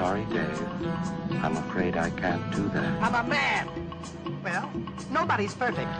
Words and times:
Sorry, 0.00 0.24
Dave. 0.32 0.58
I'm 1.44 1.56
afraid 1.58 1.96
I 1.96 2.08
can't 2.22 2.44
do 2.56 2.64
that. 2.74 2.90
I'm 3.04 3.14
a 3.14 3.24
man. 3.28 3.68
Well, 4.42 4.66
nobody's 5.10 5.54
perfect. 5.54 5.92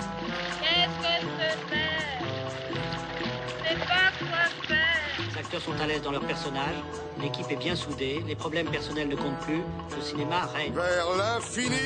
Qu'est-ce 0.62 0.96
que 1.02 1.48
c'est 1.68 1.88
C'est 3.68 3.78
pas 3.92 4.08
quoi 4.18 4.44
faire. 4.66 5.00
Les 5.18 5.38
acteurs 5.38 5.60
sont 5.60 5.78
à 5.82 5.86
l'aise 5.86 6.02
dans 6.02 6.12
leur 6.12 6.22
personnage, 6.22 6.78
l'équipe 7.20 7.50
est 7.50 7.56
bien 7.66 7.76
soudée, 7.76 8.24
les 8.26 8.34
problèmes 8.34 8.70
personnels 8.70 9.08
ne 9.08 9.16
comptent 9.16 9.40
plus, 9.40 9.62
le 9.94 10.02
cinéma 10.02 10.46
règne. 10.54 10.72
Vers 10.72 11.10
l'infini 11.18 11.76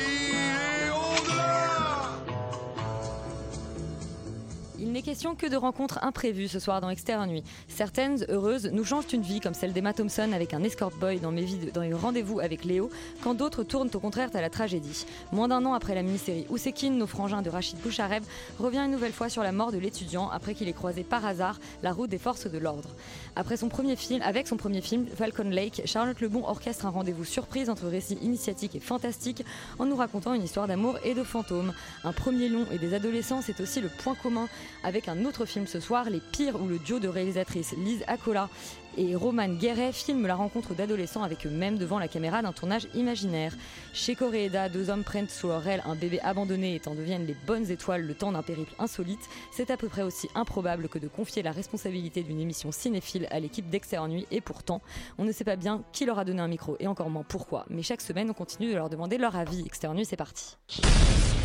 question 5.05 5.35
que 5.35 5.45
de 5.45 5.55
rencontres 5.55 5.99
imprévues 6.01 6.47
ce 6.47 6.57
soir 6.57 6.81
dans 6.81 6.89
Extérieur 6.89 7.27
Nuit. 7.27 7.43
Certaines, 7.67 8.25
heureuses, 8.27 8.71
nous 8.73 8.83
changent 8.83 9.13
une 9.13 9.21
vie, 9.21 9.39
comme 9.39 9.53
celle 9.53 9.71
d'Emma 9.71 9.93
Thompson 9.93 10.31
avec 10.33 10.55
un 10.55 10.63
escort 10.63 10.89
boy 10.99 11.19
dans, 11.19 11.31
mes 11.31 11.45
dans 11.75 11.85
rendez-vous 11.95 12.39
avec 12.39 12.65
Léo, 12.65 12.89
quand 13.21 13.35
d'autres 13.35 13.63
tournent 13.63 13.91
au 13.93 13.99
contraire 13.99 14.29
à 14.33 14.41
la 14.41 14.49
tragédie. 14.49 15.05
Moins 15.31 15.47
d'un 15.47 15.63
an 15.63 15.73
après 15.75 15.93
la 15.93 16.01
mini-série 16.01 16.47
Oussekine, 16.49 16.97
nos 16.97 17.05
frangins 17.05 17.43
de 17.43 17.51
Rachid 17.51 17.77
Boucharev 17.81 18.23
revient 18.57 18.79
une 18.79 18.91
nouvelle 18.91 19.13
fois 19.13 19.29
sur 19.29 19.43
la 19.43 19.51
mort 19.51 19.71
de 19.71 19.77
l'étudiant 19.77 20.27
après 20.31 20.55
qu'il 20.55 20.67
ait 20.67 20.73
croisé 20.73 21.03
par 21.03 21.23
hasard 21.23 21.59
la 21.83 21.93
route 21.93 22.09
des 22.09 22.17
forces 22.17 22.47
de 22.47 22.57
l'ordre. 22.57 22.89
Après 23.37 23.57
son 23.57 23.67
premier 23.67 23.97
film, 23.97 24.21
avec 24.21 24.47
son 24.47 24.55
premier 24.55 24.79
film, 24.79 25.05
Falcon 25.07 25.49
Lake, 25.49 25.81
Charlotte 25.85 26.21
Lebon 26.21 26.45
orchestre 26.45 26.85
un 26.85 26.89
rendez-vous 26.89 27.25
surprise 27.25 27.69
entre 27.69 27.87
récits 27.87 28.17
initiatiques 28.21 28.75
et 28.75 28.79
fantastiques 28.79 29.43
en 29.77 29.85
nous 29.85 29.97
racontant 29.97 30.33
une 30.33 30.43
histoire 30.43 30.67
d'amour 30.67 30.97
et 31.03 31.13
de 31.13 31.23
fantômes. 31.23 31.73
Un 32.05 32.13
premier 32.13 32.47
long 32.47 32.65
et 32.71 32.77
des 32.77 32.93
adolescents, 32.93 33.41
c'est 33.41 33.59
aussi 33.59 33.81
le 33.81 33.89
point 33.89 34.15
commun 34.15 34.47
avec 34.85 35.09
un 35.09 35.25
autre 35.25 35.45
film 35.45 35.67
ce 35.67 35.81
soir, 35.81 36.09
Les 36.09 36.21
Pires, 36.31 36.61
où 36.61 36.67
le 36.67 36.79
duo 36.79 36.99
de 36.99 37.09
réalisatrices 37.09 37.73
Lise 37.77 38.05
Acola 38.07 38.49
et 38.97 39.15
Roman 39.15 39.49
Guéret 39.49 39.91
filment 39.91 40.27
la 40.27 40.35
rencontre 40.35 40.73
d'adolescents 40.73 41.23
avec 41.23 41.45
eux-mêmes 41.45 41.77
devant 41.77 41.99
la 41.99 42.07
caméra 42.07 42.41
d'un 42.41 42.53
tournage 42.53 42.87
imaginaire. 42.93 43.53
Chez 43.93 44.15
Coréeda, 44.15 44.69
deux 44.69 44.89
hommes 44.89 45.03
prennent 45.03 45.29
sous 45.29 45.47
leur 45.47 45.67
aile 45.67 45.83
un 45.85 45.95
bébé 45.95 46.19
abandonné 46.21 46.75
et 46.75 46.87
en 46.87 46.95
deviennent 46.95 47.25
les 47.25 47.35
bonnes 47.45 47.69
étoiles 47.69 48.05
le 48.05 48.13
temps 48.13 48.31
d'un 48.31 48.43
périple 48.43 48.73
insolite. 48.79 49.19
C'est 49.51 49.71
à 49.71 49.77
peu 49.77 49.87
près 49.87 50.01
aussi 50.01 50.27
improbable 50.35 50.89
que 50.89 50.99
de 50.99 51.07
confier 51.07 51.43
la 51.43 51.51
responsabilité 51.51 52.23
d'une 52.23 52.39
émission 52.39 52.71
cinéphile 52.71 53.27
à 53.31 53.39
l'équipe 53.39 53.69
d'Extérieur 53.69 54.07
Nuit 54.07 54.27
et 54.31 54.41
pourtant, 54.41 54.81
on 55.17 55.25
ne 55.25 55.31
sait 55.31 55.43
pas 55.43 55.55
bien 55.55 55.83
qui 55.91 56.05
leur 56.05 56.19
a 56.19 56.25
donné 56.25 56.41
un 56.41 56.47
micro 56.47 56.75
et 56.79 56.87
encore 56.87 57.09
moins 57.09 57.23
pourquoi. 57.27 57.65
Mais 57.69 57.83
chaque 57.83 58.01
semaine, 58.01 58.29
on 58.29 58.33
continue 58.33 58.69
de 58.69 58.75
leur 58.75 58.89
demander 58.89 59.17
leur 59.17 59.35
avis. 59.35 59.65
Extérieur 59.65 59.95
Nuit, 59.95 60.05
c'est 60.05 60.17
parti. 60.17 60.57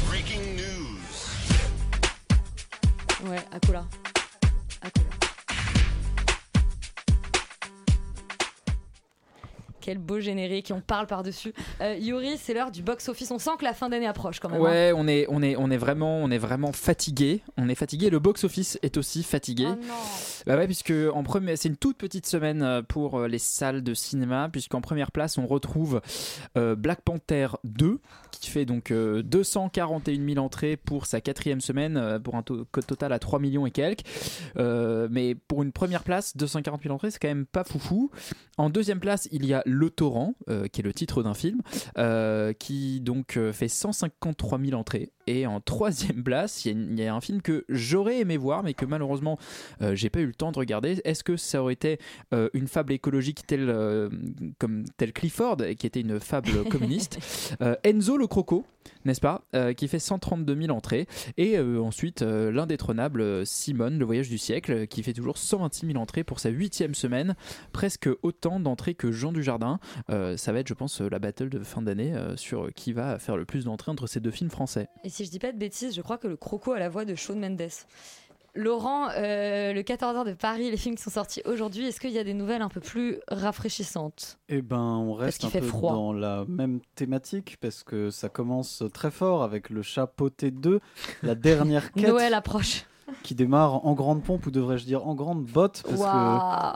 Breaking 0.08 0.40
news. 0.56 0.98
Ouais, 3.30 3.38
Acola. 3.52 3.84
Acola. 4.82 5.19
Quel 9.80 9.98
beau 9.98 10.20
générique, 10.20 10.70
et 10.70 10.74
on 10.74 10.80
parle 10.80 11.06
par-dessus. 11.06 11.52
Euh, 11.80 11.94
Yuri, 11.98 12.36
c'est 12.38 12.54
l'heure 12.54 12.70
du 12.70 12.82
box-office. 12.82 13.30
On 13.30 13.38
sent 13.38 13.50
que 13.58 13.64
la 13.64 13.74
fin 13.74 13.88
d'année 13.88 14.06
approche 14.06 14.40
quand 14.40 14.48
même. 14.48 14.60
hein. 14.60 14.64
Ouais, 14.64 14.92
on 14.94 15.08
est, 15.08 15.26
on 15.28 15.42
est, 15.42 15.56
on 15.56 15.70
est 15.70 15.76
vraiment, 15.76 16.18
on 16.18 16.30
est 16.30 16.38
vraiment 16.38 16.72
fatigué. 16.72 17.42
On 17.56 17.68
est 17.68 17.74
fatigué. 17.74 18.10
Le 18.10 18.18
box 18.18 18.44
office 18.44 18.78
est 18.82 18.96
aussi 18.96 19.22
fatigué. 19.22 19.66
Oh 19.68 19.74
non. 19.86 19.94
Bah 20.46 20.56
ouais, 20.56 20.66
puisque 20.66 20.92
en 21.12 21.24
c'est 21.56 21.68
une 21.68 21.76
toute 21.76 21.96
petite 21.96 22.26
semaine 22.26 22.62
euh, 22.62 22.82
pour 22.82 23.18
euh, 23.18 23.28
les 23.28 23.38
salles 23.38 23.82
de 23.82 23.94
cinéma, 23.94 24.48
puisqu'en 24.50 24.80
première 24.80 25.12
place 25.12 25.38
on 25.38 25.46
retrouve 25.46 26.00
euh, 26.56 26.74
Black 26.74 27.02
Panther 27.02 27.48
2, 27.64 28.00
qui 28.30 28.50
fait 28.50 28.64
donc 28.64 28.90
euh, 28.90 29.22
241 29.22 30.34
000 30.34 30.44
entrées 30.44 30.76
pour 30.76 31.06
sa 31.06 31.20
quatrième 31.20 31.60
semaine, 31.60 32.20
pour 32.22 32.34
un 32.34 32.42
code 32.42 32.86
total 32.86 33.12
à 33.12 33.18
3 33.18 33.38
millions 33.38 33.66
et 33.66 33.70
quelques. 33.70 34.02
Mais 34.56 35.34
pour 35.34 35.62
une 35.62 35.72
première 35.72 36.02
place, 36.02 36.36
240 36.36 36.82
000 36.82 36.94
entrées, 36.94 37.10
c'est 37.10 37.18
quand 37.18 37.28
même 37.28 37.46
pas 37.46 37.64
foufou. 37.64 38.10
En 38.58 38.70
deuxième 38.70 39.00
place, 39.00 39.28
il 39.32 39.46
y 39.46 39.54
a 39.54 39.62
Le 39.66 39.90
Torrent, 39.90 40.34
qui 40.72 40.80
est 40.80 40.84
le 40.84 40.92
titre 40.92 41.22
d'un 41.22 41.34
film, 41.34 41.60
qui 42.58 43.00
donc 43.00 43.38
fait 43.52 43.68
153 43.68 44.58
000 44.58 44.78
entrées. 44.78 45.12
Et 45.26 45.46
en 45.46 45.60
troisième 45.60 46.22
place, 46.24 46.64
il 46.64 46.98
y, 46.98 47.02
y 47.02 47.06
a 47.06 47.14
un 47.14 47.20
film 47.20 47.42
que 47.42 47.64
j'aurais 47.68 48.20
aimé 48.20 48.36
voir, 48.36 48.62
mais 48.62 48.74
que 48.74 48.84
malheureusement 48.84 49.38
j'ai 49.92 50.10
pas 50.10 50.20
eu 50.20 50.29
le 50.30 50.34
temps 50.34 50.52
de 50.52 50.58
regarder. 50.58 51.00
Est-ce 51.04 51.22
que 51.22 51.36
ça 51.36 51.62
aurait 51.62 51.74
été 51.74 51.98
euh, 52.32 52.48
une 52.54 52.66
fable 52.68 52.92
écologique 52.92 53.46
telle, 53.46 53.68
euh, 53.68 54.08
comme 54.58 54.84
telle 54.96 55.12
Clifford, 55.12 55.58
qui 55.78 55.86
était 55.86 56.00
une 56.00 56.18
fable 56.20 56.64
communiste 56.70 57.18
Euh, 57.60 57.74
Enzo 57.84 58.16
le 58.16 58.26
croco, 58.26 58.64
n'est-ce 59.04 59.20
pas 59.20 59.42
Euh, 59.54 59.72
Qui 59.72 59.88
fait 59.88 59.98
132 59.98 60.56
000 60.62 60.70
entrées. 60.76 61.06
Et 61.36 61.58
euh, 61.58 61.80
ensuite, 61.80 62.22
euh, 62.22 62.50
l'indétrônable 62.50 63.44
Simone, 63.46 63.98
le 63.98 64.04
voyage 64.04 64.28
du 64.28 64.38
siècle, 64.38 64.86
qui 64.86 65.02
fait 65.02 65.12
toujours 65.12 65.36
126 65.38 65.86
000 65.86 65.98
entrées 65.98 66.24
pour 66.24 66.40
sa 66.40 66.48
huitième 66.48 66.94
semaine. 66.94 67.34
Presque 67.72 68.08
autant 68.22 68.60
d'entrées 68.60 68.94
que 68.94 69.12
Jean 69.12 69.32
Dujardin. 69.32 69.78
Euh, 70.10 70.36
ça 70.36 70.52
va 70.52 70.60
être, 70.60 70.68
je 70.68 70.74
pense, 70.74 71.00
la 71.00 71.18
battle 71.18 71.48
de 71.48 71.58
fin 71.60 71.82
d'année 71.82 72.14
euh, 72.14 72.36
sur 72.36 72.72
qui 72.74 72.92
va 72.92 73.18
faire 73.18 73.36
le 73.36 73.44
plus 73.44 73.64
d'entrées 73.64 73.90
entre 73.90 74.06
ces 74.06 74.20
deux 74.20 74.30
films 74.30 74.50
français. 74.50 74.88
Et 75.04 75.08
si 75.08 75.24
je 75.24 75.30
dis 75.30 75.38
pas 75.38 75.52
de 75.52 75.58
bêtises, 75.58 75.94
je 75.94 76.00
crois 76.02 76.18
que 76.18 76.28
le 76.28 76.36
croco 76.36 76.72
a 76.72 76.78
la 76.78 76.88
voix 76.88 77.04
de 77.04 77.14
Shawn 77.14 77.38
Mendes. 77.40 77.60
Laurent, 78.54 79.08
euh, 79.10 79.72
le 79.72 79.82
14h 79.82 80.26
de 80.26 80.32
Paris, 80.32 80.70
les 80.70 80.76
films 80.76 80.96
qui 80.96 81.02
sont 81.02 81.10
sortis 81.10 81.42
aujourd'hui, 81.44 81.86
est-ce 81.86 82.00
qu'il 82.00 82.10
y 82.10 82.18
a 82.18 82.24
des 82.24 82.34
nouvelles 82.34 82.62
un 82.62 82.68
peu 82.68 82.80
plus 82.80 83.18
rafraîchissantes? 83.28 84.38
Eh 84.48 84.62
ben, 84.62 84.78
on 84.78 85.14
reste 85.14 85.44
un 85.44 85.50
peu 85.50 85.60
froid. 85.60 85.92
dans 85.92 86.12
la 86.12 86.44
même 86.48 86.80
thématique 86.94 87.56
parce 87.60 87.84
que 87.84 88.10
ça 88.10 88.28
commence 88.28 88.82
très 88.92 89.10
fort 89.10 89.42
avec 89.42 89.70
le 89.70 89.82
chapeauté 89.82 90.50
2, 90.50 90.80
la 91.22 91.34
dernière 91.34 91.92
quête 91.92 92.08
Noël 92.08 92.34
approche. 92.34 92.84
Qui 93.22 93.34
démarre 93.34 93.86
en 93.86 93.94
grande 93.94 94.22
pompe 94.22 94.46
ou 94.46 94.50
devrais-je 94.50 94.84
dire 94.84 95.06
en 95.06 95.14
grande 95.14 95.44
botte 95.44 95.82
parce 95.88 96.02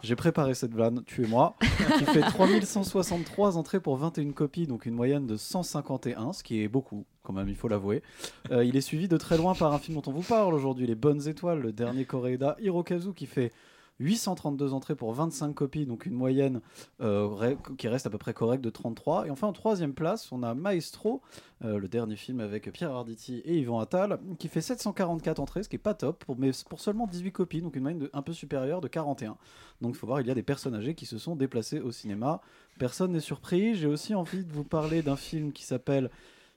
que 0.00 0.06
j'ai 0.06 0.16
préparé 0.16 0.54
cette 0.54 0.74
vanne, 0.74 1.02
tu 1.06 1.24
et 1.24 1.26
moi, 1.26 1.56
qui 1.98 2.04
fait 2.04 2.20
3163 2.20 3.56
entrées 3.56 3.80
pour 3.80 3.96
21 3.96 4.32
copies, 4.32 4.66
donc 4.66 4.86
une 4.86 4.94
moyenne 4.94 5.26
de 5.26 5.36
151, 5.36 6.32
ce 6.32 6.42
qui 6.42 6.62
est 6.62 6.68
beaucoup 6.68 7.04
quand 7.22 7.32
même, 7.32 7.48
il 7.48 7.56
faut 7.56 7.68
l'avouer. 7.68 8.02
Euh, 8.50 8.64
il 8.64 8.76
est 8.76 8.82
suivi 8.82 9.08
de 9.08 9.16
très 9.16 9.36
loin 9.36 9.54
par 9.54 9.72
un 9.72 9.78
film 9.78 9.98
dont 10.00 10.10
on 10.10 10.12
vous 10.12 10.22
parle 10.22 10.54
aujourd'hui, 10.54 10.86
Les 10.86 10.94
Bonnes 10.94 11.26
Étoiles, 11.26 11.60
le 11.60 11.72
dernier 11.72 12.04
Koreeda 12.04 12.56
Hirokazu 12.60 13.14
qui 13.14 13.26
fait 13.26 13.50
832 14.00 14.72
entrées 14.72 14.96
pour 14.96 15.12
25 15.12 15.54
copies, 15.54 15.86
donc 15.86 16.06
une 16.06 16.14
moyenne 16.14 16.60
euh, 17.00 17.54
qui 17.78 17.88
reste 17.88 18.06
à 18.06 18.10
peu 18.10 18.18
près 18.18 18.34
correcte 18.34 18.64
de 18.64 18.70
33. 18.70 19.26
Et 19.26 19.30
enfin, 19.30 19.46
en 19.46 19.52
troisième 19.52 19.94
place, 19.94 20.32
on 20.32 20.42
a 20.42 20.54
Maestro, 20.54 21.22
euh, 21.64 21.78
le 21.78 21.88
dernier 21.88 22.16
film 22.16 22.40
avec 22.40 22.70
Pierre 22.72 22.90
Arditi 22.90 23.42
et 23.44 23.58
Yvan 23.58 23.78
Attal, 23.78 24.18
qui 24.38 24.48
fait 24.48 24.60
744 24.60 25.38
entrées, 25.38 25.62
ce 25.62 25.68
qui 25.68 25.76
est 25.76 25.78
pas 25.78 25.94
top, 25.94 26.24
mais 26.36 26.50
pour 26.68 26.80
seulement 26.80 27.06
18 27.06 27.32
copies, 27.32 27.62
donc 27.62 27.76
une 27.76 27.82
moyenne 27.82 28.08
un 28.12 28.22
peu 28.22 28.32
supérieure 28.32 28.80
de 28.80 28.88
41. 28.88 29.36
Donc 29.80 29.94
il 29.94 29.98
faut 29.98 30.06
voir, 30.06 30.20
il 30.20 30.26
y 30.26 30.30
a 30.30 30.34
des 30.34 30.42
personnes 30.42 30.74
âgées 30.74 30.94
qui 30.94 31.06
se 31.06 31.18
sont 31.18 31.36
déplacées 31.36 31.80
au 31.80 31.92
cinéma. 31.92 32.40
Personne 32.78 33.12
n'est 33.12 33.20
surpris. 33.20 33.74
J'ai 33.74 33.86
aussi 33.86 34.14
envie 34.14 34.44
de 34.44 34.52
vous 34.52 34.64
parler 34.64 35.02
d'un 35.02 35.16
film 35.16 35.52
qui 35.52 35.64
s'appelle 35.64 36.10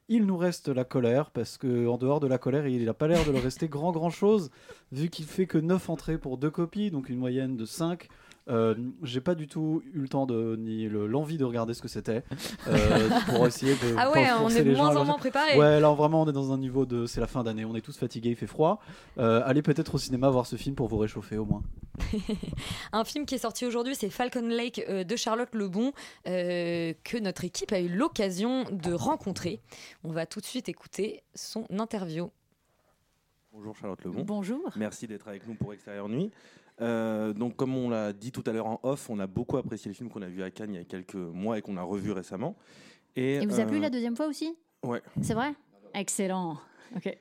il 0.09 0.25
nous 0.25 0.37
reste 0.37 0.69
la 0.69 0.83
colère, 0.83 1.31
parce 1.31 1.57
que 1.57 1.87
en 1.87 1.97
dehors 1.97 2.19
de 2.19 2.27
la 2.27 2.37
colère, 2.37 2.67
il 2.67 2.85
n'a 2.85 2.93
pas 2.93 3.07
l'air 3.07 3.25
de 3.25 3.31
le 3.31 3.39
rester 3.39 3.67
grand 3.67 3.91
grand 3.91 4.09
chose, 4.09 4.51
vu 4.91 5.09
qu'il 5.09 5.25
fait 5.25 5.47
que 5.47 5.57
9 5.57 5.89
entrées 5.89 6.17
pour 6.17 6.37
deux 6.37 6.51
copies, 6.51 6.91
donc 6.91 7.09
une 7.09 7.17
moyenne 7.17 7.57
de 7.57 7.65
5. 7.65 8.07
Euh, 8.49 8.75
j'ai 9.03 9.19
pas 9.21 9.35
du 9.35 9.47
tout 9.47 9.81
eu 9.93 9.99
le 9.99 10.07
temps 10.07 10.25
de 10.25 10.55
ni 10.57 10.87
le- 10.87 11.05
l'envie 11.07 11.37
de 11.37 11.43
regarder 11.43 11.73
ce 11.73 11.81
que 11.81 11.87
c'était 11.87 12.23
euh, 12.67 13.09
pour 13.27 13.45
essayer 13.45 13.73
de 13.73 13.95
Ah 13.97 14.09
ouais, 14.11 14.25
on 14.41 14.49
est 14.49 14.63
de 14.63 14.73
moins 14.75 14.95
en 14.95 15.03
moins 15.05 15.17
préparés. 15.17 15.57
Ouais, 15.57 15.79
là 15.79 15.91
vraiment 15.93 16.21
on 16.21 16.27
est 16.29 16.33
dans 16.33 16.51
un 16.53 16.57
niveau 16.57 16.85
de 16.85 17.05
c'est 17.05 17.19
la 17.19 17.27
fin 17.27 17.43
d'année, 17.43 17.65
on 17.65 17.75
est 17.75 17.81
tous 17.81 17.97
fatigués, 17.97 18.29
il 18.29 18.35
fait 18.35 18.47
froid. 18.47 18.79
Euh, 19.17 19.41
allez 19.45 19.61
peut-être 19.61 19.95
au 19.95 19.97
cinéma 19.97 20.29
voir 20.29 20.45
ce 20.45 20.55
film 20.55 20.75
pour 20.75 20.87
vous 20.87 20.97
réchauffer 20.97 21.37
au 21.37 21.45
moins. 21.45 21.63
Un 22.93 23.03
film 23.03 23.25
qui 23.25 23.35
est 23.35 23.39
sorti 23.39 23.65
aujourd'hui, 23.65 23.95
c'est 23.95 24.09
Falcon 24.09 24.47
Lake 24.47 24.83
euh, 24.87 25.03
de 25.03 25.15
Charlotte 25.15 25.53
Lebon, 25.53 25.91
euh, 26.27 26.93
que 27.03 27.17
notre 27.17 27.43
équipe 27.43 27.71
a 27.73 27.79
eu 27.79 27.89
l'occasion 27.89 28.63
de 28.71 28.93
rencontrer. 28.93 29.61
On 30.03 30.11
va 30.11 30.25
tout 30.25 30.39
de 30.39 30.45
suite 30.45 30.69
écouter 30.69 31.23
son 31.35 31.65
interview. 31.69 32.29
Bonjour 33.51 33.75
Charlotte 33.75 34.03
Lebon. 34.05 34.21
Bonjour. 34.23 34.69
Merci 34.75 35.07
d'être 35.07 35.27
avec 35.27 35.47
nous 35.47 35.55
pour 35.55 35.73
Extérieur 35.73 36.07
Nuit. 36.09 36.31
Euh, 36.79 37.33
donc 37.33 37.55
comme 37.55 37.75
on 37.75 37.89
l'a 37.89 38.13
dit 38.13 38.31
tout 38.31 38.43
à 38.45 38.51
l'heure 38.51 38.67
en 38.67 38.79
off, 38.83 39.09
on 39.09 39.19
a 39.19 39.27
beaucoup 39.27 39.57
apprécié 39.57 39.89
le 39.89 39.95
film 39.95 40.09
qu'on 40.09 40.21
a 40.21 40.27
vu 40.27 40.43
à 40.43 40.51
Cannes 40.51 40.73
il 40.73 40.77
y 40.77 40.81
a 40.81 40.85
quelques 40.85 41.15
mois 41.15 41.57
et 41.57 41.61
qu'on 41.61 41.77
a 41.77 41.81
revu 41.83 42.11
Et 42.11 42.13
récemment. 42.13 42.55
vous 43.15 43.59
a 43.59 43.65
plu 43.65 43.77
euh, 43.77 43.81
la 43.81 43.89
deuxième 43.89 44.15
fois 44.15 44.27
aussi? 44.27 44.55
Ouais. 44.83 45.01
C'est 45.21 45.33
vrai? 45.33 45.53
Excellent. 45.95 46.57
Ok. 46.95 47.17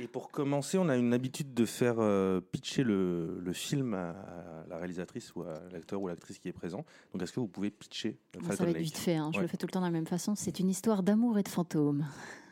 Et 0.00 0.06
pour 0.06 0.30
commencer, 0.30 0.78
on 0.78 0.88
a 0.88 0.96
une 0.96 1.12
habitude 1.12 1.54
de 1.54 1.64
faire 1.64 1.96
euh, 1.98 2.40
pitcher 2.40 2.84
le, 2.84 3.40
le 3.40 3.52
film 3.52 3.94
à, 3.94 4.10
à 4.10 4.66
la 4.68 4.76
réalisatrice 4.78 5.34
ou 5.34 5.42
à 5.42 5.54
l'acteur 5.72 6.00
ou 6.00 6.06
l'actrice 6.06 6.38
qui 6.38 6.48
est 6.48 6.52
présent. 6.52 6.84
Donc, 7.12 7.22
est-ce 7.22 7.32
que 7.32 7.40
vous 7.40 7.48
pouvez 7.48 7.70
pitcher 7.70 8.16
euh, 8.36 8.40
Moi, 8.40 8.54
ça 8.54 8.64
va 8.64 8.70
être 8.70 8.76
vite 8.78 8.96
fait, 8.96 9.16
hein. 9.16 9.32
je 9.34 9.40
le 9.40 9.48
fais 9.48 9.56
tout 9.56 9.66
le 9.66 9.72
temps 9.72 9.80
de 9.80 9.86
la 9.86 9.90
même 9.90 10.06
façon. 10.06 10.36
C'est 10.36 10.60
une 10.60 10.68
histoire 10.68 11.02
d'amour 11.02 11.36
et 11.38 11.42
de 11.42 11.48
fantômes. 11.48 12.06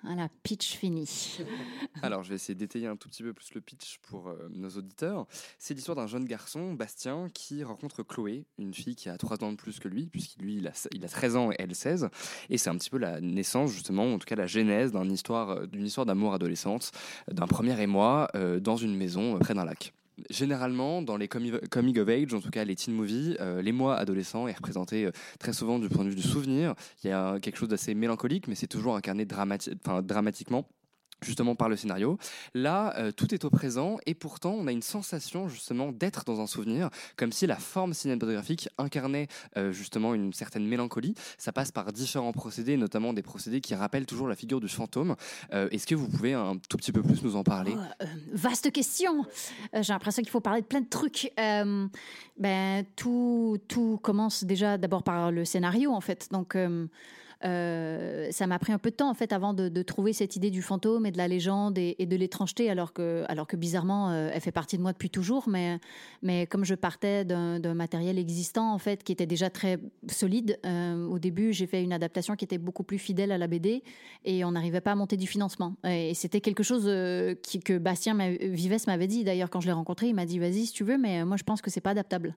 Voilà, 0.07 0.29
pitch 0.45 0.77
fini. 0.77 1.39
Alors, 2.03 2.23
je 2.23 2.29
vais 2.29 2.37
essayer 2.37 2.55
d'étayer 2.55 2.87
un 2.87 2.97
tout 2.97 3.09
petit 3.09 3.25
peu 3.25 3.33
plus 3.33 3.53
le 3.55 3.61
pitch 3.61 3.99
pour 4.03 4.29
euh, 4.29 4.49
nos 4.51 4.71
auditeurs. 4.71 5.27
C'est 5.59 5.75
l'histoire 5.75 5.97
d'un 5.97 6.07
jeune 6.07 6.25
garçon, 6.25 6.75
Bastien, 6.75 7.29
qui 7.35 7.65
rencontre 7.65 8.05
Chloé, 8.05 8.47
une 8.59 8.73
fille 8.73 8.95
qui 8.95 9.09
a 9.09 9.19
3 9.19 9.43
ans 9.43 9.51
de 9.51 9.57
plus 9.57 9.81
que 9.81 9.89
lui, 9.89 10.07
puisqu'il 10.07 10.43
lui, 10.43 10.57
il 10.59 10.69
a, 10.69 10.89
il 10.93 11.05
a 11.05 11.09
13 11.09 11.37
ans 11.37 11.51
et 11.51 11.57
elle 11.59 11.75
16. 11.75 12.09
Et 12.51 12.59
c'est 12.59 12.71
un 12.71 12.77
petit 12.77 12.91
peu 12.91 12.99
la 12.99 13.21
naissance, 13.21 13.73
justement, 13.73 14.15
en 14.15 14.19
tout 14.19 14.27
cas 14.27 14.37
la 14.37 14.47
genèse 14.47 14.93
d'une 14.93 15.13
histoire, 15.13 15.51
euh, 15.51 15.67
d'une 15.67 15.85
histoire 15.85 16.07
d'amour 16.07 16.35
adolescente, 16.35 16.93
d'un 17.31 17.47
premier 17.47 17.81
émoi 17.81 18.29
euh, 18.35 18.61
dans 18.61 18.77
une 18.77 18.97
maison 18.97 19.37
euh, 19.37 19.39
près 19.39 19.55
d'un 19.55 19.65
lac. 19.65 19.93
Généralement, 20.31 21.03
dans 21.03 21.19
les 21.19 21.27
comi- 21.27 21.69
coming 21.69 21.99
of 21.99 22.09
age, 22.09 22.33
en 22.33 22.41
tout 22.41 22.51
cas 22.51 22.65
les 22.65 22.75
teen 22.75 22.95
movies, 22.95 23.37
euh, 23.41 23.61
l'émoi 23.61 23.97
adolescent 23.97 24.49
est 24.49 24.55
représenté 24.55 25.05
euh, 25.05 25.11
très 25.39 25.53
souvent 25.53 25.79
du 25.79 25.91
point 25.91 26.05
de 26.05 26.09
vue 26.09 26.17
du 26.17 26.23
souvenir. 26.23 26.75
Il 27.05 27.11
y 27.11 27.13
a 27.13 27.39
quelque 27.39 27.57
chose 27.59 27.69
d'assez 27.69 27.95
mélancolique, 27.95 28.49
mais 28.49 28.55
c'est 28.55 28.67
toujours 28.67 28.97
incarné 28.97 29.27
dramatiquement 29.27 30.67
justement 31.23 31.55
par 31.55 31.69
le 31.69 31.77
scénario. 31.77 32.19
Là, 32.55 32.95
euh, 32.99 33.13
tout 33.13 33.35
est 33.35 33.45
au 33.45 33.51
présent 33.51 33.97
et 34.07 34.15
pourtant 34.15 34.53
on 34.53 34.67
a 34.67 34.73
une 34.73 34.83
sensation 34.83 35.49
justement 35.49 35.93
d'être 35.93 36.25
dans 36.25 36.41
un 36.41 36.47
souvenir, 36.47 36.91
comme 37.17 37.33
si 37.33 37.47
la 37.47 37.57
forme 37.57 37.95
cinématographique 37.95 38.69
incarnait 38.79 39.29
euh, 39.57 39.73
justement 39.73 40.15
une 40.15 40.33
certaine 40.33 40.67
mélancolie. 40.67 41.15
Ça 41.39 41.53
passe 41.53 41.73
par 41.73 41.93
différents 41.93 42.33
procédés, 42.33 42.77
notamment 42.77 43.13
des 43.13 43.23
procédés 43.23 43.61
qui 43.61 43.75
rappellent 43.75 44.07
toujours 44.07 44.29
la 44.29 44.37
figure 44.37 44.61
du 44.61 44.69
fantôme. 44.69 45.17
Euh, 45.53 45.69
Est-ce 45.71 45.87
que 45.87 45.95
vous 45.95 46.09
pouvez 46.09 46.35
un 46.35 46.57
tout 46.69 46.77
petit 46.77 46.93
peu 46.93 47.03
plus 47.03 47.23
nous 47.23 47.37
en 47.37 47.45
parler? 47.45 47.75
Oh, 47.75 48.05
vaste 48.33 48.71
question. 48.71 49.25
J'ai 49.73 49.93
l'impression 49.93 50.23
qu'il 50.23 50.31
faut 50.31 50.41
parler 50.41 50.61
de 50.61 50.67
plein 50.67 50.81
de 50.81 50.89
trucs. 50.89 51.33
Ben, 51.37 52.85
tout, 52.97 53.59
tout 53.69 53.99
commence 54.03 54.45
déjà 54.45 54.77
d'abord 54.77 55.03
par 55.03 55.33
le 55.33 55.45
scénario, 55.45 55.93
en 55.93 56.01
fait. 56.01 56.29
Donc, 56.31 56.57
euh, 57.45 58.29
ça 58.31 58.47
m'a 58.47 58.59
pris 58.59 58.73
un 58.73 58.79
peu 58.79 58.91
de 58.91 58.97
temps, 58.97 59.11
en 59.11 59.15
fait, 59.15 59.33
avant 59.33 59.53
de, 59.53 59.83
trouver 59.83 60.13
cette 60.13 60.37
idée 60.37 60.51
du 60.51 60.63
fantôme 60.63 61.07
et 61.07 61.13
de 61.13 61.19
la 61.19 61.29
légende 61.29 61.79
et, 61.79 61.95
de 61.99 62.17
l'étrangeté, 62.17 62.71
alors 62.71 62.93
que, 62.93 63.25
alors 63.29 63.47
que 63.47 63.57
bizarrement, 63.57 64.11
euh, 64.11 64.31
elle 64.33 64.41
fait 64.41 64.53
partie 64.53 64.77
de 64.77 64.83
moi 64.83 64.93
depuis 64.93 65.11
toujours. 65.11 65.49
Mais, 65.49 65.79
mais 66.23 66.47
comme 66.47 66.65
je 66.65 66.75
partais 66.75 67.25
d'un 67.25 67.75
matériel 67.75 68.19
existant, 68.19 68.73
en 68.73 68.79
fait, 68.79 69.05
qui 69.05 69.13
était 69.13 69.27
déjà 69.27 69.51
très 69.51 69.79
solide, 70.09 70.59
euh, 70.65 71.07
au 71.07 71.19
début, 71.19 71.53
j'ai 71.53 71.67
fait 71.67 71.83
une 71.83 71.93
adaptation 71.93 72.37
qui 72.37 72.45
était 72.45 72.59
beaucoup 72.59 72.85
plus 72.85 72.99
fidèle 72.99 73.33
à 73.33 73.39
la 73.39 73.47
BD 73.47 73.83
et 74.25 74.45
on 74.45 74.53
n'arrivait 74.53 74.81
pas 74.81 74.93
à 74.93 74.97
monter 74.97 75.17
du 75.17 75.27
financement. 75.27 75.77
Et 75.85 76.15
c'était 76.15 76.41
quelque 76.41 76.63
chose 76.63 76.85
que 76.85 77.79
Bastien 77.79 78.17
Vives 78.41 78.77
m'avait 78.87 79.07
dit. 79.07 79.25
D'ailleurs, 79.25 79.51
quand 79.51 79.61
je 79.61 79.67
l'ai 79.67 79.73
rencontré, 79.73 80.09
il 80.09 80.15
m'a 80.15 80.27
dit 80.27 80.39
Vas-y, 80.39 80.67
si 80.67 80.73
tu 80.73 80.85
veux, 80.85 80.99
mais 80.99 81.25
moi, 81.25 81.37
je 81.37 81.45
pense 81.45 81.61
que 81.61 81.71
c'est 81.71 81.81
pas 81.81 81.91
adaptable. 81.91 82.35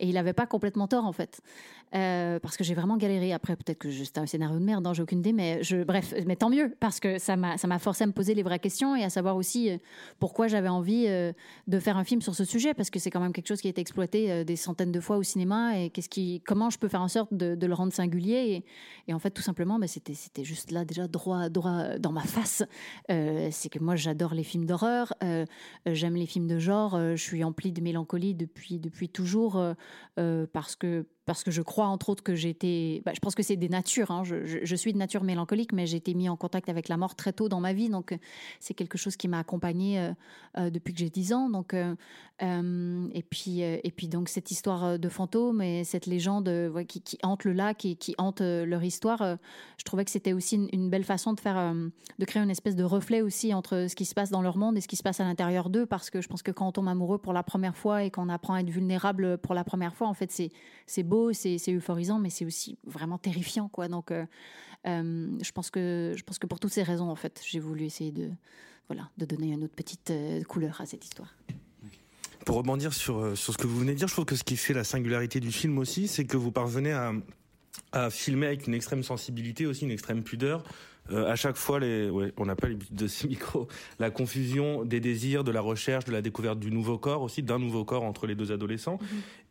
Et 0.00 0.08
il 0.08 0.14
n'avait 0.14 0.32
pas 0.32 0.46
complètement 0.46 0.88
tort, 0.88 1.04
en 1.04 1.12
fait. 1.12 1.42
Euh, 1.94 2.38
parce 2.38 2.56
que 2.56 2.62
j'ai 2.62 2.74
vraiment 2.74 2.96
galéré. 2.96 3.32
Après, 3.32 3.56
peut-être 3.56 3.78
que 3.78 3.90
c'était 3.90 4.20
un 4.20 4.26
scénario 4.26 4.58
de 4.58 4.64
merde, 4.64 4.86
hein, 4.86 4.92
j'ai 4.92 5.02
aucune 5.02 5.18
idée, 5.18 5.32
mais 5.32 5.60
bref, 5.86 6.14
mais 6.26 6.36
tant 6.36 6.48
mieux, 6.48 6.74
parce 6.78 7.00
que 7.00 7.18
ça 7.18 7.36
m'a 7.36 7.56
ça 7.58 7.78
forcé 7.78 8.04
à 8.04 8.06
me 8.06 8.12
poser 8.12 8.34
les 8.34 8.42
vraies 8.42 8.58
questions 8.60 8.94
et 8.94 9.02
à 9.02 9.10
savoir 9.10 9.36
aussi 9.36 9.70
euh, 9.70 9.78
pourquoi 10.18 10.46
j'avais 10.46 10.68
envie 10.68 11.06
euh, 11.08 11.32
de 11.66 11.78
faire 11.80 11.96
un 11.96 12.04
film 12.04 12.20
sur 12.22 12.34
ce 12.34 12.44
sujet, 12.44 12.74
parce 12.74 12.90
que 12.90 12.98
c'est 12.98 13.10
quand 13.10 13.20
même 13.20 13.32
quelque 13.32 13.48
chose 13.48 13.60
qui 13.60 13.66
a 13.66 13.70
été 13.70 13.80
exploité 13.80 14.44
des 14.44 14.56
centaines 14.56 14.92
de 14.92 15.00
fois 15.00 15.16
au 15.16 15.22
cinéma, 15.22 15.78
et 15.78 15.90
qui, 15.90 16.42
comment 16.46 16.70
je 16.70 16.78
peux 16.78 16.88
faire 16.88 17.02
en 17.02 17.08
sorte 17.08 17.34
de, 17.34 17.66
le 17.66 17.74
rendre 17.74 17.92
singulier. 17.92 18.64
Et, 19.08 19.14
en 19.14 19.18
fait, 19.18 19.30
tout 19.30 19.42
simplement, 19.42 19.78
bah, 19.78 19.86
c'était 19.86 20.44
juste 20.44 20.70
là, 20.70 20.84
déjà, 20.84 21.08
droit, 21.08 21.48
droit 21.48 21.98
dans 21.98 22.12
ma 22.12 22.22
face. 22.22 22.62
C'est 23.08 23.68
que 23.68 23.78
moi, 23.78 23.96
j'adore 23.96 24.34
les 24.34 24.44
films 24.44 24.66
d'horreur, 24.66 25.14
j'aime 25.86 26.16
les 26.16 26.26
films 26.26 26.46
de 26.46 26.58
genre, 26.58 26.98
je 26.98 27.22
suis 27.22 27.44
emplie 27.44 27.72
de 27.72 27.80
mélancolie 27.80 28.34
depuis, 28.34 28.78
depuis 28.78 29.08
toujours, 29.08 29.62
parce 30.52 30.76
que 30.76 31.06
parce 31.30 31.44
que 31.44 31.52
je 31.52 31.62
crois 31.62 31.86
entre 31.86 32.08
autres 32.08 32.24
que 32.24 32.32
été, 32.44 33.02
bah, 33.04 33.12
je 33.14 33.20
pense 33.20 33.36
que 33.36 33.44
c'est 33.44 33.54
des 33.54 33.68
natures, 33.68 34.10
hein, 34.10 34.24
je, 34.24 34.74
suis 34.74 34.92
de 34.92 34.98
nature 34.98 35.22
mélancolique, 35.22 35.72
mais 35.72 35.86
j'ai 35.86 35.98
été 35.98 36.12
mis 36.14 36.28
en 36.28 36.36
contact 36.36 36.68
avec 36.68 36.88
la 36.88 36.96
mort 36.96 37.14
très 37.14 37.32
tôt 37.32 37.48
dans 37.48 37.60
ma 37.60 37.72
vie, 37.72 37.88
donc 37.88 38.10
euh, 38.10 38.16
c'est 38.58 38.74
quelque 38.74 38.98
chose 38.98 39.14
qui 39.16 39.28
m'a 39.28 39.38
accompagnée 39.38 40.00
euh, 40.00 40.12
euh, 40.58 40.70
depuis 40.70 40.92
que 40.92 40.98
j'ai 40.98 41.08
10 41.08 41.32
ans. 41.32 41.48
Donc, 41.48 41.72
et, 42.42 43.22
puis, 43.22 43.60
et 43.60 43.92
puis 43.94 44.08
donc 44.08 44.30
cette 44.30 44.50
histoire 44.50 44.98
de 44.98 45.08
fantômes 45.10 45.60
et 45.60 45.84
cette 45.84 46.06
légende 46.06 46.50
qui, 46.88 47.18
hante 47.22 47.44
le 47.44 47.52
lac 47.52 47.84
et 47.84 47.96
qui 47.96 48.14
hante 48.16 48.40
leur 48.40 48.82
histoire, 48.82 49.36
je 49.76 49.84
trouvais 49.84 50.06
que 50.06 50.10
c'était 50.10 50.32
aussi 50.32 50.56
une, 50.72 50.88
belle 50.88 51.04
façon 51.04 51.34
de 51.34 51.40
faire, 51.40 51.74
de 52.18 52.24
créer 52.24 52.42
une 52.42 52.50
espèce 52.50 52.76
de 52.76 52.82
reflet 52.82 53.20
aussi 53.20 53.52
entre 53.52 53.86
ce 53.90 53.94
qui 53.94 54.06
se 54.06 54.14
passe 54.14 54.30
dans 54.30 54.40
leur 54.40 54.56
monde 54.56 54.78
et 54.78 54.80
ce 54.80 54.88
qui 54.88 54.96
se 54.96 55.02
passe 55.02 55.20
à 55.20 55.24
l'intérieur 55.24 55.68
d'eux, 55.68 55.84
parce 55.84 56.08
que 56.08 56.22
je 56.22 56.28
pense 56.28 56.42
que 56.42 56.50
quand 56.50 56.66
on 56.66 56.72
tombe 56.72 56.88
amoureux 56.88 57.18
pour 57.18 57.34
la 57.34 57.42
première 57.42 57.76
fois 57.76 58.04
et 58.04 58.10
qu'on 58.10 58.30
apprend 58.30 58.54
à 58.54 58.60
être 58.60 58.70
vulnérable 58.70 59.36
pour 59.36 59.54
la 59.54 59.62
première 59.62 59.94
fois, 59.94 60.08
en 60.08 60.14
fait, 60.14 60.32
c'est 60.32 60.50
c'est 60.86 61.02
c'est 61.32 61.72
euphorisant, 61.72 62.18
mais 62.18 62.30
c'est 62.30 62.44
aussi 62.44 62.78
vraiment 62.84 63.18
terrifiant, 63.18 63.68
quoi. 63.68 63.88
Donc, 63.88 64.10
euh, 64.10 64.24
euh, 64.86 65.28
je 65.42 65.52
pense 65.52 65.70
que 65.70 66.14
je 66.16 66.22
pense 66.22 66.38
que 66.38 66.46
pour 66.46 66.60
toutes 66.60 66.72
ces 66.72 66.82
raisons, 66.82 67.10
en 67.10 67.16
fait, 67.16 67.40
j'ai 67.46 67.60
voulu 67.60 67.84
essayer 67.84 68.12
de 68.12 68.30
voilà 68.88 69.10
de 69.18 69.24
donner 69.24 69.52
une 69.52 69.64
autre 69.64 69.74
petite 69.74 70.10
euh, 70.10 70.42
couleur 70.44 70.80
à 70.80 70.86
cette 70.86 71.04
histoire. 71.04 71.34
Pour 72.46 72.56
rebondir 72.56 72.94
sur, 72.94 73.36
sur 73.36 73.52
ce 73.52 73.58
que 73.58 73.66
vous 73.66 73.78
venez 73.78 73.92
de 73.92 73.98
dire, 73.98 74.08
je 74.08 74.14
trouve 74.14 74.24
que 74.24 74.34
ce 74.34 74.44
qui 74.44 74.56
fait 74.56 74.72
la 74.72 74.82
singularité 74.82 75.40
du 75.40 75.52
film 75.52 75.76
aussi, 75.78 76.08
c'est 76.08 76.24
que 76.24 76.38
vous 76.38 76.50
parvenez 76.50 76.90
à, 76.92 77.12
à 77.92 78.08
filmer 78.08 78.46
avec 78.46 78.66
une 78.66 78.74
extrême 78.74 79.02
sensibilité, 79.02 79.66
aussi 79.66 79.84
une 79.84 79.90
extrême 79.90 80.22
pudeur. 80.22 80.64
Euh, 81.10 81.30
à 81.30 81.36
chaque 81.36 81.56
fois, 81.56 81.80
les, 81.80 82.08
ouais, 82.10 82.32
on 82.36 82.46
n'a 82.46 82.56
pas 82.56 82.68
l'habitude 82.68 82.96
de 82.96 83.06
ces 83.06 83.28
micros, 83.28 83.68
la 83.98 84.10
confusion 84.10 84.84
des 84.84 85.00
désirs, 85.00 85.44
de 85.44 85.50
la 85.50 85.60
recherche, 85.60 86.04
de 86.04 86.12
la 86.12 86.22
découverte 86.22 86.58
du 86.58 86.70
nouveau 86.70 86.98
corps, 86.98 87.22
aussi 87.22 87.42
d'un 87.42 87.58
nouveau 87.58 87.84
corps 87.84 88.04
entre 88.04 88.26
les 88.26 88.34
deux 88.34 88.52
adolescents. 88.52 88.98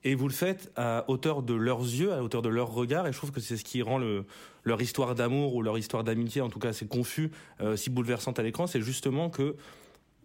Et 0.04 0.16
vous 0.16 0.28
le 0.28 0.34
faites 0.34 0.72
à 0.76 1.06
hauteur 1.08 1.44
de 1.44 1.54
leurs 1.54 1.82
yeux, 1.82 2.14
à 2.14 2.24
hauteur 2.24 2.42
de 2.42 2.50
leur 2.50 2.72
regard, 2.72 3.08
et 3.08 3.12
je 3.12 3.18
trouve 3.18 3.32
que 3.32 3.42
c'est 3.42 3.58
ce 3.58 3.64
qui 3.64 3.82
rend 3.82 3.98
le, 3.98 4.26
leur 4.64 4.82
histoire 4.82 5.16
d'amour 5.16 5.56
ou 5.56 5.62
leur 5.62 5.78
histoire 5.78 6.04
d'amitié, 6.04 6.42
en 6.42 6.50
tout 6.50 6.60
cas, 6.60 6.74
c'est 6.74 6.88
confus, 6.88 7.32
euh, 7.62 7.76
si 7.76 7.90
bouleversante 7.90 8.40
à 8.40 8.44
l'écran, 8.44 8.68
c'est 8.68 8.82
justement 8.82 9.30
que 9.30 9.56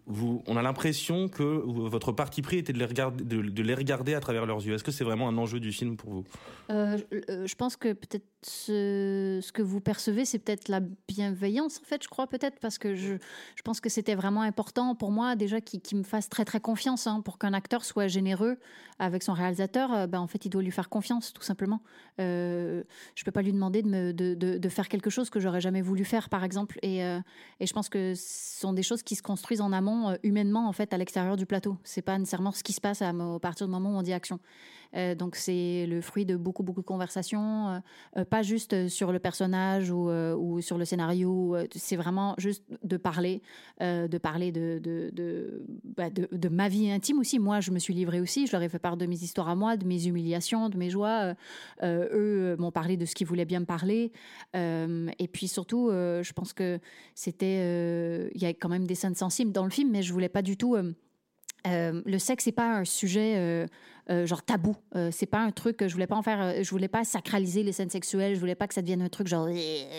on 0.07 0.57
a 0.57 0.61
l'impression 0.61 1.27
que 1.27 1.43
votre 1.43 2.11
parti 2.11 2.41
pris 2.41 2.57
était 2.57 2.73
de 2.73 2.79
les 2.79 3.73
regarder, 3.75 4.13
à 4.13 4.19
travers 4.19 4.45
leurs 4.45 4.65
yeux. 4.65 4.73
Est-ce 4.75 4.83
que 4.83 4.91
c'est 4.91 5.03
vraiment 5.03 5.27
un 5.27 5.37
enjeu 5.37 5.59
du 5.59 5.71
film 5.71 5.97
pour 5.97 6.11
vous? 6.11 6.23
Euh, 6.69 6.97
je- 7.11 7.17
euh, 7.31 7.47
je 7.47 7.55
pense 7.55 7.75
que 7.75 7.93
peut-être 7.93 8.25
ce, 8.43 9.51
que 9.51 9.61
vous 9.61 9.81
percevez, 9.81 10.25
c'est 10.25 10.39
peut-être 10.39 10.67
la 10.67 10.81
bienveillance, 11.07 11.79
en 11.81 11.85
fait, 11.85 12.03
je 12.03 12.07
crois, 12.07 12.27
peut-être, 12.27 12.59
parce 12.59 12.77
que 12.77 12.93
je, 12.95 13.15
pense 13.63 13.79
que 13.79 13.89
c'était 13.89 14.15
vraiment 14.15 14.41
important 14.41 14.93
pour 14.95 15.11
moi, 15.11 15.35
déjà, 15.35 15.61
qu'il 15.61 15.97
me 15.97 16.03
fasse 16.03 16.29
très, 16.29 16.45
très 16.45 16.59
confiance, 16.59 17.07
hein, 17.07 17.21
pour 17.21 17.39
qu'un 17.39 17.53
acteur 17.53 17.83
soit 17.83 18.07
généreux 18.07 18.57
avec 18.99 19.23
son 19.23 19.33
réalisateur, 19.33 19.93
euh, 19.93 20.07
ben, 20.07 20.19
en 20.19 20.27
fait, 20.27 20.45
il 20.45 20.49
doit 20.49 20.61
lui 20.61 20.71
faire 20.71 20.89
confiance, 20.89 21.33
tout 21.33 21.41
simplement. 21.41 21.81
Euh, 22.19 22.83
je 23.15 23.23
peux 23.23 23.31
pas 23.31 23.41
lui 23.41 23.51
demander 23.51 23.81
de, 23.83 24.69
faire 24.69 24.87
quelque 24.87 25.09
chose 25.09 25.29
que 25.29 25.39
j'aurais 25.39 25.61
jamais 25.61 25.81
voulu 25.81 26.05
faire, 26.05 26.29
par 26.29 26.43
exemple. 26.43 26.79
Et, 26.81 27.03
euh, 27.03 27.19
et 27.59 27.67
je 27.67 27.73
pense 27.73 27.89
que 27.89 28.13
ce 28.15 28.59
sont 28.59 28.73
des 28.73 28.83
choses 28.83 29.03
qui 29.03 29.15
se 29.15 29.21
construisent 29.21 29.61
en 29.61 29.71
amont, 29.71 30.09
euh, 30.09 30.15
humainement, 30.23 30.67
en 30.67 30.71
fait, 30.71 30.93
à 30.93 30.97
l'extérieur 30.97 31.35
du 31.35 31.45
plateau. 31.45 31.77
C'est 31.83 32.01
pas 32.01 32.17
nécessairement 32.17 32.51
ce 32.51 32.63
qui 32.63 32.73
se 32.73 32.81
passe 32.81 33.01
à, 33.01 33.09
à 33.09 33.39
partir 33.39 33.67
du 33.67 33.71
moment 33.71 33.91
où 33.91 33.97
on 33.97 34.01
dit 34.01 34.13
action. 34.13 34.39
Euh, 34.95 35.15
donc 35.15 35.35
c'est 35.35 35.85
le 35.87 36.01
fruit 36.01 36.25
de 36.25 36.35
beaucoup 36.35 36.63
beaucoup 36.63 36.81
de 36.81 36.85
conversations, 36.85 37.69
euh, 37.69 37.79
euh, 38.17 38.25
pas 38.25 38.41
juste 38.41 38.87
sur 38.87 39.11
le 39.11 39.19
personnage 39.19 39.91
ou, 39.91 40.61
sur 40.61 40.77
le 40.77 40.85
scénario. 40.85 41.55
C'est 41.75 41.95
vraiment 41.95 42.35
juste 42.37 42.63
de 42.83 42.97
parler, 42.97 43.41
de 43.79 44.17
parler 44.17 44.51
de 44.51 45.61
bah, 45.83 46.09
de 46.09 46.27
de 46.31 46.49
ma 46.49 46.69
vie 46.69 46.89
intime 46.91 47.19
aussi. 47.19 47.39
Moi, 47.39 47.59
je 47.59 47.71
me 47.71 47.79
suis 47.79 47.93
livrée 47.93 48.21
aussi. 48.21 48.47
Je 48.47 48.51
leur 48.51 48.61
ai 48.61 48.69
fait 48.69 48.79
part 48.79 48.97
de 48.97 49.05
mes 49.05 49.23
histoires 49.23 49.49
à 49.49 49.55
moi, 49.55 49.77
de 49.77 49.85
mes 49.85 50.07
humiliations, 50.07 50.69
de 50.69 50.77
mes 50.77 50.89
joies. 50.89 51.33
Eux 51.83 52.55
m'ont 52.57 52.71
parlé 52.71 52.97
de 52.97 53.05
ce 53.05 53.15
qu'ils 53.15 53.27
voulaient 53.27 53.45
bien 53.45 53.59
me 53.59 53.65
parler. 53.65 54.11
Et 54.53 55.27
puis 55.31 55.47
surtout, 55.47 55.89
je 55.91 56.33
pense 56.33 56.53
que 56.53 56.79
c'était, 57.13 58.29
il 58.33 58.41
y 58.41 58.45
a 58.45 58.49
quand 58.49 58.69
même 58.69 58.87
des 58.87 58.95
scènes 58.95 59.15
sensibles 59.15 59.51
dans 59.51 59.65
le 59.65 59.71
film, 59.71 59.91
mais 59.91 60.03
je 60.03 60.13
voulais 60.13 60.29
pas 60.29 60.41
du 60.41 60.57
tout. 60.57 60.77
le 61.65 62.17
sexe 62.17 62.45
c'est 62.45 62.51
pas 62.51 62.77
un 62.77 62.85
sujet 62.85 63.67
euh, 64.09 64.27
genre 64.27 64.43
tabou. 64.43 64.75
Euh, 64.95 65.09
c'est 65.11 65.25
pas 65.25 65.39
un 65.39 65.51
truc 65.51 65.85
je 65.87 65.91
voulais 65.91 66.05
pas 66.05 66.15
en 66.15 66.21
faire 66.21 66.39
euh, 66.39 66.63
je 66.63 66.69
voulais 66.69 66.87
pas 66.87 67.03
sacraliser 67.03 67.63
les 67.63 67.71
scènes 67.71 67.89
sexuelles 67.89 68.35
je 68.35 68.39
voulais 68.39 68.53
pas 68.53 68.67
que 68.67 68.75
ça 68.75 68.83
devienne 68.83 69.01
un 69.01 69.09
truc 69.09 69.27
genre 69.27 69.47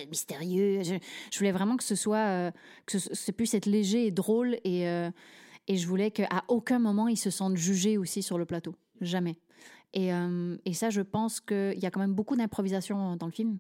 mystérieux. 0.09 0.83
Je, 0.85 1.39
voulais 1.39 1.51
vraiment 1.51 1.77
que 1.77 1.83
ce 1.83 1.97
soit 1.97 2.53
que 2.87 2.99
ce, 2.99 3.33
puisse 3.33 3.55
être 3.55 3.67
léger 3.67 4.07
et 4.07 4.11
drôle 4.13 4.59
et 4.65 4.85
et 5.69 5.77
je 5.77 5.87
voulais 5.89 6.13
qu'à 6.13 6.45
aucun 6.47 6.79
moment 6.79 7.09
ils 7.09 7.17
se 7.17 7.31
sentent 7.31 7.57
jugés 7.57 7.99
aussi 7.99 8.23
sur 8.23 8.39
le 8.39 8.47
plateau. 8.47 8.77
Jamais. 9.01 9.37
Et, 9.93 10.11
et 10.65 10.75
ça 10.75 10.91
je 10.91 11.01
pense 11.01 11.41
qu'il 11.41 11.79
y 11.79 11.87
a 11.87 11.91
quand 11.91 12.01
même 12.01 12.15
beaucoup 12.15 12.37
d'improvisation 12.37 13.17
dans 13.17 13.27
le 13.27 13.33
film 13.33 13.59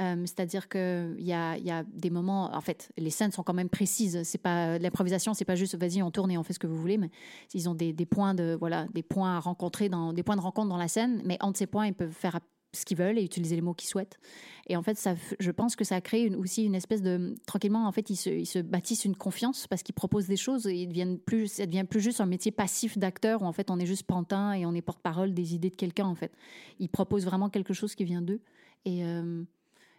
euh, 0.00 0.22
C'est-à-dire 0.26 0.68
qu'il 0.68 1.16
y 1.20 1.32
a, 1.32 1.56
y 1.58 1.70
a 1.70 1.84
des 1.84 2.10
moments, 2.10 2.54
en 2.54 2.60
fait, 2.60 2.90
les 2.96 3.10
scènes 3.10 3.32
sont 3.32 3.42
quand 3.42 3.54
même 3.54 3.68
précises. 3.68 4.22
C'est 4.24 4.38
pas 4.38 4.78
l'improvisation, 4.78 5.34
c'est 5.34 5.44
pas 5.44 5.56
juste 5.56 5.76
vas-y 5.76 6.02
on 6.02 6.10
tourne 6.10 6.30
et 6.30 6.38
on 6.38 6.42
fait 6.42 6.52
ce 6.52 6.58
que 6.58 6.66
vous 6.66 6.76
voulez, 6.80 6.98
mais 6.98 7.10
ils 7.54 7.68
ont 7.68 7.74
des, 7.74 7.92
points 8.06 8.34
de 8.34 8.56
voilà, 8.58 8.86
des 8.94 9.02
points 9.02 9.36
à 9.36 9.40
rencontrer 9.40 9.88
dans 9.88 10.12
des 10.12 10.22
points 10.22 10.36
de 10.36 10.40
rencontre 10.40 10.68
dans 10.68 10.76
la 10.76 10.88
scène. 10.88 11.22
Mais 11.24 11.36
entre 11.40 11.58
ces 11.58 11.66
points, 11.66 11.86
ils 11.86 11.94
peuvent 11.94 12.12
faire 12.12 12.38
ce 12.74 12.84
qu'ils 12.84 12.98
veulent 12.98 13.18
et 13.18 13.24
utiliser 13.24 13.56
les 13.56 13.62
mots 13.62 13.74
qu'ils 13.74 13.88
souhaitent. 13.88 14.18
Et 14.66 14.76
en 14.76 14.82
fait, 14.82 15.02
je 15.40 15.50
pense 15.50 15.74
que 15.74 15.84
ça 15.84 15.96
a 15.96 16.00
créé 16.00 16.26
une- 16.26 16.36
aussi 16.36 16.64
une 16.64 16.74
espèce 16.74 17.02
de 17.02 17.34
tranquillement. 17.46 17.86
En 17.86 17.92
fait, 17.92 18.10
ils 18.10 18.16
se, 18.16 18.28
ils 18.30 18.46
se 18.46 18.58
bâtissent 18.58 19.04
une 19.06 19.16
confiance 19.16 19.66
parce 19.66 19.82
qu'ils 19.82 19.94
proposent 19.94 20.26
des 20.26 20.36
choses 20.36 20.66
et 20.66 20.74
ils 20.74 20.88
deviennent 20.88 21.18
plus, 21.18 21.48
ça 21.48 21.66
devient 21.66 21.84
plus 21.88 22.00
juste 22.00 22.20
un 22.20 22.26
métier 22.26 22.52
passif 22.52 22.98
d'acteur 22.98 23.42
où 23.42 23.46
en 23.46 23.52
fait 23.52 23.70
on 23.70 23.78
est 23.78 23.86
juste 23.86 24.04
pantin 24.04 24.52
et 24.52 24.66
on 24.66 24.74
est 24.74 24.82
porte-parole 24.82 25.32
des 25.32 25.54
idées 25.54 25.70
de 25.70 25.76
quelqu'un. 25.76 26.06
En 26.06 26.14
fait, 26.14 26.32
ils 26.78 26.88
proposent 26.90 27.24
vraiment 27.24 27.48
quelque 27.48 27.72
chose 27.72 27.94
qui 27.94 28.04
vient 28.04 28.22
d'eux 28.22 28.40
et 28.84 29.04
euh, 29.04 29.44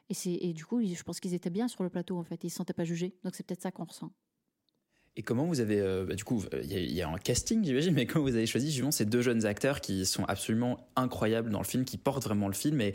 et, 0.09 0.13
c'est, 0.13 0.31
et 0.33 0.53
du 0.53 0.65
coup, 0.65 0.81
je 0.83 1.03
pense 1.03 1.19
qu'ils 1.19 1.33
étaient 1.33 1.49
bien 1.49 1.67
sur 1.67 1.83
le 1.83 1.89
plateau, 1.89 2.17
en 2.17 2.23
fait. 2.23 2.43
Ils 2.43 2.47
ne 2.47 2.51
se 2.51 2.55
sentaient 2.57 2.73
pas 2.73 2.85
jugés. 2.85 3.13
Donc, 3.23 3.35
c'est 3.35 3.45
peut-être 3.45 3.61
ça 3.61 3.71
qu'on 3.71 3.85
ressent. 3.85 4.11
Et 5.15 5.21
comment 5.23 5.45
vous 5.45 5.59
avez, 5.59 5.81
euh, 5.81 6.05
bah, 6.05 6.15
du 6.15 6.23
coup, 6.23 6.41
il 6.63 6.71
y, 6.71 6.75
a- 6.75 6.79
il 6.79 6.93
y 6.93 7.01
a 7.01 7.09
un 7.09 7.17
casting, 7.17 7.61
j'imagine, 7.65 7.93
mais 7.93 8.05
comment 8.05 8.23
vous 8.23 8.35
avez 8.35 8.45
choisi 8.45 8.67
justement 8.71 8.91
ces 8.91 9.03
deux 9.05 9.21
jeunes 9.21 9.45
acteurs 9.45 9.81
qui 9.81 10.05
sont 10.05 10.23
absolument 10.25 10.87
incroyables 10.95 11.49
dans 11.49 11.59
le 11.59 11.65
film, 11.65 11.83
qui 11.83 11.97
portent 11.97 12.23
vraiment 12.23 12.47
le 12.47 12.53
film? 12.53 12.79
Et, 12.79 12.93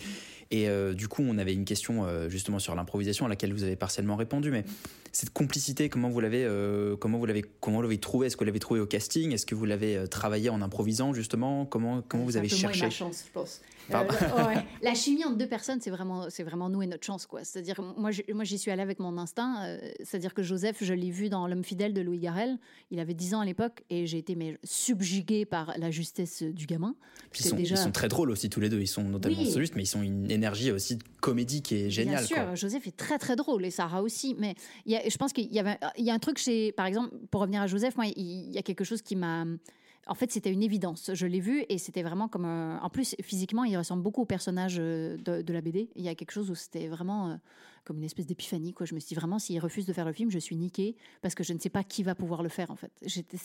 et 0.50 0.68
euh, 0.71 0.94
du 0.94 1.06
coup, 1.06 1.23
on 1.23 1.37
avait 1.37 1.52
une 1.52 1.66
question 1.66 2.06
euh, 2.06 2.30
justement 2.30 2.59
sur 2.61 2.75
l'improvisation 2.76 3.26
à 3.26 3.28
laquelle 3.28 3.52
vous 3.52 3.64
avez 3.64 3.76
partiellement 3.76 4.16
répondu, 4.16 4.50
mais 4.50 4.64
cette 5.12 5.30
complicité, 5.30 5.90
comment 5.90 6.09
vous 6.09 6.21
l'avez, 6.21 6.44
euh, 6.47 6.97
comment 6.97 7.18
vous 7.18 7.26
l'avez, 7.26 7.42
comment 7.61 7.76
vous 7.78 7.83
l'avez 7.83 7.99
trouvée? 7.99 8.28
Est-ce 8.28 8.37
que 8.37 8.40
vous 8.44 8.47
l'avez 8.47 8.61
trouvée 8.61 8.80
au 8.80 8.87
casting? 8.87 9.33
Est-ce 9.33 9.44
que 9.44 9.54
vous 9.56 9.66
l'avez 9.66 9.97
euh, 9.97 10.06
travaillé 10.06 10.49
en 10.49 10.62
improvisant 10.62 11.12
justement? 11.12 11.66
Comment, 11.66 12.00
comment 12.00 12.25
vous 12.25 12.37
avez 12.38 12.49
C'est 12.49 12.64
un 12.64 12.68
peu 12.68 12.75
cherché 12.75 12.80
moins 12.80 12.88
ma 12.88 12.94
chance, 12.94 13.25
je 13.26 13.33
pense. 13.33 13.61
Euh, 13.93 14.47
ouais. 14.47 14.64
La 14.83 14.95
chimie 14.95 15.25
entre 15.25 15.37
deux 15.37 15.47
personnes, 15.49 15.81
c'est 15.81 15.91
vraiment, 15.91 16.31
c'est 16.31 16.43
vraiment 16.43 16.69
nous 16.69 16.83
et 16.83 16.87
notre 16.87 17.05
chance, 17.05 17.26
quoi. 17.26 17.45
C'est-à-dire, 17.45 17.81
moi, 17.97 18.11
moi, 18.33 18.45
j'y 18.45 18.59
suis 18.59 18.71
allée 18.71 18.83
avec 18.83 18.99
mon 18.99 19.19
instinct. 19.19 19.64
euh, 19.64 19.79
c'est-à-dire 20.03 20.33
que 20.35 20.43
Joseph, 20.43 20.79
je 20.83 20.95
l'ai 20.95 21.11
vu 21.11 21.29
dans 21.29 21.47
L'homme 21.47 21.64
fidèle 21.64 21.93
de 21.93 22.00
Louis 22.00 22.19
Garrel. 22.19 22.59
Il 22.91 23.00
avait 23.00 23.14
10 23.14 23.35
ans 23.35 23.41
à 23.41 23.45
l'époque 23.45 23.83
et 23.91 24.07
j'ai 24.07 24.19
été 24.19 24.35
mais, 24.35 24.59
subjuguée 24.64 25.45
par 25.45 25.75
la 25.79 25.91
justesse 25.91 26.43
du 26.43 26.67
gamin. 26.67 26.95
Puis 27.31 27.43
ils, 27.45 27.49
sont, 27.49 27.57
déjà- 27.57 27.75
ils 27.75 27.79
sont 27.79 27.91
très 27.93 28.09
drôles 28.09 28.31
aussi 28.31 28.49
tous 28.50 28.61
les 28.61 28.69
deux. 28.69 28.81
Ils 28.81 28.87
sont 28.87 29.05
notamment 29.05 29.37
Oui. 29.38 29.53
justes, 29.55 29.75
mais 29.76 29.83
ils 29.83 29.87
sont 29.87 30.03
une 30.03 30.31
énergie 30.31 30.71
aussi 30.71 30.97
de 30.97 31.05
comédie 31.21 31.62
qui 31.62 31.75
est 31.76 31.91
géniale. 31.91 32.19
Bien 32.19 32.26
sûr, 32.26 32.37
quoi. 32.37 32.55
Joseph 32.55 32.87
est 32.87 32.97
très 32.97 33.19
très 33.19 33.37
drôle 33.37 33.64
et 33.64 33.71
Sarah 33.71 34.03
aussi. 34.03 34.35
Mais 34.38 34.55
il 34.87 34.93
y 34.93 34.97
a, 34.97 35.09
je 35.09 35.17
pense 35.17 35.33
qu'il 35.33 35.53
y 35.53 35.59
avait, 35.59 35.79
il 35.99 36.05
y 36.05 36.11
a 36.11 36.14
un 36.14 36.19
truc 36.19 36.38
chez, 36.38 36.73
par 36.73 36.87
exemple, 36.87 37.11
pour 37.31 37.41
revenir 37.41 37.61
à 37.62 37.67
Joseph, 37.67 37.97
moi, 37.97 38.07
il 38.07 38.14
il 38.25 38.53
y 38.55 38.59
a 38.59 38.62
quelque 38.62 38.85
chose 38.85 39.03
qui 39.03 39.17
m'a. 39.17 39.45
En 40.06 40.14
fait, 40.14 40.30
c'était 40.30 40.52
une 40.52 40.62
évidence. 40.62 41.11
Je 41.14 41.26
l'ai 41.26 41.40
vu 41.40 41.64
et 41.68 41.78
c'était 41.78 42.02
vraiment 42.02 42.28
comme. 42.28 42.44
un- 42.44 42.78
En 42.82 42.90
plus, 42.90 43.16
physiquement, 43.23 43.64
il 43.64 43.76
ressemble 43.76 44.02
beaucoup 44.02 44.23
au 44.23 44.26
personnage 44.26 44.76
euh, 44.78 45.16
de, 45.16 45.52
la 45.52 45.61
BD. 45.61 45.88
Il 45.96 46.02
y 46.02 46.08
a 46.08 46.14
quelque 46.14 46.32
chose 46.32 46.50
où 46.50 46.54
c'était 46.54 46.88
vraiment 46.88 47.30
euh, 47.30 47.37
comme 47.84 47.96
une 47.99 48.04
espèce 48.04 48.26
d'épiphanie. 48.26 48.75
Quoi. 48.75 48.84
Je 48.87 48.94
me 48.94 49.00
suis 49.00 49.08
dit 49.08 49.14
vraiment, 49.14 49.38
s'il 49.38 49.58
refuse 49.61 49.87
de 49.87 49.92
faire 49.92 50.04
le 50.04 50.12
film, 50.12 50.30
je 50.30 50.38
suis 50.38 50.56
niquée 50.56 50.96
parce 51.23 51.34
que 51.34 51.42
je 51.42 51.52
ne 51.54 51.58
sais 51.58 51.70
pas 51.70 51.84
qui 51.84 52.02
va 52.02 52.14
pouvoir 52.14 52.42
le 52.42 52.49
faire 52.50 52.70
en 52.70 52.76
fait. 52.76 52.92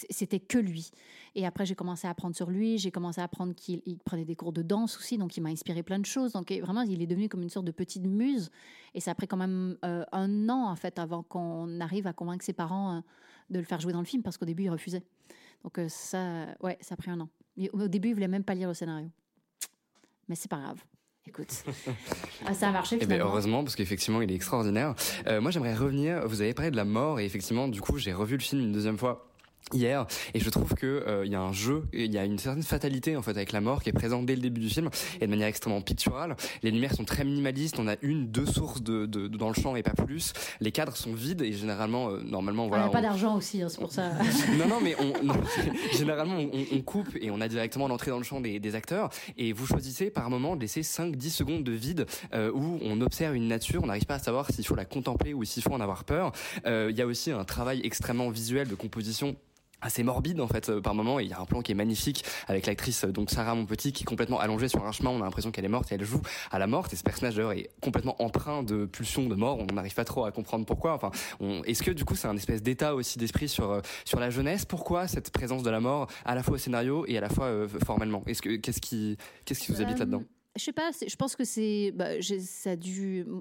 C'était 0.10 0.40
que 0.40 0.58
lui. 0.58 0.92
Et 1.36 1.46
après, 1.46 1.66
j'ai 1.66 1.76
commencé 1.76 2.08
à 2.08 2.10
apprendre 2.10 2.36
sur 2.36 2.50
lui. 2.50 2.78
J'ai 2.78 2.92
commencé 2.92 3.22
à 3.22 3.24
apprendre 3.24 3.54
qu'il 3.56 3.82
il 3.86 3.98
prenait 4.00 4.26
des 4.26 4.36
cours 4.36 4.52
de 4.52 4.62
danse 4.62 4.98
aussi, 4.98 5.18
donc 5.18 5.38
il 5.38 5.42
m'a 5.42 5.50
inspiré 5.50 5.82
plein 5.84 6.00
de 6.00 6.06
choses. 6.06 6.34
Donc 6.34 6.52
vraiment, 6.52 6.82
il 6.82 7.02
est 7.02 7.08
devenu 7.08 7.30
comme 7.30 7.42
une 7.42 7.50
sorte 7.50 7.66
de 7.66 7.72
petite 7.72 8.04
muse. 8.04 8.50
Et 8.96 9.00
ça 9.00 9.12
a 9.12 9.16
pris 9.16 9.28
quand 9.28 9.38
même 9.38 9.78
euh, 9.86 10.04
un 10.12 10.50
an 10.50 10.70
en 10.70 10.76
fait 10.76 11.00
avant 11.00 11.24
qu'on 11.24 11.80
arrive 11.80 12.08
à 12.08 12.14
convaincre 12.14 12.44
ses 12.44 12.54
parents 12.54 13.02
de 13.50 13.60
le 13.60 13.66
faire 13.66 13.80
jouer 13.80 13.94
dans 13.94 14.00
le 14.00 14.06
film 14.06 14.24
parce 14.24 14.38
qu'au 14.38 14.46
début, 14.46 14.64
il 14.64 14.70
refusait. 14.70 15.04
Donc 15.64 15.78
euh, 15.78 15.88
ça, 15.90 16.46
ouais, 16.62 16.78
ça 16.82 16.94
a 16.94 16.98
pris 16.98 17.12
un 17.12 17.20
an. 17.20 17.30
Au 17.74 17.88
début, 17.88 18.10
il 18.10 18.14
voulait 18.14 18.28
même 18.28 18.44
pas 18.44 18.54
lire 18.54 18.68
le 18.70 18.74
scénario. 18.74 19.10
Mais 20.28 20.36
c'est 20.36 20.50
pas 20.50 20.60
grave. 20.60 20.80
Écoute, 21.26 21.64
ah, 22.46 22.54
ça 22.54 22.70
a 22.70 22.72
marché 22.72 22.96
Eh 22.96 23.00
ben, 23.00 23.06
finalement. 23.06 23.30
heureusement, 23.32 23.64
parce 23.64 23.76
qu'effectivement, 23.76 24.22
il 24.22 24.32
est 24.32 24.36
extraordinaire. 24.36 24.96
Euh, 25.28 25.42
moi, 25.42 25.52
j'aimerais 25.52 25.76
revenir. 25.76 26.28
Vous 26.28 26.42
avez 26.42 26.54
parlé 26.54 26.72
de 26.72 26.76
la 26.76 26.86
mort, 26.86 27.20
et 27.20 27.26
effectivement, 27.26 27.68
du 27.68 27.82
coup, 27.82 27.98
j'ai 27.98 28.14
revu 28.14 28.36
le 28.38 28.42
film 28.42 28.62
une 28.62 28.72
deuxième 28.72 28.98
fois 28.98 29.29
hier 29.72 30.08
et 30.34 30.40
je 30.40 30.50
trouve 30.50 30.74
que 30.74 30.88
euh, 31.08 31.26
il 31.28 31.32
y 31.32 31.36
a 31.36 31.42
un 31.42 31.54
jeu 31.54 31.84
il 31.94 32.12
y 32.12 32.18
a 32.18 32.26
une 32.26 32.40
certaine 32.40 32.64
fatalité 32.64 33.16
en 33.16 33.22
fait 33.22 33.32
avec 33.32 33.52
la 33.52 33.62
mort 33.62 33.84
qui 33.84 33.90
est 33.90 33.94
présente 33.94 34.26
dès 34.26 34.36
le 34.36 34.42
début 34.42 34.62
du 34.62 34.70
film 34.70 34.90
et 35.22 35.26
de 35.28 35.30
manière 35.30 35.48
extrêmement 35.48 35.82
picturale 35.82 36.36
les 36.64 36.72
lumières 36.72 36.94
sont 36.96 37.06
très 37.06 37.24
minimalistes 37.24 37.78
on 37.80 37.88
a 37.88 37.96
une 38.02 38.32
deux 38.32 38.48
sources 38.48 38.82
de, 38.82 39.06
de- 39.06 39.28
de- 39.28 39.38
dans 39.38 39.50
le 39.50 39.54
champ 39.54 39.76
et 39.76 39.84
pas 39.84 39.92
plus 39.94 40.34
les 40.60 40.72
cadres 40.72 40.96
sont 40.96 41.14
vides 41.14 41.44
et 41.44 41.54
généralement 41.54 42.10
euh, 42.10 42.22
normalement 42.24 42.66
on 42.66 42.68
voilà 42.68 42.86
n'a 42.86 42.90
pas 42.90 42.98
on- 42.98 43.02
d'argent 43.04 43.38
aussi, 43.38 43.62
hein, 43.62 43.70
c'est 43.70 43.80
pour 43.80 43.92
ça. 43.92 44.10
non, 44.58 44.68
non, 44.68 44.80
mais 44.82 44.96
on, 45.00 45.24
non, 45.24 45.36
généralement, 45.98 46.38
on, 46.38 46.66
on 46.76 46.82
coupe 46.82 47.16
et 47.22 47.30
on 47.32 47.40
a 47.42 47.48
directement 47.48 47.88
l'entrée 47.88 48.12
dans 48.12 48.18
le 48.18 48.24
champ 48.24 48.42
des, 48.42 48.60
des 48.60 48.76
acteurs. 48.76 49.10
Et 49.38 49.54
vous 49.54 49.66
choisissez 49.66 50.10
par 50.10 50.30
moment 50.30 50.56
de 50.56 50.62
laisser 50.62 50.82
5-10 50.82 51.30
secondes 51.30 51.64
de 51.64 51.72
vide 51.72 52.06
euh, 52.34 52.52
où 52.54 52.80
on 52.82 53.02
observe 53.02 53.36
une 53.36 53.48
nature. 53.48 53.82
On 53.84 53.88
n'arrive 53.88 54.06
pas 54.06 54.16
à 54.16 54.20
savoir 54.20 54.50
s'il 54.52 54.66
faut 54.66 54.76
la 54.76 54.86
contempler 54.86 55.34
ou 55.34 55.44
s'il 55.44 55.64
faut 55.64 55.74
en 55.74 55.80
avoir 55.82 56.04
peur. 56.04 56.32
Euh, 56.66 56.88
Il 56.92 56.98
y 56.98 57.02
a 57.02 57.06
aussi 57.08 57.32
un 57.32 57.44
travail 57.46 57.82
extrêmement 57.84 58.30
visuel 58.30 58.68
de 58.68 58.76
composition 58.76 59.36
assez 59.82 60.04
morbide 60.04 60.42
en 60.42 60.48
fait 60.48 60.70
euh, 60.70 60.82
par 60.82 60.94
moment. 60.94 61.20
Et 61.20 61.24
il 61.24 61.30
y 61.30 61.34
a 61.34 61.40
un 61.40 61.46
plan 61.46 61.62
qui 61.62 61.72
est 61.72 61.76
magnifique 61.76 62.24
avec 62.48 62.66
l'actrice 62.66 63.04
euh, 63.06 63.12
donc 63.12 63.30
Sarah 63.30 63.56
Monpetit 63.56 63.92
qui 63.94 64.04
est 64.04 64.06
complètement 64.06 64.40
allongée 64.40 64.68
sur 64.68 64.86
un 64.86 64.92
chemin. 64.92 65.10
On 65.12 65.22
a 65.22 65.26
l'impression 65.26 65.52
qu'elle 65.52 65.66
est 65.66 65.70
morte 65.70 65.92
et 65.92 65.96
elle 65.96 66.04
joue 66.04 66.22
à 66.52 66.60
la 66.60 66.68
mort 66.68 66.88
et 66.92 66.96
ce 66.96 67.04
personnage 67.04 67.36
d'ailleurs 67.36 67.54
est 67.54 67.70
complètement 67.82 68.16
empreint 68.22 68.64
de 68.64 68.86
pulsions 68.86 69.28
de 69.28 69.36
mort. 69.36 69.58
On 69.60 69.74
n'arrive 69.74 69.94
pas 69.96 70.06
trop 70.06 70.26
à 70.26 70.32
comprendre 70.32 70.66
pourquoi. 70.66 70.94
Enfin 70.94 71.12
on- 71.40 71.64
est-ce 71.64 71.84
que 71.84 71.92
du 71.92 72.06
coup 72.06 72.16
c'est 72.16 72.28
un 72.28 72.36
espèce 72.36 72.62
d'état 72.64 72.96
aussi 72.96 73.18
d'esprit 73.20 73.48
sur 73.50 73.72
euh, 73.72 73.82
sur 74.06 74.20
la 74.20 74.30
jeunesse? 74.30 74.66
Pourquoi 74.66 75.08
cette 75.08 75.32
présence 75.32 75.64
de 75.64 75.70
la 75.70 75.80
mort 75.80 76.08
à 76.26 76.36
la 76.36 76.44
fois 76.44 76.56
au 76.56 76.58
scénario 76.58 77.06
et 77.08 77.18
à 77.18 77.22
la 77.22 77.30
fois 77.30 77.46
euh, 77.46 77.68
formellement? 77.86 78.24
Est-ce 78.28 78.42
que 78.42 78.56
qu'est-ce 78.58 78.82
qui 78.82 79.18
qu'est-ce 79.46 79.60
qui 79.62 79.72
vous 79.72 79.82
habite 79.82 80.00
là-dedans? 80.00 80.24
Je 80.60 80.66
sais 80.66 80.74
pas, 80.74 80.92
je 80.92 81.16
pense 81.16 81.38
que 81.38 81.46
c'est. 81.46 81.94
bah, 81.96 82.10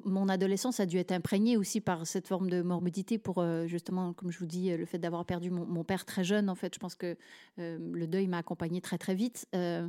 mon 0.04 0.28
adolescence 0.28 0.78
a 0.78 0.86
dû 0.86 0.98
être 0.98 1.10
imprégnée 1.10 1.56
aussi 1.56 1.80
par 1.80 2.06
cette 2.06 2.28
forme 2.28 2.48
de 2.48 2.62
morbidité 2.62 3.18
pour 3.18 3.38
euh, 3.38 3.66
justement, 3.66 4.12
comme 4.12 4.30
je 4.30 4.38
vous 4.38 4.46
dis, 4.46 4.70
le 4.70 4.86
fait 4.86 4.98
d'avoir 4.98 5.24
perdu 5.24 5.50
mon, 5.50 5.82
père 5.82 6.04
très 6.04 6.22
jeune. 6.22 6.48
En 6.48 6.54
fait, 6.54 6.72
je 6.72 6.78
pense 6.78 6.94
que 6.94 7.16
euh, 7.58 7.78
le 7.92 8.06
deuil 8.06 8.28
m'a 8.28 8.38
accompagnée 8.38 8.80
très 8.80 8.98
très 8.98 9.16
vite. 9.16 9.48
Euh, 9.56 9.88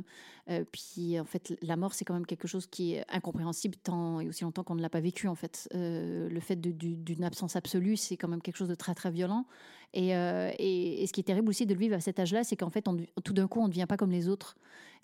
puis 0.72 1.20
en 1.20 1.24
fait, 1.24 1.56
la 1.62 1.76
mort, 1.76 1.94
c'est 1.94 2.04
quand 2.04 2.14
même 2.14 2.26
quelque 2.26 2.48
chose 2.48 2.66
qui 2.66 2.94
est 2.94 3.04
incompréhensible 3.08 3.76
tant 3.76 4.18
et 4.18 4.26
aussi 4.26 4.42
longtemps 4.42 4.64
qu'on 4.64 4.74
ne 4.74 4.82
l'a 4.82 4.90
pas 4.90 5.00
vécu. 5.00 5.28
En 5.28 5.36
fait, 5.36 5.68
le 5.72 6.40
fait 6.40 6.56
d'une 6.60 7.22
absence 7.22 7.54
absolue, 7.54 7.96
c'est 7.96 8.16
quand 8.16 8.28
même 8.28 8.42
quelque 8.42 8.56
chose 8.56 8.68
de 8.68 8.74
très 8.74 8.96
très 8.96 9.12
violent. 9.12 9.46
Et, 9.92 10.14
euh, 10.14 10.50
et, 10.58 11.02
et 11.02 11.06
ce 11.06 11.12
qui 11.12 11.20
est 11.20 11.24
terrible 11.24 11.48
aussi 11.48 11.66
de 11.66 11.74
le 11.74 11.80
vivre 11.80 11.96
à 11.96 12.00
cet 12.00 12.18
âge-là, 12.18 12.44
c'est 12.44 12.56
qu'en 12.56 12.70
fait, 12.70 12.84
tout 13.24 13.32
d'un 13.32 13.48
coup, 13.48 13.60
on 13.60 13.64
ne 13.64 13.68
devient 13.68 13.86
pas 13.88 13.96
comme 13.96 14.10
les 14.10 14.28
autres. 14.28 14.56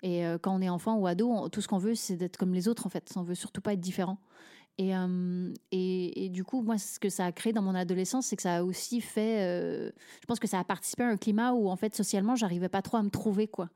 Et 0.03 0.25
euh, 0.25 0.37
quand 0.37 0.55
on 0.55 0.61
est 0.61 0.69
enfant 0.69 0.95
ou 0.97 1.07
ado, 1.07 1.49
tout 1.49 1.61
ce 1.61 1.67
qu'on 1.67 1.77
veut, 1.77 1.95
c'est 1.95 2.15
d'être 2.15 2.37
comme 2.37 2.53
les 2.53 2.67
autres, 2.67 2.85
en 2.85 2.89
fait. 2.89 3.11
On 3.15 3.23
veut 3.23 3.35
surtout 3.35 3.61
pas 3.61 3.73
être 3.73 3.79
différent. 3.79 4.17
Et, 4.77 4.95
euh, 4.95 5.51
et, 5.71 6.25
et 6.25 6.29
du 6.29 6.43
coup, 6.43 6.61
moi, 6.61 6.77
ce 6.77 6.99
que 6.99 7.09
ça 7.09 7.25
a 7.25 7.31
créé 7.31 7.51
dans 7.51 7.63
mon 7.63 7.75
adolescence, 7.75 8.27
c'est 8.27 8.35
que 8.35 8.43
ça 8.43 8.57
a 8.57 8.63
aussi 8.63 9.01
fait. 9.01 9.39
je 10.21 10.25
pense 10.27 10.39
que 10.39 10.47
ça 10.47 10.59
a 10.59 10.63
participé 10.63 11.03
à 11.03 11.07
un 11.07 11.17
climat 11.17 11.53
où, 11.53 11.69
en 11.69 11.75
fait, 11.75 11.95
socialement, 11.95 12.35
j'arrivais 12.35 12.69
pas 12.69 12.81
trop 12.81 12.97
à 12.97 13.03
me 13.03 13.09
trouver, 13.09 13.47
quoi. 13.47 13.69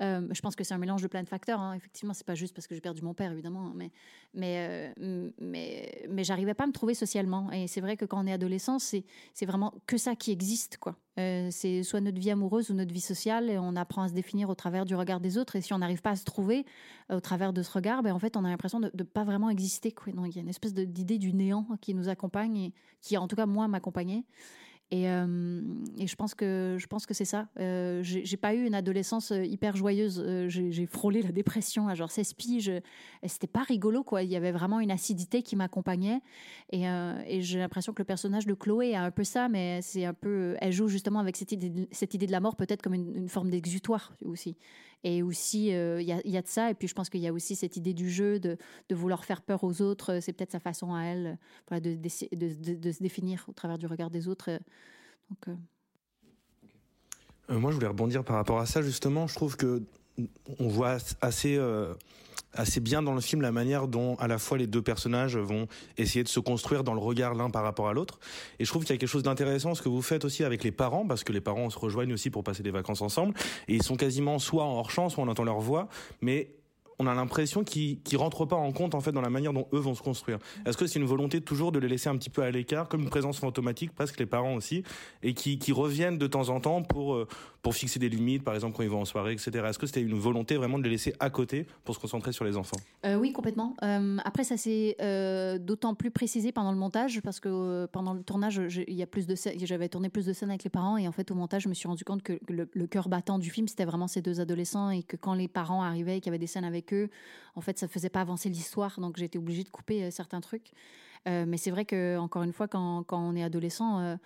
Euh, 0.00 0.26
je 0.30 0.40
pense 0.40 0.56
que 0.56 0.64
c'est 0.64 0.74
un 0.74 0.78
mélange 0.78 1.02
de 1.02 1.08
plein 1.08 1.22
de 1.22 1.28
facteurs. 1.28 1.60
hein. 1.60 1.74
Effectivement, 1.74 2.14
c'est 2.14 2.26
pas 2.26 2.34
juste 2.34 2.54
parce 2.54 2.66
que 2.66 2.74
j'ai 2.74 2.80
perdu 2.80 3.02
mon 3.02 3.14
père, 3.14 3.32
évidemment, 3.32 3.66
hein, 3.66 3.72
mais 3.76 3.90
mais 4.32 4.94
euh, 4.98 5.30
mais 5.38 6.06
mais 6.08 6.24
j'arrivais 6.24 6.54
pas 6.54 6.64
à 6.64 6.66
me 6.66 6.72
trouver 6.72 6.94
socialement. 6.94 7.50
Et 7.52 7.66
c'est 7.66 7.80
vrai 7.80 7.96
que 7.96 8.04
quand 8.04 8.22
on 8.22 8.26
est 8.26 8.32
adolescent, 8.32 8.78
c'est 8.78 9.04
c'est 9.34 9.46
vraiment 9.46 9.74
que 9.86 9.98
ça 9.98 10.16
qui 10.16 10.30
existe, 10.32 10.78
quoi. 10.78 10.96
Euh, 11.18 11.48
c'est 11.50 11.82
soit 11.82 12.00
notre 12.00 12.18
vie 12.18 12.30
amoureuse 12.30 12.70
ou 12.70 12.74
notre 12.74 12.94
vie 12.94 13.00
sociale, 13.00 13.50
et 13.50 13.58
on 13.58 13.76
apprend 13.76 14.02
à 14.02 14.08
se 14.08 14.14
définir 14.14 14.48
au 14.48 14.54
travers 14.54 14.84
du 14.86 14.94
regard 14.94 15.20
des 15.20 15.36
autres. 15.36 15.56
Et 15.56 15.60
si 15.60 15.74
on 15.74 15.78
n'arrive 15.78 16.00
pas 16.00 16.10
à 16.10 16.16
se 16.16 16.24
trouver 16.24 16.64
euh, 17.10 17.16
au 17.16 17.20
travers 17.20 17.52
de 17.52 17.62
ce 17.62 17.70
regard, 17.70 18.02
ben 18.02 18.14
en 18.14 18.18
fait, 18.18 18.36
on 18.36 18.44
a 18.44 18.48
l'impression 18.48 18.80
de 18.80 18.90
ne 18.92 19.02
pas 19.02 19.24
vraiment 19.24 19.50
exister. 19.50 19.92
Quoi. 19.92 20.12
Donc, 20.12 20.28
il 20.28 20.36
y 20.36 20.38
a 20.38 20.42
une 20.42 20.48
espèce 20.48 20.72
d'idée 20.72 21.18
du 21.18 21.34
néant 21.34 21.66
qui 21.82 21.94
nous 21.94 22.08
accompagne 22.08 22.56
et 22.56 22.72
qui, 23.02 23.18
en 23.18 23.28
tout 23.28 23.36
cas, 23.36 23.46
moi, 23.46 23.68
m'accompagnait. 23.68 24.24
Et, 24.92 25.08
euh, 25.08 25.60
et 25.98 26.08
je 26.08 26.16
pense 26.16 26.34
que 26.34 26.76
je 26.76 26.86
pense 26.88 27.06
que 27.06 27.14
c'est 27.14 27.24
ça. 27.24 27.46
Euh, 27.60 28.00
j'ai 28.02 28.36
pas 28.36 28.54
eu 28.54 28.66
une 28.66 28.74
adolescence 28.74 29.30
euh, 29.30 29.44
hyper 29.44 29.76
joyeuse. 29.76 30.20
Euh, 30.24 30.48
j'ai 30.48 30.86
frôlé 30.86 31.22
la 31.22 31.30
dépression 31.30 31.86
à 31.86 31.94
genre 31.94 32.10
16 32.10 32.34
piges. 32.34 32.72
C'était 33.24 33.46
pas 33.46 33.62
rigolo 33.62 34.02
quoi. 34.02 34.24
Il 34.24 34.30
y 34.30 34.36
avait 34.36 34.50
vraiment 34.50 34.80
une 34.80 34.90
acidité 34.90 35.42
qui 35.42 35.54
m'accompagnait. 35.54 36.20
Et, 36.72 36.82
j'ai 37.40 37.58
l'impression 37.58 37.92
que 37.92 38.02
le 38.02 38.06
personnage 38.06 38.46
de 38.46 38.54
Chloé 38.54 38.94
a 38.94 39.04
un 39.04 39.10
peu 39.12 39.24
ça, 39.24 39.48
mais 39.48 39.80
c'est 39.82 40.04
un 40.04 40.14
peu. 40.14 40.56
Elle 40.60 40.72
joue 40.72 40.88
justement 40.88 41.20
avec 41.20 41.36
cette 41.36 41.52
idée 41.52 41.70
de, 41.70 41.86
cette 41.92 42.14
idée 42.14 42.26
de 42.26 42.32
la 42.32 42.40
mort 42.40 42.56
peut-être 42.56 42.82
comme 42.82 42.94
une, 42.94 43.14
une 43.16 43.28
forme 43.28 43.50
d'exutoire 43.50 44.12
aussi. 44.24 44.56
Et 45.02 45.22
aussi 45.22 45.74
euh, 45.74 46.02
il 46.02 46.08
y, 46.08 46.36
a, 46.36 46.42
de 46.42 46.46
ça. 46.46 46.70
Et 46.70 46.74
puis 46.74 46.86
je 46.86 46.94
pense 46.94 47.08
qu'il 47.08 47.20
y 47.20 47.28
a 47.28 47.32
aussi 47.32 47.56
cette 47.56 47.76
idée 47.76 47.94
du 47.94 48.10
jeu 48.10 48.38
de, 48.38 48.58
vouloir 48.90 49.24
faire 49.24 49.42
peur 49.42 49.64
aux 49.64 49.80
autres. 49.80 50.20
C'est 50.20 50.32
peut-être 50.32 50.52
sa 50.52 50.60
façon 50.60 50.94
à 50.94 51.04
elle, 51.04 51.38
euh, 51.72 51.80
de, 51.80 52.08
se 52.92 53.02
définir 53.02 53.44
au 53.48 53.52
travers 53.52 53.78
du 53.78 53.86
regard 53.86 54.10
des 54.10 54.28
autres. 54.28 54.50
Euh, 54.50 55.54
Euh, 57.50 57.58
moi, 57.58 57.70
je 57.70 57.76
voulais 57.76 57.88
rebondir 57.88 58.24
par 58.24 58.36
rapport 58.36 58.60
à 58.60 58.66
ça, 58.66 58.82
justement. 58.82 59.26
Je 59.26 59.34
trouve 59.34 59.56
que 59.56 59.82
on 60.58 60.68
voit 60.68 60.98
assez, 61.20 61.56
euh, 61.56 61.94
assez 62.54 62.80
bien 62.80 63.02
dans 63.02 63.14
le 63.14 63.20
film 63.20 63.42
la 63.42 63.52
manière 63.52 63.88
dont, 63.88 64.16
à 64.16 64.26
la 64.26 64.38
fois, 64.38 64.58
les 64.58 64.66
deux 64.66 64.82
personnages 64.82 65.36
vont 65.36 65.66
essayer 65.98 66.22
de 66.22 66.28
se 66.28 66.40
construire 66.40 66.84
dans 66.84 66.94
le 66.94 67.00
regard 67.00 67.34
l'un 67.34 67.50
par 67.50 67.62
rapport 67.62 67.88
à 67.88 67.92
l'autre. 67.92 68.18
Et 68.58 68.64
je 68.64 68.70
trouve 68.70 68.84
qu'il 68.84 68.94
y 68.94 68.96
a 68.96 68.98
quelque 68.98 69.08
chose 69.08 69.22
d'intéressant, 69.22 69.74
ce 69.74 69.82
que 69.82 69.88
vous 69.88 70.02
faites 70.02 70.24
aussi 70.24 70.44
avec 70.44 70.64
les 70.64 70.72
parents, 70.72 71.06
parce 71.06 71.24
que 71.24 71.32
les 71.32 71.40
parents 71.40 71.70
se 71.70 71.78
rejoignent 71.78 72.12
aussi 72.12 72.30
pour 72.30 72.44
passer 72.44 72.62
des 72.62 72.70
vacances 72.70 73.02
ensemble. 73.02 73.34
Et 73.68 73.74
ils 73.74 73.82
sont 73.82 73.96
quasiment 73.96 74.38
soit 74.38 74.64
en 74.64 74.78
hors 74.78 74.90
champ, 74.90 75.08
soit 75.08 75.22
on 75.22 75.28
entend 75.28 75.44
leur 75.44 75.60
voix. 75.60 75.88
Mais 76.20 76.50
on 77.00 77.06
a 77.06 77.14
l'impression 77.14 77.64
qu'ils 77.64 77.98
ne 78.12 78.18
rentrent 78.18 78.44
pas 78.44 78.56
en 78.56 78.72
compte 78.72 78.94
en 78.94 79.00
fait 79.00 79.10
dans 79.10 79.22
la 79.22 79.30
manière 79.30 79.54
dont 79.54 79.66
eux 79.72 79.78
vont 79.78 79.94
se 79.94 80.02
construire. 80.02 80.38
Est-ce 80.66 80.76
que 80.76 80.86
c'est 80.86 80.98
une 80.98 81.06
volonté 81.06 81.40
toujours 81.40 81.72
de 81.72 81.78
les 81.78 81.88
laisser 81.88 82.10
un 82.10 82.16
petit 82.16 82.28
peu 82.28 82.42
à 82.42 82.50
l'écart, 82.50 82.88
comme 82.88 83.00
une 83.00 83.08
présence 83.08 83.38
fantomatique, 83.38 83.94
presque 83.94 84.20
les 84.20 84.26
parents 84.26 84.54
aussi, 84.54 84.84
et 85.22 85.32
qui, 85.32 85.58
qui 85.58 85.72
reviennent 85.72 86.18
de 86.18 86.26
temps 86.26 86.50
en 86.50 86.60
temps 86.60 86.82
pour, 86.82 87.14
euh, 87.14 87.26
pour 87.62 87.74
fixer 87.74 87.98
des 87.98 88.08
limites, 88.08 88.42
par 88.42 88.54
exemple 88.54 88.76
quand 88.76 88.82
ils 88.82 88.90
vont 88.90 89.00
en 89.00 89.04
soirée, 89.04 89.32
etc. 89.32 89.50
Est-ce 89.68 89.78
que 89.78 89.86
c'était 89.86 90.02
une 90.02 90.14
volonté 90.14 90.56
vraiment 90.56 90.78
de 90.78 90.84
les 90.84 90.90
laisser 90.90 91.14
à 91.20 91.30
côté 91.30 91.66
pour 91.84 91.94
se 91.94 92.00
concentrer 92.00 92.32
sur 92.32 92.44
les 92.44 92.56
enfants? 92.56 92.78
Euh, 93.04 93.16
oui, 93.16 93.32
complètement. 93.32 93.76
Euh, 93.82 94.16
après, 94.24 94.44
ça 94.44 94.56
s'est 94.56 94.96
euh, 95.00 95.58
d'autant 95.58 95.94
plus 95.94 96.10
précisé 96.10 96.52
pendant 96.52 96.72
le 96.72 96.78
montage 96.78 97.20
parce 97.20 97.40
que 97.40 97.86
pendant 97.86 98.14
le 98.14 98.22
tournage, 98.22 98.60
j'avais 98.68 99.88
tourné 99.88 100.08
plus 100.08 100.26
de 100.26 100.32
scènes 100.32 100.50
avec 100.50 100.64
les 100.64 100.70
parents 100.70 100.96
et 100.96 101.06
en 101.06 101.12
fait, 101.12 101.30
au 101.30 101.34
montage, 101.34 101.62
je 101.62 101.68
me 101.68 101.74
suis 101.74 101.88
rendu 101.88 102.04
compte 102.04 102.22
que 102.22 102.38
le, 102.48 102.86
cœur 102.86 103.08
battant 103.08 103.38
du 103.38 103.50
film, 103.50 103.68
c'était 103.68 103.84
vraiment 103.84 104.08
ces 104.08 104.22
deux 104.22 104.40
adolescents 104.40 104.90
et 104.90 105.02
que 105.02 105.16
quand 105.16 105.34
les 105.34 105.48
parents 105.48 105.82
arrivaient 105.82 106.16
et 106.16 106.20
qu'il 106.20 106.30
y 106.30 106.30
avait 106.30 106.38
des 106.38 106.46
scènes 106.46 106.64
avec 106.64 106.92
eux, 106.92 107.08
en 107.54 107.60
fait, 107.60 107.78
ça 107.78 107.86
faisait 107.88 108.08
pas 108.08 108.20
avancer 108.20 108.48
l'histoire. 108.48 108.98
Donc, 108.98 109.20
été 109.20 109.38
obligée 109.38 109.64
de 109.64 109.68
couper 109.68 110.10
certains 110.10 110.40
trucs. 110.40 110.72
Mais 111.26 111.58
c'est 111.58 111.70
vrai 111.70 111.84
que 111.84 112.16
encore 112.16 112.42
une 112.42 112.52
fois, 112.52 112.66
quand 112.66 113.04
on 113.10 113.36
est 113.36 113.42
adolescent. 113.42 114.16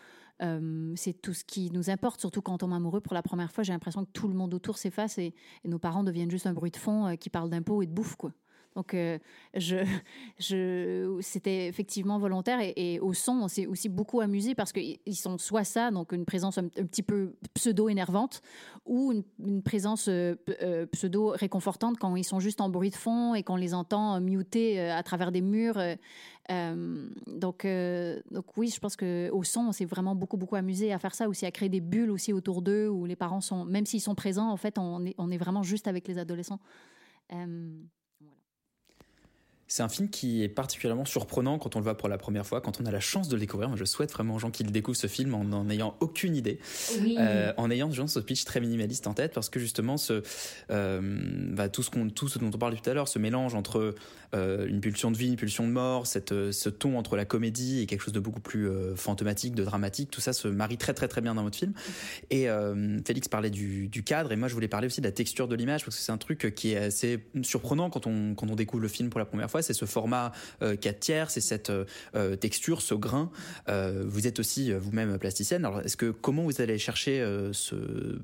C'est 0.41 1.21
tout 1.21 1.35
ce 1.35 1.45
qui 1.45 1.71
nous 1.71 1.91
importe, 1.91 2.21
surtout 2.21 2.43
quand 2.43 2.55
on 2.55 2.59
tombe 2.59 2.73
amoureux 2.73 3.01
pour 3.01 3.15
la 3.15 3.23
première 3.23 3.53
fois. 3.53 3.65
J'ai 3.65 3.73
l'impression 3.73 4.05
que 4.05 4.11
tout 4.11 4.29
le 4.29 4.35
monde 4.35 4.55
autour 4.55 4.79
s'efface 4.79 5.19
et, 5.19 5.35
et 5.65 5.69
nos 5.69 5.79
parents 5.79 6.05
deviennent 6.05 6.31
juste 6.31 6.47
un 6.47 6.53
bruit 6.55 6.71
de 6.71 6.77
fond 6.77 7.07
euh, 7.07 7.15
qui 7.17 7.31
parle 7.31 7.51
d'impôts 7.51 7.83
et 7.83 7.87
de 7.87 7.93
bouffe, 7.93 8.17
quoi. 8.17 8.33
Donc, 8.75 8.95
euh, 8.95 9.19
c'était 11.21 11.67
effectivement 11.67 12.19
volontaire 12.19 12.59
et, 12.61 12.99
au 13.01 13.13
son, 13.13 13.33
on 13.43 13.49
s'est 13.49 13.67
aussi 13.67 13.89
beaucoup 13.89 14.21
amusé 14.21 14.55
parce 14.55 14.73
qu'ils 14.73 14.99
sont 15.17 15.39
soit 15.39 15.65
ça, 15.65 15.91
donc 15.91 16.13
une 16.13 16.25
présence 16.25 16.59
un, 16.59 16.69
petit 16.69 17.03
peu 17.03 17.35
pseudo-énervante, 17.55 18.43
ou 18.85 19.13
une, 19.13 19.63
présence 19.63 20.09
euh, 20.09 20.35
euh, 20.63 20.87
pseudo-réconfortante 20.87 21.99
quand 21.99 22.17
ils 22.17 22.25
sont 22.25 22.41
juste 22.41 22.61
en 22.61 22.69
bruit 22.69 22.91
de 22.91 22.97
fond 22.97 23.35
et 23.35 23.43
qu'on 23.43 23.57
les 23.57 23.75
entend 23.75 24.21
muter 24.21 24.81
à 24.81 25.03
travers 25.03 25.31
des 25.33 25.41
murs. 25.41 25.79
donc, 26.49 27.67
oui, 28.57 28.69
je 28.69 28.81
pense 28.81 28.97
que 28.97 29.31
au 29.31 29.45
son, 29.45 29.61
on 29.69 29.73
s'est 29.73 29.85
vraiment 29.85 30.15
beaucoup 30.15 30.37
beaucoup 30.37 30.57
amusé 30.57 30.93
à 30.93 30.99
faire 30.99 31.15
ça 31.15 31.29
aussi, 31.29 31.47
à 31.47 31.51
créer 31.51 31.69
des 31.69 31.81
bulles 31.81 32.11
aussi 32.11 32.33
autour 32.33 32.61
d'eux 32.63 32.89
où 32.89 33.07
les 33.07 33.17
parents 33.17 33.41
sont, 33.41 33.65
même 33.65 33.87
s'ils 33.87 34.01
sont 34.01 34.15
présents, 34.15 34.51
en 34.51 34.57
fait, 34.57 34.79
on 34.79 35.05
est, 35.05 35.39
vraiment 35.39 35.63
juste 35.63 35.89
avec 35.89 36.09
les 36.09 36.19
adolescents. 36.19 36.61
C'est 39.67 39.83
un 39.83 39.89
film 39.89 40.11
qui 40.11 40.43
est 40.43 40.49
particulièrement 40.49 41.05
surprenant 41.05 41.59
quand 41.59 41.75
on 41.75 41.79
le 41.79 41.85
voit 41.85 41.97
pour 41.97 42.09
la 42.09 42.19
première 42.19 42.47
fois, 42.47 42.61
quand 42.61 42.81
on 42.81 42.87
a 42.87 42.91
la 42.91 43.01
chance 43.01 43.29
de 43.29 43.35
le 43.35 43.41
découvrir. 43.41 43.69
Moi, 43.69 43.79
je 43.79 43.85
souhaite 43.85 44.13
vraiment 44.13 44.35
aux 44.35 44.39
gens 44.39 44.51
qui 44.51 44.63
le 44.63 44.71
découvrent 44.71 44.99
ce 44.99 45.07
film 45.07 45.35
en 45.35 45.45
n'en 45.45 45.69
ayant 45.71 45.97
aucune 46.01 46.37
idée, 46.37 46.59
Oui. 47.01 47.17
Euh, 47.19 47.53
en 47.57 47.71
ayant 47.71 47.91
genre, 47.91 48.09
ce 48.09 48.21
pitch 48.21 48.45
très 48.45 48.61
minimaliste 48.61 49.07
en 49.07 49.15
tête, 49.15 49.33
parce 49.33 49.49
que 49.49 49.59
justement, 49.59 49.97
ce, 49.97 50.23
euh, 50.71 51.01
bah, 51.53 51.69
tout, 51.69 51.83
ce 51.83 51.91
qu'on, 51.91 52.11
tout 52.11 52.29
ce 52.29 52.39
dont 52.39 52.51
on 52.53 52.59
parlait 52.59 52.77
tout 52.77 52.89
à 52.91 52.95
l'heure, 52.95 53.09
ce 53.09 53.19
mélange 53.19 53.55
entre 53.55 53.95
euh, 54.35 54.67
une 54.67 54.81
pulsion 54.81 55.11
de 55.11 55.17
vie, 55.17 55.29
une 55.29 55.37
pulsion 55.37 55.67
de 55.67 55.73
mort, 55.73 56.07
cette, 56.07 56.53
ce 56.53 56.69
ton 56.69 56.99
entre 56.99 57.17
la 57.17 57.25
comédie 57.25 57.81
et 57.81 57.87
quelque 57.87 58.03
chose 58.03 58.13
de 58.15 58.21
beaucoup 58.21 58.41
plus 58.41 58.69
fantomatique, 58.97 59.55
de 59.55 59.65
dramatique, 59.65 60.11
tout 60.11 60.21
ça 60.21 60.33
se 60.33 60.49
marie 60.49 60.77
très 60.77 60.93
très 60.93 61.09
très 61.09 61.21
bien 61.21 61.35
dans 61.35 61.43
votre 61.43 61.57
film. 61.57 61.73
Et 62.31 62.49
Félix 63.07 63.29
parlait 63.29 63.51
du, 63.51 63.89
du 63.89 64.03
cadre, 64.03 64.33
et 64.33 64.37
moi 64.37 64.49
je 64.49 64.55
voulais 64.55 64.69
parler 64.69 64.87
aussi 64.87 65.01
de 65.01 65.07
la 65.07 65.13
texture 65.13 65.49
de 65.49 65.55
l'image, 65.55 65.85
parce 65.85 65.97
que 65.97 66.03
c'est 66.03 66.13
un 66.13 66.19
truc 66.19 66.53
qui 66.55 66.73
est 66.73 66.77
assez 66.77 67.25
surprenant 67.43 67.91
quand 67.91 68.07
on, 68.07 68.35
quand 68.35 68.49
on 68.51 68.55
découvre 68.55 68.83
le 68.83 68.89
film 68.89 69.11
pour 69.11 69.21
la 69.21 69.27
première 69.27 69.51
fois. 69.51 69.54
C'est 69.63 69.75
ce 69.75 69.85
format 69.85 70.33
euh, 70.63 70.77
4 70.77 71.01
tiers, 71.01 71.31
c'est 71.31 71.41
cette 71.41 71.71
euh, 71.71 71.85
euh, 72.15 72.37
texture, 72.37 72.83
ce 72.83 72.95
grain. 72.95 73.31
Euh, 73.69 74.05
vous 74.07 74.27
êtes 74.27 74.39
aussi 74.39 74.73
euh, 74.73 74.79
vous-même 74.79 75.19
plasticienne. 75.19 75.65
Alors, 75.65 75.81
est-ce 75.81 75.97
que 75.97 76.11
comment 76.11 76.43
vous 76.45 76.61
allez 76.61 76.79
chercher 76.79 77.21
euh, 77.21 77.53
ce, 77.53 77.75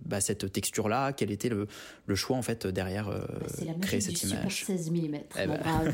bah, 0.05 0.21
cette 0.21 0.53
texture-là? 0.53 1.13
Quel 1.13 1.31
était 1.31 1.49
le, 1.49 1.67
le 2.07 2.15
choix 2.15 2.37
en 2.37 2.43
fait 2.43 2.67
derrière 2.67 3.09
euh, 3.09 3.21
la 3.65 3.75
créer 3.75 4.01
cette 4.01 4.15
du 4.15 4.27
image? 4.27 4.57
Super 4.57 4.79
16 4.79 4.91
mm. 4.91 5.15
Eh 5.43 5.47
ben. 5.47 5.61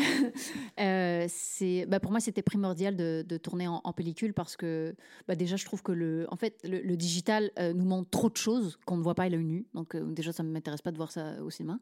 Euh, 0.80 1.26
c'est, 1.28 1.84
bah, 1.86 2.00
pour 2.00 2.10
moi, 2.10 2.20
c'était 2.20 2.42
primordial 2.42 2.96
de, 2.96 3.24
de 3.26 3.36
tourner 3.36 3.68
en, 3.68 3.80
en 3.84 3.92
pellicule 3.92 4.32
parce 4.32 4.56
que 4.56 4.94
bah, 5.28 5.34
déjà, 5.34 5.56
je 5.56 5.64
trouve 5.64 5.82
que 5.82 5.92
le, 5.92 6.26
en 6.30 6.36
fait, 6.36 6.58
le, 6.64 6.80
le 6.80 6.96
digital 6.96 7.50
euh, 7.58 7.74
nous 7.74 7.84
montre 7.84 8.08
trop 8.08 8.30
de 8.30 8.36
choses 8.36 8.78
qu'on 8.86 8.96
ne 8.96 9.02
voit 9.02 9.14
pas 9.14 9.24
à 9.24 9.28
l'œil 9.28 9.44
nu. 9.44 9.66
Donc 9.74 9.94
euh, 9.94 10.04
déjà, 10.04 10.32
ça 10.32 10.42
ne 10.42 10.50
m'intéresse 10.50 10.80
pas 10.82 10.92
de 10.92 10.96
voir 10.96 11.12
ça 11.12 11.34
au 11.42 11.50
cinéma. 11.50 11.78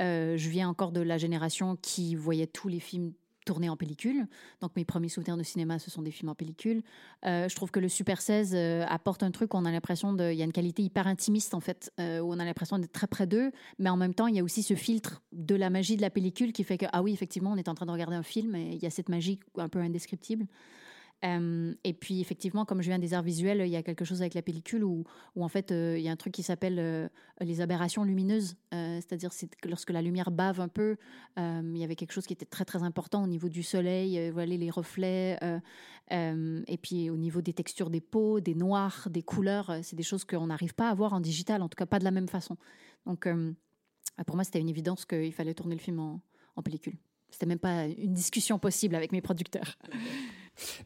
Euh, 0.00 0.36
je 0.36 0.48
viens 0.48 0.68
encore 0.68 0.92
de 0.92 1.00
la 1.00 1.18
génération 1.18 1.76
qui 1.80 2.14
voyait 2.14 2.46
tous 2.46 2.68
les 2.68 2.80
films 2.80 3.12
tournés 3.44 3.68
en 3.68 3.76
pellicule. 3.76 4.28
Donc 4.60 4.70
mes 4.76 4.84
premiers 4.84 5.08
souvenirs 5.08 5.36
de 5.36 5.42
cinéma, 5.42 5.80
ce 5.80 5.90
sont 5.90 6.02
des 6.02 6.12
films 6.12 6.28
en 6.28 6.34
pellicule. 6.36 6.82
Euh, 7.26 7.48
je 7.48 7.56
trouve 7.56 7.72
que 7.72 7.80
le 7.80 7.88
Super 7.88 8.20
16 8.20 8.52
euh, 8.54 8.84
apporte 8.88 9.24
un 9.24 9.32
truc 9.32 9.52
où 9.52 9.56
on 9.56 9.64
a 9.64 9.72
l'impression 9.72 10.12
de... 10.12 10.30
Il 10.30 10.38
y 10.38 10.42
a 10.42 10.44
une 10.44 10.52
qualité 10.52 10.84
hyper 10.84 11.08
intimiste, 11.08 11.52
en 11.54 11.60
fait, 11.60 11.92
où 11.98 12.32
on 12.32 12.38
a 12.38 12.44
l'impression 12.44 12.78
d'être 12.78 12.92
très 12.92 13.08
près 13.08 13.26
d'eux, 13.26 13.50
mais 13.80 13.90
en 13.90 13.96
même 13.96 14.14
temps, 14.14 14.28
il 14.28 14.36
y 14.36 14.38
a 14.38 14.44
aussi 14.44 14.62
ce 14.62 14.74
filtre 14.74 15.22
de 15.32 15.56
la 15.56 15.70
magie 15.70 15.96
de 15.96 16.02
la 16.02 16.10
pellicule 16.10 16.52
qui 16.52 16.62
fait 16.62 16.78
que, 16.78 16.86
ah 16.92 17.02
oui, 17.02 17.12
effectivement, 17.12 17.50
on 17.50 17.56
est 17.56 17.68
en 17.68 17.74
train 17.74 17.86
de 17.86 17.90
regarder 17.90 18.16
un 18.16 18.22
film 18.22 18.54
et 18.54 18.74
il 18.74 18.82
y 18.82 18.86
a 18.86 18.90
cette 18.90 19.08
magie 19.08 19.40
un 19.58 19.68
peu 19.68 19.80
indescriptible. 19.80 20.46
Et 21.22 21.92
puis 21.92 22.20
effectivement, 22.20 22.64
comme 22.64 22.82
je 22.82 22.88
viens 22.88 22.98
des 22.98 23.14
arts 23.14 23.22
visuels, 23.22 23.60
il 23.60 23.68
y 23.68 23.76
a 23.76 23.82
quelque 23.82 24.04
chose 24.04 24.20
avec 24.22 24.34
la 24.34 24.42
pellicule 24.42 24.82
où, 24.82 25.04
en 25.38 25.48
fait 25.48 25.70
il 25.70 26.00
y 26.00 26.08
a 26.08 26.12
un 26.12 26.16
truc 26.16 26.32
qui 26.32 26.42
s'appelle 26.42 27.10
les 27.40 27.60
aberrations 27.60 28.02
lumineuses, 28.02 28.56
c'est-à-dire 28.72 29.32
c'est 29.32 29.54
que 29.54 29.68
lorsque 29.68 29.90
la 29.90 30.02
lumière 30.02 30.32
bave 30.32 30.60
un 30.60 30.68
peu, 30.68 30.96
il 31.36 31.76
y 31.76 31.84
avait 31.84 31.94
quelque 31.94 32.12
chose 32.12 32.26
qui 32.26 32.32
était 32.32 32.44
très 32.44 32.64
très 32.64 32.82
important 32.82 33.22
au 33.22 33.28
niveau 33.28 33.48
du 33.48 33.62
soleil, 33.62 34.30
voilà 34.30 34.56
les 34.56 34.70
reflets, 34.70 35.38
et 36.10 36.78
puis 36.82 37.08
au 37.10 37.16
niveau 37.16 37.40
des 37.40 37.52
textures 37.52 37.90
des 37.90 38.00
peaux, 38.00 38.40
des 38.40 38.54
noirs, 38.54 39.08
des 39.08 39.22
couleurs, 39.22 39.78
c'est 39.82 39.96
des 39.96 40.02
choses 40.02 40.24
qu'on 40.24 40.48
n'arrive 40.48 40.74
pas 40.74 40.90
à 40.90 40.94
voir 40.94 41.12
en 41.12 41.20
digital, 41.20 41.62
en 41.62 41.68
tout 41.68 41.76
cas 41.76 41.86
pas 41.86 42.00
de 42.00 42.04
la 42.04 42.10
même 42.10 42.28
façon. 42.28 42.56
Donc 43.06 43.26
euh, 43.26 43.52
pour 44.26 44.36
moi 44.36 44.44
c'était 44.44 44.60
une 44.60 44.68
évidence 44.68 45.04
qu'il 45.04 45.32
fallait 45.32 45.54
tourner 45.54 45.74
le 45.74 45.80
film 45.80 46.00
en, 46.00 46.20
en 46.56 46.62
pellicule. 46.62 46.96
C'était 47.30 47.46
même 47.46 47.58
pas 47.58 47.86
une 47.86 48.12
discussion 48.12 48.58
possible 48.58 48.94
avec 48.94 49.12
mes 49.12 49.22
producteurs. 49.22 49.78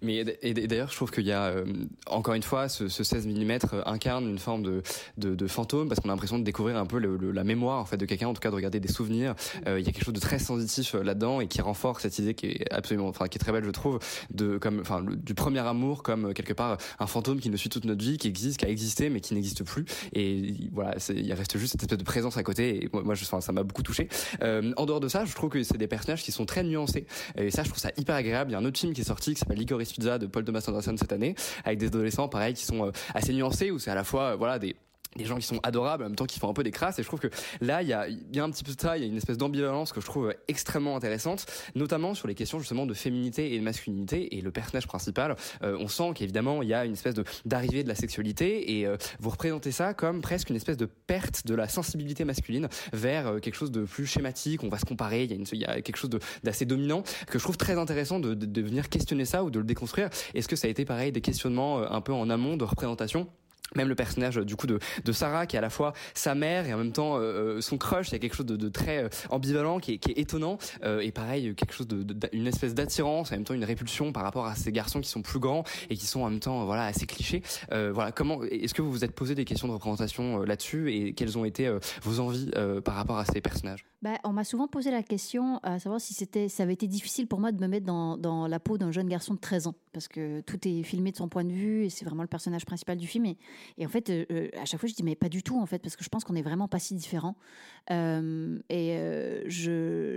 Mais 0.02 0.24
et 0.42 0.54
d'ailleurs, 0.54 0.90
je 0.90 0.96
trouve 0.96 1.10
qu'il 1.10 1.26
y 1.26 1.32
a 1.32 1.44
euh, 1.44 1.64
encore 2.06 2.34
une 2.34 2.42
fois 2.42 2.68
ce, 2.68 2.88
ce 2.88 3.04
16 3.04 3.26
mm 3.26 3.58
incarne 3.86 4.28
une 4.28 4.38
forme 4.38 4.62
de, 4.62 4.82
de, 5.16 5.46
fantôme 5.46 5.88
parce 5.88 6.00
qu'on 6.00 6.08
a 6.08 6.12
l'impression 6.12 6.38
de 6.38 6.44
découvrir 6.44 6.76
un 6.76 6.86
peu 6.86 6.98
la 6.98 7.44
mémoire 7.44 7.78
en 7.78 7.84
fait 7.84 7.96
de 7.96 8.04
quelqu'un, 8.04 8.28
en 8.28 8.34
tout 8.34 8.40
cas 8.40 8.50
de 8.50 8.54
regarder 8.54 8.80
des 8.80 8.88
souvenirs. 8.88 9.34
Euh, 9.66 9.78
il 9.78 9.86
y 9.86 9.88
a 9.88 9.92
quelque 9.92 10.04
chose 10.04 10.14
de 10.14 10.20
très 10.20 10.38
sensitif 10.38 10.94
euh, 10.94 11.02
là-dedans 11.02 11.40
et 11.40 11.48
qui 11.48 11.60
renforce 11.60 12.02
cette 12.02 12.18
idée 12.18 12.34
qui 12.34 12.46
est 12.46 12.72
absolument, 12.72 13.08
enfin 13.08 13.28
qui 13.28 13.38
est 13.38 13.40
très 13.40 13.52
belle, 13.52 13.64
je 13.64 13.70
trouve, 13.70 13.98
de 14.32 14.58
comme, 14.58 14.80
enfin 14.80 15.02
du 15.02 15.34
premier 15.34 15.60
amour 15.60 16.02
comme 16.02 16.26
euh, 16.26 16.32
quelque 16.32 16.52
part 16.52 16.78
un 16.98 17.06
fantôme 17.06 17.40
qui 17.40 17.50
nous 17.50 17.56
suit 17.56 17.68
toute 17.68 17.84
notre 17.84 18.02
vie, 18.02 18.18
qui 18.18 18.28
existe, 18.28 18.58
qui 18.58 18.66
a 18.66 18.68
existé 18.68 19.10
mais 19.10 19.20
qui 19.20 19.34
n'existe 19.34 19.64
plus. 19.64 19.84
Et 20.12 20.54
voilà, 20.72 20.96
il 21.14 21.32
reste 21.32 21.58
juste 21.58 21.72
cette 21.72 21.82
espèce 21.82 21.98
de 21.98 22.04
présence 22.04 22.36
à 22.36 22.42
côté. 22.42 22.84
Et 22.84 22.88
moi, 22.92 23.02
moi, 23.02 23.14
je, 23.14 23.24
enfin, 23.24 23.40
ça 23.40 23.52
m'a 23.52 23.62
beaucoup 23.62 23.82
touché. 23.82 24.08
Euh, 24.42 24.72
en 24.76 24.86
dehors 24.86 25.00
de 25.00 25.08
ça, 25.08 25.24
je 25.24 25.34
trouve 25.34 25.50
que 25.50 25.62
c'est 25.62 25.78
des 25.78 25.86
personnages 25.86 26.22
qui 26.22 26.32
sont 26.32 26.46
très 26.46 26.62
nuancés. 26.62 27.06
Et 27.36 27.50
ça, 27.50 27.62
je 27.62 27.68
trouve 27.68 27.80
ça 27.80 27.90
hyper 27.96 28.14
agréable. 28.14 28.50
Il 28.50 28.54
y 28.54 28.56
a 28.56 28.58
un 28.58 28.64
autre 28.64 28.78
film 28.78 28.92
qui 28.92 29.00
est 29.00 29.04
sorti 29.04 29.34
qui 29.34 29.40
s'appelle 29.40 29.60
De 29.66 30.26
Paul 30.26 30.44
Thomas 30.44 30.64
Anderson 30.68 30.94
cette 30.96 31.12
année, 31.12 31.34
avec 31.64 31.78
des 31.78 31.86
adolescents, 31.86 32.28
pareil, 32.28 32.54
qui 32.54 32.64
sont 32.64 32.86
euh, 32.86 32.90
assez 33.14 33.32
nuancés, 33.32 33.70
où 33.70 33.78
c'est 33.78 33.90
à 33.90 33.94
la 33.94 34.04
fois, 34.04 34.32
euh, 34.32 34.36
voilà, 34.36 34.58
des 34.58 34.76
des 35.16 35.24
gens 35.24 35.36
qui 35.36 35.46
sont 35.46 35.60
adorables 35.62 36.04
en 36.04 36.06
même 36.08 36.16
temps 36.16 36.26
qui 36.26 36.38
font 36.38 36.50
un 36.50 36.54
peu 36.54 36.62
des 36.62 36.70
crasses 36.70 36.98
et 36.98 37.02
je 37.02 37.06
trouve 37.06 37.20
que 37.20 37.28
là 37.60 37.82
il 37.82 37.88
y 37.88 37.92
a, 37.92 38.08
y 38.08 38.40
a 38.40 38.44
un 38.44 38.50
petit 38.50 38.64
peu 38.64 38.74
de 38.74 38.80
ça 38.80 38.96
il 38.96 39.02
y 39.02 39.06
a 39.06 39.08
une 39.08 39.16
espèce 39.16 39.38
d'ambivalence 39.38 39.92
que 39.92 40.00
je 40.00 40.06
trouve 40.06 40.28
euh, 40.28 40.34
extrêmement 40.48 40.96
intéressante 40.96 41.46
notamment 41.74 42.14
sur 42.14 42.28
les 42.28 42.34
questions 42.34 42.58
justement 42.58 42.86
de 42.86 42.94
féminité 42.94 43.54
et 43.54 43.58
de 43.58 43.64
masculinité 43.64 44.36
et 44.36 44.40
le 44.40 44.50
personnage 44.50 44.86
principal 44.86 45.36
euh, 45.62 45.76
on 45.80 45.88
sent 45.88 46.10
qu'évidemment 46.14 46.62
il 46.62 46.68
y 46.68 46.74
a 46.74 46.84
une 46.84 46.92
espèce 46.92 47.14
d'arrivée 47.44 47.82
de 47.82 47.88
la 47.88 47.94
sexualité 47.94 48.78
et 48.78 48.86
euh, 48.86 48.96
vous 49.20 49.30
représentez 49.30 49.72
ça 49.72 49.94
comme 49.94 50.20
presque 50.20 50.50
une 50.50 50.56
espèce 50.56 50.76
de 50.76 50.86
perte 50.86 51.46
de 51.46 51.54
la 51.54 51.68
sensibilité 51.68 52.24
masculine 52.24 52.68
vers 52.92 53.40
quelque 53.40 53.54
chose 53.54 53.70
de 53.70 53.84
plus 53.84 54.06
schématique 54.06 54.62
on 54.62 54.68
va 54.68 54.78
se 54.78 54.84
comparer 54.84 55.24
il 55.24 55.58
y 55.58 55.64
a, 55.64 55.80
quelque 55.80 55.96
chose 55.96 56.10
d'assez 56.42 56.64
dominant 56.64 57.02
que 57.26 57.38
je 57.38 57.44
trouve 57.44 57.56
très 57.56 57.78
intéressant 57.78 58.20
de, 58.20 58.34
de, 58.34 58.62
venir 58.62 58.88
questionner 58.88 59.24
ça 59.24 59.44
ou 59.44 59.50
de 59.50 59.58
le 59.58 59.64
déconstruire. 59.64 60.10
Est-ce 60.34 60.48
que 60.48 60.56
ça 60.56 60.66
a 60.66 60.70
été 60.70 60.84
pareil 60.84 61.12
des 61.12 61.20
questionnements 61.20 61.78
un 61.78 62.00
peu 62.00 62.12
en 62.12 62.30
amont 62.30 62.56
de 62.56 62.64
représentation 62.64 63.28
même 63.74 63.88
le 63.88 63.94
personnage 63.94 64.38
euh, 64.38 64.44
du 64.44 64.56
coup 64.56 64.66
de, 64.66 64.78
de 65.04 65.12
Sarah 65.12 65.46
qui 65.46 65.56
est 65.56 65.58
à 65.58 65.62
la 65.62 65.70
fois 65.70 65.92
sa 66.14 66.34
mère 66.34 66.66
et 66.66 66.74
en 66.74 66.78
même 66.78 66.92
temps 66.92 67.16
euh, 67.18 67.60
son 67.60 67.78
crush 67.78 68.08
il 68.08 68.12
y 68.12 68.16
a 68.16 68.18
quelque 68.18 68.36
chose 68.36 68.46
de, 68.46 68.56
de 68.56 68.68
très 68.68 69.04
euh, 69.04 69.08
ambivalent 69.30 69.80
qui 69.80 69.94
est, 69.94 69.98
qui 69.98 70.12
est 70.12 70.18
étonnant. 70.18 70.58
Euh, 70.84 71.00
et 71.00 71.10
pareil 71.10 71.54
quelque 71.54 71.74
chose 71.74 71.88
de, 71.88 72.04
une 72.32 72.46
espèce 72.46 72.74
d'attirance 72.74 73.32
en 73.32 73.36
même 73.36 73.44
temps 73.44 73.54
une 73.54 73.64
répulsion 73.64 74.12
par 74.12 74.22
rapport 74.22 74.46
à 74.46 74.54
ces 74.54 74.72
garçons 74.72 75.00
qui 75.00 75.08
sont 75.08 75.22
plus 75.22 75.40
grands 75.40 75.64
et 75.90 75.96
qui 75.96 76.06
sont 76.06 76.20
en 76.20 76.30
même 76.30 76.40
temps 76.40 76.62
euh, 76.62 76.64
voilà 76.64 76.84
assez 76.84 77.06
clichés. 77.06 77.42
Euh, 77.72 77.90
voilà 77.92 78.12
comment 78.12 78.42
est-ce 78.44 78.74
que 78.74 78.82
vous 78.82 78.90
vous 78.90 79.04
êtes 79.04 79.14
posé 79.14 79.34
des 79.34 79.44
questions 79.44 79.68
de 79.68 79.72
représentation 79.72 80.42
euh, 80.42 80.46
là-dessus 80.46 80.92
et 80.92 81.12
quelles 81.14 81.36
ont 81.38 81.44
été 81.44 81.66
euh, 81.66 81.78
vos 82.02 82.20
envies 82.20 82.50
euh, 82.56 82.80
par 82.80 82.94
rapport 82.94 83.18
à 83.18 83.24
ces 83.24 83.40
personnages? 83.40 83.84
Bah, 84.02 84.18
on 84.24 84.32
m'a 84.32 84.44
souvent 84.44 84.68
posé 84.68 84.90
la 84.90 85.02
question 85.02 85.58
à 85.62 85.78
savoir 85.78 86.00
si 86.00 86.12
c'était, 86.12 86.48
ça 86.48 86.64
avait 86.64 86.74
été 86.74 86.86
difficile 86.86 87.26
pour 87.26 87.40
moi 87.40 87.50
de 87.50 87.60
me 87.60 87.66
mettre 87.66 87.86
dans, 87.86 88.46
la 88.46 88.60
peau 88.60 88.78
d'un 88.78 88.92
jeune 88.92 89.08
garçon 89.08 89.34
de 89.34 89.38
13 89.38 89.68
ans, 89.68 89.74
parce 89.92 90.06
que 90.06 90.42
tout 90.42 90.58
est 90.68 90.82
filmé 90.82 91.12
de 91.12 91.16
son 91.16 91.28
point 91.28 91.44
de 91.44 91.52
vue 91.52 91.84
et 91.84 91.90
c'est 91.90 92.04
vraiment 92.04 92.22
le 92.22 92.28
personnage 92.28 92.66
principal 92.66 92.98
du 92.98 93.06
film. 93.06 93.26
Et, 93.78 93.86
en 93.86 93.88
fait, 93.88 94.10
euh, 94.10 94.24
euh, 94.30 94.48
à 94.60 94.64
chaque 94.64 94.80
fois, 94.80 94.88
je 94.88 94.94
dis 94.94 95.02
mais 95.02 95.16
pas 95.16 95.28
du 95.28 95.42
tout 95.42 95.58
en 95.58 95.66
fait, 95.66 95.78
parce 95.78 95.96
que 95.96 96.04
je 96.04 96.08
pense 96.08 96.24
qu'on 96.24 96.34
est 96.36 96.42
vraiment 96.42 96.68
pas 96.68 96.78
si 96.78 96.94
différents. 96.94 97.36
Euh, 97.90 98.58
et 98.68 98.96
euh, 98.98 99.44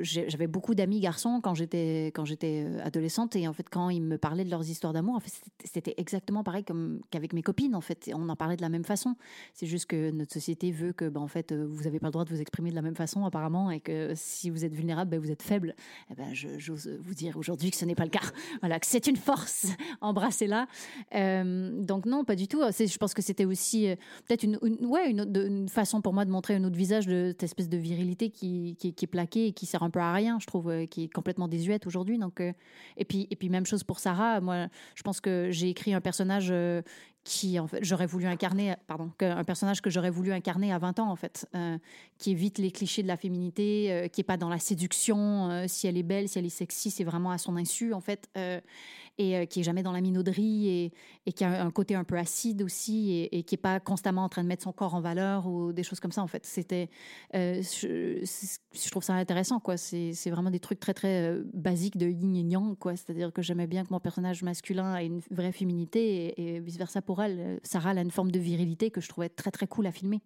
j'avais 0.02 0.48
beaucoup 0.48 0.74
d'amis 0.74 1.00
garçons 1.00 1.40
quand 1.42 1.54
j'étais 1.54 2.04
euh, 2.12 2.84
adolescente 2.84 3.36
et 3.36 3.48
en 3.48 3.54
fait 3.54 3.70
quand 3.70 3.90
ils 3.90 4.02
me 4.02 4.18
parlaient 4.18 4.44
de 4.44 4.50
leurs 4.50 4.68
histoires 4.68 4.92
d'amour, 4.92 5.20
c'était- 5.64 5.94
exactement 5.98 6.44
pareil 6.44 6.64
qu'avec 7.12 7.34
mes 7.34 7.44
copines 7.44 7.76
en 7.76 7.82
fait. 7.82 8.10
On 8.14 8.28
en 8.30 8.36
parlait 8.36 8.56
de 8.56 8.62
la 8.62 8.70
même 8.70 8.84
façon. 8.84 9.16
C'est 9.54 9.68
juste 9.68 9.86
que 9.86 10.12
notre 10.12 10.34
société 10.34 10.72
veut 10.72 10.94
que 10.94 11.10
ben, 11.10 11.22
en 11.22 11.28
fait 11.28 11.52
euh, 11.52 11.68
vous 11.70 11.86
avez 11.86 12.00
pas 12.00 12.08
le 12.08 12.12
droit 12.12 12.26
de 12.26 12.30
vous 12.30 12.42
exprimer 12.42 12.72
de 12.72 12.76
la 12.76 12.82
même 12.82 12.96
façon 12.96 13.24
apparemment 13.26 13.69
et 13.72 13.80
que 13.80 14.14
si 14.16 14.50
vous 14.50 14.66
êtes 14.66 14.74
vulnérable, 14.74 15.12
ben, 15.12 15.20
vous 15.20 15.32
êtes 15.32 15.44
faible. 15.44 15.76
Eh 16.12 16.16
ben, 16.16 16.34
j'ose 16.34 16.90
vous 17.02 17.14
dire 17.14 17.38
aujourd'hui 17.38 17.72
que 17.72 17.78
ce 17.78 17.86
n'est 17.86 17.96
pas 17.96 18.06
le 18.06 18.10
cas. 18.10 18.20
Voilà, 18.62 18.80
que 18.80 18.86
c'est 18.86 19.08
une 19.08 19.16
force. 19.16 19.68
Embrassez-la. 20.02 20.68
Euh, 21.16 21.82
donc 21.82 22.06
non, 22.06 22.26
pas 22.26 22.36
du 22.36 22.48
tout. 22.48 22.62
Je 22.62 22.98
pense 22.98 23.14
que 23.14 23.22
c'était 23.22 23.46
aussi 23.46 23.88
euh, 23.88 23.96
peut-être 24.28 24.44
une, 24.44 24.58
ouais, 24.82 25.10
une, 25.10 25.70
façon 25.70 26.02
pour 26.02 26.14
moi 26.14 26.26
de 26.26 26.32
montrer 26.32 26.56
un 26.56 26.64
autre 26.64 26.76
visage 26.76 27.08
de 27.08 27.28
cette 27.30 27.44
espèce 27.44 27.70
de 27.70 27.78
virilité 27.78 28.30
qui, 28.30 28.76
est 28.84 29.08
plaquée 29.08 29.48
et 29.48 29.52
qui 29.54 29.66
sert 29.66 29.84
un 29.84 29.90
peu 29.90 30.00
à 30.00 30.12
rien, 30.12 30.40
je 30.40 30.48
trouve, 30.48 30.70
euh, 30.70 30.86
qui 30.86 31.06
est 31.06 31.14
complètement 31.14 31.48
désuète 31.48 31.88
aujourd'hui. 31.88 32.20
Et 32.98 33.06
puis 33.06 33.28
et 33.30 33.36
puis 33.36 33.50
même 33.50 33.66
chose 33.66 33.84
pour 33.84 34.00
Sarah. 34.00 34.42
Moi, 34.42 34.68
je 34.96 35.04
pense 35.04 35.22
que 35.22 35.50
j'ai 35.52 35.70
écrit 35.70 35.94
un 35.94 36.02
personnage. 36.02 36.54
Qui 37.30 37.60
en 37.60 37.68
fait 37.68 37.78
j'aurais 37.84 38.08
voulu 38.08 38.26
incarner 38.26 38.74
pardon 38.88 39.12
un 39.20 39.44
personnage 39.44 39.82
que 39.82 39.92
j'aurais 39.92 40.10
voulu 40.10 40.34
incarner 40.34 40.74
à 40.74 40.80
20 40.80 40.98
ans 40.98 41.12
en 41.12 41.16
fait 41.16 41.48
euh, 41.54 41.78
qui 42.18 42.32
évite 42.32 42.58
les 42.58 42.72
clichés 42.72 43.04
de 43.04 43.08
la 43.08 43.18
féminité 43.18 43.92
euh, 43.92 44.08
qui 44.08 44.22
est 44.22 44.24
pas 44.24 44.36
dans 44.36 44.50
la 44.50 44.58
séduction 44.58 45.52
euh, 45.52 45.66
si 45.68 45.86
elle 45.86 45.96
est 45.96 46.04
belle 46.04 46.28
si 46.28 46.40
elle 46.40 46.48
est 46.48 46.50
sexy 46.50 46.90
c'est 46.90 47.04
vraiment 47.04 47.30
à 47.30 47.38
son 47.38 47.56
insu 47.56 47.94
en 47.94 48.02
fait 48.02 48.28
et 49.20 49.48
qui 49.48 49.60
est 49.60 49.64
jamais 49.64 49.84
dans 49.84 49.92
la 49.92 50.00
minauderie 50.00 50.70
et, 50.70 50.94
et 51.26 51.34
qui 51.34 51.44
a 51.44 51.64
un 51.64 51.72
côté 51.72 51.94
un 51.94 52.06
peu 52.06 52.18
acide 52.18 52.64
aussi 52.64 53.12
et, 53.12 53.38
et 53.38 53.44
qui 53.44 53.56
est 53.56 53.60
pas 53.60 53.80
constamment 53.82 54.24
en 54.24 54.30
train 54.30 54.44
de 54.44 54.48
mettre 54.48 54.64
son 54.64 54.72
corps 54.72 54.96
en 54.96 55.02
valeur 55.02 55.46
ou 55.46 55.74
des 55.74 55.84
choses 55.84 56.00
comme 56.00 56.14
ça 56.14 56.24
en 56.24 56.28
fait. 56.28 56.46
C'était 56.46 56.90
je, 57.34 58.22
c'est- 58.24 58.90
trouve 58.90 59.04
ça 59.04 59.14
intéressant 59.14 59.60
quoi. 59.60 59.76
C'est 59.76 60.14
c'est 60.14 60.30
vraiment 60.32 60.50
des 60.50 60.62
trucs 60.62 60.80
très 60.80 60.94
très 60.94 61.36
basiques 61.54 61.98
de 61.98 62.08
yin 62.08 62.34
et 62.36 62.42
yang 62.50 62.78
quoi. 62.78 62.96
C'est-à-dire 62.96 63.34
que 63.34 63.42
j'aimais 63.42 63.68
bien 63.68 63.84
que 63.84 63.90
mon 63.92 64.00
personnage 64.00 64.42
masculin 64.42 64.96
ait 64.96 65.08
une 65.08 65.22
vraie 65.32 65.52
féminité 65.52 66.34
et, 66.42 66.60
vice 66.62 66.78
versa 66.78 67.02
pour 67.02 67.19
Euh, 67.28 67.58
Sarah 67.64 67.92
elle 67.92 68.00
a 68.00 68.02
une 68.02 68.12
forme 68.12 68.32
de 68.32 68.40
virilité 68.40 68.92
que 68.92 69.02
je 69.02 69.10
trouvais 69.10 69.30
très 69.30 69.52
très 69.52 69.68
cool 69.68 69.88
à 69.88 69.92
filmer 69.92 70.22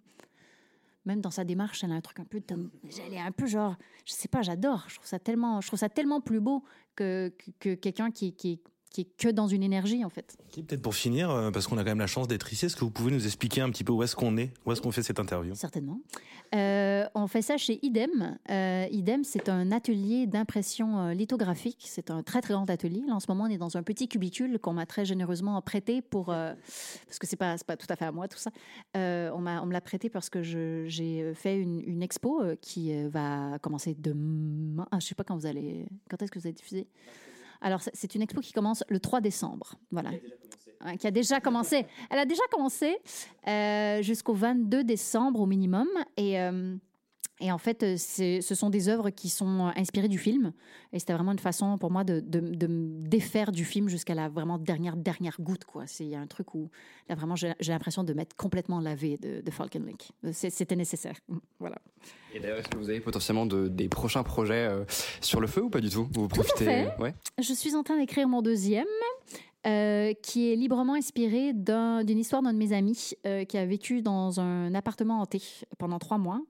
même 1.06 1.22
dans 1.22 1.32
sa 1.32 1.44
démarche, 1.44 1.84
elle 1.84 1.92
a 1.92 1.96
un 1.96 2.02
truc 2.02 2.20
un 2.20 2.26
peu, 2.26 2.42
elle 2.50 3.14
est 3.14 3.20
un 3.20 3.32
peu 3.32 3.46
genre, 3.46 3.76
je 4.06 4.14
sais 4.14 4.28
pas, 4.28 4.42
j'adore. 4.42 4.86
Je 4.88 4.96
trouve 4.96 5.08
ça 5.08 5.20
tellement, 5.20 5.60
je 5.62 5.68
trouve 5.68 5.80
ça 5.80 5.90
tellement 5.90 6.22
plus 6.22 6.40
beau 6.40 6.64
que, 6.96 7.34
que, 7.38 7.52
que 7.60 7.74
quelqu'un 7.76 8.12
qui, 8.12 8.62
qui 8.94 9.02
est 9.02 9.18
que 9.18 9.28
dans 9.28 9.48
une 9.48 9.64
énergie 9.64 10.06
en 10.06 10.10
fait. 10.10 10.38
Peut-être 10.56 10.82
pour 10.82 10.96
finir, 10.96 11.30
euh, 11.32 11.52
parce 11.52 11.68
qu'on 11.68 11.78
a 11.78 11.84
quand 11.84 11.90
même 11.90 12.00
la 12.00 12.08
chance 12.08 12.28
d'être 12.28 12.54
ici, 12.54 12.68
est-ce 12.68 12.76
que 12.76 12.86
vous 12.86 12.92
pouvez 12.92 13.12
nous 13.12 13.26
expliquer 13.26 13.60
un 13.62 13.70
petit 13.72 13.84
peu 13.84 13.92
où 13.92 14.04
est-ce 14.04 14.16
qu'on 14.16 14.38
est, 14.38 14.52
où 14.66 14.72
est-ce 14.72 14.82
qu'on 14.82 14.92
fait 14.92 15.02
cette 15.02 15.20
interview? 15.20 15.54
Certainement. 15.56 16.00
Euh, 16.54 17.06
on 17.16 17.26
fait 17.26 17.42
ça 17.42 17.58
chez 17.58 17.80
Idem. 17.84 18.38
Euh, 18.52 18.86
Idem, 18.92 19.24
c'est 19.24 19.50
un 19.50 19.72
atelier 19.72 20.28
d'impression 20.28 21.10
lithographique. 21.10 21.86
C'est 21.90 22.12
un 22.12 22.22
très 22.22 22.42
très 22.42 22.54
grand 22.54 22.70
atelier. 22.70 23.02
Là, 23.08 23.16
en 23.16 23.20
ce 23.20 23.26
moment, 23.28 23.46
on 23.46 23.50
est 23.50 23.58
dans 23.58 23.76
un 23.76 23.82
petit 23.82 24.08
cubicule 24.08 24.60
qu'on 24.60 24.74
m'a 24.74 24.86
très 24.86 25.06
généreusement 25.06 25.60
prêté 25.64 26.04
pour 26.04 26.32
euh, 26.32 26.54
parce 27.08 27.18
que 27.18 27.26
c'est 27.26 27.36
pas 27.36 27.56
pas 27.66 27.76
tout 27.76 27.88
à 27.90 27.96
fait 27.96 28.06
à 28.06 28.12
moi 28.12 28.28
tout 28.28 28.38
ça. 28.38 28.52
On 28.94 29.40
m'a 29.40 29.64
on 29.64 29.66
me 29.66 29.74
l'a 29.74 29.82
prêté 29.82 30.10
parce 30.10 30.30
que 30.30 30.44
j'ai 30.44 31.34
fait 31.34 31.58
une, 31.58 31.82
une 31.82 32.04
expo 32.04 32.44
qui 32.62 32.94
va 33.08 33.58
commencer 33.60 33.96
demain. 33.98 34.86
Ah, 34.92 35.00
je 35.00 35.08
sais 35.08 35.16
pas 35.16 35.24
quand 35.24 35.36
vous 35.36 35.48
allez 35.48 35.88
quand 36.10 36.22
est-ce 36.22 36.32
que 36.32 36.38
vous 36.38 36.46
allez 36.46 36.54
diffuser? 36.54 36.88
Alors, 37.64 37.82
c'est- 37.82 38.14
une 38.16 38.22
expo 38.22 38.42
qui 38.42 38.52
commence 38.52 38.84
le 38.90 39.00
3 39.00 39.22
décembre. 39.22 39.76
Voilà. 39.92 40.12
Ouais, 40.86 40.98
Qui 40.98 41.08
a 41.08 41.12
déjà 41.12 41.40
commencé. 41.40 41.86
Elle 42.10 42.20
a 42.20 42.26
déjà 42.26 42.44
commencé 42.52 42.98
euh, 43.48 44.02
jusqu'au 44.02 44.34
22 44.34 44.84
décembre 44.84 45.40
au 45.40 45.46
minimum. 45.46 45.88
Et, 46.18 46.40
euh, 46.40 46.76
et 47.40 47.52
en 47.52 47.58
fait, 47.58 47.84
euh, 47.84 47.98
ce 47.98 48.56
sont 48.56 48.70
des 48.70 48.90
œuvres 48.90 49.10
qui 49.10 49.28
sont 49.30 49.68
euh, 49.68 49.72
inspirées 49.76 50.08
du 50.08 50.18
film. 50.20 50.54
Et 50.94 51.00
c'était 51.00 51.14
vraiment 51.14 51.32
une 51.32 51.40
façon 51.40 51.78
pour 51.78 51.92
moi 51.92 52.04
de, 52.04 52.20
de, 52.20 52.40
de 52.40 52.68
me 52.68 53.02
défaire 53.08 53.52
du 53.52 53.66
film 53.66 53.90
jusqu'à 53.90 54.14
la 54.14 54.30
vraiment 54.30 54.58
dernière, 54.58 54.96
dernière 54.96 55.38
goutte. 55.40 55.64
Il 56.00 56.08
y 56.08 56.16
a 56.16 56.20
un 56.20 56.28
truc 56.28 56.54
où 56.56 56.70
là, 57.10 57.16
vraiment, 57.16 57.36
j'ai 57.36 57.54
l'impression 57.68 58.04
de 58.04 58.14
m'être 58.14 58.36
complètement 58.36 58.80
lavé 58.80 59.18
de, 59.18 59.42
de 59.42 59.52
Falcon. 59.52 59.84
C'est- 60.32 60.50
C'était 60.52 60.76
nécessaire. 60.76 61.16
Voilà. 61.60 61.78
Et 62.36 62.40
d'ailleurs, 62.40 62.60
est-ce 62.60 62.68
que 62.70 62.78
vous 62.78 62.90
avez 62.90 63.00
potentiellement 63.00 63.46
de- 63.46 63.68
des 63.68 63.88
prochains 63.90 64.24
projets 64.24 64.68
euh, 64.70 64.84
sur 65.22 65.40
le 65.42 65.48
feu 65.48 65.64
ou 65.64 65.70
pas 65.70 65.80
du 65.82 65.90
tout? 65.90 66.08
Vous 66.14 66.28
profitez 66.28 66.66
fait. 66.66 66.94
Ouais. 67.00 67.14
Je 67.42 67.54
suis 67.54 67.74
en 67.76 67.84
train 67.84 67.98
d'écrire 67.98 68.28
mon 68.28 68.42
deuxième, 68.42 68.86
euh, 69.66 70.14
qui 70.22 70.52
est 70.52 70.56
librement 70.56 70.94
inspiré 70.96 71.54
d'un- 71.54 72.04
d'une 72.04 72.20
histoire 72.20 72.42
d'un 72.42 72.52
de 72.54 72.58
mes 72.58 72.74
amis 72.74 73.12
euh, 73.26 73.46
qui 73.46 73.58
a 73.58 73.66
vécu 73.66 74.02
dans 74.02 74.40
un 74.42 74.74
appartement 74.76 75.22
hanté 75.22 75.42
pendant 75.78 76.00
trois 76.00 76.18
mois. 76.18 76.42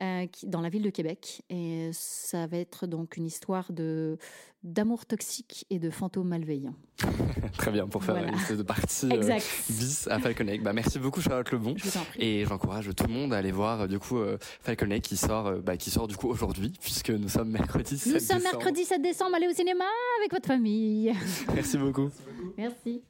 Euh, 0.00 0.26
qui- 0.26 0.46
dans 0.46 0.60
la 0.60 0.68
ville 0.68 0.82
de 0.82 0.90
Québec. 0.90 1.42
Et 1.50 1.90
ça 1.92 2.46
va 2.46 2.56
être 2.58 2.86
donc 2.86 3.16
une 3.16 3.26
histoire 3.26 3.72
de 3.72 4.16
d'amour 4.64 5.06
toxique 5.06 5.64
et 5.70 5.78
de 5.78 5.88
fantômes 5.88 6.26
malveillants. 6.28 6.74
Très 7.58 7.70
bien, 7.70 7.86
pour 7.86 8.02
faire 8.02 8.16
Voilà. 8.16 8.30
une 8.32 8.34
espèce 8.38 8.58
de 8.58 8.64
partie 8.64 9.08
euh, 9.12 9.38
bis 9.68 10.08
à 10.08 10.18
Falcon 10.18 10.42
Lake. 10.44 10.64
Bah, 10.64 10.72
merci 10.72 10.98
beaucoup 10.98 11.20
Charlotte 11.20 11.50
Lebon. 11.52 11.74
Je 11.76 11.84
vous 11.88 11.96
en 11.96 12.04
prie. 12.04 12.20
Et 12.20 12.44
j'encourage 12.44 12.90
tout 12.96 13.06
le 13.06 13.12
monde 13.12 13.32
à 13.32 13.36
aller 13.36 13.52
voir 13.52 13.86
du 13.86 14.00
coup 14.00 14.18
euh, 14.18 14.36
Falcon 14.60 14.86
Lake 14.86 15.04
qui 15.04 15.16
sort, 15.16 15.58
bah, 15.60 15.76
qui 15.76 15.90
sort 15.90 16.08
du 16.08 16.16
coup 16.16 16.28
aujourd'hui 16.28 16.72
puisque 16.80 17.10
nous 17.10 17.28
sommes 17.28 17.50
mercredi 17.50 17.96
7 17.96 18.14
Nous 18.14 18.18
sommes 18.18 18.38
décembre. 18.38 18.56
mercredi 18.56 18.84
7 18.84 19.00
décembre, 19.00 19.36
allez 19.36 19.46
au 19.46 19.54
cinéma 19.54 19.84
avec 20.20 20.32
votre 20.32 20.46
famille. 20.48 21.12
Merci 21.54 21.78
beaucoup. 21.78 22.10
Merci. 22.56 23.02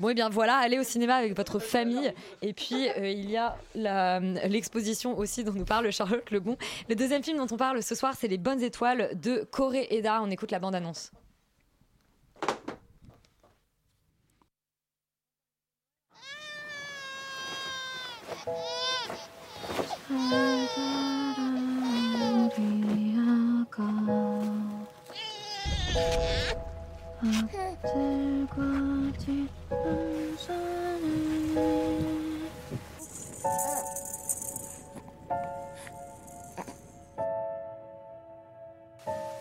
Bon, 0.00 0.08
et 0.08 0.14
bien 0.14 0.30
voilà, 0.30 0.56
allez 0.56 0.78
au 0.78 0.82
cinéma 0.82 1.16
avec 1.16 1.36
votre 1.36 1.58
famille. 1.58 2.12
Et 2.40 2.54
puis, 2.54 2.88
euh, 2.88 3.08
il 3.10 3.30
y 3.30 3.36
a 3.36 3.56
la- 3.74 4.18
l'exposition 4.18 5.16
aussi 5.18 5.44
dont 5.44 5.52
nous 5.52 5.66
parle 5.66 5.90
Charlotte 5.92 6.30
Lebon. 6.30 6.56
Le 6.88 6.94
deuxième 6.94 7.22
film 7.22 7.36
dont 7.36 7.46
on 7.50 7.58
parle 7.58 7.82
ce 7.82 7.94
soir, 7.94 8.14
c'est 8.18 8.28
Les 8.28 8.38
Bonnes 8.38 8.62
Étoiles 8.62 9.10
de 9.20 9.46
Corée 9.50 9.86
Eda. 9.90 10.22
On 10.22 10.30
écoute 10.30 10.50
la 10.52 10.58
bande-annonce. 10.58 11.12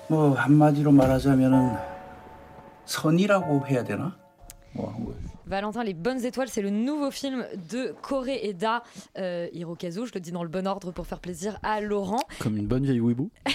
뭐 0.08 0.34
한마디로 0.34 0.92
말하자면은 0.92 1.76
선이라고 2.84 3.66
해야 3.66 3.82
되나? 3.82 4.16
뭐 4.72 4.94
Valentin, 5.46 5.82
Les 5.84 5.92
Bonnes 5.92 6.24
Étoiles, 6.24 6.48
c'est 6.48 6.62
le 6.62 6.70
nouveau 6.70 7.10
film 7.10 7.44
de 7.70 7.94
Corée 8.02 8.40
Eda 8.44 8.82
euh, 9.18 9.48
Hirokazu. 9.52 10.06
Je 10.06 10.12
le 10.14 10.20
dis 10.20 10.32
dans 10.32 10.42
le 10.42 10.48
bon 10.48 10.66
ordre 10.66 10.90
pour 10.90 11.06
faire 11.06 11.20
plaisir 11.20 11.58
à 11.62 11.80
Laurent. 11.80 12.22
Comme 12.40 12.56
une 12.56 12.66
bonne 12.66 12.84
vieille 12.84 13.00
Weeboo. 13.00 13.30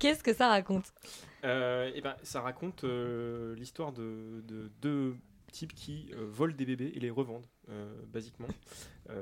Qu'est-ce 0.00 0.22
que 0.22 0.34
ça 0.34 0.48
raconte 0.48 0.92
Euh, 1.43 1.91
eh 1.93 2.01
ben, 2.01 2.15
ça 2.23 2.41
raconte 2.41 2.83
euh, 2.83 3.55
l'histoire 3.55 3.91
de, 3.91 4.43
de 4.47 4.71
deux 4.81 5.15
types 5.51 5.73
qui 5.73 6.11
euh, 6.13 6.25
volent 6.27 6.55
des 6.55 6.65
bébés 6.65 6.91
et 6.95 6.99
les 6.99 7.09
revendent, 7.09 7.45
basiquement. 8.11 8.47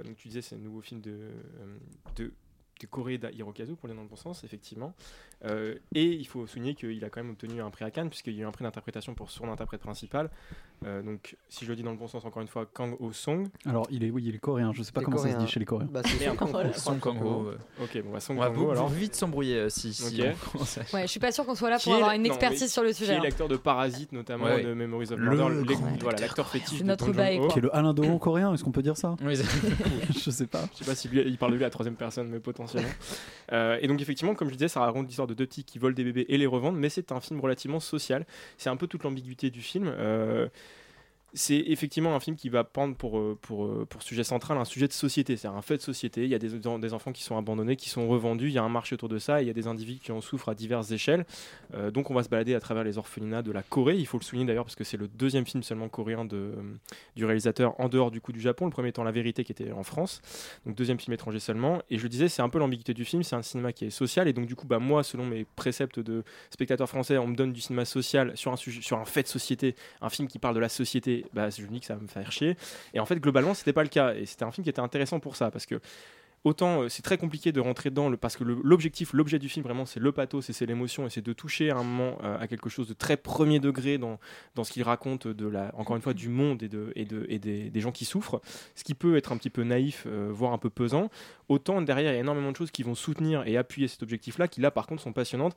Donc 0.03 0.15
tu 0.15 0.27
disais, 0.27 0.41
c'est 0.41 0.55
un 0.55 0.59
nouveau 0.59 0.81
film 0.81 1.01
de, 1.01 1.29
de, 2.15 2.33
de 2.81 2.87
Koreeda 2.87 3.31
Hirokazu, 3.31 3.75
pour 3.75 3.85
aller 3.85 3.95
dans 3.95 4.01
le 4.01 4.07
bon 4.07 4.15
sens, 4.15 4.43
effectivement. 4.43 4.95
Et 5.43 6.11
il 6.11 6.25
faut 6.27 6.47
souligner 6.47 6.73
qu'il 6.73 7.03
a 7.03 7.09
quand 7.09 7.21
même 7.21 7.31
obtenu 7.31 7.61
un 7.61 7.69
prix 7.69 7.85
à 7.85 7.91
Cannes, 7.91 8.09
puisqu'il 8.09 8.33
y 8.33 8.39
a 8.39 8.41
eu 8.41 8.45
un 8.45 8.51
prix 8.51 8.63
d'interprétation 8.63 9.13
pour 9.13 9.29
son 9.29 9.49
interprète 9.49 9.81
principal. 9.81 10.31
Euh, 10.85 11.01
donc, 11.01 11.35
si 11.49 11.65
je 11.65 11.69
le 11.69 11.75
dis 11.75 11.83
dans 11.83 11.91
le 11.91 11.97
bon 11.97 12.07
sens, 12.07 12.25
encore 12.25 12.41
une 12.41 12.47
fois, 12.47 12.65
Kang 12.71 12.95
Ho-song. 12.99 13.47
Alors, 13.65 13.87
il 13.89 14.03
est, 14.03 14.11
oui, 14.11 14.23
il 14.27 14.35
est 14.35 14.39
coréen. 14.39 14.71
Je 14.73 14.83
sais 14.83 14.91
pas 14.91 15.01
comment 15.01 15.17
ça 15.17 15.31
se 15.31 15.37
dit 15.37 15.47
chez 15.47 15.59
les 15.59 15.65
Coréens. 15.65 15.87
Bah, 15.91 16.01
c'est 16.05 16.19
Merde, 16.19 16.37
Song. 16.37 16.73
Song 16.73 16.99
Kang-ho, 16.99 17.43
ouais. 17.49 17.55
Ok, 17.81 18.03
bon, 18.03 18.11
bah, 18.11 18.19
Song 18.19 18.37
Kang-ho, 18.37 18.53
vous- 18.65 18.71
alors. 18.71 18.89
vite 18.89 19.15
s'embrouiller 19.15 19.55
euh, 19.57 19.69
si, 19.69 19.93
si 19.93 20.21
Ok. 20.21 20.27
on 20.47 20.51
commence 20.51 20.77
à- 20.77 20.81
Ouais, 20.93 21.01
je 21.03 21.07
suis 21.07 21.19
pas 21.19 21.31
sûr 21.31 21.45
qu'on 21.45 21.55
soit 21.55 21.69
là 21.69 21.77
Qui 21.77 21.85
pour 21.85 21.95
avoir 21.95 22.11
une 22.11 22.25
expertise 22.25 22.71
sur 22.71 22.83
le 22.83 22.89
Qui 22.89 22.95
sujet. 22.95 23.13
est 23.13 23.17
hein. 23.17 23.21
l'acteur 23.23 23.47
de 23.47 23.55
Parasite, 23.57 24.11
notamment 24.11 24.45
Ouais. 24.45 24.63
de 24.63 24.73
Memories 24.73 25.11
of 25.13 25.19
Le 25.19 25.35
Murder, 25.35 25.73
voilà, 26.01 26.19
l'acteur 26.19 26.47
fétiche 26.49 26.79
de 26.79 26.85
notre 26.85 27.11
bail. 27.11 27.39
Qui 27.49 27.59
est 27.59 27.61
le 27.63 27.75
Alain 27.75 27.93
Delon 27.93 28.19
coréen, 28.19 28.53
est-ce 28.53 28.63
qu'on 28.63 28.71
peut 28.71 28.83
dire 28.83 28.97
ça? 28.97 29.15
Oui, 29.23 29.35
Je 30.23 30.29
sais 30.29 30.47
pas. 30.47 30.65
Je 30.73 30.79
sais 30.79 30.85
pas 30.85 30.95
si 30.95 31.07
lui- 31.07 31.23
il 31.25 31.37
parle 31.37 31.51
de 31.53 31.57
lui 31.57 31.63
à 31.63 31.67
la 31.67 31.71
troisième 31.71 31.95
personne, 31.95 32.29
mais 32.29 32.39
potentiellement. 32.39 32.89
Euh, 33.51 33.77
et 33.79 33.87
donc 33.87 34.01
effectivement, 34.01 34.33
comme 34.33 34.47
je 34.49 34.53
disais, 34.55 34.67
ça 34.67 34.79
raconte 34.79 35.05
l'histoire 35.05 35.27
de 35.27 35.35
deux 35.35 35.45
petits 35.45 35.63
qui 35.63 35.77
volent 35.77 35.93
des 35.93 36.03
bébés 36.03 36.25
et 36.29 36.37
les 36.39 36.47
revendent, 36.47 36.77
mais 36.77 36.89
c'est 36.89 37.11
un 37.11 37.19
film 37.19 37.39
relativement 37.39 37.79
social. 37.79 38.25
C'est 38.57 38.71
un 38.71 38.75
peu 38.75 38.87
toute 38.87 39.03
l'ambiguïté 39.03 39.51
du 39.51 39.61
film. 39.61 39.85
Euh, 39.87 40.47
c'est 41.35 41.57
effectivement 41.67 42.15
un 42.15 42.19
film 42.19 42.37
qui 42.37 42.47
va 42.47 42.63
prendre 42.63 42.95
pour, 42.95 43.17
euh, 43.17 43.37
euh, 43.51 43.85
pour 43.85 44.01
sujet 44.01 44.23
central 44.23 44.57
un 44.57 44.65
sujet 44.65 44.87
de 44.87 44.93
société, 44.93 45.35
c'est 45.35 45.49
un 45.49 45.61
fait 45.61 45.77
de 45.77 45.81
société. 45.81 46.23
Il 46.23 46.29
y 46.29 46.35
a 46.35 46.39
des, 46.39 46.93
enfants 46.93 47.11
qui 47.11 47.23
sont 47.23 47.37
abandonnés, 47.37 47.75
qui 47.75 47.89
sont 47.89 48.07
revendus, 48.07 48.47
il 48.47 48.53
y 48.53 48.57
a 48.57 48.63
un 48.63 48.69
marché 48.69 48.93
autour 48.93 49.09
de 49.09 49.19
ça, 49.19 49.41
et 49.41 49.43
il 49.43 49.47
y 49.47 49.49
a 49.49 49.53
des 49.53 49.67
individus 49.67 49.99
qui 49.99 50.11
en 50.11 50.21
souffrent 50.21 50.49
à 50.49 50.55
diverses 50.55 50.91
échelles. 50.91 51.25
Euh, 51.73 51.91
donc 51.91 52.09
on 52.09 52.13
va 52.13 52.23
se 52.23 52.29
balader 52.29 52.55
à 52.55 52.59
travers 52.61 52.83
les 52.83 52.97
orphelinats 52.97 53.41
de 53.41 53.51
la 53.51 53.63
Corée. 53.63 53.97
Il 53.97 54.07
faut 54.07 54.17
le 54.17 54.23
souligner 54.23 54.47
d'ailleurs 54.47 54.63
parce 54.63 54.75
que 54.75 54.85
c'est 54.85 54.97
le 54.97 55.09
deuxième 55.09 55.45
film 55.45 55.61
seulement 55.61 55.89
coréen 55.89 56.23
de, 56.23 56.53
du 57.15 57.25
réalisateur 57.25 57.79
en 57.79 57.89
dehors 57.89 58.11
du 58.11 58.21
coup 58.21 58.31
du 58.31 58.39
Japon. 58.39 58.65
Le 58.65 58.71
premier 58.71 58.89
étant 58.89 59.03
La 59.03 59.11
Vérité 59.11 59.43
qui 59.43 59.51
était 59.51 59.71
en 59.71 59.83
France. 59.83 60.21
Donc 60.65 60.75
deuxième 60.75 60.99
film 60.99 61.13
étranger 61.13 61.39
seulement. 61.39 61.81
Et 61.89 61.97
je 61.97 62.03
le 62.03 62.09
disais, 62.09 62.29
c'est 62.29 62.41
un 62.41 62.49
peu 62.49 62.59
l'ambiguïté 62.59 62.93
du 62.93 63.03
film. 63.03 63.23
C'est 63.23 63.35
un 63.35 63.41
cinéma 63.41 63.73
qui 63.73 63.85
est 63.85 63.89
social 63.89 64.27
et 64.29 64.33
donc 64.33 64.45
du 64.45 64.55
coup, 64.55 64.67
bah 64.67 64.79
moi, 64.79 65.03
selon 65.03 65.25
mes 65.25 65.45
préceptes 65.55 65.99
de 65.99 66.23
spectateur 66.49 66.87
français, 66.87 67.17
on 67.17 67.27
me 67.27 67.35
donne 67.35 67.51
du 67.51 67.61
cinéma 67.61 67.83
social 67.83 68.31
sur 68.35 68.53
un 68.53 68.55
sur 68.55 68.97
un 68.97 69.05
fait 69.05 69.23
de 69.23 69.27
société, 69.27 69.75
un 70.01 70.09
film 70.09 70.27
qui 70.27 70.39
parle 70.39 70.55
de 70.55 70.59
la 70.61 70.69
société. 70.69 71.24
Bah 71.33 71.49
je 71.49 71.61
me 71.63 71.67
dis 71.67 71.79
que 71.79 71.85
ça 71.85 71.95
va 71.95 72.01
me 72.01 72.07
faire 72.07 72.31
chier. 72.31 72.55
Et 72.93 72.99
en 72.99 73.05
fait, 73.05 73.17
globalement, 73.19 73.53
c'était 73.53 73.73
pas 73.73 73.83
le 73.83 73.89
cas. 73.89 74.13
Et 74.15 74.25
c'était 74.25 74.43
un 74.45 74.51
film 74.51 74.63
qui 74.63 74.69
était 74.69 74.79
intéressant 74.81 75.19
pour 75.19 75.35
ça 75.35 75.51
parce 75.51 75.65
que 75.65 75.79
autant 76.43 76.83
euh, 76.83 76.89
c'est 76.89 77.01
très 77.01 77.17
compliqué 77.17 77.51
de 77.51 77.59
rentrer 77.59 77.89
dedans 77.89 78.07
le- 78.07 78.17
parce 78.17 78.37
que 78.37 78.43
l'objectif, 78.43 79.13
l'objet 79.13 79.39
du 79.39 79.49
film 79.49 79.63
vraiment 79.63 79.87
c'est 79.87 79.99
le 79.99 80.11
pathos 80.11 80.51
c'est 80.51 80.65
l'émotion 80.67 81.07
et 81.07 81.09
c'est 81.09 81.25
de 81.25 81.33
toucher 81.33 81.71
à 81.71 81.75
un 81.77 81.83
moment 81.83 82.19
euh, 82.23 82.37
à 82.39 82.47
quelque 82.47 82.69
chose 82.69 82.87
de 82.87 82.93
très 82.93 83.17
premier 83.17 83.59
degré 83.59 83.97
dans, 83.97 84.19
dans 84.53 84.63
ce 84.63 84.71
qu'il 84.71 84.83
raconte 84.83 85.27
de 85.27 85.47
la, 85.47 85.71
encore 85.75 85.95
une 85.95 86.03
fois 86.03 86.13
du 86.13 86.29
monde 86.29 86.61
et, 86.61 86.67
de, 86.69 86.91
et, 86.95 87.05
de, 87.05 87.25
et 87.29 87.39
des, 87.39 87.71
des 87.71 87.79
gens 87.81 87.91
qui 87.91 88.05
souffrent, 88.05 88.41
ce 88.75 88.83
qui 88.83 88.93
peut 88.93 89.17
être 89.17 89.31
un 89.31 89.37
petit 89.37 89.49
peu 89.49 89.63
naïf, 89.63 90.03
euh, 90.05 90.29
voire 90.31 90.53
un 90.53 90.59
peu 90.59 90.69
pesant. 90.69 91.09
Autant 91.49 91.81
derrière 91.81 92.11
il 92.11 92.15
y 92.15 92.17
a 92.17 92.21
énormément 92.21 92.51
de 92.51 92.57
choses 92.57 92.69
qui 92.69 92.83
vont 92.83 92.93
soutenir 92.95 93.47
et 93.47 93.57
appuyer 93.57 93.87
cet 93.87 94.03
objectif-là 94.03 94.47
qui 94.47 94.61
là 94.61 94.69
par 94.69 94.85
contre 94.85 95.01
sont 95.01 95.13
passionnantes. 95.13 95.55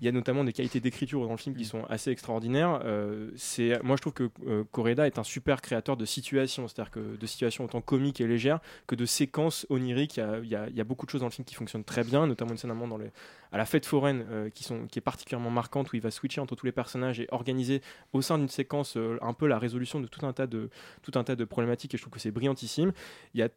Il 0.00 0.06
y 0.06 0.08
a 0.08 0.12
notamment 0.12 0.44
des 0.44 0.52
qualités 0.52 0.80
d'écriture 0.80 1.22
dans 1.24 1.30
le 1.30 1.36
film 1.36 1.54
qui 1.54 1.64
sont 1.64 1.84
assez 1.84 2.10
extraordinaires. 2.10 2.80
Euh, 2.84 3.30
c'est, 3.36 3.82
moi, 3.82 3.96
je 3.96 4.00
trouve 4.00 4.14
que 4.14 4.30
euh, 4.46 4.64
est 5.04 5.18
un 5.18 5.24
super 5.24 5.60
créateur 5.60 5.96
de 5.96 6.04
situations, 6.04 6.68
c'est-à-dire 6.68 6.90
que 6.90 7.16
de 7.16 7.26
situations 7.26 7.64
autant 7.64 7.80
comiques 7.80 8.20
et 8.20 8.26
légères 8.26 8.60
que 8.86 8.94
de 8.94 9.04
séquences 9.04 9.66
oniriques. 9.68 10.16
Il 10.16 10.20
y 10.20 10.22
a, 10.22 10.38
il 10.42 10.48
y 10.48 10.56
a- 10.56 10.68
il 10.68 10.76
y 10.76 10.80
a 10.80 10.84
beaucoup 10.84 11.04
de 11.04 11.10
choses 11.10 11.20
dans 11.20 11.26
le 11.26 11.32
film 11.32 11.44
qui 11.44 11.54
fonctionnent 11.54 11.84
très 11.84 12.02
bien, 12.04 12.26
notamment 12.26 12.52
une 12.52 12.56
scène 12.56 12.70
à 12.70 12.74
un 12.74 12.76
moment 12.76 12.96
dans 12.96 13.02
les, 13.02 13.10
à 13.52 13.58
la 13.58 13.66
fête 13.66 13.84
foraine 13.84 14.24
euh, 14.30 14.48
qui, 14.50 14.64
sont, 14.64 14.86
qui 14.86 14.98
est 14.98 15.02
particulièrement 15.02 15.50
marquante 15.50 15.92
où 15.92 15.96
il 15.96 16.02
va 16.02 16.10
switcher 16.10 16.40
entre 16.40 16.56
tous 16.56 16.66
les 16.66 16.72
personnages 16.72 17.20
et 17.20 17.26
organiser 17.30 17.82
au 18.12 18.22
sein 18.22 18.38
d'une 18.38 18.48
séquence 18.48 18.96
euh, 18.96 19.18
un 19.20 19.34
peu 19.34 19.46
la 19.46 19.58
résolution 19.58 20.00
de 20.00 20.06
tout 20.06 20.24
un 20.24 20.32
tas 20.32 20.46
de, 20.46 20.70
tout 21.02 21.12
un 21.18 21.24
tas 21.24 21.36
de 21.36 21.44
problématiques. 21.44 21.94
Et 21.94 21.98
je 21.98 22.02
trouve 22.02 22.12
que 22.14 22.20
c'est 22.20 22.30
brillantissime. 22.30 22.92
Il 23.34 23.40
y 23.40 23.42
a 23.42 23.48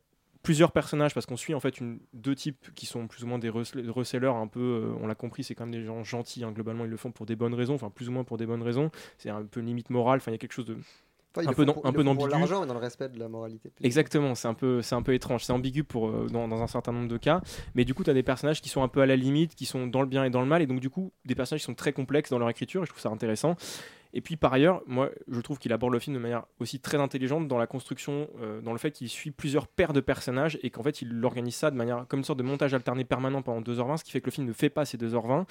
plusieurs 0.44 0.72
personnages 0.72 1.14
parce 1.14 1.26
qu'on 1.26 1.38
suit 1.38 1.54
en 1.56 1.60
fait 1.60 1.80
une, 1.80 2.00
deux 2.14 2.36
types 2.36 2.70
qui 2.76 2.86
sont 2.86 3.08
plus 3.08 3.24
ou 3.24 3.28
moins 3.28 3.40
des 3.40 3.50
resellers 3.50 4.28
un 4.28 4.48
peu 4.48 4.60
euh, 4.60 4.94
on 5.02 5.08
l'a 5.08 5.16
compris 5.16 5.44
c'est 5.44 5.56
quand 5.56 5.66
même 5.66 5.74
des 5.74 5.86
gens 5.86 6.04
gentils 6.04 6.44
hein, 6.44 6.52
globalement 6.52 6.84
ils 6.86 6.92
le 6.92 6.98
font 6.98 7.12
pour 7.12 7.26
des 7.26 7.36
bonnes 7.36 7.54
raisons 7.54 7.74
enfin 7.76 7.90
plus 7.90 8.10
ou 8.10 8.12
moins 8.12 8.24
pour 8.26 8.38
des 8.38 8.46
bonnes 8.46 8.62
raisons 8.62 8.92
c'est 9.18 9.30
un 9.30 9.44
peu 9.44 9.62
limite 9.62 9.90
morale 9.90 10.18
enfin 10.18 10.32
il 10.32 10.34
y 10.34 10.36
a 10.36 10.38
quelque 10.38 10.54
chose 10.54 10.66
de 10.66 10.78
Enfin, 11.36 11.50
un 11.50 11.54
peu 11.54 11.66
pour- 11.66 11.84
un 11.84 11.92
peu 11.92 12.04
d'ambigu 12.04 12.30
l'argent, 12.30 12.62
mais 12.62 12.68
dans 12.68 12.76
le 12.76 12.80
respect 12.80 13.10
de 13.10 13.18
la 13.18 13.28
moralité. 13.28 13.70
plutôt. 13.70 13.84
Exactement, 13.84 14.36
c'est 14.36 14.48
un 14.48 14.54
peu, 14.54 14.84
c'est 14.84 14.94
un 14.94 15.02
peu 15.02 15.16
étrange, 15.16 15.44
c'est 15.44 15.52
ambigu 15.52 15.84
pour 15.84 16.08
euh, 16.10 16.28
dans, 16.32 16.48
dans 16.48 16.62
un 16.62 16.68
certain 16.68 16.92
nombre 16.92 17.08
de 17.08 17.18
cas, 17.18 17.42
mais 17.74 17.86
du 17.86 17.96
coup 17.96 18.04
tu 18.04 18.12
as 18.12 18.14
des 18.14 18.22
personnages 18.22 18.62
qui 18.62 18.70
sont 18.70 18.84
un 18.84 18.88
peu 18.88 19.02
à 19.02 19.08
la 19.08 19.16
limite, 19.16 19.56
qui 19.56 19.66
sont 19.66 19.88
dans 19.88 20.02
le 20.02 20.08
bien 20.08 20.24
et 20.26 20.30
dans 20.30 20.42
le 20.42 20.46
mal, 20.46 20.62
et 20.62 20.68
donc 20.68 20.80
du 20.80 20.92
coup 20.92 21.12
des 21.26 21.34
personnages 21.34 21.62
qui 21.62 21.66
sont 21.66 21.74
très 21.74 21.92
complexes 21.92 22.30
dans 22.30 22.38
leur 22.38 22.52
écriture, 22.52 22.84
et 22.84 22.86
je 22.86 22.92
trouve 22.92 23.02
ça 23.02 23.10
intéressant. 23.10 23.56
Et 24.14 24.22
puis 24.22 24.36
par 24.38 24.54
ailleurs, 24.54 24.82
moi 24.86 25.10
je 25.28 25.42
trouve 25.42 25.58
qu'il 25.60 25.74
aborde 25.74 25.92
le 25.94 26.00
film 26.00 26.16
de 26.16 26.22
manière 26.22 26.46
aussi 26.60 26.80
très 26.80 26.98
intelligente 26.98 27.48
dans 27.48 27.58
la 27.58 27.66
construction, 27.68 28.30
euh, 28.42 28.62
dans 28.62 28.72
le 28.72 28.78
fait 28.78 28.92
qu'il 28.92 29.10
suit 29.10 29.32
plusieurs 29.32 29.68
paires 29.68 29.94
de 29.94 30.02
personnages 30.02 30.60
et 30.62 30.70
qu'en 30.70 30.84
fait 30.84 31.02
il 31.02 31.24
organise 31.26 31.56
ça 31.56 31.72
de 31.72 31.76
manière 31.76 32.06
comme 32.08 32.20
une 32.20 32.24
sorte 32.26 32.40
de 32.40 32.44
montage 32.44 32.74
alterné 32.74 33.04
permanent 33.06 33.42
pendant 33.42 33.62
2h20, 33.62 33.98
ce 33.98 34.04
qui 34.04 34.12
fait 34.12 34.22
que 34.22 34.28
le 34.28 34.32
film 34.32 34.46
ne 34.48 34.54
fait 34.54 34.70
pas 34.70 34.86
ces 34.86 34.98
2h20 34.98 35.46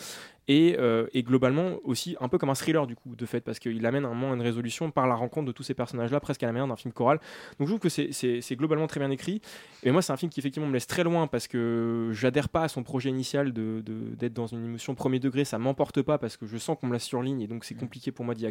et, 0.49 0.77
euh, 0.79 1.07
et 1.13 1.23
globalement 1.23 1.77
aussi 1.85 2.17
un 2.21 2.29
peu 2.29 2.39
comme 2.39 2.51
un 2.51 2.55
thriller 2.55 2.87
du 2.87 2.95
coup 2.97 3.15
de 3.17 3.27
fait 3.27 3.41
parce 3.41 3.59
qu'il 3.59 3.85
amène 3.87 4.05
un 4.05 4.09
moment 4.15 4.33
à 4.33 4.35
une 4.35 4.43
résolution 4.43 4.91
par 4.91 5.07
la 5.07 5.15
rencontre 5.15 5.47
de 5.47 5.53
tous 5.53 5.63
ces 5.63 5.75
personnages 5.75 6.11
là 6.13 6.21
presque 6.21 6.43
à 6.43 6.47
la 6.47 6.53
manière 6.53 6.69
d'un 6.69 6.77
film 6.77 6.93
choral. 6.93 7.19
Donc 7.59 7.67
je 7.69 7.73
trouve 7.75 7.81
que 7.81 7.89
c'est- 7.89 8.57
globalement 8.57 8.87
très 8.87 9.01
bien 9.01 9.11
écrit. 9.11 9.41
Et 9.83 9.91
moi 9.91 10.03
c'est 10.03 10.13
un 10.13 10.17
film 10.17 10.31
qui 10.31 10.39
effectivement 10.41 10.69
me 10.69 10.73
laisse 10.75 10.87
très 10.87 11.05
loin 11.05 11.27
parce 11.27 11.49
que 11.49 12.11
j'adhère 12.13 12.49
pas 12.49 12.63
à 12.65 12.69
son 12.69 12.83
projet 12.83 13.09
initial 13.11 13.53
de 13.53 13.83
de- 13.85 14.15
d'être 14.15 14.35
dans 14.35 14.47
une 14.47 14.65
émotion 14.65 14.95
premier 14.95 15.19
degré. 15.19 15.45
Ça 15.45 15.59
m'emporte 15.59 16.03
pas 16.03 16.19
parce 16.19 16.37
que 16.37 16.47
je 16.47 16.57
sens 16.59 16.77
qu'on 16.81 16.87
me 16.87 16.93
la 16.93 16.99
surligne 16.99 17.41
et 17.41 17.47
donc 17.47 17.65
c'est 17.65 17.75
compliqué 17.75 18.13
pour 18.13 18.25
moi 18.25 18.35
d'y 18.35 18.47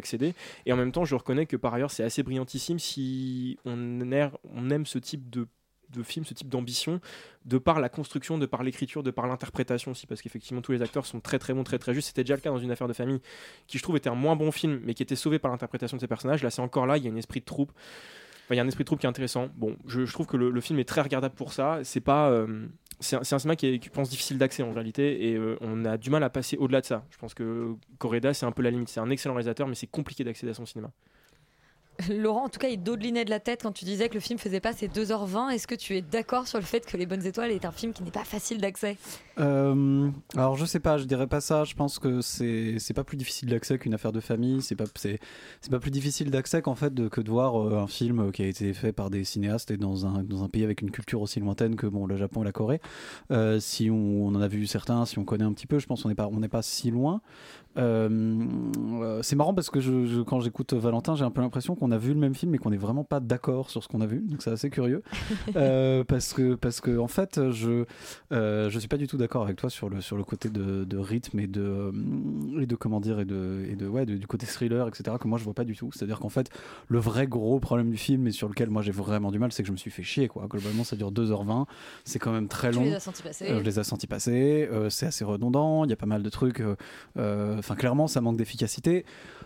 et 0.66 0.72
en 0.72 0.76
même 0.76 0.92
temps 0.92 1.04
je 1.04 1.14
reconnais 1.14 1.46
que 1.46 1.56
par 1.56 1.74
ailleurs 1.74 1.90
c'est 1.90 2.04
assez 2.04 2.22
brillantissime 2.22 2.78
si 2.78 3.58
on, 3.64 4.00
aime- 4.10 4.86
ce 4.86 4.98
type 4.98 5.30
de 5.30 5.46
de 5.90 6.02
film, 6.02 6.24
ce 6.24 6.32
type 6.32 6.48
d'ambition, 6.48 7.00
de 7.44 7.58
par 7.58 7.78
la 7.78 7.90
construction, 7.90 8.38
de 8.38 8.46
par 8.46 8.62
l'écriture, 8.62 9.02
de 9.02 9.10
par 9.10 9.26
l'interprétation 9.26 9.90
aussi, 9.90 10.06
parce 10.06 10.22
qu'effectivement 10.22 10.62
tous 10.62 10.72
les 10.72 10.80
acteurs 10.80 11.04
sont 11.04 11.20
très 11.20 11.38
très 11.38 11.52
bons, 11.52 11.64
très 11.64 11.78
très 11.78 11.92
justes. 11.92 12.08
C'était 12.08 12.24
déjà 12.24 12.34
le 12.34 12.40
cas 12.40 12.48
dans 12.48 12.56
une 12.58 12.70
affaire 12.70 12.88
de 12.88 12.94
famille, 12.94 13.20
qui 13.66 13.76
je 13.76 13.82
trouve 13.82 13.96
était 13.98 14.08
un 14.08 14.14
moins 14.14 14.34
bon 14.34 14.50
film, 14.52 14.80
mais 14.84 14.94
qui 14.94 15.02
était 15.02 15.16
sauvé 15.16 15.38
par 15.38 15.50
l'interprétation 15.50 15.98
de 15.98 16.00
ces 16.00 16.06
personnages. 16.08 16.42
Là, 16.42 16.50
c'est 16.50 16.62
encore 16.62 16.86
là, 16.86 16.96
il 16.96 17.04
y 17.04 17.08
a 17.08 17.12
un 17.12 17.16
esprit 17.16 17.40
de 17.40 17.44
troupe. 17.44 17.72
Il 18.50 18.56
y 18.56 18.60
a 18.60 18.62
un 18.62 18.68
esprit 18.68 18.84
de 18.84 18.86
troupe 18.86 19.00
qui 19.00 19.06
est 19.06 19.08
intéressant. 19.08 19.48
Bon, 19.56 19.76
je, 19.86 20.02
trouve 20.10 20.26
que 20.26 20.36
le, 20.36 20.60
film 20.60 20.78
est 20.78 20.84
très 20.84 21.00
regardable 21.00 21.34
pour 21.34 21.52
ça. 21.52 21.80
C'est 21.84 22.00
pas, 22.00 22.30
euh, 22.30 22.66
c'est 23.00 23.16
un, 23.16 23.38
cinéma 23.38 23.56
qui 23.56 23.66
est, 23.66 23.90
pense, 23.90 24.10
difficile 24.10 24.38
d'accès 24.38 24.62
en 24.62 24.72
réalité, 24.72 25.28
et 25.28 25.36
euh, 25.36 25.56
on 25.60 25.84
a 25.84 25.96
du 25.96 26.10
mal 26.10 26.22
à 26.22 26.30
passer 26.30 26.56
au-delà 26.56 26.80
de 26.80 26.86
ça. 26.86 27.04
Je 27.10 27.18
pense 27.18 27.34
que 27.34 27.74
Correda, 27.98 28.34
c'est 28.34 28.46
un 28.46 28.52
peu 28.52 28.62
la 28.62 28.70
limite. 28.70 28.88
C'est 28.88 29.00
un 29.00 29.10
excellent 29.10 29.34
réalisateur, 29.34 29.66
mais 29.68 29.74
c'est 29.74 29.86
compliqué 29.86 30.24
d'accéder 30.24 30.50
à 30.50 30.54
son 30.54 30.66
cinéma. 30.66 30.90
Laurent, 32.10 32.44
en 32.44 32.48
tout 32.48 32.58
cas, 32.58 32.68
il 32.68 32.82
dodelinait 32.82 33.24
de 33.24 33.30
la 33.30 33.40
tête 33.40 33.62
quand 33.62 33.72
tu 33.72 33.84
disais 33.84 34.08
que 34.08 34.14
le 34.14 34.20
film 34.20 34.38
faisait 34.38 34.60
pas 34.60 34.72
ses 34.72 34.88
2h20. 34.88 35.50
Est-ce 35.50 35.66
que 35.66 35.74
tu 35.74 35.96
es 35.96 36.02
d'accord 36.02 36.48
sur 36.48 36.58
le 36.58 36.64
fait 36.64 36.84
que 36.84 36.96
Les 36.96 37.06
Bonnes 37.06 37.24
Étoiles 37.24 37.50
est 37.50 37.64
un 37.64 37.72
film 37.72 37.92
qui 37.92 38.02
n'est 38.02 38.10
pas 38.10 38.24
facile 38.24 38.60
d'accès? 38.60 38.96
Euh, 39.38 40.10
alors 40.34 40.56
je 40.56 40.64
sais 40.64 40.80
pas, 40.80 40.98
je 40.98 41.04
dirais 41.04 41.26
pas 41.26 41.40
ça. 41.40 41.64
Je 41.64 41.74
pense 41.74 41.98
que 41.98 42.20
c'est 42.20 42.94
pas 42.94 43.04
plus 43.04 43.16
difficile 43.16 43.48
d'accès 43.48 43.78
qu'une 43.78 43.94
affaire 43.94 44.12
de 44.12 44.20
famille. 44.20 44.62
C'est 44.62 44.76
pas 44.76 44.84
pas 45.70 45.78
plus 45.78 45.90
difficile 45.90 46.30
d'accès 46.30 46.60
qu'en 46.60 46.74
fait 46.74 46.92
de, 46.92 47.08
que 47.08 47.20
de 47.20 47.30
voir 47.30 47.56
euh, 47.56 47.78
un 47.78 47.86
film 47.86 48.30
qui 48.32 48.42
a 48.42 48.46
été 48.46 48.74
fait 48.74 48.92
par 48.92 49.08
des 49.08 49.24
cinéastes 49.24 49.70
et 49.70 49.76
dans 49.76 50.06
un 50.06 50.22
dans 50.22 50.44
un 50.44 50.48
pays 50.48 50.64
avec 50.64 50.82
une 50.82 50.90
culture 50.90 51.22
aussi 51.22 51.40
lointaine 51.40 51.76
que 51.76 51.86
bon 51.86 52.06
le 52.06 52.16
Japon 52.16 52.42
et 52.42 52.44
la 52.44 52.52
Corée. 52.52 52.80
Euh, 53.30 53.60
si 53.60 53.90
on, 53.90 54.26
en 54.26 54.40
a 54.40 54.48
vu 54.48 54.66
certains, 54.66 55.06
si 55.06 55.18
on 55.18 55.24
connaît 55.24 55.44
un 55.44 55.52
petit 55.52 55.66
peu, 55.66 55.78
je 55.78 55.86
pense 55.86 56.02
qu'on 56.02 56.08
n'est 56.08 56.14
pas 56.14 56.28
pas 56.50 56.62
si 56.62 56.90
loin. 56.90 57.20
Euh, 57.78 58.08
euh, 59.00 59.20
c'est 59.22 59.36
marrant 59.36 59.54
parce 59.54 59.70
que 59.70 59.80
je, 59.80 60.04
je- 60.06 60.20
quand 60.20 60.40
j'écoute 60.40 60.74
Valentin, 60.74 61.14
j'ai 61.14 61.24
un 61.24 61.30
peu 61.30 61.40
l'impression 61.40 61.74
qu'on 61.74 61.90
a 61.90 61.98
vu 61.98 62.10
le 62.12 62.18
même 62.20 62.34
film 62.34 62.52
mais 62.52 62.58
qu'on 62.58 62.70
n'est 62.70 62.76
vraiment 62.76 63.04
pas 63.04 63.18
d'accord 63.20 63.70
sur 63.70 63.82
ce 63.82 63.88
qu'on 63.88 64.00
a 64.02 64.06
vu. 64.06 64.20
Donc 64.28 64.42
c'est 64.42 64.50
assez 64.50 64.70
curieux 64.70 65.02
Euh, 65.56 66.04
parce 66.04 66.32
que 66.34 66.54
parce 66.54 66.80
que 66.80 66.98
en 66.98 67.08
fait 67.08 67.50
je 67.50 67.84
euh, 68.32 68.68
je 68.70 68.78
suis 68.78 68.88
pas 68.88 68.96
du 68.96 69.06
tout 69.06 69.16
d'accord 69.16 69.42
avec 69.42 69.56
toi 69.56 69.70
sur 69.70 69.88
le 69.88 70.00
sur 70.00 70.16
le 70.16 70.24
côté 70.24 70.48
de, 70.50 70.84
de 70.84 70.96
rythme 70.98 71.38
et 71.40 71.46
de 71.46 71.92
et 72.60 72.66
de 72.66 72.76
comment 72.76 73.00
dire 73.00 73.20
et 73.20 73.24
de 73.24 73.64
et 73.70 73.74
de 73.76 73.86
ouais 73.86 74.06
de- 74.06 74.16
du 74.16 74.26
côté 74.26 74.46
thriller 74.46 74.86
etc 74.88 75.16
que 75.20 75.26
moi 75.28 75.38
je 75.38 75.44
vois 75.44 75.54
pas 75.54 75.64
du 75.64 75.74
tout. 75.76 75.90
C'est-à-dire 75.92 76.20
qu'en 76.20 76.28
fait 76.28 76.48
le 76.88 76.98
vrai 76.98 77.26
gros 77.26 77.58
problème 77.60 77.90
du 77.90 77.96
film 77.96 78.26
et 78.26 78.32
sur 78.32 78.48
lequel 78.48 78.70
moi 78.70 78.82
j'ai 78.82 78.92
vraiment 78.92 79.30
du 79.30 79.38
mal 79.38 79.50
c'est 79.52 79.62
que 79.62 79.66
je 79.68 79.72
me 79.72 79.76
suis 79.78 79.90
fait 79.90 80.02
chier 80.02 80.28
quoi. 80.28 80.46
Globalement 80.48 80.84
ça 80.84 80.96
dure 80.96 81.10
2h20, 81.12 81.66
c'est 82.04 82.18
quand 82.18 82.32
même 82.32 82.48
très 82.48 82.70
Tu 82.70 82.76
long. 82.76 82.84
les 82.84 82.94
as 82.94 83.00
sentis 83.00 83.22
passer. 83.22 83.46
Je 83.48 83.62
les 83.62 83.78
ai 83.80 83.84
sentis 83.84 84.06
passer. 84.06 84.68
c'est 84.90 85.06
assez 85.06 85.24
redondant. 85.24 85.84
Il 85.84 85.90
y 85.90 85.92
a 85.92 85.96
pas 85.96 86.06
mal 86.06 86.22
de 86.22 86.28
trucs. 86.28 86.62
Enfin, 87.64 87.74
clairement, 87.76 88.06
ça 88.06 88.20
manque 88.20 88.36
d'efficacité. 88.36 89.04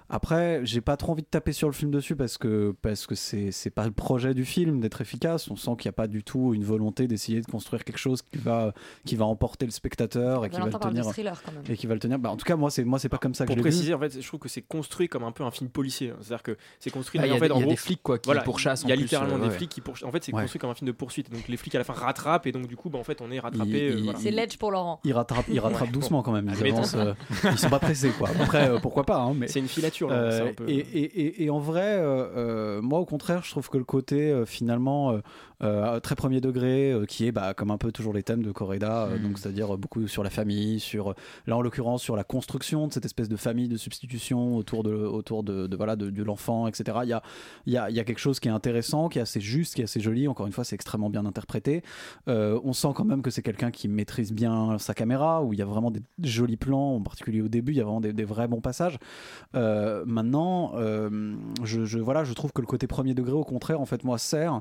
Après, 0.09 0.61
j'ai 0.65 0.81
pas 0.81 0.97
trop 0.97 1.13
envie 1.13 1.23
de 1.23 1.27
taper 1.29 1.53
sur 1.53 1.67
le 1.69 1.75
film 1.75 1.91
dessus 1.91 2.15
parce 2.15 2.39
que 2.39 2.75
parce 2.81 3.07
que 3.09 3.17
c'est 3.17 3.51
c'est 3.51 3.71
pas 3.71 3.85
le 3.85 3.91
projet 3.91 4.35
du 4.35 4.45
film 4.45 4.79
d'être 4.81 5.01
efficace. 5.01 5.51
On 5.51 5.57
sent 5.57 5.73
qu'il 5.81 5.89
n'y 5.89 5.95
a 5.95 5.95
pas 5.95 6.07
du 6.07 6.23
tout 6.23 6.55
une 6.55 6.63
volonté 6.63 7.09
d'essayer 7.09 7.41
de 7.41 7.47
construire 7.47 7.83
quelque 7.83 7.99
chose 7.99 8.23
qui 8.23 8.39
va 8.39 8.73
qui 9.05 9.17
va 9.17 9.25
emporter 9.25 9.67
le 9.67 9.73
spectateur 9.73 10.45
et 10.45 10.51
qui 10.51 10.61
va 10.61 10.67
le 10.67 10.73
tenir 10.73 11.05
thriller, 11.07 11.43
quand 11.45 11.51
même. 11.51 11.63
et 11.69 11.77
qui 11.77 11.89
va 11.89 11.95
le 11.95 12.01
tenir. 12.01 12.21
Bah, 12.21 12.31
en 12.31 12.37
tout 12.37 12.45
cas, 12.45 12.55
moi, 12.55 12.71
c'est 12.71 12.85
moi, 12.85 13.01
c'est 13.01 13.09
pas 13.09 13.19
comme 13.19 13.35
ça 13.35 13.45
que 13.45 13.49
Pour 13.49 13.55
je 13.59 13.63
l'ai 13.65 13.69
vu. 13.69 13.71
préciser, 13.77 13.95
en 13.95 13.99
fait, 13.99 14.21
je 14.21 14.27
trouve 14.27 14.39
que 14.39 14.49
c'est 14.49 14.63
construit 14.63 15.09
comme 15.09 15.25
un 15.25 15.33
peu 15.33 15.43
un 15.43 15.51
film 15.51 15.71
policier. 15.71 16.13
C'est-à-dire 16.21 16.45
que 16.45 16.57
c'est 16.79 16.91
construit. 16.91 17.19
Ah, 17.21 17.27
il 17.27 17.31
y 17.31 17.33
a 17.33 17.35
en 17.35 17.39
fait, 17.41 17.49
des- 17.49 17.53
en 17.55 17.57
y 17.59 17.63
a 17.63 17.63
gros, 17.65 17.71
des 17.73 17.77
flics, 17.77 18.03
quoi, 18.05 18.19
qui 18.21 18.27
voilà, 18.27 18.43
pourchassent 18.43 18.83
Il 18.85 18.91
y 18.91 18.93
a 18.93 18.97
littéralement 18.97 19.35
euh, 19.35 19.39
des 19.41 19.45
ouais. 19.49 19.51
flics 19.51 19.71
qui 19.71 19.81
pourchassent. 19.81 20.09
En 20.09 20.13
fait, 20.13 20.23
c'est 20.23 20.33
Ouais. 20.33 20.43
construit 20.43 20.61
comme 20.61 20.71
un 20.71 20.75
film 20.75 20.87
de 20.87 20.93
poursuite. 20.93 21.33
Donc 21.33 21.49
les 21.49 21.57
flics 21.57 21.75
à 21.75 21.79
la 21.79 21.85
fin 21.85 21.95
rattrapent 21.95 22.47
et 22.47 22.53
donc 22.53 22.69
du 22.69 22.77
coup, 22.77 22.91
bah, 22.91 22.99
en 23.01 23.05
fait, 23.05 23.21
on 23.21 23.33
est 23.33 23.41
rattrapé. 23.41 23.91
Euh, 23.91 24.01
voilà. 24.05 24.21
C'est 24.21 24.31
l'edge 24.31 24.57
pour 24.57 24.71
Laurent. 24.71 25.01
Ils 25.03 25.13
rattrapent, 25.13 25.47
ils 25.49 25.59
rattrapent 25.59 25.91
doucement 25.91 26.23
quand 26.23 26.31
même. 26.33 26.47
Ils 26.49 26.53
Admettons. 26.59 26.77
avancent. 26.77 26.95
euh, 26.95 27.15
ils 27.51 27.59
sont 27.59 27.71
pas 27.71 27.81
pressés, 27.81 28.06
quoi. 28.11 28.29
Après, 28.41 28.69
euh, 28.71 28.79
pourquoi 28.81 29.05
pas. 29.05 29.19
hein, 29.19 29.35
mais 29.37 29.49
C'est 29.49 29.59
une 29.61 29.69
filature. 29.69 30.09
là, 30.09 30.17
Euh, 30.17 30.49
un 30.51 30.53
peu- 30.53 30.69
et, 30.69 30.77
et- 30.77 31.21
et- 31.21 31.45
et 31.45 31.51
en 31.51 31.59
vrai, 31.59 31.97
euh, 31.99 32.81
moi 32.83 32.99
au 33.01 33.05
contraire, 33.07 33.43
je 33.45 33.51
trouve 33.51 33.69
que 33.69 33.79
le 33.79 33.85
côté 33.85 34.43
finalement 34.47 35.19
euh, 35.63 36.01
très 36.01 36.15
premier 36.15 36.41
degré, 36.41 36.93
euh, 36.93 37.05
qui 37.07 37.27
est 37.27 37.33
bah, 37.33 37.55
comme 37.55 37.71
un 37.71 37.79
peu 37.79 37.93
toujours 37.93 38.13
les 38.13 38.23
thèmes 38.23 38.43
de 38.43 38.53
Correda, 38.53 39.05
euh, 39.07 39.19
donc 39.19 39.39
c'est-à-dire 39.39 39.75
euh, 39.75 39.77
beaucoup 39.79 40.07
sur 40.07 40.23
la 40.23 40.31
famille, 40.31 40.81
sur 40.81 41.15
là 41.47 41.57
en 41.57 41.63
l'occurrence 41.63 42.03
sur 42.03 42.15
la 42.17 42.25
construction 42.25 42.87
de 42.89 42.93
cette 42.93 43.05
espèce 43.05 43.29
de 43.29 43.37
famille 43.37 43.69
de 43.69 43.77
substitution 43.77 44.57
autour 44.57 44.83
de 44.83 44.93
autour 44.95 45.43
de, 45.45 45.67
de, 45.67 45.77
voilà 45.77 45.97
de, 45.97 46.11
de 46.11 46.23
l'enfant, 46.23 46.67
etc. 46.67 46.99
Il 47.05 47.09
y 47.09 47.13
a, 47.15 47.23
il 47.67 47.73
y, 47.73 47.77
a, 47.79 47.89
il 47.91 47.97
y 47.97 48.01
a 48.01 48.05
quelque 48.05 48.19
chose 48.19 48.39
qui 48.41 48.49
est 48.49 48.51
intéressant, 48.51 49.09
qui 49.09 49.19
est 49.19 49.23
assez 49.23 49.41
juste, 49.41 49.75
qui 49.75 49.81
est 49.81 49.85
assez 49.85 50.01
joli. 50.01 50.29
Encore 50.29 50.47
une 50.47 50.53
fois, 50.53 50.65
c'est 50.65 50.75
extrêmement 50.75 51.09
bien 51.11 51.25
interprété. 51.25 51.83
On 52.27 52.73
sent 52.73 52.89
quand 52.95 53.05
même 53.05 53.23
que 53.23 53.31
c'est 53.31 53.43
quelqu'un 53.43 53.71
qui 53.71 53.89
maîtrise 53.89 54.33
bien 54.33 54.79
sa 54.79 54.93
caméra, 54.95 55.43
où 55.43 55.53
il 55.53 55.59
y 55.59 55.63
a 55.63 55.65
vraiment 55.65 55.91
des 55.91 56.03
jolis 56.23 56.57
plans, 56.57 56.97
en 56.97 57.01
particulier 57.01 57.41
au 57.41 57.49
début, 57.49 57.73
il 57.73 57.79
y 57.79 57.81
a 57.81 57.85
vraiment 57.85 58.01
des, 58.01 58.13
des 58.13 58.25
vrais 58.25 58.49
bons 58.49 58.61
passages. 58.61 58.99
Maintenant, 59.55 60.73
je, 61.65 61.85
je- 61.85 61.99
voilà, 61.99 62.25
je 62.25 62.33
trouve 62.33 62.53
que 62.53 62.61
le 62.61 62.67
côté 62.67 62.87
premier 62.87 63.15
degré, 63.15 63.33
au 63.33 63.45
contraire, 63.45 63.81
en 63.81 63.87
fait, 63.87 64.05
moi, 64.05 64.19
sert 64.19 64.61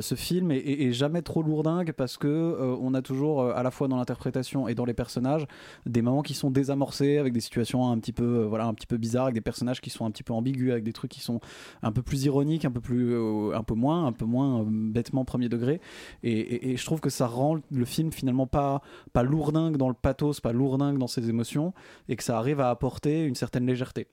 ce 0.00 0.14
film 0.14 0.31
est 0.38 0.92
jamais 0.92 1.22
trop 1.22 1.42
lourdingue 1.42 1.92
parce 1.92 2.16
que 2.16 2.26
euh, 2.28 2.76
on 2.80 2.94
a 2.94 3.02
toujours, 3.02 3.42
euh, 3.42 3.52
à 3.54 3.62
la 3.62 3.70
fois 3.70 3.88
dans 3.88 3.96
l'interprétation 3.96 4.68
et 4.68 4.74
dans 4.74 4.84
les 4.84 4.94
personnages, 4.94 5.46
des 5.86 6.02
moments 6.02 6.22
qui 6.22 6.34
sont 6.34 6.50
désamorcés 6.50 7.18
avec 7.18 7.32
des 7.32 7.40
situations 7.40 7.90
un 7.90 7.98
petit 7.98 8.12
peu, 8.12 8.24
euh, 8.42 8.46
voilà, 8.46 8.66
un 8.66 8.74
petit 8.74 8.86
peu 8.86 8.96
bizarres, 8.96 9.24
avec 9.24 9.34
des 9.34 9.40
personnages 9.40 9.80
qui 9.80 9.90
sont 9.90 10.04
un 10.06 10.10
petit 10.10 10.22
peu 10.22 10.32
ambigus, 10.32 10.70
avec 10.72 10.84
des 10.84 10.92
trucs 10.92 11.10
qui 11.10 11.20
sont 11.20 11.40
un 11.82 11.92
peu 11.92 12.02
plus 12.02 12.24
ironiques, 12.24 12.64
un 12.64 12.70
peu 12.70 12.80
plus, 12.80 13.14
un 13.54 13.62
peu 13.62 13.74
moins, 13.74 14.06
un 14.06 14.12
peu 14.12 14.24
moins 14.24 14.64
bêtement 14.66 15.24
premier 15.24 15.48
degré. 15.48 15.80
Et, 16.22 16.32
et- 16.32 16.70
et 16.72 16.76
je 16.76 16.84
trouve 16.84 17.00
que 17.00 17.10
ça 17.10 17.26
rend 17.26 17.58
le 17.70 17.84
film 17.84 18.12
finalement 18.12 18.46
pas, 18.46 18.82
pas 19.12 19.22
lourdingue 19.22 19.76
dans 19.76 19.88
le 19.88 19.94
pathos, 19.94 20.40
pas 20.40 20.52
lourdingue 20.52 20.98
dans 20.98 21.06
ses 21.06 21.28
émotions, 21.28 21.72
et 22.08 22.16
que 22.16 22.22
ça 22.24 22.38
arrive 22.38 22.60
à 22.60 22.70
apporter 22.70 23.24
une 23.24 23.34
certaine 23.34 23.66
légèreté. 23.66 24.06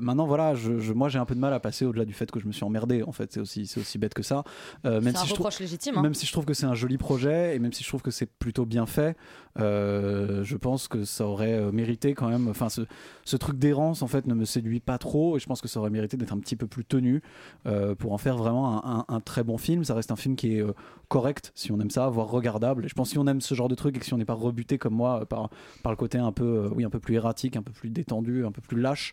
Maintenant, 0.00 0.26
voilà, 0.26 0.54
je- 0.54 0.92
moi 0.92 1.08
j'ai 1.08 1.18
un 1.18 1.24
peu 1.24 1.34
de 1.34 1.40
mal 1.40 1.52
à 1.52 1.60
passer 1.60 1.84
au-delà 1.84 2.04
du 2.04 2.12
fait 2.12 2.30
que 2.30 2.40
je 2.40 2.46
me 2.46 2.52
suis 2.52 2.64
emmerdé. 2.64 3.02
En 3.02 3.12
fait, 3.12 3.32
c'est 3.32 3.40
aussi, 3.40 3.66
c'est 3.66 3.80
aussi 3.80 3.98
bête 3.98 4.14
que 4.14 4.22
ça. 4.22 4.44
Euh, 4.84 5.00
même 5.00 5.08
un 5.08 5.24
trouve- 5.34 5.46
légitime, 5.60 5.96
hein. 5.98 6.02
Même 6.02 6.14
si 6.14 6.26
je 6.26 6.32
trouve 6.32 6.44
que 6.44 6.54
c'est 6.54 6.66
un 6.66 6.74
joli 6.74 6.98
projet 6.98 7.54
et 7.54 7.58
même 7.58 7.72
si 7.72 7.82
je 7.84 7.88
trouve 7.88 8.02
que 8.02 8.10
c'est 8.10 8.26
plutôt 8.26 8.64
bien 8.66 8.86
fait, 8.86 9.16
euh, 9.58 10.42
je 10.44 10.56
pense 10.56 10.88
que 10.88 11.04
ça 11.04 11.26
aurait 11.26 11.54
euh, 11.54 11.72
mérité 11.72 12.14
quand 12.14 12.28
même. 12.28 12.48
Enfin, 12.48 12.68
ce, 12.68 12.82
ce 13.24 13.36
truc 13.36 13.58
d'errance 13.58 14.02
en 14.02 14.06
fait 14.06 14.26
ne 14.26 14.34
me 14.34 14.44
séduit 14.44 14.80
pas 14.80 14.98
trop 14.98 15.36
et 15.36 15.40
je 15.40 15.46
pense 15.46 15.60
que 15.60 15.68
ça 15.68 15.80
aurait 15.80 15.90
mérité 15.90 16.16
d'être 16.16 16.32
un 16.32 16.38
petit 16.38 16.56
peu 16.56 16.66
plus 16.66 16.84
tenu 16.84 17.22
euh, 17.66 17.94
pour 17.94 18.12
en 18.12 18.18
faire 18.18 18.36
vraiment 18.36 18.84
un, 18.84 18.98
un- 19.00 19.04
un 19.08 19.20
très 19.20 19.42
bon 19.44 19.58
film. 19.58 19.84
Ça 19.84 19.94
reste 19.94 20.10
un 20.10 20.16
film 20.16 20.36
qui 20.36 20.56
est 20.56 20.64
correct 21.08 21.52
si 21.54 21.72
on 21.72 21.80
aime 21.80 21.90
ça, 21.90 22.08
voire 22.08 22.28
regardable. 22.28 22.84
Et 22.84 22.88
je 22.88 22.94
pense 22.94 23.08
que 23.08 23.12
si 23.12 23.18
on 23.18 23.26
aime 23.26 23.40
ce 23.40 23.54
genre 23.54 23.68
de 23.68 23.74
truc 23.74 23.96
et 23.96 23.98
que 24.00 24.06
si 24.06 24.14
on 24.14 24.18
n'est 24.18 24.24
pas 24.24 24.34
rebuté 24.34 24.78
comme 24.78 24.94
moi 24.94 25.26
par, 25.26 25.50
par 25.82 25.92
le 25.92 25.96
côté 25.96 26.18
un 26.18 26.32
peu, 26.32 26.70
oui, 26.74 26.84
un 26.84 26.90
peu 26.90 27.00
plus 27.00 27.16
erratique, 27.16 27.56
un 27.56 27.62
peu 27.62 27.72
plus 27.72 27.90
détendu, 27.90 28.46
un 28.46 28.52
peu 28.52 28.60
plus 28.62 28.80
lâche, 28.80 29.12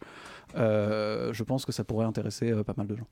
je 0.56 1.44
pense 1.44 1.66
que 1.66 1.72
ça 1.72 1.84
pourrait 1.84 2.06
intéresser 2.06 2.52
pas 2.64 2.74
mal 2.78 2.88
de 2.88 2.96
gens. 2.96 3.08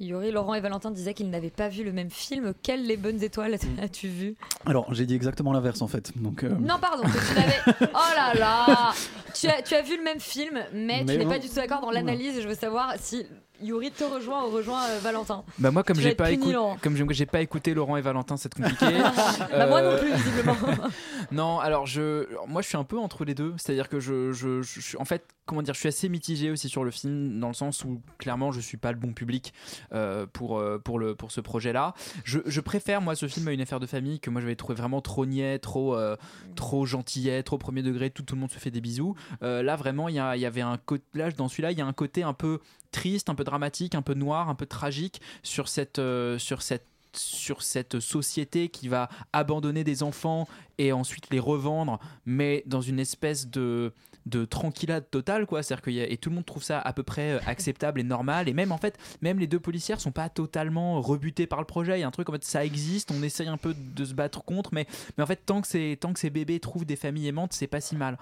Yuri, 0.00 0.30
Laurent 0.32 0.54
et 0.54 0.60
Valentin 0.60 0.90
disaient 0.90 1.14
qu'ils 1.14 1.30
n'avaient 1.30 1.50
pas 1.50 1.68
vu 1.68 1.84
le 1.84 1.92
même 1.92 2.10
film. 2.10 2.52
Quelles 2.62 2.86
les 2.86 2.96
bonnes 2.96 3.22
étoiles 3.22 3.52
Mm. 3.52 3.80
as-tu 3.82 4.08
vu 4.08 4.34
Alors, 4.66 4.92
j'ai 4.94 5.04
dit 5.06 5.14
exactement 5.14 5.52
l'inverse 5.52 5.82
en 5.82 5.88
fait. 5.88 6.12
Donc, 6.16 6.42
euh, 6.44 6.48
Non, 6.60 6.76
pardon, 6.80 7.02
que 7.02 7.28
tu 7.28 7.34
n'avais. 7.34 7.88
Oh 7.94 8.14
là 8.16 8.34
là 8.34 8.92
tu 9.34 9.46
as, 9.48 9.62
tu 9.62 9.74
as 9.74 9.82
vu 9.82 9.96
le 9.96 10.02
même 10.02 10.20
film, 10.20 10.54
mais, 10.72 11.04
Mais 11.04 11.12
tu 11.12 11.18
n'es 11.18 11.24
bon. 11.24 11.30
pas 11.32 11.38
du 11.38 11.48
tout 11.48 11.54
d'accord 11.54 11.80
dans 11.80 11.90
l'analyse. 11.90 12.36
Et 12.38 12.42
je 12.42 12.48
veux 12.48 12.54
savoir 12.54 12.94
si 12.98 13.26
Yuri 13.62 13.90
te 13.90 14.04
rejoint 14.04 14.44
ou 14.44 14.50
rejoint 14.50 14.82
euh, 14.84 14.98
Valentin. 15.02 15.44
Bah 15.58 15.70
moi 15.70 15.82
comme 15.82 15.98
j'ai 16.00 16.14
pas, 16.14 16.30
écouté, 16.30 16.56
comme 16.82 16.96
j'ai- 17.14 17.26
pas 17.26 17.40
écouté 17.40 17.74
Laurent 17.74 17.96
et 17.96 18.00
Valentin, 18.00 18.36
c'est 18.36 18.52
compliqué. 18.52 18.86
Bah, 19.50 19.66
moi 19.66 19.82
non 19.82 19.90
Euh, 19.90 19.98
plus, 19.98 20.12
visiblement. 20.14 20.56
non, 21.32 21.58
alors 21.60 21.86
je, 21.86 22.26
moi 22.46 22.62
je 22.62 22.68
suis 22.68 22.76
un 22.76 22.84
peu 22.84 22.98
entre 22.98 23.24
les 23.24 23.34
deux. 23.34 23.54
C'est-à-dire 23.56 23.88
que 23.88 24.00
je, 24.00 24.32
je, 24.32 24.62
je 24.62 24.80
suis, 24.80 24.96
en 24.98 25.04
fait, 25.04 25.24
comment 25.46 25.62
dire, 25.62 25.74
je 25.74 25.80
suis 25.80 25.88
assez 25.88 26.08
mitigé 26.08 26.50
aussi 26.50 26.68
sur 26.68 26.84
le 26.84 26.90
film 26.90 27.38
dans 27.40 27.48
le 27.48 27.54
sens 27.54 27.84
où 27.84 28.00
clairement 28.18 28.52
je 28.52 28.60
suis 28.60 28.76
pas 28.76 28.92
le 28.92 28.98
bon 28.98 29.12
public 29.12 29.52
euh, 29.92 30.26
pour 30.32 30.58
euh, 30.58 30.78
pour 30.78 30.98
le 30.98 31.14
pour 31.14 31.30
ce 31.32 31.40
projet-là. 31.40 31.94
Je, 32.24 32.38
je 32.46 32.60
préfère 32.60 33.00
moi 33.00 33.14
ce 33.14 33.26
film 33.28 33.48
à 33.48 33.52
une 33.52 33.60
affaire 33.60 33.80
de 33.80 33.86
famille 33.86 34.20
que 34.20 34.30
moi 34.30 34.40
j'avais 34.40 34.56
trouvé 34.56 34.74
vraiment 34.76 35.00
trop 35.00 35.26
niais, 35.26 35.58
trop 35.58 35.94
euh, 35.96 36.16
trop 36.56 36.86
gentillet, 36.86 37.42
trop 37.42 37.58
premier 37.58 37.82
degré. 37.82 38.10
Tout, 38.10 38.22
tout 38.22 38.34
le 38.34 38.40
monde 38.40 38.50
se 38.52 38.58
fait 38.58 38.70
des 38.70 38.80
bisous. 38.80 39.14
Euh, 39.42 39.62
là 39.62 39.76
vraiment 39.76 40.08
il 40.08 40.14
y, 40.14 40.18
a- 40.20 40.36
y 40.36 40.46
avait 40.46 40.60
un 40.60 40.76
côté 40.78 41.04
là 41.14 41.30
dans 41.32 41.48
celui-là 41.48 41.72
il 41.72 41.78
y 41.78 41.82
a 41.82 41.86
un 41.86 41.92
côté 41.92 42.22
un 42.22 42.32
peu 42.32 42.60
triste, 42.90 43.30
un 43.30 43.34
peu 43.34 43.44
dramatique, 43.44 43.94
un 43.94 44.02
peu 44.02 44.14
noir, 44.14 44.48
un 44.48 44.54
peu 44.54 44.66
tragique 44.66 45.20
sur 45.42 45.68
cette 45.68 45.98
euh, 45.98 46.38
sur 46.38 46.62
cette 46.62 46.86
sur 47.12 47.62
cette 47.62 47.98
société 48.00 48.68
qui 48.68 48.88
va 48.88 49.08
abandonner 49.32 49.84
des 49.84 50.02
enfants 50.02 50.46
et 50.78 50.92
ensuite 50.92 51.28
les 51.30 51.40
revendre, 51.40 51.98
mais 52.24 52.62
dans 52.66 52.80
une 52.80 53.00
espèce 53.00 53.48
de 53.48 53.92
de 54.26 54.44
tranquillade 54.44 55.10
totale 55.10 55.46
quoi. 55.46 55.62
C'est 55.62 55.74
à 55.74 55.76
dire 55.76 55.82
qu'il 55.82 55.94
y 55.94 56.00
a, 56.00 56.08
et 56.08 56.16
tout 56.18 56.28
le 56.28 56.36
monde 56.36 56.44
trouve 56.44 56.62
ça 56.62 56.78
à 56.78 56.92
peu 56.92 57.02
près 57.02 57.32
euh, 57.32 57.40
acceptable 57.46 58.00
et 58.00 58.04
normal. 58.04 58.48
Et 58.48 58.52
même 58.52 58.72
en 58.72 58.78
fait 58.78 58.98
même 59.22 59.38
les 59.38 59.46
deux 59.46 59.60
policières 59.60 60.00
sont 60.00 60.12
pas 60.12 60.28
totalement 60.28 61.00
rebutées 61.00 61.46
par 61.46 61.58
le 61.60 61.66
projet. 61.66 61.98
Il 61.98 62.00
y 62.00 62.04
a 62.04 62.06
un 62.06 62.12
truc 62.12 62.28
en 62.28 62.32
fait 62.32 62.44
ça 62.44 62.64
existe 62.64 63.10
on 63.10 63.22
essaye 63.22 63.48
un 63.48 63.56
peu 63.56 63.74
de 63.74 64.04
se 64.04 64.14
battre 64.14 64.44
contre 64.44 64.70
mais 64.72 64.86
mais 65.16 65.24
en 65.24 65.26
fait 65.26 65.40
tant 65.44 65.60
que 65.60 65.66
c'est 65.66 65.96
tant 66.00 66.12
que 66.12 66.20
ces 66.20 66.30
bébés 66.30 66.60
trouvent 66.60 66.84
des 66.84 66.96
familles 66.96 67.28
aimantes 67.28 67.52
c'est 67.52 67.66
pas 67.66 67.80
si 67.80 67.96
mal 67.96 68.18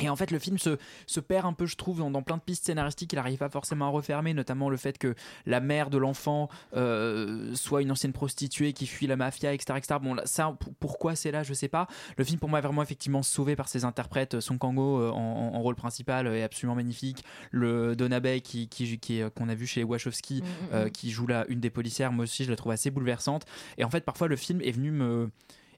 et 0.00 0.08
en 0.08 0.16
fait, 0.16 0.30
le 0.30 0.38
film 0.38 0.58
se, 0.58 0.78
se 1.06 1.20
perd 1.20 1.46
un 1.46 1.52
peu, 1.52 1.66
je 1.66 1.76
trouve, 1.76 1.98
dans, 1.98 2.10
dans 2.10 2.22
plein 2.22 2.36
de 2.36 2.42
pistes 2.42 2.66
scénaristiques. 2.66 3.12
Il 3.12 3.16
n'arrive 3.16 3.38
pas 3.38 3.48
forcément 3.48 3.86
à 3.86 3.88
refermer, 3.88 4.34
notamment 4.34 4.70
le 4.70 4.76
fait 4.76 4.98
que 4.98 5.14
la 5.46 5.60
mère 5.60 5.90
de 5.90 5.98
l'enfant 5.98 6.48
euh, 6.74 7.54
soit 7.54 7.82
une 7.82 7.90
ancienne 7.90 8.12
prostituée 8.12 8.72
qui 8.72 8.86
fuit 8.86 9.06
la 9.06 9.16
mafia, 9.16 9.52
etc. 9.52 9.78
etc. 9.78 10.00
Bon, 10.02 10.16
ça, 10.24 10.56
pourquoi 10.80 11.16
c'est 11.16 11.30
là, 11.30 11.42
je 11.42 11.54
sais 11.54 11.68
pas. 11.68 11.86
Le 12.16 12.24
film, 12.24 12.38
pour 12.38 12.48
moi, 12.48 12.58
est 12.58 12.62
vraiment 12.62 12.82
effectivement 12.82 13.22
sauvé 13.22 13.56
par 13.56 13.68
ses 13.68 13.84
interprètes. 13.84 14.40
Son 14.40 14.58
Kango 14.58 15.00
euh, 15.00 15.10
en, 15.10 15.60
rôle 15.60 15.76
principal 15.76 16.26
euh, 16.26 16.36
est 16.36 16.42
absolument 16.42 16.76
magnifique. 16.76 17.24
Le 17.50 17.96
Donabey 17.96 18.40
qui, 18.40 18.68
qui, 18.68 18.98
qui 18.98 19.22
qu'on 19.34 19.48
a 19.48 19.54
vu 19.54 19.66
chez 19.66 19.82
Wachowski, 19.82 20.42
Mm, 20.46 20.74
euh, 20.74 20.86
mm. 20.86 20.90
qui 20.90 21.10
joue 21.10 21.26
là 21.26 21.44
une 21.48 21.60
des 21.60 21.70
policières, 21.70 22.12
moi 22.12 22.24
aussi, 22.24 22.44
je 22.44 22.50
la 22.50 22.56
trouve 22.56 22.72
assez 22.72 22.90
bouleversante. 22.90 23.44
Et 23.78 23.84
en 23.84 23.90
fait, 23.90 24.04
parfois, 24.04 24.28
le 24.28 24.36
film 24.36 24.60
est 24.60 24.72
venu 24.72 24.90
me 24.90 25.30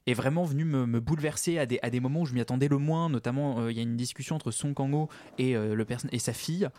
est 0.09 0.13
vraiment 0.13 0.43
venu 0.43 0.65
me, 0.65 0.99
bouleverser 0.99 1.59
à 1.59 1.65
des, 1.65 1.99
moments 1.99 2.21
où 2.21 2.25
je 2.25 2.33
m'y 2.33 2.41
attendais 2.41 2.67
le 2.67 2.77
moins. 2.77 3.09
Notamment, 3.09 3.59
euh, 3.59 3.71
il 3.71 3.77
y 3.77 3.79
a 3.79 3.83
une 3.83 3.97
discussion 3.97 4.35
entre 4.35 4.51
Son 4.51 4.73
Kango 4.73 5.09
et, 5.37 5.55
euh, 5.55 5.75
le 5.75 5.85
et 6.11 6.19
sa 6.19 6.33
fille. 6.33 6.69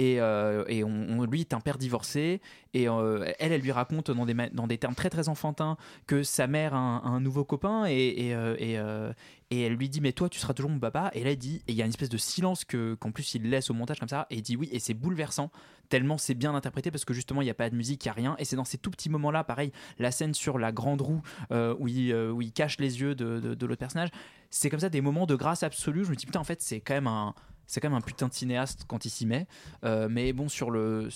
Et, 0.00 0.18
euh, 0.18 0.64
et 0.66 0.82
on, 0.82 1.26
lui 1.26 1.42
est 1.42 1.52
un 1.52 1.60
père 1.60 1.76
divorcé. 1.76 2.40
Et 2.72 2.88
euh, 2.88 3.30
elle, 3.38 3.52
elle 3.52 3.60
lui 3.60 3.70
raconte 3.70 4.10
dans 4.10 4.66
des, 4.66 4.78
termes 4.78 4.94
très 4.94 5.10
très 5.10 5.28
enfantins 5.28 5.76
que 6.06 6.22
sa 6.22 6.46
mère 6.46 6.72
a 6.72 7.06
un, 7.06 7.20
nouveau 7.20 7.44
copain. 7.44 7.84
Euh, 7.84 8.56
euh, 8.58 9.12
et 9.50 9.62
elle 9.62 9.74
lui 9.74 9.90
dit 9.90 10.00
mais 10.00 10.12
toi 10.12 10.30
tu 10.30 10.38
seras 10.38 10.54
toujours 10.54 10.70
mon 10.70 10.78
papa. 10.78 11.10
Et 11.12 11.22
là 11.22 11.32
elle 11.32 11.36
dit 11.36 11.62
et 11.68 11.72
il 11.72 11.74
y 11.74 11.82
a 11.82 11.84
une 11.84 11.90
espèce 11.90 12.08
de 12.08 12.16
silence 12.16 12.64
que 12.64 12.94
qu'en 12.94 13.10
plus 13.10 13.34
il 13.34 13.50
laisse 13.50 13.68
au 13.68 13.74
montage 13.74 14.00
comme 14.00 14.08
ça. 14.08 14.26
Et 14.30 14.36
il 14.36 14.42
dit 14.42 14.56
oui 14.56 14.70
et 14.72 14.78
c'est 14.78 14.94
bouleversant 14.94 15.50
tellement 15.90 16.16
c'est 16.16 16.34
bien 16.34 16.54
interprété 16.54 16.90
parce 16.90 17.04
que 17.04 17.12
justement 17.12 17.42
il 17.42 17.44
n'y 17.44 17.50
a 17.50 17.54
pas 17.54 17.68
de 17.68 17.76
musique 17.76 18.02
il 18.06 18.08
n'y 18.08 18.10
a 18.10 18.14
rien. 18.14 18.36
Et 18.38 18.46
c'est 18.46 18.56
dans 18.56 18.64
ces 18.64 18.78
tout 18.78 18.90
petits 18.90 19.10
moments 19.10 19.30
là 19.30 19.44
pareil 19.44 19.70
la 19.98 20.12
scène 20.12 20.32
sur 20.32 20.58
la 20.58 20.72
grande 20.72 21.02
roue 21.02 21.20
où, 21.50 21.88
il, 21.88 22.16
il 22.40 22.52
cache 22.52 22.78
les 22.78 23.02
yeux 23.02 23.14
de 23.14 23.66
l'autre 23.66 23.80
personnage. 23.80 24.08
C'est 24.48 24.70
comme 24.70 24.80
ça 24.80 24.88
des 24.88 25.02
moments 25.02 25.26
de 25.26 25.34
grâce 25.34 25.62
absolue. 25.62 26.06
Je 26.06 26.10
me 26.10 26.16
dis 26.16 26.24
putain 26.24 26.40
en 26.40 26.44
fait 26.44 26.62
c'est 26.62 26.80
quand 26.80 26.94
même 26.94 27.06
un 27.06 27.34
c'est 27.70 27.80
quand 27.80 27.88
même 27.88 27.98
un 27.98 28.00
putain 28.00 28.26
de 28.26 28.34
cinéaste 28.34 28.84
quand 28.88 29.04
il 29.04 29.10
s'y 29.10 29.26
met. 29.26 29.46
Euh, 29.84 30.08
mais 30.10 30.32
bon 30.32 30.48
sur 30.48 30.72
le 30.72 31.08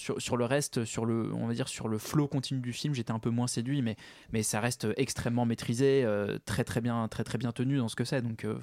reste 0.45 0.85
sur 0.85 1.05
le 1.05 1.35
on 1.35 1.49
va 1.49 1.53
dire 1.53 1.67
sur 1.67 1.89
le 1.89 1.99
flow 1.99 2.29
continu 2.29 2.61
du 2.61 2.73
film 2.73 2.95
j'étais 2.95 3.11
un 3.11 3.19
peu 3.19 3.31
moins 3.31 3.49
séduit 3.49 3.83
mais 3.83 3.97
mais 4.33 4.45
ça 4.45 4.61
reste 4.61 4.87
extrêmement 4.97 5.47
maîtrisé 5.47 6.05
euh, 6.05 6.39
très 6.47 6.63
très 6.63 6.81
bien 6.81 7.09
très 7.09 7.25
très 7.25 7.39
bien 7.39 7.51
tenu 7.51 7.79
dans 7.79 7.89
ce 7.89 7.97
que 7.97 8.05
c'est. 8.05 8.23
Donc 8.23 8.45
euh, 8.45 8.57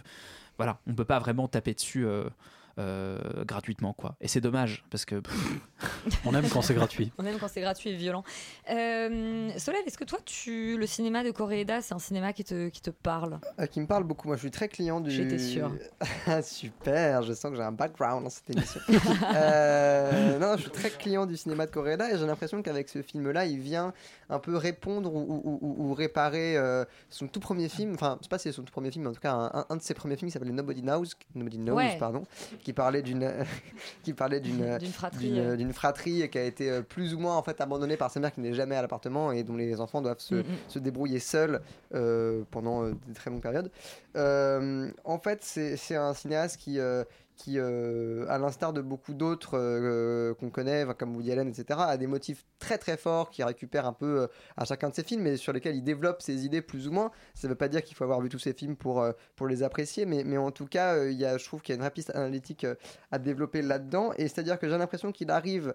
voilà 0.58 0.80
on 0.88 0.93
peut 0.93 1.06
pas 1.06 1.19
vraiment 1.19 1.49
taper 1.49 1.73
dessus 1.73 2.06
euh, 2.82 3.44
gratuitement 3.46 3.94
quoi 3.94 4.15
et 4.22 4.28
c'est 4.28 4.41
dommage 4.41 4.84
parce 4.89 5.06
que 5.06 5.15
pff, 5.20 5.60
on 6.26 6.34
aime 6.36 6.48
quand 6.50 6.62
c'est 6.62 6.74
gratuit 6.74 7.12
On 7.17 7.26
aime 7.26 7.38
quand 7.39 7.48
c'est 7.48 7.62
gratuit 7.62 7.91
et 7.91 7.96
violent. 7.96 8.24
Euh, 8.70 9.50
Solène, 9.58 9.82
est-ce 9.86 9.98
que 9.98 10.04
toi, 10.04 10.20
tu, 10.26 10.78
le 10.78 10.86
cinéma 10.88 11.24
de 11.24 11.32
Koreeda, 11.32 11.82
c'est 11.82 11.94
un 11.94 12.00
cinéma 12.00 12.34
qui 12.34 12.44
te, 12.44 12.70
qui 12.70 12.82
te 12.82 12.89
parle? 12.89 13.39
Euh, 13.60 13.65
qui 13.65 13.80
me 13.80 13.88
parle 13.88 14.04
beaucoup. 14.04 14.28
Moi, 14.28 14.36
je 14.38 14.41
suis 14.41 14.52
très 14.52 14.67
client 14.67 15.00
du. 15.00 15.12
J'étais 15.12 15.39
sûre. 15.39 15.72
Ah, 16.28 16.41
Super, 16.41 17.22
je 17.24 17.34
sens 17.34 17.52
que 17.52 17.58
j'ai 17.58 17.63
un 17.63 17.72
background 17.72 18.24
dans 18.24 18.30
cette 18.30 18.50
émission. 18.50 18.80
Euh, 19.36 20.38
non, 20.39 20.56
je 20.58 20.62
suis 20.63 20.72
très 20.72 20.89
client 20.89 21.26
du 21.26 21.38
cinéma 21.38 21.65
de 21.65 21.72
Koreeda 21.72 22.12
et 22.13 22.17
j'ai 22.17 22.26
l'impression 22.26 22.62
qu'avec 22.62 22.89
ce 22.89 23.02
film-là, 23.02 23.46
il 23.46 23.60
vient 23.60 23.94
un 24.30 24.39
peu 24.39 24.56
répondre 24.56 25.13
ou, 25.13 25.20
ou- 25.20 25.60
ou- 25.62 25.76
ou 25.89 25.94
réparer 25.94 26.58
euh, 26.58 26.86
son 27.10 27.28
tout 27.28 27.39
premier 27.39 27.70
film. 27.70 27.94
Enfin, 27.94 28.17
je 28.20 28.24
sais 28.26 28.30
pas 28.30 28.38
si 28.38 28.44
c'est 28.44 28.52
son 28.54 28.63
tout 28.63 28.72
premier 28.72 28.91
film, 28.91 29.04
mais 29.04 29.10
en 29.10 29.13
tout 29.13 29.20
cas, 29.22 29.34
un, 29.34 29.65
un 29.70 29.76
de 29.76 29.82
ses 29.82 29.94
premiers 29.94 30.15
films 30.15 30.30
qui 30.30 30.34
s'appelait 30.34 30.52
Nobody 30.52 30.82
Knows, 30.82 31.06
Nobody 31.36 31.58
Knows, 31.58 31.76
Ouais. 31.76 31.98
pardon, 32.00 32.24
qui 32.63 32.71
parlait 32.74 33.02
d'une, 33.02 33.32
qui 34.04 34.14
parlait 34.14 34.40
d'une, 34.40 34.78
D'une 34.78 34.92
fratrie, 34.92 35.32
d'une- 35.58 35.74
fratrie 35.74 36.30
qui 36.30 36.38
a 36.38 36.44
été 36.44 36.70
euh, 36.70 36.82
plus 36.82 37.14
ou 37.14 37.20
moins 37.20 37.36
en 37.38 37.44
fait 37.44 37.60
abandonnée 37.62 37.98
par 37.98 38.12
sa 38.12 38.20
mère 38.20 38.34
qui 38.34 38.42
n'est 38.42 38.54
jamais 38.54 38.76
à 38.76 38.82
l'appartement 38.82 39.32
et 39.32 39.44
dont 39.44 39.56
les 39.56 39.80
enfants 39.80 40.02
doivent 40.02 40.20
se, 40.20 40.36
Mm, 40.36 40.40
mm. 40.40 40.44
se 40.68 40.80
débrouiller 40.80 41.20
seuls 41.20 41.62
euh, 41.94 42.44
pendant 42.52 42.84
euh, 42.84 42.94
des 43.08 43.14
très 43.14 43.30
longues 43.30 43.42
périodes. 43.42 43.70
En 45.04 45.20
fait, 45.20 45.40
c'est 45.44 45.78
c'est 45.78 45.96
un 45.96 46.14
cinéaste 46.14 46.58
qui, 46.58 46.80
qui 47.41 47.58
euh, 47.58 48.25
à 48.30 48.38
l'instar 48.38 48.71
de 48.71 48.82
beaucoup 48.82 49.15
d'autres 49.15 49.58
euh, 49.58 50.36
qu'on 50.36 50.51
connaît, 50.51 50.86
comme 50.97 51.15
Woody 51.15 51.32
Allen, 51.32 51.47
etc., 51.47 51.80
a 51.82 51.97
des 51.97 52.06
motifs 52.06 52.45
très 52.60 52.77
très 52.77 52.97
forts 52.97 53.32
qui 53.32 53.43
récupère 53.43 53.88
un 53.88 53.93
peu 53.93 54.21
euh, 54.21 54.27
à 54.58 54.65
chacun 54.65 54.89
de 54.89 54.93
ses 54.93 55.04
films 55.04 55.25
et 55.25 55.38
sur 55.38 55.51
lesquels 55.51 55.75
il 55.75 55.84
développe 55.84 56.21
ses 56.21 56.45
idées 56.45 56.62
plus 56.62 56.88
ou 56.88 56.91
moins. 56.91 57.10
Ça 57.34 57.47
ne 57.47 57.54
veut 57.54 57.58
pas 57.58 57.67
dire 57.67 57.82
qu'il 57.82 57.97
faut 57.97 58.04
avoir 58.04 58.21
vu 58.21 58.30
tous 58.30 58.38
ses 58.38 58.54
films 58.54 58.75
pour, 58.75 59.04
pour 59.36 59.47
les 59.47 59.63
apprécier, 59.63 60.06
mais, 60.06 60.23
mais 60.23 60.38
en 60.38 60.51
tout 60.51 60.67
cas, 60.67 61.04
il 61.06 61.17
y 61.17 61.25
a, 61.25 61.39
je 61.39 61.45
trouve 61.45 61.62
qu'il 61.62 61.73
y 61.73 61.75
a 61.75 61.77
une 61.77 61.82
vraie 61.82 61.89
piste 61.89 62.12
analytique 62.12 62.67
à 63.12 63.17
développer 63.17 63.63
là-dedans. 63.63 64.12
Et 64.17 64.27
c'est-à-dire 64.27 64.60
que 64.60 64.69
j'ai 64.69 64.77
l'impression 64.77 65.12
qu'il 65.12 65.32
arrive 65.32 65.73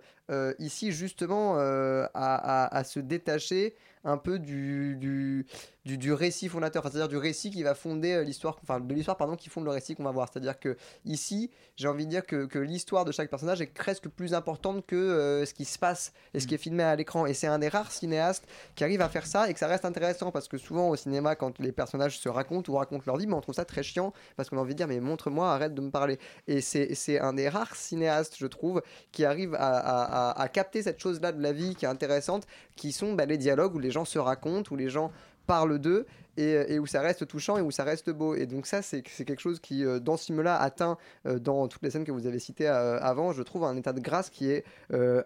ici 0.61 0.92
justement 0.92 1.57
à 1.59 2.83
se 2.85 3.00
détacher 3.00 3.74
un 4.07 4.16
peu 4.19 4.38
du, 4.38 4.97
du, 4.97 5.47
du, 5.85 6.12
récit 6.12 6.49
fondateur, 6.49 6.83
c'est-à-dire 6.85 7.09
du 7.09 7.16
récit 7.16 7.51
qui 7.51 7.62
va 7.62 7.75
fonder 7.75 8.12
euh, 8.12 8.23
l'histoire, 8.25 8.59
enfin 8.62 8.81
de 8.81 8.95
l'histoire 8.95 9.16
pardon, 9.16 9.37
qui 9.37 9.49
fonde 9.51 9.64
le 9.64 9.71
récit 9.71 9.95
qu'on 9.95 10.05
va 10.05 10.12
voir. 10.12 10.29
C'est-à-dire 10.33 10.59
que 10.59 10.77
ici, 11.05 11.51
j'ai 11.77 11.88
envie 11.88 12.07
de 12.07 12.11
dire 12.11 12.25
que, 12.25 12.47
que 12.47 12.59
l'histoire 12.59 13.05
de 13.05 13.12
chaque 13.12 13.29
personnage 13.29 13.61
est 13.61 13.66
presque 13.66 14.09
plus 14.09 14.33
importante 14.33 14.87
que 14.87 14.97
euh, 14.97 15.45
ce 15.45 15.53
qui 15.53 15.64
se 15.64 15.79
passe 15.79 16.12
et 16.33 16.40
ce 16.40 16.47
qui 16.47 16.55
est 16.55 16.59
filmé 16.59 16.83
à 16.83 16.97
l'écran. 16.97 17.27
Et 17.27 17.35
c'est 17.35 17.47
un 17.49 17.59
des 17.59 17.69
rares 17.69 17.92
cinéastes 17.92 18.47
qui 18.77 18.85
arrive 18.85 19.01
à 19.03 19.09
faire 19.09 19.27
ça 19.27 19.51
et 19.51 19.53
que 19.53 19.59
ça 19.59 19.66
reste 19.66 19.85
intéressant 19.85 20.31
parce 20.31 20.49
que 20.49 20.57
souvent 20.57 20.88
au 20.88 20.97
cinéma, 20.97 21.35
quand 21.35 21.59
les 21.59 21.73
personnages 21.73 22.19
se 22.19 22.29
racontent 22.29 22.73
ou 22.73 22.77
racontent 22.77 23.05
leur 23.07 23.16
vie, 23.16 23.27
mais 23.27 23.35
on 23.35 23.40
trouve 23.40 23.55
ça 23.57 23.64
très 23.64 23.83
chiant 23.83 24.12
parce 24.37 24.49
qu'on 24.49 24.59
a 24.59 24.61
envie 24.61 24.75
de 24.75 24.79
dire 24.79 24.88
mais 24.88 25.01
montre-moi, 25.01 25.53
arrête 25.53 25.75
de 25.75 25.81
me 25.81 25.90
parler. 25.90 26.19
Et 26.47 26.61
c'est 26.61 27.19
un 27.21 27.33
des 27.33 27.49
rares 27.49 27.75
cinéastes, 27.77 28.37
je 28.38 28.47
trouve, 28.47 28.83
qui 29.12 29.25
arrive 29.25 29.55
à, 29.55 29.77
à- 29.77 30.31
à- 30.31 30.40
à 30.42 30.49
capter 30.49 30.83
cette 30.83 31.01
chose-là 31.01 31.33
de 31.33 31.42
la 31.42 31.53
vie 31.53 31.75
qui 31.75 31.85
est 31.85 31.88
intéressante, 31.88 32.47
qui 32.77 32.92
sont 32.92 33.14
bah, 33.14 33.27
les 33.27 33.38
dialogues 33.38 33.75
où 33.75 33.79
les 33.79 33.90
gens 33.90 33.96
se 34.05 34.19
racontent, 34.19 34.73
où 34.73 34.77
les 34.77 34.91
gens 34.91 35.11
parlent 35.47 35.79
d'eux 35.79 36.07
et, 36.37 36.79
où 36.79 36.87
ça 36.87 37.01
reste 37.01 37.27
touchant 37.27 37.57
et 37.57 37.63
où 37.63 37.71
ça 37.71 37.85
reste 37.85 38.11
beau. 38.11 38.35
Et 38.35 38.47
donc 38.47 38.67
ça, 38.67 38.83
c'est 38.83 39.03
quelque 39.03 39.41
chose 39.41 39.59
qui, 39.61 39.85
euh, 39.85 40.01
dans 40.01 40.17
ce 40.17 40.27
film-là, 40.27 40.57
atteint 40.61 40.99
euh, 41.25 41.39
dans 41.39 41.69
toutes 41.69 41.83
les 41.83 41.91
scènes 41.91 42.05
que 42.05 42.13
vous 42.13 42.27
avez 42.27 42.41
citées 42.41 42.69
euh, 42.69 42.99
avant, 43.01 43.33
je 43.33 43.43
trouve 43.43 43.65
un 43.65 43.77
état 43.77 43.93
de 43.93 44.01
grâce 44.01 44.29
qui 44.29 44.51
est 44.51 44.65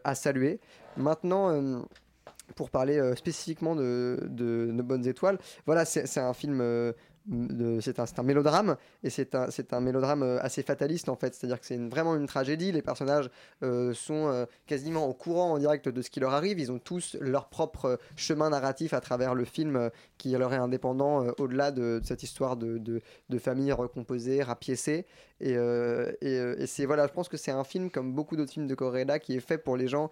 à 0.05 0.15
saluer. 0.15 0.61
Maintenant... 0.97 1.83
pour 2.57 2.69
parler 2.69 3.01
spécifiquement 3.15 3.77
de, 3.77 4.27
de 4.29 4.71
Nos 4.73 4.83
Bonnes 4.83 5.07
Étoiles, 5.07 5.39
voilà, 5.67 5.85
c'est 5.85 6.19
un 6.19 6.35
film 6.35 6.59
de- 6.59 6.97
c'est 7.81 8.19
un, 8.19 8.23
mélodrame 8.23 8.77
et 9.03 9.11
c'est 9.11 9.35
un, 9.35 9.81
mélodrame 9.81 10.23
euh, 10.23 10.39
assez 10.41 10.63
fataliste 10.63 11.09
en 11.09 11.17
fait. 11.17 11.35
C'est-à-dire 11.35 11.61
que 11.61 11.67
c'est 11.67 11.77
vraiment 11.77 12.17
une 12.17 12.27
tragédie. 12.27 12.73
Les 12.73 12.83
personnages 12.83 13.31
euh, 13.63 13.93
sont 13.95 14.29
euh, 14.29 14.47
quasiment 14.67 15.07
au 15.07 15.13
courant 15.13 15.53
en 15.53 15.59
direct 15.59 15.89
de 15.89 16.03
ce 16.03 16.11
qui 16.11 16.21
leur 16.21 16.33
arrive. 16.33 16.59
Ils 16.59 16.73
ont 16.73 16.79
tous 16.79 17.16
leur 17.21 17.49
propre 17.49 17.99
chemin 18.16 18.51
narratif 18.51 18.95
à 18.95 19.01
travers 19.01 19.35
le 19.35 19.45
film 19.45 19.91
qui 20.18 20.31
leur 20.31 20.53
est 20.53 20.57
indépendant 20.57 21.27
au-delà 21.39 21.71
de, 21.71 22.01
cette 22.05 22.23
histoire 22.23 22.57
de, 22.57 23.01
famille 23.39 23.73
recomposée, 23.73 24.43
rapiécée. 24.43 25.07
Et, 25.41 25.53
et, 25.53 26.66
c'est 26.66 26.85
voilà, 26.85 27.07
je 27.07 27.12
pense 27.12 27.29
que 27.29 27.37
c'est 27.37 27.51
un 27.51 27.64
film 27.64 27.91
comme 27.91 28.12
beaucoup 28.12 28.37
d'autres 28.37 28.53
films 28.53 28.66
de 28.66 28.75
Koreeda 28.75 29.18
qui 29.18 29.37
est 29.37 29.41
fait 29.41 29.59
pour 29.59 29.77
les 29.77 29.89
gens 29.89 30.11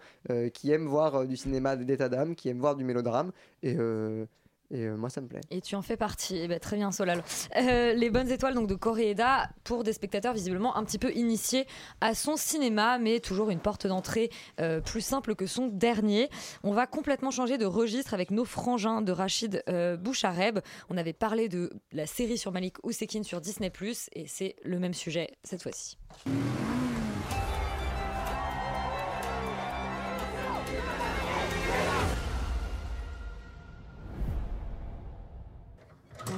qui 0.53 0.71
aiment 0.71 0.87
voir 0.87 1.25
du 1.25 1.37
cinéma 1.37 1.75
d'état 1.75 2.09
d'âme, 2.09 2.35
qui 2.35 2.49
aiment 2.49 2.59
voir 2.59 2.75
du 2.75 2.83
mélodrame. 2.83 3.31
Et 4.71 4.85
euh, 4.85 4.95
moi, 4.95 5.09
ça 5.09 5.21
me 5.21 5.27
plaît. 5.27 5.41
Et 5.49 5.61
tu 5.61 5.75
en 5.75 5.81
fais 5.81 5.97
partie. 5.97 6.37
Eh 6.37 6.47
ben, 6.47 6.59
très 6.59 6.75
bien, 6.75 6.91
Solal. 6.91 7.23
Euh, 7.57 7.93
les 7.93 8.09
bonnes 8.09 8.29
étoiles 8.29 8.53
donc 8.53 8.67
de 8.67 8.75
Koreeda 8.75 9.49
pour 9.63 9.83
des 9.83 9.93
spectateurs 9.93 10.33
visiblement 10.33 10.77
un 10.77 10.83
petit 10.83 10.99
peu 10.99 11.11
initiés 11.13 11.65
à 12.01 12.13
son 12.13 12.37
cinéma, 12.37 12.99
mais 12.99 13.19
toujours 13.19 13.49
une 13.49 13.59
porte 13.59 13.87
d'entrée 13.87 14.29
euh, 14.59 14.79
plus 14.79 15.01
simple 15.01 15.35
que 15.35 15.47
son 15.47 15.67
dernier. 15.67 16.29
On 16.63 16.71
va 16.71 16.87
complètement 16.87 17.31
changer 17.31 17.57
de 17.57 17.65
registre 17.65 18.13
avec 18.13 18.31
nos 18.31 18.45
frangins 18.45 19.01
de 19.01 19.11
Rachid 19.11 19.63
Bouchareb. 19.99 20.59
On 20.89 20.97
avait 20.97 21.13
parlé 21.13 21.49
de 21.49 21.71
la 21.91 22.05
série 22.05 22.37
sur 22.37 22.51
Malik 22.51 22.75
Ousekine 22.83 23.23
sur 23.23 23.41
Disney+, 23.41 23.71
et 24.13 24.27
c'est 24.27 24.55
le 24.63 24.79
même 24.79 24.93
sujet 24.93 25.31
cette 25.43 25.63
fois-ci. 25.63 25.97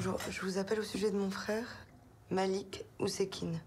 Bonjour, 0.03 0.19
je 0.31 0.41
vous 0.41 0.57
appelle 0.57 0.79
au 0.79 0.83
sujet 0.83 1.11
de 1.11 1.15
mon 1.15 1.29
frère, 1.29 1.67
Malik 2.31 2.85
Ousekine. 2.97 3.61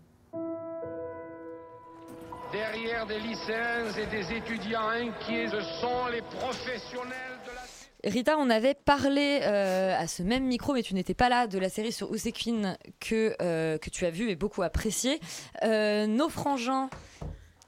Derrière 2.50 3.06
des 3.06 3.20
lycéens 3.20 3.92
et 3.96 4.06
des 4.06 4.34
étudiants 4.38 4.88
inquiets, 4.88 5.46
ce 5.46 5.60
sont 5.80 6.08
les 6.10 6.22
professionnels 6.22 7.38
de 7.46 7.52
la... 7.54 8.10
Rita, 8.10 8.36
on 8.36 8.50
avait 8.50 8.74
parlé 8.74 9.42
euh, 9.44 9.96
à 9.96 10.08
ce 10.08 10.24
même 10.24 10.42
micro, 10.42 10.72
mais 10.72 10.82
tu 10.82 10.94
n'étais 10.94 11.14
pas 11.14 11.28
là, 11.28 11.46
de 11.46 11.56
la 11.60 11.68
série 11.68 11.92
sur 11.92 12.10
Ousekine 12.10 12.78
que, 12.98 13.36
euh, 13.40 13.78
que 13.78 13.90
tu 13.90 14.04
as 14.04 14.10
vu 14.10 14.28
et 14.28 14.34
beaucoup 14.34 14.62
apprécié. 14.62 15.20
Euh, 15.62 16.08
nos 16.08 16.28
frangins 16.28 16.90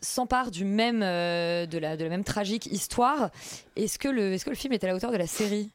s'emparent 0.00 0.50
du 0.50 0.64
même, 0.64 1.04
euh, 1.04 1.66
de, 1.66 1.78
la, 1.78 1.96
de 1.96 2.02
la 2.02 2.10
même 2.10 2.24
tragique 2.24 2.66
histoire. 2.66 3.30
Est-ce 3.76 3.96
que, 4.00 4.08
le, 4.08 4.32
est-ce 4.32 4.44
que 4.44 4.50
le 4.50 4.56
film 4.56 4.72
est 4.72 4.82
à 4.82 4.88
la 4.88 4.96
hauteur 4.96 5.12
de 5.12 5.18
la 5.18 5.28
série? 5.28 5.70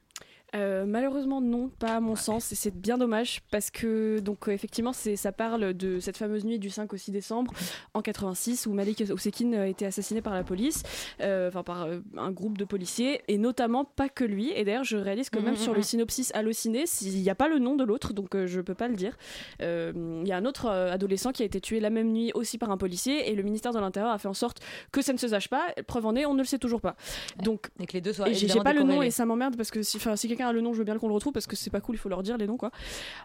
Euh, 0.56 0.86
malheureusement 0.86 1.42
non, 1.42 1.70
pas 1.70 1.96
à 1.96 2.00
mon 2.00 2.16
sens, 2.16 2.52
et 2.52 2.56
c'est 2.56 2.76
bien 2.76 2.98
dommage 2.98 3.42
parce 3.52 3.70
que 3.70 4.20
donc 4.20 4.48
euh, 4.48 4.52
effectivement 4.52 4.92
c'est 4.94 5.16
ça 5.16 5.32
parle 5.32 5.74
de 5.74 6.00
cette 6.00 6.18
fameuse 6.18 6.44
nuit 6.44 6.60
du 6.60 6.70
5 6.70 6.92
au 6.92 6.98
6 6.98 7.12
décembre 7.12 7.54
en 7.94 8.02
86 8.02 8.66
où 8.66 8.74
Malik 8.74 9.04
Ousekine 9.14 9.56
a 9.56 9.68
été 9.68 9.86
assassiné 9.86 10.22
par 10.22 10.34
la 10.34 10.44
police, 10.44 10.84
euh, 11.22 11.50
enfin 11.50 11.64
par 11.64 11.84
euh, 11.84 12.00
un 12.18 12.32
groupe 12.32 12.58
de 12.58 12.66
policiers 12.66 13.22
et 13.28 13.38
notamment 13.38 13.86
pas 13.86 14.10
que 14.10 14.24
lui. 14.24 14.52
Et 14.56 14.66
d'ailleurs 14.66 14.84
je 14.84 14.98
réalise 14.98 15.30
que 15.30 15.40
même 15.40 15.52
Mhm, 15.52 15.58
sur 15.58 15.72
mhm. 15.72 15.78
le 15.78 15.84
synopsis 15.84 16.32
halluciné, 16.34 16.86
il 17.02 17.22
n'y 17.22 17.30
a 17.30 17.36
pas 17.36 17.48
le 17.48 17.60
nom 17.60 17.76
de 17.76 17.84
l'autre 17.84 18.14
donc 18.14 18.36
euh, 18.36 18.48
je 18.48 18.62
peux 18.62 18.74
pas 18.74 18.88
le 18.88 18.96
dire. 18.96 19.18
Euh, 19.62 19.92
Il 20.24 20.28
y 20.28 20.32
a 20.32 20.38
un 20.38 20.46
autre 20.46 20.66
euh, 20.68 20.92
adolescent 20.92 21.32
qui 21.32 21.44
a 21.44 21.46
été 21.46 21.62
tué 21.62 21.80
la 21.80 21.90
même 21.90 22.12
nuit 22.12 22.32
aussi 22.34 22.58
par 22.58 22.72
un 22.72 22.78
policier 22.78 23.30
et 23.30 23.36
le 23.36 23.44
ministère 23.44 23.74
de 23.74 23.80
l'Intérieur 23.80 24.12
a 24.12 24.18
fait 24.18 24.28
en 24.28 24.34
sorte 24.34 24.60
que 24.92 25.02
ça 25.02 25.14
ne 25.14 25.18
se 25.18 25.28
sache 25.28 25.50
pas. 25.50 25.68
Preuve 25.88 26.06
en 26.06 26.16
est, 26.16 26.26
on 26.26 26.34
ne 26.34 26.40
le 26.40 26.46
sait 26.46 26.60
toujours 26.60 26.82
pas. 26.82 26.96
Donc 27.44 27.70
et 27.80 27.86
que 27.86 27.94
les 27.94 28.02
deux 28.02 28.14
soient 28.14 28.30
et 28.30 28.34
j'ai 28.34 28.48
pas 28.60 28.74
le 28.74 28.84
nom 28.84 29.02
et 29.02 29.12
ça 29.12 29.26
m'emmerde 29.26 29.56
parce 29.56 29.72
que 29.72 29.82
si, 29.82 30.00
si 30.00 30.28
quelqu'un 30.28 30.41
a 30.48 30.54
le 30.54 30.62
nom, 30.62 30.74
je 30.74 30.80
veux 30.80 30.84
bien 30.84 30.98
qu'on 30.98 31.08
le 31.08 31.14
retrouve 31.14 31.34
parce 31.34 31.48
que 31.48 31.56
c'est 31.56 31.70
pas 31.70 31.82
cool, 31.82 31.96
il 31.96 31.98
faut 31.98 32.10
leur 32.10 32.24
dire 32.24 32.38
les 32.38 32.48
noms 32.48 32.58
quoi. 32.58 32.72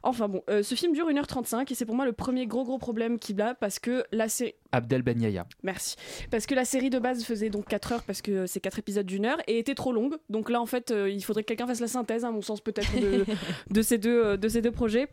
Enfin 0.03 0.29
bon, 0.29 0.43
euh, 0.51 0.63
ce 0.63 0.75
film 0.75 0.93
dure 0.93 1.09
1h35 1.09 1.71
et 1.71 1.75
c'est 1.75 1.85
pour 1.85 1.95
moi 1.95 2.05
le 2.05 2.13
premier 2.13 2.47
gros 2.47 2.65
gros 2.65 2.79
problème 2.79 3.19
qu'il 3.19 3.41
a 3.41 3.55
parce 3.55 3.79
que 3.79 4.05
la 4.13 4.29
série. 4.29 4.55
Abdel 4.73 5.03
Ben 5.03 5.21
Yahya. 5.21 5.47
Merci. 5.63 5.97
Parce 6.31 6.47
que 6.47 6.55
la 6.55 6.65
série 6.65 6.91
de 6.91 6.99
base 6.99 7.25
faisait 7.25 7.51
donc 7.51 7.67
4 7.67 7.93
heures 7.93 8.03
parce 8.03 8.23
que 8.23 8.47
c'est 8.47 8.61
4 8.61 8.79
épisodes 8.79 9.07
d'une 9.07 9.27
heure 9.27 9.39
et 9.47 9.59
était 9.59 9.75
trop 9.75 9.93
longue. 9.93 10.17
Donc 10.29 10.51
là 10.51 10.61
en 10.61 10.67
fait, 10.67 10.91
euh, 10.91 11.09
il 11.09 11.23
faudrait 11.23 11.43
que 11.43 11.49
quelqu'un 11.49 11.67
fasse 11.67 11.81
la 11.81 11.89
synthèse, 11.89 12.25
à 12.25 12.31
mon 12.31 12.43
sens 12.43 12.61
peut-être, 12.61 12.95
de, 13.01 13.25
de, 13.71 13.83
ces 13.83 13.99
deux, 13.99 14.25
euh, 14.25 14.37
de 14.37 14.49
ces 14.49 14.63
deux 14.63 14.73
projets. 14.73 15.09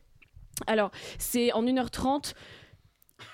Alors, 0.67 0.91
c'est 1.17 1.51
en 1.53 1.63
1h30 1.63 2.33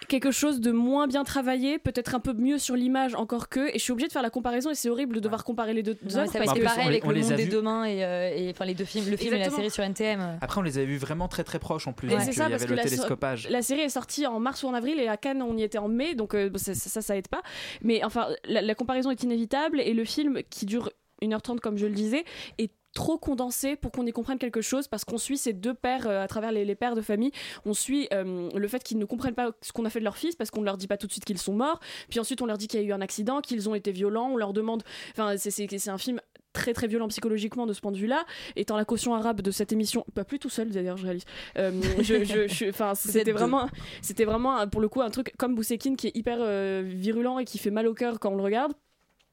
quelque 0.07 0.31
chose 0.31 0.59
de 0.59 0.71
moins 0.71 1.07
bien 1.07 1.23
travaillé, 1.23 1.79
peut-être 1.79 2.15
un 2.15 2.19
peu 2.19 2.33
mieux 2.33 2.57
sur 2.57 2.75
l'image 2.75 3.15
encore 3.15 3.49
que, 3.49 3.69
et 3.69 3.73
je 3.79 3.83
suis 3.83 3.91
obligée 3.91 4.07
de 4.07 4.11
faire 4.13 4.21
la 4.21 4.29
comparaison 4.29 4.69
et 4.71 4.75
c'est 4.75 4.89
horrible 4.89 5.15
de 5.15 5.19
devoir 5.19 5.43
comparer 5.43 5.73
les 5.73 5.83
deux 5.83 5.97
œuvres 6.15 6.31
que 6.31 6.63
pareil 6.63 6.87
avec 6.87 7.05
on 7.05 7.09
le 7.09 7.15
les 7.15 7.21
monde 7.21 7.35
des 7.35 7.45
et, 7.45 8.03
euh, 8.03 8.33
et, 8.35 8.49
enfin 8.51 8.65
les 8.65 8.73
deux 8.73 8.85
films, 8.85 9.09
le 9.09 9.17
film 9.17 9.33
et 9.35 9.39
la 9.39 9.49
série 9.49 9.69
sur 9.69 9.83
NTM. 9.83 10.39
Après, 10.41 10.59
on 10.59 10.63
les 10.63 10.77
avait 10.77 10.87
vus 10.87 10.97
vraiment 10.97 11.27
très 11.27 11.43
très 11.43 11.59
proches 11.59 11.87
en 11.87 11.93
plus. 11.93 12.09
Donc, 12.09 12.21
c'est 12.21 12.29
euh, 12.29 12.33
ça 12.33 12.47
y 12.47 12.51
parce 12.51 12.63
avait 12.63 12.65
que 12.65 12.69
le 12.71 12.75
la, 12.77 12.83
télescopage. 12.83 13.49
la 13.49 13.61
série 13.61 13.81
est 13.81 13.89
sortie 13.89 14.25
en 14.25 14.39
mars 14.39 14.63
ou 14.63 14.67
en 14.67 14.73
avril 14.73 14.99
et 14.99 15.07
à 15.07 15.17
Cannes 15.17 15.41
on 15.41 15.55
y 15.57 15.63
était 15.63 15.77
en 15.77 15.87
mai 15.87 16.15
donc 16.15 16.33
euh, 16.33 16.49
ça, 16.55 16.73
ça 16.73 17.01
ça 17.01 17.15
aide 17.15 17.27
pas 17.27 17.41
mais 17.81 18.03
enfin 18.03 18.27
la, 18.45 18.61
la 18.61 18.75
comparaison 18.75 19.11
est 19.11 19.23
inévitable 19.23 19.79
et 19.79 19.93
le 19.93 20.05
film 20.05 20.39
qui 20.49 20.65
dure 20.65 20.89
1h30 21.21 21.59
comme 21.59 21.77
je 21.77 21.85
le 21.85 21.93
disais 21.93 22.23
est 22.57 22.71
trop 22.93 23.17
condensé 23.17 23.75
pour 23.75 23.91
qu'on 23.91 24.05
y 24.05 24.11
comprenne 24.11 24.39
quelque 24.39 24.61
chose 24.61 24.87
parce 24.87 25.05
qu'on 25.05 25.17
suit 25.17 25.37
ces 25.37 25.53
deux 25.53 25.73
pères 25.75 26.07
euh, 26.07 26.23
à 26.23 26.27
travers 26.27 26.51
les, 26.51 26.65
les 26.65 26.75
pères 26.75 26.95
de 26.95 27.01
famille 27.01 27.31
on 27.65 27.73
suit 27.73 28.07
euh, 28.13 28.49
le 28.53 28.67
fait 28.67 28.83
qu'ils 28.83 28.97
ne 28.97 29.05
comprennent 29.05 29.35
pas 29.35 29.51
ce 29.61 29.71
qu'on 29.71 29.85
a 29.85 29.89
fait 29.91 29.99
de 29.99 30.03
leur 30.05 30.17
fils 30.17 30.35
parce 30.35 30.49
qu'on 30.49 30.61
ne 30.61 30.65
leur 30.65 30.75
dit 30.77 30.87
pas 30.87 30.97
tout 30.97 31.05
de 31.05 31.11
suite 31.11 31.23
qu'ils 31.23 31.37
sont 31.37 31.53
morts 31.53 31.79
puis 32.09 32.19
ensuite 32.19 32.41
on 32.41 32.47
leur 32.47 32.57
dit 32.57 32.67
qu'il 32.67 32.79
y 32.81 32.83
a 32.83 32.85
eu 32.87 32.91
un 32.91 33.01
accident 33.01 33.41
qu'ils 33.41 33.69
ont 33.69 33.75
été 33.75 33.91
violents 33.91 34.29
on 34.31 34.37
leur 34.37 34.53
demande 34.53 34.83
enfin 35.11 35.37
c'est- 35.37 35.87
un 35.89 35.97
film 35.99 36.19
très 36.51 36.73
très 36.73 36.87
violent 36.87 37.07
psychologiquement 37.09 37.67
de 37.67 37.73
ce 37.73 37.79
point 37.79 37.91
de 37.91 37.97
vue-là. 37.97 38.25
Étant 38.55 38.75
la 38.75 38.83
caution 38.83 39.13
arabe 39.13 39.41
de 39.41 39.51
cette 39.51 39.71
émission, 39.71 40.03
pas 40.15 40.23
plus 40.23 40.39
tout 40.39 40.49
seul 40.49 40.71
d'ailleurs, 40.71 40.97
je 40.97 41.03
réalise. 41.05 41.23
Euh, 41.59 41.71
je, 42.01 42.23
je- 42.23 42.47
je- 42.47 42.71
c'était 42.95 43.31
vraiment, 43.31 43.69
c'était 44.01 44.25
vraiment 44.25 44.67
pour 44.67 44.81
le 44.81 44.89
coup 44.89 45.01
un 45.01 45.11
truc 45.11 45.31
comme 45.37 45.53
Boussekine 45.53 45.95
qui 45.95 46.07
est 46.07 46.17
hyper 46.17 46.39
euh, 46.41 46.81
virulent 46.83 47.37
et 47.37 47.45
qui 47.45 47.59
fait 47.59 47.69
mal 47.69 47.85
au 47.87 47.93
cœur 47.93 48.19
quand 48.19 48.31
on 48.31 48.35
le 48.35 48.41
regarde. 48.43 48.73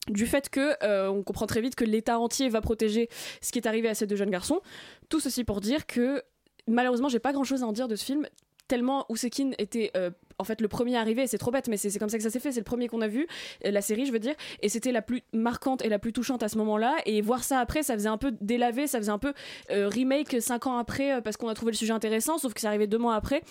Du 0.09 0.27
fait 0.27 0.49
que 0.49 0.75
euh, 0.85 1.09
on 1.09 1.23
comprend 1.23 1.47
très 1.47 1.61
vite 1.61 1.75
que 1.75 1.85
l'État 1.85 2.19
entier 2.19 2.49
va 2.49 2.61
protéger 2.61 3.09
ce 3.41 3.53
qui 3.53 3.59
est 3.59 3.67
arrivé 3.67 3.89
à 3.89 3.95
ces 3.95 4.07
deux 4.07 4.17
jeunes 4.17 4.31
garçons. 4.31 4.61
Tout 5.09 5.21
ceci 5.21 5.45
pour 5.45 5.61
dire 5.61 5.87
que 5.87 6.23
malheureusement, 6.69 7.09
j'ai 7.09 7.19
pas 7.19 7.33
grand 7.33 7.45
chose 7.45 7.63
à 7.63 7.67
en 7.67 7.73
dire 7.73 7.89
de 7.89 7.97
ce 7.97 8.05
film. 8.05 8.27
Tellement 8.69 9.07
Ousekine 9.09 9.55
était 9.59 9.91
euh, 9.97 10.11
en 10.39 10.45
fait 10.45 10.61
le 10.61 10.69
premier 10.69 10.97
arrivé, 10.97 11.27
c'est 11.27 11.39
trop 11.39 11.51
bête, 11.51 11.69
mais 11.69 11.77
c'est 11.77 11.99
comme 11.99 12.09
ça 12.09 12.17
que 12.19 12.23
ça 12.23 12.31
s'est 12.31 12.41
fait. 12.41 12.53
C'est 12.53 12.61
le 12.61 12.65
premier 12.65 12.89
qu'on 12.89 13.01
a 13.01 13.09
vu, 13.09 13.27
euh, 13.65 13.71
la 13.71 13.81
série, 13.81 14.07
je 14.07 14.13
veux 14.13 14.19
dire, 14.19 14.35
et 14.63 14.69
c'était 14.69 14.93
la 14.93 15.03
plus 15.03 15.23
marquante 15.33 15.85
et 15.85 15.89
la 15.89 15.99
plus 15.99 16.13
touchante 16.13 16.43
à 16.43 16.49
ce 16.49 16.59
moment-là. 16.59 16.97
Et 17.07 17.21
voir 17.23 17.43
ça 17.45 17.59
après, 17.61 17.83
ça 17.83 17.95
faisait 17.95 18.09
un 18.09 18.19
peu 18.19 18.33
délavé, 18.41 18.87
ça 18.87 18.99
faisait 18.99 19.11
un 19.13 19.19
peu 19.19 19.33
euh, 19.71 19.89
remake 19.89 20.41
cinq 20.41 20.67
ans 20.67 20.77
après 20.79 21.15
euh, 21.15 21.21
parce 21.21 21.37
qu'on 21.37 21.49
a 21.49 21.55
trouvé 21.55 21.73
le 21.73 21.77
sujet 21.77 21.93
intéressant, 21.93 22.39
sauf 22.39 22.53
que 22.55 22.61
c'est 22.61 22.67
arrivé 22.67 22.87
deux 22.87 22.99
mois 22.99 23.15
après. 23.15 23.43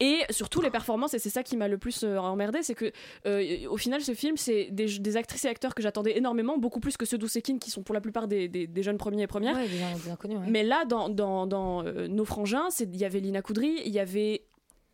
Et 0.00 0.20
surtout 0.30 0.60
les 0.62 0.70
performances, 0.70 1.14
et 1.14 1.18
c'est 1.18 1.30
ça 1.30 1.42
qui 1.42 1.56
m'a 1.56 1.68
le 1.68 1.78
plus 1.78 2.02
euh, 2.02 2.16
emmerdé, 2.18 2.62
c'est 2.62 2.74
que 2.74 2.92
au 3.68 3.76
final, 3.76 4.00
ce 4.00 4.14
film, 4.14 4.36
c'est 4.36 4.68
des, 4.70 4.98
des 4.98 5.16
actrices 5.16 5.44
et 5.44 5.48
acteurs 5.48 5.74
que 5.74 5.82
j'attendais 5.82 6.16
énormément, 6.16 6.58
beaucoup 6.58 6.80
plus 6.80 6.96
que 6.96 7.04
ceux 7.06 7.18
d'Ousekine 7.18 7.58
qui 7.58 7.70
sont 7.70 7.82
pour 7.82 7.94
la 7.94 8.00
plupart 8.00 8.26
des, 8.26 8.48
des- 8.48 8.66
des 8.66 8.82
jeunes 8.82 8.98
premiers 8.98 9.22
et 9.22 9.26
premières. 9.26 9.54
Ouais, 9.56 9.68
bien, 9.68 9.88
bien 10.04 10.16
connu. 10.16 10.36
ouais. 10.36 10.46
Mais 10.48 10.62
là, 10.64 10.84
dans, 10.86 11.08
dans, 11.08 11.46
dans 11.46 11.82
Nos 11.82 12.24
Frangins, 12.24 12.68
il 12.80 12.96
y 12.96 13.04
avait 13.04 13.20
Lina 13.20 13.42
Coudry, 13.42 13.80
il 13.84 13.92
y 13.92 13.98
avait 14.00 14.42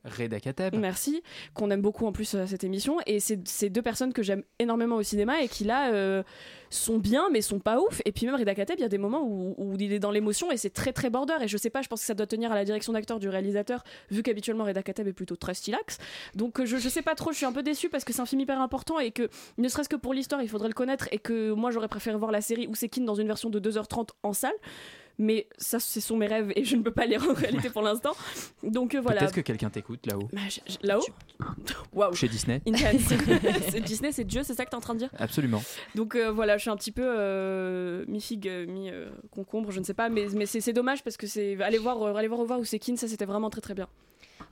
Reda 0.05 0.41
Kateb. 0.41 0.75
Merci, 0.77 1.23
qu'on 1.55 1.71
aime 1.71 1.83
beaucoup 1.83 2.07
en 2.07 2.13
plus 2.13 2.35
à 2.35 2.47
cette 2.47 2.65
émission. 2.65 2.99
Et 3.07 3.21
c'est 3.21 3.69
deux 3.69 3.83
personnes 3.83 4.13
que 4.13 4.23
j'aime 4.23 4.43
énormément 4.59 4.97
au 4.97 5.03
cinéma 5.03 5.43
et 5.43 5.49
qui 5.49 5.65
là 5.65 5.93
euh, 5.93 6.23
sont 6.71 6.99
bien 6.99 7.29
mais 7.31 7.41
sont 7.41 7.59
pas 7.59 7.81
ouf. 7.81 8.01
Et 8.05 8.13
puis 8.13 8.27
même 8.27 8.37
Reda 8.37 8.55
Kateb, 8.55 8.79
il 8.79 8.83
y 8.83 8.85
a 8.85 8.89
des 8.89 8.99
moments 8.99 9.23
où, 9.23 9.77
il 9.79 9.93
est 9.93 9.99
dans 9.99 10.11
l'émotion 10.11 10.51
et 10.51 10.57
c'est 10.57 10.71
très 10.71 10.93
très 10.93 11.11
border. 11.11 11.35
Et 11.43 11.49
je 11.49 11.57
sais 11.57 11.71
pas, 11.71 11.83
je 11.83 11.89
pense 11.89 12.01
que 12.01 12.07
ça 12.07 12.15
doit 12.15 12.27
tenir 12.27 12.53
à 12.53 12.55
la 12.55 12.65
direction 12.65 12.93
d'acteur 12.93 13.19
du 13.19 13.29
réalisateur, 13.29 13.85
vu 14.11 14.23
qu'habituellement 14.23 14.65
Reda 14.65 14.83
Kateb 14.83 15.09
est 15.09 15.13
plutôt 15.13 15.37
très 15.37 15.55
stylax. 15.55 15.99
Donc 16.35 16.61
euh, 16.61 16.67
je, 16.67 16.77
je 16.77 16.89
sais 16.89 17.03
pas 17.03 17.15
trop, 17.15 17.33
je 17.33 17.37
suis 17.37 17.47
un 17.47 17.53
peu 17.53 17.63
déçue 17.63 17.89
parce 17.89 18.05
que 18.05 18.13
c'est 18.13 18.23
un 18.23 18.27
film 18.27 18.41
hyper 18.41 18.61
important 18.61 18.99
et 18.99 19.11
que 19.11 19.29
ne 19.59 19.69
serait-ce 19.69 19.89
que 19.89 19.97
pour 19.97 20.15
l'histoire, 20.15 20.43
il 20.43 20.49
faudrait 20.49 20.69
le 20.69 20.75
connaître 20.75 21.09
et 21.13 21.19
que 21.19 21.53
moi 21.53 21.71
j'aurais 21.71 21.89
préféré 21.89 22.17
voir 22.17 22.31
la 22.31 22.41
série 22.41 22.67
Ousekine 22.67 23.05
dans 23.05 23.15
une 23.15 23.27
version 23.27 23.51
de 23.51 23.61
2h30 23.61 24.09
en 24.23 24.33
salle. 24.33 24.55
Mais 25.21 25.49
ça, 25.59 25.81
ce 25.81 26.01
sont 26.01 26.17
mes 26.17 26.29
rêves 26.29 26.53
et 26.55 26.65
je 26.65 26.77
ne 26.77 26.83
peux 26.83 26.93
pas 26.93 27.05
les 27.07 27.17
en 27.19 27.33
réalité 27.35 27.71
pour 27.71 27.83
l'instant. 27.83 28.13
Donc 28.63 28.95
euh, 28.95 29.01
voilà. 29.01 29.21
Peut-être 29.21 29.35
que 29.35 29.41
quelqu'un 29.41 29.69
t'écoute 29.69 30.07
là-haut. 30.07 30.29
Bah, 30.33 30.41
je- 30.49 30.61
je- 30.73 30.87
Là-haut 30.87 31.05
Waouh 31.93 32.15
Chez 32.15 32.29
Disney. 32.29 32.63
C'est 33.71 33.81
Disney, 33.81 34.13
c'est 34.13 34.25
Dieu, 34.25 34.43
c'est 34.45 34.55
ça 34.55 34.65
que 34.65 34.71
t'es 34.71 34.77
en 34.77 34.81
train 34.81 34.95
de 34.95 35.01
dire? 35.01 35.11
Absolument. 35.19 35.63
Donc 35.95 36.15
euh, 36.15 36.31
voilà, 36.31 36.57
je 36.57 36.63
suis 36.63 36.71
un 36.71 36.77
petit 36.77 36.93
peu 36.93 37.03
euh, 37.05 38.05
mi-figue, 38.07 38.49
euh, 38.49 38.67
mi-concombre, 38.67 39.71
je 39.73 39.81
ne 39.81 39.85
sais 39.85 39.95
pas, 39.95 40.09
mais, 40.09 40.27
mais 40.35 40.47
c'est 40.47 40.61
c'est 40.61 40.73
dommage 40.73 41.03
parce 41.03 41.17
que 41.17 41.27
c'est. 41.27 41.61
Allez 41.63 41.79
voir, 41.79 42.17
allez 42.17 42.29
voir, 42.29 42.45
voir 42.45 42.61
Ousekine, 42.61 42.97
ça 42.97 43.09
c'était 43.09 43.25
vraiment 43.27 43.51
très 43.51 43.61
très 43.61 43.75
bien. 43.75 43.89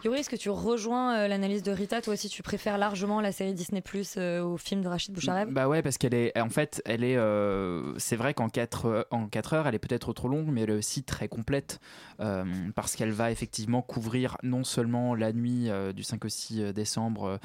Yuri, 0.05 0.21
est-ce 0.21 0.29
que 0.29 0.37
tu 0.37 0.51
rejoins 0.51 1.17
euh, 1.17 1.29
l'analyse 1.29 1.63
de 1.63 1.73
Rita? 1.73 2.03
Toi 2.03 2.13
aussi, 2.13 2.29
tu 2.29 2.43
préfères 2.43 2.77
largement 2.77 3.21
la 3.23 3.33
série 3.33 3.55
Disney 3.55 3.81
Plus 3.81 4.17
euh, 4.19 4.43
au 4.43 4.59
film 4.59 4.83
de 4.83 4.89
Rachid 4.89 5.15
Bouchareb? 5.15 5.51
Bah 5.51 5.69
ouais, 5.69 5.81
parce 5.81 5.97
qu'elle 5.97 6.13
est, 6.13 6.39
en 6.39 6.51
fait, 6.51 6.83
elle 6.85 7.03
est, 7.03 7.17
euh, 7.17 7.99
c'est 7.99 8.17
vrai 8.17 8.35
qu'en 8.35 8.49
4 8.49 9.09
en 9.11 9.27
quatre 9.27 9.55
heures, 9.55 9.67
elle 9.67 9.75
est 9.75 9.79
peut-être 9.79 10.13
trop 10.13 10.29
longue, 10.29 10.49
mais 10.49 10.63
elle 10.63 10.71
est 10.71 10.77
aussi 10.77 11.03
très 11.03 11.29
complète 11.29 11.81
euh, 12.21 12.45
parce 12.75 12.95
qu'elle 12.95 13.11
va 13.11 13.31
effectivement 13.31 13.81
couvrir 13.81 14.37
non 14.43 14.65
seulement 14.65 15.15
la 15.15 15.33
nuit 15.33 15.71
du 15.95 16.03
5 16.03 16.25
au 16.25 16.29
6 16.29 16.73
décembre, 16.75 17.39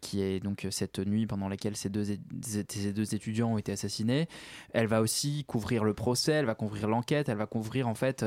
qui 0.00 0.22
est 0.22 0.40
donc 0.40 0.66
cette 0.70 0.98
nuit 0.98 1.26
pendant 1.26 1.48
laquelle 1.48 1.76
ces 1.76 1.88
deux, 1.88 2.04
ces 2.42 2.92
deux 2.92 3.14
étudiants 3.14 3.52
ont 3.52 3.58
été 3.58 3.72
assassinés, 3.72 4.28
elle 4.72 4.86
va 4.86 5.00
aussi 5.00 5.44
couvrir 5.44 5.84
le 5.84 5.94
procès, 5.94 6.32
elle 6.32 6.46
va 6.46 6.54
couvrir 6.54 6.88
l'enquête, 6.88 7.28
elle 7.28 7.38
va 7.38 7.46
couvrir 7.46 7.88
en 7.88 7.94
fait 7.94 8.24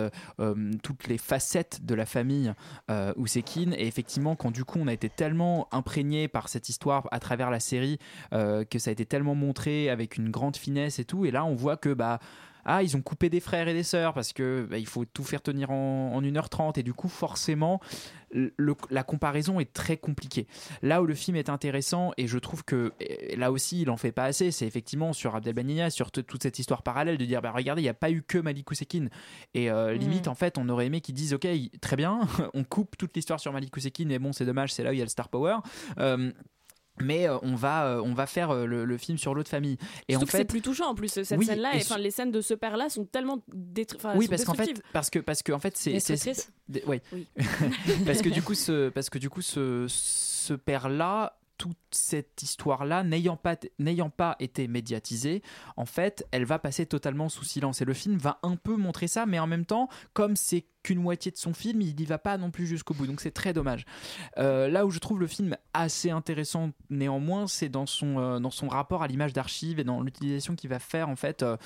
toutes 0.84 1.08
les 1.08 1.18
facettes 1.18 1.86
de 1.86 1.96
la 1.96 2.06
famille 2.06 2.54
euh, 2.90 3.14
Et 3.78 3.88
effectivement, 3.88 4.36
quand 4.36 4.52
du 4.52 4.64
coup 4.64 4.80
on 4.80 4.88
a 4.88 4.94
été 4.94 5.10
tellement 5.10 5.68
imprégné 5.72 6.28
par 6.28 6.50
cette 6.50 6.70
histoire 6.70 7.08
à 7.12 7.20
travers 7.20 7.52
la 7.52 7.60
série, 7.60 8.00
euh, 8.34 8.64
que 8.64 8.80
ça 8.80 8.90
a 8.90 8.94
été 8.94 9.06
tellement 9.06 9.36
montré 9.36 9.90
avec 9.90 10.18
une 10.18 10.30
grande 10.30 10.58
finesse 10.58 11.00
et 11.00 11.06
tout, 11.06 11.26
et 11.26 11.32
là 11.32 11.46
on 11.46 11.56
voit 11.56 11.78
que 11.78 11.94
bah 11.94 12.20
ah, 12.66 12.84
ils 12.84 12.98
ont 12.98 13.02
coupé 13.02 13.30
des 13.30 13.40
frères 13.40 13.70
et 13.70 13.74
des 13.74 13.84
sœurs 13.84 14.14
parce 14.14 14.34
que 14.34 14.68
bah, 14.70 14.78
il 14.78 14.88
faut 14.88 15.06
tout 15.06 15.24
faire 15.24 15.42
tenir 15.42 15.72
en, 15.72 16.14
en 16.14 16.22
1h30 16.22 16.78
et 16.78 16.84
du 16.84 16.94
coup 16.94 17.08
forcément 17.08 17.80
le- 18.32 18.76
la 18.90 19.04
comparaison 19.04 19.60
est 19.60 19.72
très 19.74 19.98
compliquée. 19.98 20.48
Là 20.82 21.02
où 21.02 21.06
le 21.06 21.14
film 21.16 21.38
est 21.38 21.50
intéressant 21.50 22.12
et 22.18 22.28
je 22.28 22.38
trouve 22.38 22.64
que 22.64 22.92
là 23.36 23.52
aussi 23.52 23.82
il 23.82 23.90
en 23.90 23.98
fait 23.98 24.12
pas 24.12 24.26
assez, 24.26 24.52
c'est 24.52 24.68
effectivement 24.68 25.14
sur 25.14 25.36
Abdelbania, 25.36 25.90
sur 25.90 26.12
toute 26.12 26.42
cette 26.44 26.60
histoire 26.60 26.84
parallèle 26.84 27.18
de 27.18 27.26
dire 27.26 27.42
bah 27.42 27.52
regardez 27.52 27.82
il 27.82 27.86
n'y 27.86 27.90
a 27.90 27.94
pas 27.94 28.12
eu 28.12 28.22
que 28.24 28.38
Malik 28.38 28.70
Ousekine 28.72 29.10
et 29.54 29.70
euh, 29.72 29.94
limite 29.94 30.28
en 30.28 30.36
fait 30.36 30.58
on 30.58 30.68
aurait 30.70 30.88
aimé 30.88 31.02
qu'ils 31.02 31.16
disent 31.16 31.34
ok 31.34 31.48
très 31.82 31.96
bien 31.96 32.22
on 32.54 32.64
coupe 32.64 32.98
toute 32.98 33.16
l'histoire 33.16 33.40
sur 33.40 33.54
Malik 33.54 33.76
Ousekine 33.76 34.12
et 34.12 34.20
bon 34.20 34.34
c'est 34.34 34.46
dommage 34.46 34.74
c'est 34.74 34.84
là 34.84 34.90
où 34.90 34.94
il 34.94 35.00
y 35.00 35.02
a 35.02 35.06
le 35.06 35.10
star 35.10 35.30
power. 35.30 35.58
Euh, 36.00 36.32
mais 37.02 37.28
euh, 37.28 37.38
on 37.42 37.56
va 37.56 37.86
euh, 37.88 38.02
on 38.04 38.14
va 38.14 38.26
faire 38.28 38.52
euh, 38.52 38.66
le, 38.66 38.86
le 38.86 38.98
film 38.98 39.18
sur 39.18 39.34
l'autre 39.36 39.50
famille 39.50 39.78
et 40.08 40.14
Surtout 40.14 40.24
en 40.24 40.26
que 40.26 40.32
fait 40.32 40.38
c'est 40.40 40.46
plus 40.46 40.62
touchant 40.62 40.88
en 40.90 40.96
plus 40.96 41.08
cette 41.10 41.38
Oui, 41.38 41.46
scène-là. 41.46 41.76
et 41.76 41.80
et, 41.80 41.82
Enfin, 41.82 41.98
les 41.98 42.12
scènes 42.12 42.32
de 42.32 42.42
ce 42.42 42.54
père-là 42.54 42.90
sont 42.90 43.06
tellement 43.06 43.44
détruites. 43.54 44.06
oui 44.16 44.28
parce 44.28 44.44
qu'en 44.44 44.54
fait 44.54 44.82
parce 44.94 45.10
que 45.10 45.20
parce 45.20 45.44
que 45.44 45.52
en 45.52 45.60
fait 45.60 45.78
c'est 45.78 45.94
ouais. 46.86 47.02
Oui. 47.14 47.28
parce 48.06 48.22
que 48.22 48.30
du 48.30 48.42
coup 48.42 48.54
ce 48.54 48.90
parce 48.90 49.10
que 49.10 49.18
du 49.20 49.30
coup 49.30 49.42
ce 49.42 49.86
ce 49.88 50.54
père 50.54 50.90
là 50.90 51.38
toute 51.58 51.76
cette 51.90 52.44
histoire-là, 52.44 53.04
n'ayant 53.04 53.36
pas, 53.36 53.56
n'ayant 53.80 54.12
pas 54.12 54.36
été 54.40 54.68
médiatisée, 54.68 55.42
en 55.76 55.86
fait, 55.88 56.24
elle 56.32 56.46
va 56.46 56.60
passer 56.60 56.86
totalement 56.86 57.30
sous 57.30 57.44
silence. 57.44 57.82
Et 57.82 57.86
le 57.86 57.96
film 57.96 58.18
va 58.18 58.38
un 58.44 58.56
peu 58.58 58.76
montrer 58.76 59.08
ça, 59.08 59.26
mais 59.26 59.40
en 59.40 59.48
même 59.48 59.66
temps, 59.66 59.90
comme 60.14 60.36
c'est 60.36 60.66
qu'une 60.88 61.02
moitié 61.02 61.32
de 61.32 61.38
son 61.38 61.54
film, 61.54 61.82
il 61.82 61.94
n'y 61.94 62.06
va 62.06 62.18
pas 62.18 62.38
non 62.38 62.50
plus 62.50 62.66
jusqu'au 62.66 62.94
bout. 62.94 63.08
Donc 63.08 63.20
c'est 63.20 63.32
très 63.32 63.52
dommage. 63.52 63.86
Euh, 64.38 64.70
là 64.70 64.86
où 64.86 64.90
je 64.90 65.00
trouve 65.00 65.20
le 65.20 65.28
film 65.28 65.58
assez 65.74 66.12
intéressant 66.12 66.72
néanmoins, 66.90 67.46
c'est 67.48 67.68
dans 67.68 67.86
son, 67.86 68.20
euh, 68.20 68.40
dans 68.40 68.52
son 68.52 68.70
rapport 68.70 69.04
à 69.04 69.08
l'image 69.08 69.34
d'archives 69.34 69.80
et 69.80 69.84
dans 69.84 70.02
l'utilisation 70.02 70.56
qu'il 70.56 70.70
va 70.70 70.80
faire 70.80 71.10
en 71.10 71.18
fait 71.18 71.44
euh, 71.44 71.58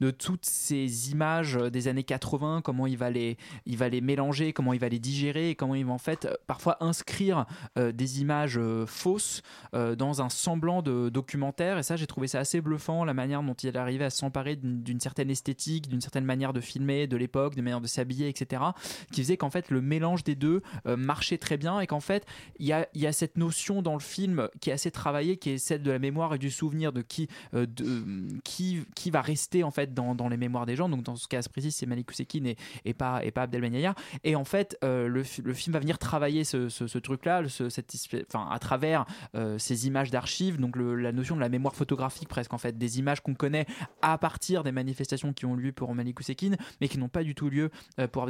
de 0.00 0.10
toutes 0.10 0.46
ces 0.46 1.10
images 1.10 1.56
des 1.56 1.88
années 1.88 2.04
80, 2.04 2.62
comment 2.64 2.86
il 2.86 2.96
va 2.96 3.10
les, 3.10 3.36
il 3.66 3.76
va 3.76 3.90
les 3.90 4.00
mélanger, 4.00 4.54
comment 4.54 4.72
il 4.72 4.80
va 4.80 4.88
les 4.88 4.98
digérer 4.98 5.50
et 5.50 5.54
comment 5.54 5.74
il 5.74 5.84
va 5.84 5.92
en 5.92 5.98
fait 5.98 6.26
parfois 6.46 6.82
inscrire 6.82 7.44
des 7.76 8.20
images 8.20 8.58
fausses 8.86 9.42
dans 9.72 10.22
un 10.22 10.28
semblant 10.30 10.80
de 10.80 11.10
documentaire. 11.10 11.78
Et 11.78 11.82
ça, 11.82 11.96
j'ai 11.96 12.06
trouvé 12.06 12.28
ça 12.28 12.38
assez 12.38 12.60
bluffant, 12.60 13.04
la 13.04 13.14
manière 13.14 13.42
dont 13.42 13.54
il 13.54 13.76
arrivait 13.76 14.06
à 14.06 14.10
s'emparer 14.10 14.56
d'une 14.56 15.00
certaine 15.00 15.30
esthétique, 15.30 15.88
d'une 15.88 16.00
certaine 16.00 16.24
manière 16.24 16.52
de 16.52 16.60
filmer 16.60 17.06
de 17.06 17.16
l'époque, 17.16 17.54
de 17.54 17.62
manière 17.62 17.80
de 17.80 17.86
s'habiller, 17.86 18.28
etc. 18.28 18.69
Qui 19.12 19.22
faisait 19.22 19.36
qu'en 19.36 19.50
fait 19.50 19.70
le 19.70 19.80
mélange 19.80 20.24
des 20.24 20.34
deux 20.34 20.62
euh, 20.86 20.96
marchait 20.96 21.38
très 21.38 21.56
bien 21.56 21.80
et 21.80 21.86
qu'en 21.86 22.00
fait 22.00 22.26
il 22.58 22.66
y 22.66 22.72
a, 22.72 22.86
y 22.94 23.06
a 23.06 23.12
cette 23.12 23.36
notion 23.36 23.82
dans 23.82 23.94
le 23.94 24.00
film 24.00 24.48
qui 24.60 24.70
est 24.70 24.72
assez 24.72 24.90
travaillée, 24.90 25.36
qui 25.36 25.50
est 25.50 25.58
celle 25.58 25.82
de 25.82 25.90
la 25.90 25.98
mémoire 25.98 26.34
et 26.34 26.38
du 26.38 26.50
souvenir 26.50 26.92
de 26.92 27.02
qui, 27.02 27.28
euh, 27.54 27.66
de, 27.66 28.04
qui, 28.44 28.84
qui 28.94 29.10
va 29.10 29.20
rester 29.20 29.64
en 29.64 29.70
fait 29.70 29.94
dans, 29.94 30.14
dans 30.14 30.28
les 30.28 30.36
mémoires 30.36 30.66
des 30.66 30.76
gens. 30.76 30.88
Donc 30.88 31.02
dans 31.02 31.16
ce 31.16 31.28
cas 31.28 31.40
précis, 31.50 31.72
c'est 31.72 31.86
Malik 31.86 32.10
Ousekine 32.10 32.54
et, 32.84 32.94
pas, 32.94 33.24
et 33.24 33.30
pas 33.30 33.42
Abdelmaniaya. 33.42 33.94
Et 34.24 34.36
en 34.36 34.44
fait, 34.44 34.76
euh, 34.84 35.08
le, 35.08 35.22
le 35.42 35.54
film 35.54 35.72
va 35.72 35.80
venir 35.80 35.98
travailler 35.98 36.44
ce, 36.44 36.68
ce, 36.68 36.98
truc-là, 36.98 37.48
ce- 37.48 37.68
cette 37.68 37.90
enfin, 38.28 38.48
à 38.50 38.58
travers 38.58 39.04
euh, 39.34 39.58
ces 39.58 39.86
images 39.86 40.10
d'archives, 40.10 40.58
donc 40.58 40.76
la 40.76 41.12
notion 41.12 41.34
de 41.34 41.40
la 41.40 41.48
mémoire 41.48 41.74
photographique 41.74 42.28
presque 42.28 42.52
en 42.52 42.58
fait, 42.58 42.78
des 42.78 42.98
images 42.98 43.20
qu'on 43.20 43.34
connaît 43.34 43.66
à 44.02 44.16
partir 44.18 44.62
des 44.64 44.72
manifestations 44.72 45.32
qui 45.32 45.46
ont 45.46 45.54
lieu 45.54 45.72
pour 45.72 45.94
Malik 45.94 46.20
Ousekine, 46.20 46.56
mais 46.80 46.88
qui 46.88 46.98
n'ont 46.98 47.08
pas 47.08 47.24
du 47.24 47.34
tout 47.34 47.48
lieu 47.50 47.70
euh, 47.98 48.06
pour 48.06 48.22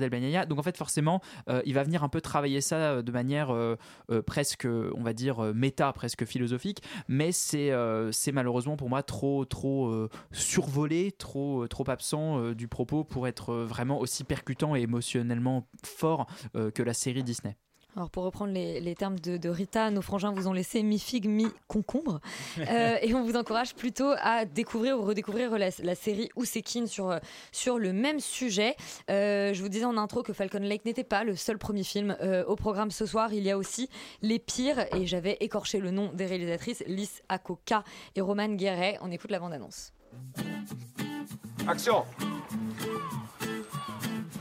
Donc 0.47 0.59
en 0.59 0.63
fait, 0.63 0.77
forcément, 0.77 1.21
euh, 1.49 1.63
il 1.65 1.75
va 1.75 1.83
venir 1.83 2.05
un 2.05 2.09
peu 2.09 2.21
travailler 2.21 2.61
ça 2.61 2.77
euh, 2.77 3.03
de 3.03 3.13
manière 3.13 3.53
euh, 3.53 3.77
presque, 4.27 4.67
on 4.67 5.03
va 5.03 5.13
dire, 5.13 5.41
méta, 5.55 5.93
presque 5.93 6.25
philosophique, 6.25 6.83
mais 7.09 7.33
c'est 7.33 7.71
c'est 8.13 8.33
malheureusement 8.33 8.77
pour 8.77 8.89
moi 8.89 9.03
trop, 9.03 9.45
trop 9.45 10.09
survolé, 10.33 11.13
trop, 11.13 11.67
trop 11.69 11.89
absent 11.89 12.53
du 12.53 12.69
propos 12.69 13.05
pour 13.05 13.29
être 13.29 13.55
vraiment 13.55 13.99
aussi 13.99 14.25
percutant 14.25 14.77
et 14.77 14.81
émotionnellement 14.81 15.69
fort 15.85 16.27
que 16.75 16.83
la 16.83 16.95
série 16.95 17.23
Disney. 17.23 17.57
Alors 17.97 18.09
pour 18.09 18.25
reprendre 18.25 18.53
les, 18.53 18.81
les 18.81 18.95
termes 18.95 19.19
de, 19.19 19.37
de 19.37 19.49
Rita, 19.49 19.91
nos 19.91 20.03
frangins 20.03 20.33
vous 20.33 20.47
ont 20.47 20.53
laissé 20.53 20.83
mi-figue, 20.83 21.29
mi-concombre. 21.29 22.21
Euh, 22.71 22.97
et 23.01 23.15
on 23.15 23.25
vous 23.25 23.37
encourage 23.37 23.75
plutôt 23.75 24.13
à 24.21 24.45
découvrir 24.45 24.99
ou 24.99 25.03
redécouvrir 25.03 25.59
la, 25.59 25.71
la 25.83 25.95
série 25.95 26.29
Ousekine 26.37 26.87
sur, 26.87 27.11
euh, 27.11 27.19
sur 27.53 27.79
le 27.79 27.93
même 27.93 28.21
sujet. 28.21 28.77
Euh, 29.11 29.55
je 29.55 29.63
vous 29.63 29.69
disais 29.69 29.85
en 29.87 29.97
intro 29.97 30.23
que 30.23 30.33
Falcon 30.33 30.59
Lake 30.61 30.85
n'était 30.85 31.05
pas 31.05 31.25
le 31.25 31.37
seul 31.37 31.59
premier 31.59 31.83
film 31.83 32.17
euh, 32.21 32.45
au 32.45 32.57
programme 32.57 32.91
ce 32.91 33.07
soir. 33.07 33.33
Il 33.33 33.43
y 33.43 33.51
a 33.51 33.57
aussi 33.57 33.89
Les 34.23 34.39
Pires, 34.39 34.87
et 34.95 35.07
j'avais 35.07 35.37
écorché 35.41 35.81
le 35.81 35.91
nom 35.91 36.13
des 36.13 36.27
réalisatrices, 36.27 36.85
Lys 36.87 37.23
Akoka 37.29 37.83
et 38.15 38.21
Romane 38.21 38.57
Guéret. 38.57 38.99
On 39.01 39.11
écoute 39.11 39.31
la 39.31 39.39
bande-annonce. 39.41 39.93
Action 41.67 42.05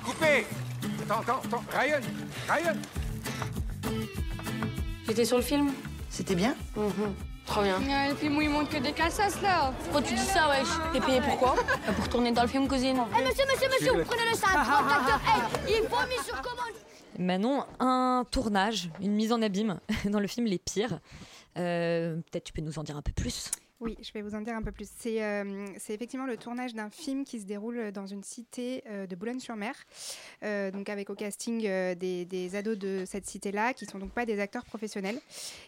Coupé 0.04 0.46
Attends, 1.04 1.22
attends, 1.22 1.42
attends. 1.46 1.64
Ryan 1.72 2.02
Ryan 2.48 2.76
J'étais 5.08 5.26
sur 5.26 5.38
le 5.38 5.44
film 5.44 5.72
C'était 6.10 6.36
bien 6.36 6.56
Trop 7.46 7.64
bien. 7.64 7.80
le 8.10 8.16
film 8.16 8.38
où 8.38 8.42
il 8.42 8.50
montre 8.50 8.70
que 8.70 8.78
des 8.78 8.92
cassos 8.92 9.42
là. 9.42 9.74
Pourquoi 9.84 10.04
tu 10.04 10.14
dis 10.14 10.22
ça, 10.22 10.50
wesh? 10.50 10.68
T'es 10.94 11.00
payé 11.00 11.20
pourquoi? 11.20 11.56
Bah, 11.56 11.94
Pour 11.94 12.08
tourner 12.08 12.32
dans 12.32 12.44
le 12.44 12.48
film, 12.48 12.68
cousine. 12.68 13.02
Eh 13.18 13.24
monsieur, 13.24 13.44
monsieur, 13.52 13.68
monsieur, 13.70 14.04
prenez 14.06 14.30
le 14.30 14.36
sac, 14.38 14.56
hey, 14.56 15.42
il 15.82 15.88
faut 15.90 16.08
mis 16.08 16.24
sur 16.24 16.40
commande. 16.42 16.76
Manon, 17.18 17.66
un 17.80 18.24
tournage, 18.30 18.92
une 19.02 19.14
mise 19.14 19.34
en 19.34 19.42
abîme 19.42 19.80
dans 20.06 20.20
le 20.20 20.28
film 20.28 20.46
Les 20.46 20.60
Pires. 20.60 21.00
Euh, 21.58 22.18
Peut-être 22.32 22.44
tu 22.44 22.54
peux 22.54 22.62
nous 22.62 22.78
en 22.78 22.84
dire 22.84 22.96
un 22.98 23.02
peu 23.02 23.12
plus? 23.14 23.50
Oui, 23.82 23.96
je 24.02 24.12
vais 24.12 24.22
vous 24.22 24.36
en 24.36 24.42
dire 24.42 24.56
un 24.56 24.62
peu 24.62 24.74
plus. 24.74 24.90
C'est 24.98 25.24
euh, 25.24 25.66
effectivement 25.88 26.26
le 26.26 26.36
tournage 26.36 26.74
d'un 26.74 26.90
film 26.90 27.24
qui 27.24 27.40
se 27.40 27.46
déroule 27.46 27.94
dans 27.94 28.08
une 28.08 28.24
cité 28.24 28.84
euh, 28.88 29.08
de 29.08 29.16
Boulogne-sur-Mer, 29.16 29.74
euh, 30.44 30.70
donc 30.70 30.90
avec 30.90 31.10
au 31.10 31.16
casting 31.16 31.66
euh, 31.66 31.96
des, 31.96 32.26
des 32.26 32.58
ados 32.58 32.78
de 32.78 33.04
cette 33.06 33.26
cité-là, 33.26 33.74
qui 33.74 33.86
sont 33.86 33.98
donc 33.98 34.12
pas 34.12 34.26
des 34.26 34.42
acteurs 34.42 34.66
professionnels. 34.66 35.18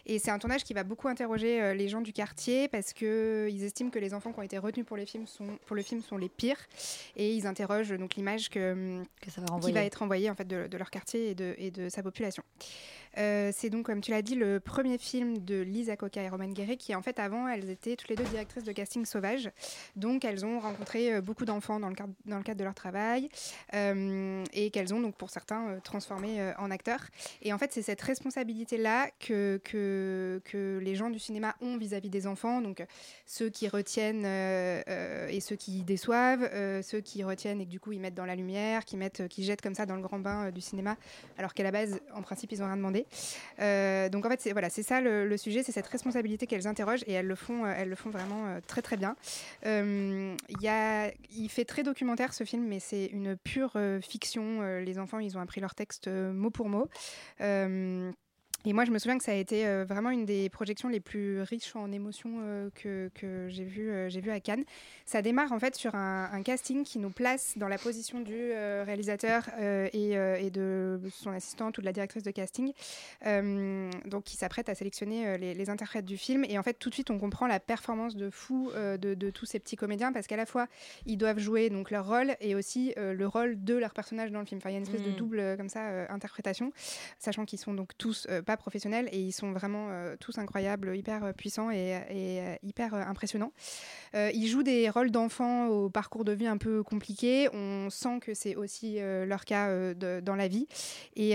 Et 0.04 0.18
c'est 0.18 0.30
un 0.30 0.38
tournage 0.38 0.62
qui 0.62 0.74
va 0.74 0.84
beaucoup 0.84 1.08
interroger 1.08 1.62
euh, 1.62 1.72
les 1.72 1.88
gens 1.88 2.02
du 2.02 2.12
quartier 2.12 2.68
parce 2.68 2.92
que 2.92 3.48
ils 3.50 3.64
estiment 3.64 3.88
que 3.88 3.98
les 3.98 4.12
enfants 4.12 4.32
qui 4.32 4.40
ont 4.40 4.42
été 4.42 4.58
retenus 4.58 4.84
pour 4.84 4.98
les 4.98 5.06
films 5.06 5.26
sont 5.26 5.46
pour 5.64 5.74
le 5.74 5.82
film 5.82 6.02
sont 6.02 6.18
les 6.18 6.28
pires, 6.28 6.60
et 7.16 7.34
ils 7.34 7.46
interrogent 7.46 7.96
donc 7.96 8.16
l'image 8.16 8.50
que, 8.50 9.00
ça 9.26 9.40
va 9.40 9.58
qui 9.58 9.72
va 9.72 9.84
être 9.84 10.02
envoyée 10.02 10.28
en 10.28 10.34
fait 10.34 10.46
de, 10.46 10.66
de 10.66 10.76
leur 10.76 10.90
quartier 10.90 11.30
et 11.30 11.34
de, 11.34 11.54
et 11.56 11.70
de 11.70 11.88
sa 11.88 12.02
population. 12.02 12.42
Euh, 13.18 13.50
c'est 13.54 13.70
donc, 13.70 13.86
comme 13.86 14.00
tu 14.00 14.10
l'as 14.10 14.22
dit, 14.22 14.34
le 14.34 14.60
premier 14.60 14.98
film 14.98 15.38
de 15.38 15.60
Lisa 15.60 15.96
Coca 15.96 16.22
et 16.22 16.28
Roman 16.28 16.48
Guéret, 16.48 16.76
qui 16.76 16.94
en 16.94 17.02
fait 17.02 17.18
avant, 17.18 17.48
elles 17.48 17.70
étaient 17.70 17.96
toutes 17.96 18.08
les 18.08 18.16
deux 18.16 18.24
directrices 18.24 18.64
de 18.64 18.72
casting 18.72 19.04
sauvage. 19.04 19.50
Donc, 19.96 20.24
elles 20.24 20.44
ont 20.44 20.60
rencontré 20.60 21.14
euh, 21.14 21.20
beaucoup 21.20 21.44
d'enfants 21.44 21.80
dans, 21.80 21.88
le 21.88 21.94
cadre- 21.94 22.56
de 22.56 22.64
leur 22.64 22.74
travail 22.74 23.28
euh, 23.74 24.44
et 24.52 24.70
qu'elles 24.70 24.94
ont 24.94 25.00
donc 25.00 25.16
pour 25.16 25.30
certains 25.30 25.78
transformé 25.84 26.40
euh, 26.40 26.52
en 26.58 26.70
acteurs. 26.70 27.04
Et 27.42 27.52
en 27.52 27.58
fait, 27.58 27.72
c'est 27.72 27.82
cette 27.82 28.02
responsabilité-là 28.02 29.10
que, 29.18 29.60
les 30.54 30.94
gens 30.94 31.10
du 31.10 31.18
cinéma 31.18 31.54
ont 31.60 31.76
vis-à-vis 31.76 32.10
des 32.10 32.26
enfants. 32.26 32.60
Donc, 32.60 32.84
ceux 33.26 33.48
qui 33.48 33.68
retiennent 33.68 34.24
et 34.26 35.40
ceux 35.40 35.56
qui 35.56 35.82
déçoivent, 35.82 36.48
ceux 36.82 37.00
qui 37.00 37.24
retiennent 37.24 37.60
et 37.60 37.64
que 37.64 37.70
du 37.70 37.80
coup 37.80 37.92
ils 37.92 38.00
mettent 38.00 38.14
dans 38.14 38.26
la 38.26 38.36
lumière, 38.36 38.84
qui 38.84 38.96
mettent, 38.96 39.28
qui 39.28 39.44
jettent 39.44 39.62
comme 39.62 39.74
ça 39.74 39.86
dans 39.86 39.96
le 39.96 40.02
grand 40.02 40.18
bain 40.18 40.50
du 40.50 40.60
cinéma, 40.60 40.96
alors 41.38 41.54
qu'à 41.54 41.62
la 41.62 41.70
base, 41.70 42.00
en 42.14 42.22
principe, 42.22 42.52
ils 42.52 42.62
ont 42.62 42.66
rien 42.66 42.76
demandé. 42.76 43.01
Euh, 43.60 44.08
donc 44.08 44.26
en 44.26 44.28
fait, 44.28 44.40
c'est 44.40 44.52
voilà, 44.52 44.70
c'est 44.70 44.82
ça 44.82 45.00
le, 45.00 45.36
sujet, 45.36 45.62
c'est 45.62 45.72
cette 45.72 45.86
responsabilité 45.86 46.46
qu'elles 46.46 46.66
interrogent 46.66 47.04
et 47.06 47.12
elles 47.12 47.26
le 47.26 47.34
font, 47.34 47.64
euh, 47.64 47.74
elles 47.76 47.88
le 47.88 47.96
font 47.96 48.10
vraiment 48.10 48.46
euh, 48.46 48.60
très 48.66 48.82
très 48.82 48.96
bien. 48.96 49.16
Il 49.64 50.36
il 51.34 51.48
fait 51.48 51.64
très 51.64 51.82
documentaire 51.82 52.34
ce 52.34 52.44
film, 52.44 52.66
mais 52.66 52.80
c'est 52.80 53.06
une 53.06 53.36
pure 53.36 53.76
fiction. 54.00 54.62
Les 54.78 54.98
enfants, 54.98 55.18
ils 55.18 55.36
ont 55.36 55.40
appris 55.40 55.60
leur 55.60 55.74
texte 55.74 56.08
mot 56.08 56.50
pour 56.50 56.68
mot. 56.68 56.88
Et 58.64 58.72
moi, 58.72 58.84
je 58.84 58.90
me 58.90 58.98
souviens 58.98 59.18
que 59.18 59.24
ça 59.24 59.32
a 59.32 59.34
été 59.34 59.66
euh, 59.66 59.84
vraiment 59.84 60.10
une 60.10 60.24
des 60.24 60.48
projections 60.48 60.88
les 60.88 61.00
plus 61.00 61.40
riches 61.42 61.74
en 61.74 61.90
émotions 61.90 62.38
euh, 62.42 62.70
que, 62.74 63.10
que 63.14 63.48
j'ai 63.48 63.64
vu, 63.64 63.90
euh, 63.90 64.08
j'ai 64.08 64.20
vu 64.20 64.30
à 64.30 64.38
Cannes. 64.40 64.64
Ça 65.04 65.20
démarre 65.20 65.52
en 65.52 65.58
fait 65.58 65.74
sur 65.74 65.94
un, 65.94 66.30
un 66.32 66.42
casting 66.42 66.84
qui 66.84 66.98
nous 66.98 67.10
place 67.10 67.54
dans 67.56 67.68
la 67.68 67.78
position 67.78 68.20
du 68.20 68.52
réalisateur 68.52 69.48
et, 69.92 70.12
et 70.12 70.50
de 70.50 71.00
son 71.10 71.30
assistante 71.30 71.76
ou 71.78 71.80
de 71.80 71.86
la 71.86 71.92
directrice 71.92 72.22
de 72.22 72.30
casting, 72.30 72.72
donc 74.06 74.24
qui 74.24 74.36
s'apprête 74.36 74.68
à 74.68 74.74
sélectionner 74.74 75.36
les, 75.38 75.54
les 75.54 75.70
interprètes 75.70 76.04
du 76.04 76.16
film. 76.16 76.44
Et 76.48 76.58
en 76.58 76.62
fait, 76.62 76.74
tout 76.74 76.88
de 76.88 76.94
suite, 76.94 77.10
on 77.10 77.18
comprend 77.18 77.46
la 77.46 77.60
performance 77.60 78.16
de 78.16 78.30
fou 78.30 78.70
de, 78.74 78.96
de 79.14 79.30
tous 79.30 79.46
ces 79.46 79.58
petits 79.58 79.76
comédiens 79.76 80.12
parce 80.12 80.26
qu'à 80.26 80.36
la 80.36 80.46
fois, 80.46 80.66
ils 81.06 81.16
doivent 81.16 81.38
jouer 81.38 81.68
donc 81.68 81.90
leur 81.90 82.06
rôle 82.06 82.36
et 82.40 82.54
aussi 82.54 82.94
le 82.96 83.26
rôle 83.26 83.62
de 83.62 83.74
leur 83.74 83.92
personnage 83.92 84.30
dans 84.30 84.40
le 84.40 84.46
film. 84.46 84.58
Enfin, 84.58 84.70
il 84.70 84.74
y 84.74 84.76
a 84.76 84.78
une 84.78 84.84
espèce 84.84 85.02
de 85.02 85.10
Mm. 85.10 85.16
double 85.16 85.56
comme 85.56 85.68
ça 85.68 86.10
interprétation, 86.10 86.72
sachant 87.18 87.44
qu'ils 87.44 87.58
sont 87.58 87.74
donc 87.74 87.90
tous 87.98 88.26
euh, 88.30 88.42
professionnels 88.56 89.08
et 89.12 89.20
ils 89.20 89.32
sont 89.32 89.52
vraiment 89.52 89.88
euh, 89.90 90.16
tous 90.18 90.38
incroyables, 90.38 90.96
hyper 90.96 91.24
euh, 91.24 91.32
puissants 91.32 91.70
et, 91.70 91.96
euh, 92.10 92.56
hyper 92.62 92.94
impressionnants. 92.94 93.52
Ils 94.14 94.46
jouent 94.46 94.62
des 94.62 94.90
rôles 94.90 95.10
d'enfants 95.10 95.68
au 95.68 95.88
parcours 95.88 96.24
de 96.24 96.32
vie 96.32 96.46
un 96.46 96.58
peu 96.58 96.82
compliqué. 96.82 97.48
On 97.54 97.88
sent 97.88 98.20
que 98.20 98.34
c'est 98.34 98.56
aussi 98.56 98.98
leur 99.00 99.46
cas 99.46 99.94
dans 99.94 100.36
la 100.36 100.48
vie. 100.48 100.68
Et, 101.16 101.34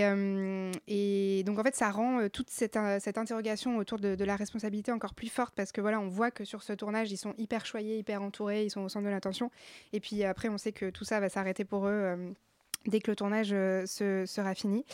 donc 1.44 1.58
en 1.58 1.62
fait, 1.64 1.74
ça 1.74 1.90
rend 1.90 2.28
toute 2.28 2.50
cette, 2.50 2.78
cette 3.00 3.18
interrogation 3.18 3.78
autour 3.78 3.98
de, 3.98 4.14
de 4.14 4.24
la 4.24 4.36
responsabilité 4.36 4.92
encore 4.92 5.14
plus 5.14 5.28
forte 5.28 5.54
parce 5.56 5.72
que 5.72 5.80
voilà, 5.80 5.98
on 5.98 6.06
voit 6.06 6.30
que 6.30 6.44
sur 6.44 6.62
ce 6.62 6.72
tournage, 6.72 7.10
ils 7.10 7.16
sont 7.16 7.34
hyper 7.36 7.66
choyés, 7.66 7.98
hyper 7.98 8.22
entourés, 8.22 8.64
ils 8.64 8.70
sont 8.70 8.82
au 8.82 8.88
centre 8.88 9.06
de 9.06 9.10
l'attention. 9.10 9.50
Et 9.92 9.98
puis 9.98 10.22
après, 10.22 10.48
on 10.48 10.56
sait 10.56 10.72
que 10.72 10.90
tout 10.90 11.04
ça 11.04 11.18
va 11.18 11.28
s'arrêter 11.28 11.64
pour 11.64 11.88
eux. 11.88 12.32
Dès 12.86 13.00
que 13.00 13.10
le 13.10 13.16
tournage 13.16 13.50
euh, 13.52 13.86
se, 13.86 14.24
sera 14.26 14.54
fini. 14.54 14.84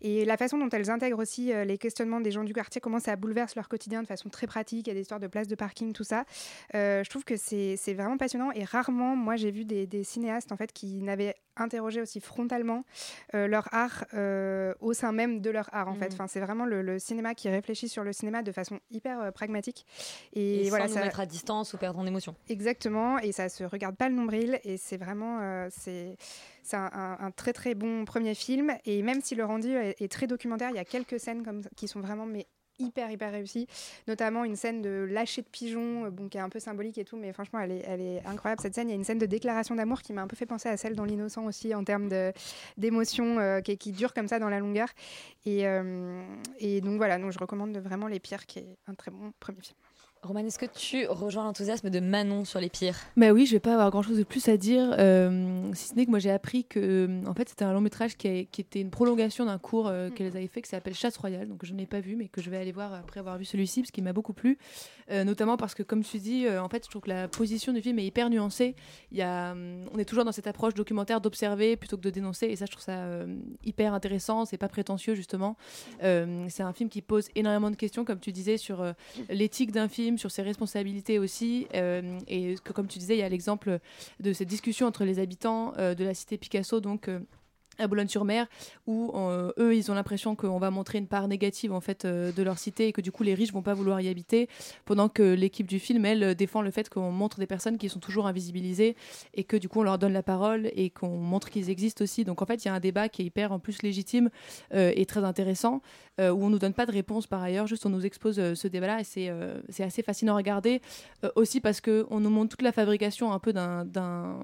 Et 0.00 0.24
la 0.24 0.36
façon 0.36 0.58
dont 0.58 0.68
elles 0.70 0.90
intègrent 0.90 1.18
aussi 1.18 1.52
euh, 1.52 1.64
les 1.64 1.78
questionnements 1.78 2.20
des 2.20 2.30
gens 2.30 2.44
du 2.44 2.52
quartier, 2.52 2.80
comment 2.80 2.98
ça 2.98 3.16
bouleverse 3.16 3.54
leur 3.54 3.68
quotidien 3.68 4.02
de 4.02 4.06
façon 4.06 4.28
très 4.28 4.46
pratique, 4.46 4.86
il 4.86 4.90
y 4.90 4.92
a 4.92 4.94
des 4.94 5.02
histoires 5.02 5.20
de 5.20 5.26
places 5.26 5.48
de 5.48 5.54
parking, 5.54 5.92
tout 5.92 6.04
ça. 6.04 6.24
Euh, 6.74 7.04
je 7.04 7.10
trouve 7.10 7.24
que 7.24 7.36
c'est 7.36 7.76
vraiment 7.94 8.16
passionnant 8.16 8.50
et 8.52 8.64
rarement, 8.64 9.16
moi, 9.16 9.36
j'ai 9.36 9.50
vu 9.50 9.64
des, 9.64 9.86
des 9.86 10.04
cinéastes 10.04 10.52
en 10.52 10.56
fait 10.56 10.72
qui 10.72 11.02
n'avaient 11.02 11.34
interrogé 11.56 12.00
aussi 12.00 12.18
frontalement 12.18 12.84
leur 13.32 13.72
art 13.72 14.04
au 14.80 14.92
sein 14.92 15.12
même 15.12 15.40
de 15.40 15.50
leur 15.50 15.72
art 15.72 15.86
en 15.88 15.94
fait. 15.94 16.08
Mhm. 16.08 16.14
Enfin, 16.14 16.26
c'est 16.26 16.40
vraiment 16.40 16.64
le, 16.64 16.82
le 16.82 16.98
cinéma 16.98 17.34
qui 17.34 17.48
réfléchit 17.48 17.88
sur 17.88 18.02
le 18.02 18.12
cinéma 18.12 18.42
de 18.42 18.50
façon 18.50 18.80
hyper 18.90 19.32
pragmatique. 19.32 19.86
Et, 20.32 20.66
Et, 20.66 20.68
voilà, 20.68 20.88
sans 20.88 20.94
ça, 20.94 21.00
nous 21.00 21.06
mettre 21.06 21.20
à 21.20 21.26
distance 21.26 21.72
ou 21.72 21.78
perdre 21.78 22.00
en 22.00 22.06
émotion. 22.06 22.34
Exactement, 22.48 23.18
et 23.18 23.30
ça 23.30 23.48
se 23.48 23.62
regarde 23.62 23.96
pas 23.96 24.08
le 24.08 24.16
nombril, 24.16 24.58
et 24.64 24.76
c'est 24.76 24.96
vraiment 24.96 25.68
c'est 25.70 26.16
c'est 26.64 26.76
un, 26.76 27.30
très 27.36 27.52
très 27.52 27.74
bon 27.74 28.04
premier 28.04 28.34
film. 28.34 28.72
Et 28.84 29.02
même 29.02 29.20
si 29.20 29.34
le 29.34 29.44
rendu 29.44 29.70
est, 29.76 30.10
très 30.10 30.26
documentaire, 30.26 30.70
il 30.70 30.76
y 30.76 30.80
a 30.80 30.84
quelques 30.84 31.20
scènes 31.20 31.44
qui 31.76 31.88
sont 31.88 32.00
vraiment 32.00 32.26
mais 32.26 32.46
hyper 32.78 33.10
hyper 33.10 33.30
réussies, 33.30 33.66
notamment 34.08 34.44
une 34.44 34.56
scène 34.56 34.82
de 34.82 35.06
lâcher 35.08 35.42
de 35.42 35.46
pigeons, 35.46 36.06
euh, 36.06 36.28
qui 36.28 36.38
est 36.38 36.40
un 36.40 36.48
peu 36.48 36.58
symbolique 36.58 36.98
et 36.98 37.04
tout, 37.04 37.16
mais 37.16 37.32
franchement 37.32 37.60
elle 37.60 37.70
est, 37.70 38.22
incroyable 38.26 38.60
cette 38.60 38.74
scène. 38.74 38.88
Il 38.88 38.92
y 38.92 38.94
a 38.94 38.96
une 38.96 39.04
scène 39.04 39.18
de 39.18 39.26
déclaration 39.26 39.74
d'amour 39.74 40.02
qui 40.02 40.12
m'a 40.12 40.22
un 40.22 40.26
peu 40.26 40.36
fait 40.36 40.46
penser 40.46 40.68
à 40.68 40.76
celle 40.76 40.96
dans 40.96 41.04
l'innocent 41.04 41.44
aussi 41.44 41.74
en 41.74 41.84
termes 41.84 42.08
d'émotion 42.76 43.38
euh, 43.38 43.60
qui, 43.60 43.92
dure 43.92 44.12
comme 44.12 44.28
ça 44.28 44.38
dans 44.38 44.48
la 44.48 44.58
longueur. 44.58 44.88
Et, 45.46 45.66
euh, 45.66 46.24
donc 46.80 46.96
voilà, 46.96 47.18
donc 47.18 47.30
je 47.30 47.38
recommande 47.38 47.76
vraiment 47.76 48.08
Les 48.08 48.18
Pires, 48.18 48.46
qui 48.46 48.58
est 48.58 48.76
un 48.86 48.94
très 48.94 49.10
bon 49.10 49.32
premier 49.38 49.60
film. 49.60 49.76
Roman, 50.24 50.40
est-ce 50.40 50.58
que 50.58 50.64
tu 50.66 51.06
rejoins 51.06 51.44
l'enthousiasme 51.44 51.90
de 51.90 52.00
Manon 52.00 52.44
sur 52.46 52.58
les 52.58 52.70
pires? 52.70 52.96
Bah 53.16 53.30
oui, 53.32 53.44
je 53.46 53.52
vais 53.52 53.60
pas 53.60 53.74
avoir 53.74 53.90
grand 53.90 54.02
chose 54.02 54.16
de 54.16 54.22
plus 54.24 54.48
à 54.48 54.56
dire, 54.56 54.94
euh, 54.98 55.70
si 55.74 55.88
ce 55.88 55.94
n'est 55.94 56.06
que 56.06 56.10
moi 56.10 56.18
j'ai 56.18 56.30
appris 56.30 56.64
que 56.64 56.80
euh, 56.80 57.26
en 57.26 57.34
fait 57.34 57.48
c'était 57.50 57.64
un 57.64 57.72
long 57.74 57.82
métrage 57.82 58.16
qui, 58.16 58.28
a- 58.28 58.44
qui 58.44 58.62
était 58.62 58.80
une 58.80 58.90
prolongation 58.90 59.44
d'un 59.44 59.58
cours 59.58 59.86
euh, 59.88 60.08
qu'elles 60.10 60.34
avaient 60.36 60.46
fait 60.48 60.62
qui 60.62 60.70
s'appelle 60.70 60.94
Chasse 60.94 61.16
Royale, 61.18 61.46
donc 61.48 61.64
je 61.66 61.74
n'ai 61.74 61.84
pas 61.86 62.00
vu 62.00 62.16
mais 62.16 62.28
que 62.28 62.40
je 62.40 62.48
vais 62.48 62.56
aller 62.56 62.72
voir 62.72 62.94
après 62.94 63.20
avoir 63.20 63.36
vu 63.36 63.44
celui-ci 63.44 63.82
parce 63.82 63.90
qu'il 63.90 64.02
m'a 64.04 64.12
beaucoup 64.14 64.32
plu, 64.32 64.56
Euh, 65.10 65.22
notamment 65.24 65.58
parce 65.58 65.74
que 65.74 65.82
comme 65.82 66.02
tu 66.02 66.16
dis, 66.18 66.48
en 66.48 66.68
fait 66.70 66.82
je 66.86 66.88
trouve 66.90 67.02
que 67.02 67.10
la 67.10 67.28
position 67.28 67.74
du 67.74 67.82
film 67.82 67.98
est 67.98 68.06
hyper 68.06 68.30
nuancée. 68.30 68.74
Il 69.12 69.18
y 69.18 69.22
a, 69.22 69.52
hum, 69.52 69.84
on 69.92 69.98
est 69.98 70.06
toujours 70.06 70.24
dans 70.24 70.32
cette 70.32 70.46
approche 70.46 70.72
documentaire 70.72 71.20
d'observer 71.20 71.76
plutôt 71.76 71.98
que 71.98 72.02
de 72.02 72.08
dénoncer 72.10 72.46
et 72.46 72.56
ça 72.56 72.64
je 72.64 72.70
trouve 72.70 72.82
ça 72.84 73.04
hyper 73.62 73.92
intéressant, 73.92 74.46
c'est 74.46 74.56
pas 74.56 74.68
prétentieux 74.68 75.14
justement. 75.14 75.56
C'est 76.00 76.62
un 76.62 76.72
film 76.72 76.88
qui 76.88 77.02
pose 77.02 77.28
énormément 77.34 77.70
de 77.70 77.76
questions 77.76 78.06
comme 78.06 78.18
tu 78.20 78.32
disais 78.32 78.56
sur 78.56 78.82
l'éthique 79.28 79.72
d'un 79.72 79.88
film, 79.88 80.13
sur 80.18 80.30
ses 80.30 80.42
responsabilités 80.42 81.18
aussi 81.18 81.66
euh, 81.74 82.18
et 82.28 82.54
comme 82.74 82.86
tu 82.86 82.98
disais 82.98 83.16
il 83.16 83.20
y 83.20 83.22
a 83.22 83.28
l'exemple 83.28 83.78
de 84.20 84.32
cette 84.32 84.48
discussion 84.48 84.86
entre 84.86 85.04
les 85.04 85.18
habitants 85.18 85.72
euh, 85.78 85.94
de 85.94 86.04
la 86.04 86.14
cité 86.14 86.38
Picasso 86.38 86.80
donc 86.80 87.08
euh, 87.08 87.20
à 87.78 87.86
Boulogne-sur-Mer, 87.86 88.46
où 88.86 89.12
euh, 89.14 89.52
eux, 89.58 89.76
ils 89.76 89.90
ont 89.90 89.94
l'impression 89.94 90.36
qu'on 90.36 90.58
va 90.58 90.70
montrer 90.70 90.98
une 90.98 91.06
part 91.06 91.28
négative 91.28 91.72
en 91.72 91.80
fait 91.80 92.04
euh, 92.04 92.32
de 92.32 92.42
leur 92.42 92.58
cité 92.58 92.88
et 92.88 92.92
que 92.92 93.00
du 93.00 93.12
coup 93.12 93.22
les 93.22 93.34
riches 93.34 93.52
vont 93.52 93.62
pas 93.62 93.74
vouloir 93.74 94.00
y 94.00 94.08
habiter, 94.08 94.48
pendant 94.84 95.08
que 95.08 95.22
l'équipe 95.22 95.66
du 95.66 95.78
film, 95.78 96.04
elle, 96.04 96.22
euh, 96.22 96.34
défend 96.34 96.62
le 96.62 96.70
fait 96.70 96.88
qu'on 96.88 97.10
montre 97.10 97.38
des 97.38 97.46
personnes 97.46 97.78
qui 97.78 97.88
sont 97.88 98.00
toujours 98.00 98.26
invisibilisées 98.26 98.96
et 99.34 99.44
que 99.44 99.56
du 99.56 99.68
coup 99.68 99.80
on 99.80 99.82
leur 99.82 99.98
donne 99.98 100.12
la 100.12 100.22
parole 100.22 100.70
et 100.74 100.90
qu'on 100.90 101.16
montre 101.18 101.50
qu'ils 101.50 101.70
existent 101.70 102.04
aussi. 102.04 102.24
Donc 102.24 102.42
en 102.42 102.46
fait, 102.46 102.64
il 102.64 102.68
y 102.68 102.70
a 102.70 102.74
un 102.74 102.80
débat 102.80 103.08
qui 103.08 103.22
est 103.22 103.24
hyper 103.26 103.52
en 103.52 103.58
plus 103.58 103.82
légitime 103.82 104.30
et 104.72 105.06
très 105.06 105.24
intéressant, 105.24 105.80
où 106.18 106.22
on 106.22 106.50
nous 106.50 106.58
donne 106.58 106.74
pas 106.74 106.86
de 106.86 106.92
réponse 106.92 107.26
par 107.26 107.42
ailleurs, 107.42 107.66
juste 107.66 107.86
on 107.86 107.90
nous 107.90 108.06
expose 108.06 108.54
ce 108.54 108.68
débat-là 108.68 109.00
et 109.00 109.04
c'est 109.04 109.30
c'est 109.68 109.82
assez 109.82 110.02
fascinant 110.02 110.34
à 110.34 110.36
regarder, 110.36 110.80
aussi 111.34 111.60
parce 111.60 111.80
que 111.80 112.06
on 112.10 112.20
nous 112.20 112.30
montre 112.30 112.50
toute 112.50 112.62
la 112.62 112.72
fabrication 112.72 113.32
un 113.32 113.38
peu 113.38 113.52
d'un 113.52 114.38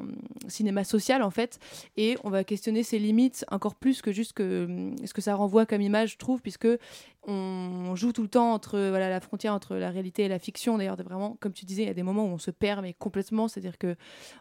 cinéma 0.48 0.84
social 0.84 1.22
en 1.22 1.30
fait, 1.30 1.58
et 1.96 2.16
on 2.24 2.30
va 2.30 2.44
questionner 2.44 2.82
ses 2.82 2.98
limites 2.98 3.19
encore 3.50 3.74
plus 3.74 4.02
que 4.02 4.12
juste 4.12 4.32
que 4.32 4.64
hum, 4.64 4.96
ce 5.04 5.12
que 5.12 5.20
ça 5.20 5.34
renvoie 5.34 5.66
comme 5.66 5.80
image, 5.82 6.12
je 6.12 6.18
trouve, 6.18 6.40
puisque 6.40 6.68
on 7.26 7.94
joue 7.96 8.12
tout 8.12 8.22
le 8.22 8.28
temps 8.28 8.52
entre 8.52 8.78
voilà 8.88 9.10
la 9.10 9.20
frontière 9.20 9.52
entre 9.54 9.76
la 9.76 9.90
réalité 9.90 10.24
et 10.24 10.28
la 10.28 10.38
fiction. 10.38 10.78
D'ailleurs, 10.78 10.96
vraiment, 10.96 11.36
comme 11.40 11.52
tu 11.52 11.64
disais, 11.64 11.82
il 11.82 11.86
y 11.86 11.90
a 11.90 11.94
des 11.94 12.02
moments 12.02 12.24
où 12.24 12.28
on 12.28 12.38
se 12.38 12.50
perd 12.50 12.82
mais 12.82 12.94
complètement, 12.94 13.46
c'est-à-dire 13.48 13.78
que 13.78 13.94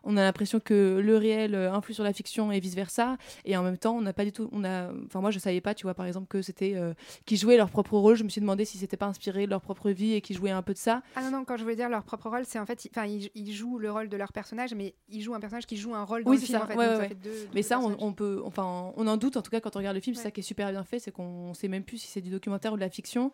on 0.03 0.15
a 0.17 0.21
l'impression 0.23 0.59
que 0.59 0.99
le 1.03 1.17
réel 1.17 1.55
euh, 1.55 1.71
influe 1.73 1.93
sur 1.93 2.03
la 2.03 2.13
fiction 2.13 2.51
et 2.51 2.59
vice 2.59 2.75
versa, 2.75 3.17
et 3.45 3.57
en 3.57 3.63
même 3.63 3.77
temps, 3.77 3.95
on 3.97 4.01
n'a 4.01 4.13
pas 4.13 4.23
du 4.25 4.32
tout, 4.32 4.49
on 4.51 4.63
a, 4.63 4.91
enfin 5.05 5.19
moi 5.21 5.32
je 5.32 5.39
savais 5.39 5.61
pas, 5.61 5.73
tu 5.75 5.84
vois, 5.84 5.93
par 5.93 6.05
exemple 6.05 6.27
que 6.27 6.41
c'était 6.41 6.73
euh, 6.75 6.93
qui 7.25 7.38
jouaient 7.38 7.57
leur 7.57 7.69
propre 7.69 7.97
rôle. 7.97 8.15
Je 8.15 8.23
me 8.23 8.30
suis 8.30 8.41
demandé 8.41 8.65
si 8.65 8.77
c'était 8.77 8.97
pas 8.97 9.07
inspiré 9.07 9.45
de 9.45 9.49
leur 9.51 9.61
propre 9.61 9.89
vie 9.91 10.13
et 10.13 10.21
qui 10.21 10.34
jouaient 10.34 10.51
un 10.51 10.61
peu 10.61 10.73
de 10.73 10.77
ça. 10.80 11.01
Ah 11.15 11.21
non, 11.21 11.32
non, 11.32 11.45
quand 11.45 11.57
je 11.57 11.65
veux 11.65 11.75
dire 11.75 11.89
leur 11.89 12.03
propre 12.03 12.30
rôle, 12.30 12.45
c'est 12.45 12.59
en 12.59 12.65
fait, 12.65 12.86
ils- 12.86 12.91
enfin, 12.95 13.05
ils, 13.05 13.30
ils 13.36 13.51
jouent 13.53 13.77
le 13.80 13.91
rôle 13.91 14.09
de 14.09 14.17
leur 14.17 14.32
personnage, 14.32 14.73
mais 14.73 14.93
ils 15.09 15.21
jouent 15.21 15.36
un 15.36 15.39
personnage 15.39 15.65
qui 15.67 15.77
joue 15.77 15.93
un 15.95 16.03
rôle 16.03 16.23
dans 16.23 16.32
Oui, 16.32 16.38
le 16.38 16.41
c'est 16.41 16.47
film. 16.47 16.59
ça. 16.59 16.63
En 16.63 16.67
fait, 16.67 16.75
ouais, 16.75 16.86
donc 16.86 16.91
ouais, 16.91 16.95
ça 16.95 17.01
ouais. 17.03 17.07
fait 17.09 17.15
deux- 17.15 17.49
Mais 17.53 17.61
ça, 17.61 17.80
on, 17.80 17.95
on 17.99 18.13
peut, 18.13 18.41
enfin, 18.45 18.91
on 18.95 19.07
en 19.07 19.17
doute 19.17 19.36
en 19.38 19.41
tout 19.41 19.51
cas 19.51 19.59
quand 19.59 19.75
on 19.75 19.80
regarde 19.80 19.95
le 19.95 20.01
film. 20.01 20.15
C'est 20.15 20.23
ça 20.23 20.32
qui 20.32 20.39
est 20.39 20.43
super 20.43 20.71
bien 20.71 20.84
fait, 20.84 20.99
c'est 20.99 21.11
qu'on 21.11 21.53
sait 21.53 21.67
même 21.67 21.84
plus 21.84 21.97
si 21.97 22.07
c'est 22.07 22.21
du 22.21 22.30
documentaire 22.30 22.68
ou 22.74 22.76
de 22.76 22.82
la 22.82 22.89
fiction. 22.89 23.32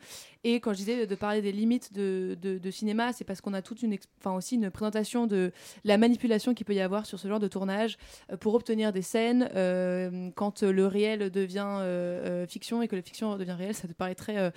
Et 0.47 0.59
quand 0.59 0.73
je 0.73 0.77
disais 0.77 1.07
de 1.07 1.15
parler 1.15 1.41
des 1.41 1.51
limites 1.51 1.91
de, 1.91 2.37
de, 2.39 2.71
cinéma, 2.71 3.13
c'est 3.13 3.23
parce 3.23 3.41
qu'on 3.41 3.55
a 3.55 3.63
toute 3.63 3.81
une, 3.81 3.97
enfin 4.19 4.35
aussi 4.35 4.53
une 4.55 4.69
présentation 4.69 5.25
de 5.25 5.51
la 5.83 5.97
manipulation 5.97 6.53
qu'il 6.53 6.67
peut 6.67 6.75
y 6.75 6.81
avoir 6.81 7.07
sur 7.07 7.17
ce 7.17 7.27
genre 7.27 7.39
de 7.39 7.47
tournage 7.47 7.97
euh, 8.31 8.37
pour 8.37 8.53
obtenir 8.53 8.93
des 8.93 9.01
scènes. 9.01 9.49
euh, 9.55 10.29
quand 10.35 10.61
le 10.61 10.85
réel 10.85 11.31
devient 11.31 11.79
euh, 11.79 12.45
fiction 12.45 12.83
et 12.83 12.87
que 12.87 12.95
la 12.95 13.01
fiction 13.01 13.35
devient 13.37 13.55
réel, 13.57 13.73
ça 13.73 13.87
te 13.87 13.93
paraît 13.93 14.13
très 14.13 14.51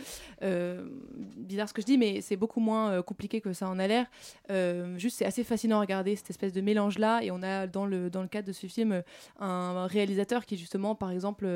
bizarre 1.39 1.71
ce 1.71 1.73
que 1.73 1.81
je 1.81 1.87
dis, 1.87 1.97
mais 1.97 2.21
c'est 2.21 2.37
beaucoup 2.37 2.61
moins 2.61 3.01
compliqué 3.01 3.41
que 3.41 3.55
ça 3.55 3.67
en 3.71 3.79
a 3.79 3.87
l'air. 3.87 4.07
Juste, 4.99 5.17
c'est 5.17 5.25
assez 5.25 5.43
fascinant 5.43 5.79
à 5.79 5.81
regarder 5.81 6.17
cette 6.17 6.29
espèce 6.29 6.53
de 6.53 6.61
mélange 6.61 6.99
là. 6.99 7.21
Et 7.23 7.31
on 7.31 7.43
a 7.43 7.67
dans 7.67 7.87
le 7.87 8.11
dans 8.11 8.21
le 8.21 8.29
cadre 8.29 8.49
de 8.49 8.53
ce 8.53 8.67
film 8.67 9.03
un 9.41 9.87
réalisateur 9.87 10.45
qui 10.45 10.59
justement, 10.59 10.95
par 10.95 11.11
exemple, 11.11 11.47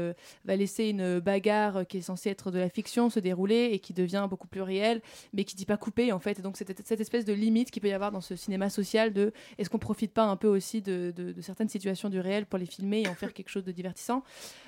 va 0.46 0.56
laisser 0.56 0.86
une 0.86 1.18
bagarre 1.20 1.86
qui 1.86 1.98
est 1.98 2.02
censée 2.02 2.30
être 2.30 2.50
de 2.50 2.58
la 2.58 2.70
fiction 2.70 3.10
se 3.12 3.20
dérouler 3.20 3.70
et 3.72 3.78
qui 3.78 3.92
devient 3.92 4.26
beaucoup 4.28 4.48
plus 4.48 4.62
réelle, 4.62 5.00
mais 5.32 5.44
qui 5.44 5.54
dit 5.54 5.66
pas 5.66 5.76
couper 5.76 6.10
en 6.12 6.18
fait. 6.18 6.40
Donc 6.40 6.56
cette, 6.56 6.86
cette 6.86 7.00
espèce 7.00 7.24
de 7.24 7.32
limite 7.32 7.70
qu'il 7.70 7.82
peut 7.82 7.88
y 7.88 7.92
avoir 7.92 8.10
dans 8.10 8.20
ce 8.20 8.34
cinéma 8.36 8.70
social 8.70 9.12
de 9.12 9.32
est-ce 9.58 9.70
qu'on 9.70 9.78
profite 9.78 10.12
pas 10.12 10.24
un 10.24 10.36
peu 10.36 10.48
aussi 10.48 10.82
de, 10.82 11.12
de- 11.14 11.32
de 11.32 11.40
certaines 11.40 11.68
situations 11.68 12.08
du 12.08 12.18
réel 12.20 12.46
pour 12.46 12.58
les 12.58 12.66
filmer 12.66 13.02
et 13.02 13.08
en 13.08 13.14
faire 13.14 13.32
quelque 13.32 13.50
chose 13.50 13.64
de 13.64 13.72
divertissant? 13.72 14.24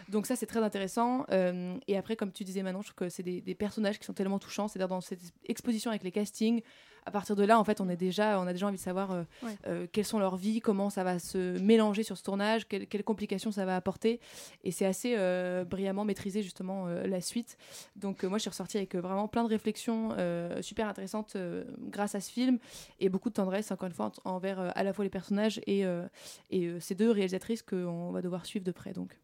Donc 0.09 0.27
ça 0.27 0.37
c'est 0.37 0.47
très 0.47 0.61
intéressant. 0.63 1.25
Euh, 1.31 1.77
et 1.89 1.97
après, 1.97 2.17
comme 2.17 2.31
tu 2.33 2.45
disais 2.45 2.63
Manon, 2.63 2.83
je 2.83 2.89
trouve 2.89 3.07
que 3.07 3.09
c'est 3.09 3.23
des, 3.23 3.41
des 3.41 3.55
personnages 3.55 3.99
qui 3.99 4.05
sont 4.05 4.13
tellement 4.15 4.39
touchants. 4.39 4.69
C'est-à-dire 4.69 4.89
dans 4.89 5.01
cette 5.01 5.21
exposition 5.47 5.91
avec 5.91 6.03
les 6.05 6.13
castings, 6.13 6.61
à 7.07 7.11
partir 7.11 7.37
de 7.37 7.45
là, 7.45 7.59
en 7.59 7.65
fait, 7.65 7.81
on 7.81 7.89
est 7.89 7.97
déjà, 7.97 8.41
on 8.41 8.47
a 8.47 8.53
déjà 8.53 8.67
envie 8.67 8.77
de 8.79 8.83
savoir 8.83 9.11
euh, 9.13 9.23
Ouais. 9.43 9.51
euh, 9.67 9.87
quelles 9.93 10.05
sont 10.05 10.19
leurs 10.19 10.37
vies, 10.37 10.61
comment 10.61 10.89
ça 10.91 11.05
va 11.05 11.19
se 11.19 11.59
mélanger 11.59 12.03
sur 12.03 12.17
ce 12.17 12.23
tournage, 12.23 12.67
quelles, 12.67 12.87
quelles 12.87 13.05
complications 13.05 13.53
ça 13.53 13.65
va 13.67 13.77
apporter. 13.77 14.21
Et 14.65 14.71
c'est 14.71 14.87
assez 14.87 15.15
euh, 15.19 15.65
brillamment 15.65 16.05
maîtrisé 16.05 16.43
justement 16.43 16.87
euh, 16.89 17.07
la 17.07 17.21
suite. 17.21 17.59
Donc 17.97 18.25
euh, 18.25 18.29
moi, 18.29 18.39
je 18.39 18.43
suis 18.43 18.51
ressortie 18.51 18.77
avec 18.79 18.95
euh, 18.95 19.01
vraiment 19.01 19.29
plein 19.29 19.45
de 19.45 19.49
réflexions 19.49 20.11
euh, 20.19 20.63
super 20.63 20.89
intéressantes 20.89 21.37
euh, 21.37 21.65
grâce 21.91 22.15
à 22.15 22.21
ce 22.21 22.31
film 22.31 22.59
et 23.01 23.09
beaucoup 23.09 23.29
de 23.29 23.35
tendresse 23.35 23.71
encore 23.71 23.87
une 23.89 23.95
fois 23.95 24.11
en- 24.25 24.31
envers 24.31 24.59
euh, 24.61 24.71
à 24.75 24.83
la 24.83 24.93
fois 24.93 25.05
les 25.05 25.11
personnages 25.11 25.61
et, 25.67 25.85
euh, 25.85 26.07
et 26.51 26.67
euh, 26.67 26.81
ces 26.81 26.95
deux 26.95 27.11
réalisatrices 27.11 27.63
qu'on 27.63 28.13
va 28.13 28.23
devoir 28.23 28.47
suivre 28.47 28.65
de 28.65 28.73
près. 28.73 28.93
Donc. 28.93 29.19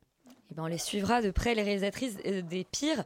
Eh 0.52 0.54
ben, 0.56 0.64
on 0.64 0.66
les 0.66 0.78
suivra 0.78 1.22
de 1.22 1.30
près, 1.30 1.54
les 1.54 1.62
réalisatrices 1.62 2.16
des 2.16 2.64
pires. 2.64 3.04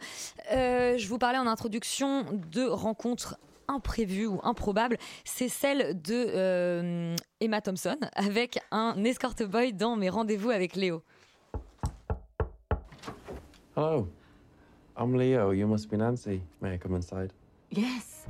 Euh, 0.52 0.96
je 0.96 1.06
vous 1.08 1.18
parlais 1.18 1.36
en 1.38 1.46
introduction 1.46 2.24
de 2.50 2.62
rencontres 2.62 3.36
imprévues 3.68 4.26
ou 4.26 4.40
improbables. 4.42 4.96
C'est 5.24 5.48
celle 5.48 6.00
de 6.00 6.26
euh, 6.34 7.16
Emma 7.40 7.60
Thompson 7.60 7.96
avec 8.14 8.58
un 8.70 9.02
escort 9.04 9.34
boy 9.48 9.72
dans 9.72 9.96
Mes 9.96 10.08
rendez-vous 10.08 10.50
avec 10.50 10.76
Léo. 10.76 11.02
Hello. 13.76 14.08
I'm 14.96 15.16
Leo. 15.16 15.52
You 15.52 15.66
must 15.66 15.90
be 15.90 15.96
Nancy. 15.96 16.40
May 16.60 16.74
I 16.74 16.78
come 16.78 16.94
inside? 16.94 17.32
Yes. 17.70 18.26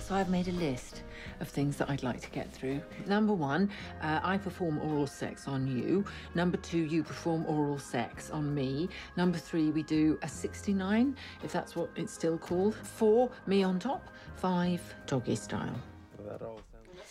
So 0.00 0.14
I've 0.14 0.30
made 0.30 0.48
a 0.48 0.52
list 0.52 1.02
of 1.40 1.48
things 1.48 1.76
that 1.76 1.90
I'd 1.90 2.02
like 2.02 2.20
to 2.20 2.30
get 2.30 2.52
through. 2.52 2.80
Number 3.06 3.32
one, 3.32 3.70
uh, 4.02 4.20
I 4.22 4.38
perform 4.38 4.78
oral 4.80 5.06
sex 5.06 5.48
on 5.48 5.66
you. 5.66 6.04
Number 6.34 6.56
two, 6.56 6.84
you 6.84 7.02
perform 7.02 7.44
oral 7.46 7.78
sex 7.78 8.30
on 8.30 8.54
me. 8.54 8.88
Number 9.16 9.38
three, 9.38 9.70
we 9.70 9.82
do 9.82 10.18
a 10.22 10.28
69, 10.28 11.16
if 11.42 11.52
that's 11.52 11.76
what 11.76 11.90
it's 11.96 12.12
still 12.12 12.38
called. 12.38 12.74
Four, 12.74 13.30
me 13.46 13.62
on 13.62 13.78
top. 13.78 14.08
Five, 14.36 14.80
doggy 15.06 15.36
style. 15.36 15.74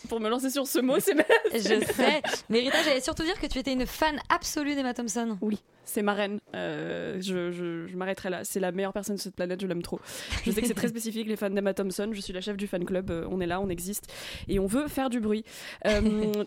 Pour 0.08 0.20
me 0.20 0.28
lancer 0.28 0.50
sur 0.50 0.66
ce 0.66 0.78
mot, 0.78 1.00
c'est 1.00 1.14
Je 1.52 1.84
sais. 1.92 2.22
Mais 2.48 2.60
Rita, 2.60 2.82
j'allais 2.82 3.00
surtout 3.00 3.24
dire 3.24 3.40
que 3.40 3.46
tu 3.46 3.58
étais 3.58 3.72
une 3.72 3.86
fan 3.86 4.20
absolue 4.28 4.74
d'Emma 4.74 4.94
Thompson. 4.94 5.36
Oui, 5.40 5.58
c'est 5.86 6.02
ma 6.02 6.12
reine. 6.12 6.40
Euh, 6.54 7.16
je 7.20 7.50
je, 7.50 7.86
je 7.86 7.96
m'arrêterai 7.96 8.28
là. 8.28 8.44
C'est 8.44 8.60
la 8.60 8.72
meilleure 8.72 8.92
personne 8.92 9.16
de 9.16 9.20
cette 9.20 9.34
planète, 9.34 9.60
je 9.62 9.66
l'aime 9.66 9.82
trop. 9.82 9.98
Je 10.44 10.50
sais 10.50 10.60
que 10.60 10.66
c'est 10.66 10.74
très 10.74 10.88
spécifique, 10.96 11.26
les 11.28 11.36
fans 11.36 11.48
d'Emma 11.48 11.72
Thompson. 11.72 12.10
Je 12.12 12.20
suis 12.20 12.32
la 12.32 12.40
chef 12.42 12.56
du 12.56 12.66
fan 12.66 12.84
club. 12.84 13.10
euh, 13.10 13.26
on 13.30 13.40
est 13.40 13.46
là, 13.46 13.60
on 13.60 13.68
existe. 13.68 14.12
Et 14.48 14.58
on 14.58 14.66
veut 14.66 14.88
faire 14.88 15.08
du 15.10 15.20
bruit. 15.20 15.44
Euh, 15.86 16.00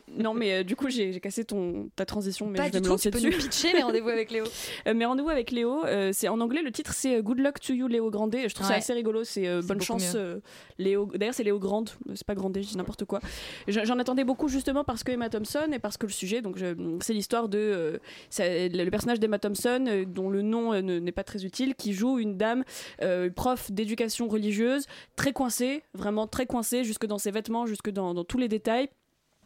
non, 0.18 0.34
mais 0.34 0.64
du 0.64 0.76
coup, 0.76 0.90
j'ai 0.90 1.20
cassé 1.20 1.46
ton, 1.46 1.90
ta 1.96 2.06
transition. 2.06 2.46
Mais 2.48 2.58
Pas 2.58 2.68
je 2.68 2.72
vais 2.72 2.72
du 2.74 2.78
me 2.80 2.84
tout, 2.84 2.90
lancer 2.92 3.10
tu 3.12 3.18
peux 3.18 3.26
nous 3.26 3.36
pitcher 3.36 3.74
les 3.74 3.82
rendez-vous 3.82 4.10
avec 4.10 4.30
Léo. 4.32 4.46
Mes 4.94 5.06
rendez-vous 5.06 5.30
avec 5.30 5.52
Léo, 5.52 5.84
c'est 6.12 6.28
en 6.28 6.40
anglais, 6.42 6.62
le 6.62 6.72
titre 6.72 6.94
c'est 6.94 7.22
Good 7.22 7.40
Luck 7.40 7.60
to 7.60 7.74
You 7.74 7.88
Léo 7.88 8.10
Grandet. 8.12 8.50
Je 8.50 8.56
trouve 8.56 8.68
ça 8.68 8.74
Ouais. 8.74 8.80
assez 8.80 8.94
rigolo, 8.94 9.24
c'est 9.24 9.62
bonne 9.62 9.82
chance 9.82 10.16
Léo. 10.78 11.10
D'ailleurs, 11.16 11.34
c'est 11.34 11.44
Léo 11.44 11.60
Grande, 11.60 11.90
c'est 12.16 12.26
pas 12.26 12.36
Grandet, 12.36 12.64
je 12.64 12.70
dis 12.70 12.78
n'importe 12.78 13.06
quoi. 13.06 13.20
J'en 13.68 13.98
attendais 14.00 14.24
beaucoup 14.24 14.48
justement 14.48 14.84
parce 14.84 15.04
que 15.04 15.12
Emma 15.12 15.30
Thompson 15.30 15.68
et 15.72 15.80
parce 15.80 15.98
que 15.98 16.06
le 16.06 16.12
sujet, 16.12 16.42
donc 16.42 16.58
c'est 17.02 17.14
l'histoire 17.14 17.48
de 17.50 18.00
le 18.40 18.90
personnage 18.90 19.20
d'Emma 19.20 19.29
Thompson, 19.38 19.86
euh, 19.88 20.06
dont 20.06 20.30
le 20.30 20.42
nom 20.42 20.74
euh, 20.74 20.82
ne- 20.82 20.98
n'est 21.00 21.12
pas 21.12 21.24
très 21.24 21.46
utile, 21.46 21.76
qui 21.76 21.94
joue 21.94 22.18
une 22.18 22.38
dame, 22.38 22.64
euh, 23.04 23.30
prof 23.30 23.72
d'éducation 23.72 24.28
religieuse, 24.28 24.86
très 25.16 25.34
coincée, 25.34 25.84
vraiment 25.94 26.26
très 26.26 26.46
coincée, 26.48 26.84
jusque 26.84 27.06
dans 27.06 27.18
ses 27.20 27.32
vêtements, 27.32 27.66
jusque 27.68 27.90
dans 27.92 28.24
tous 28.24 28.38
les 28.38 28.48
détails. 28.48 28.90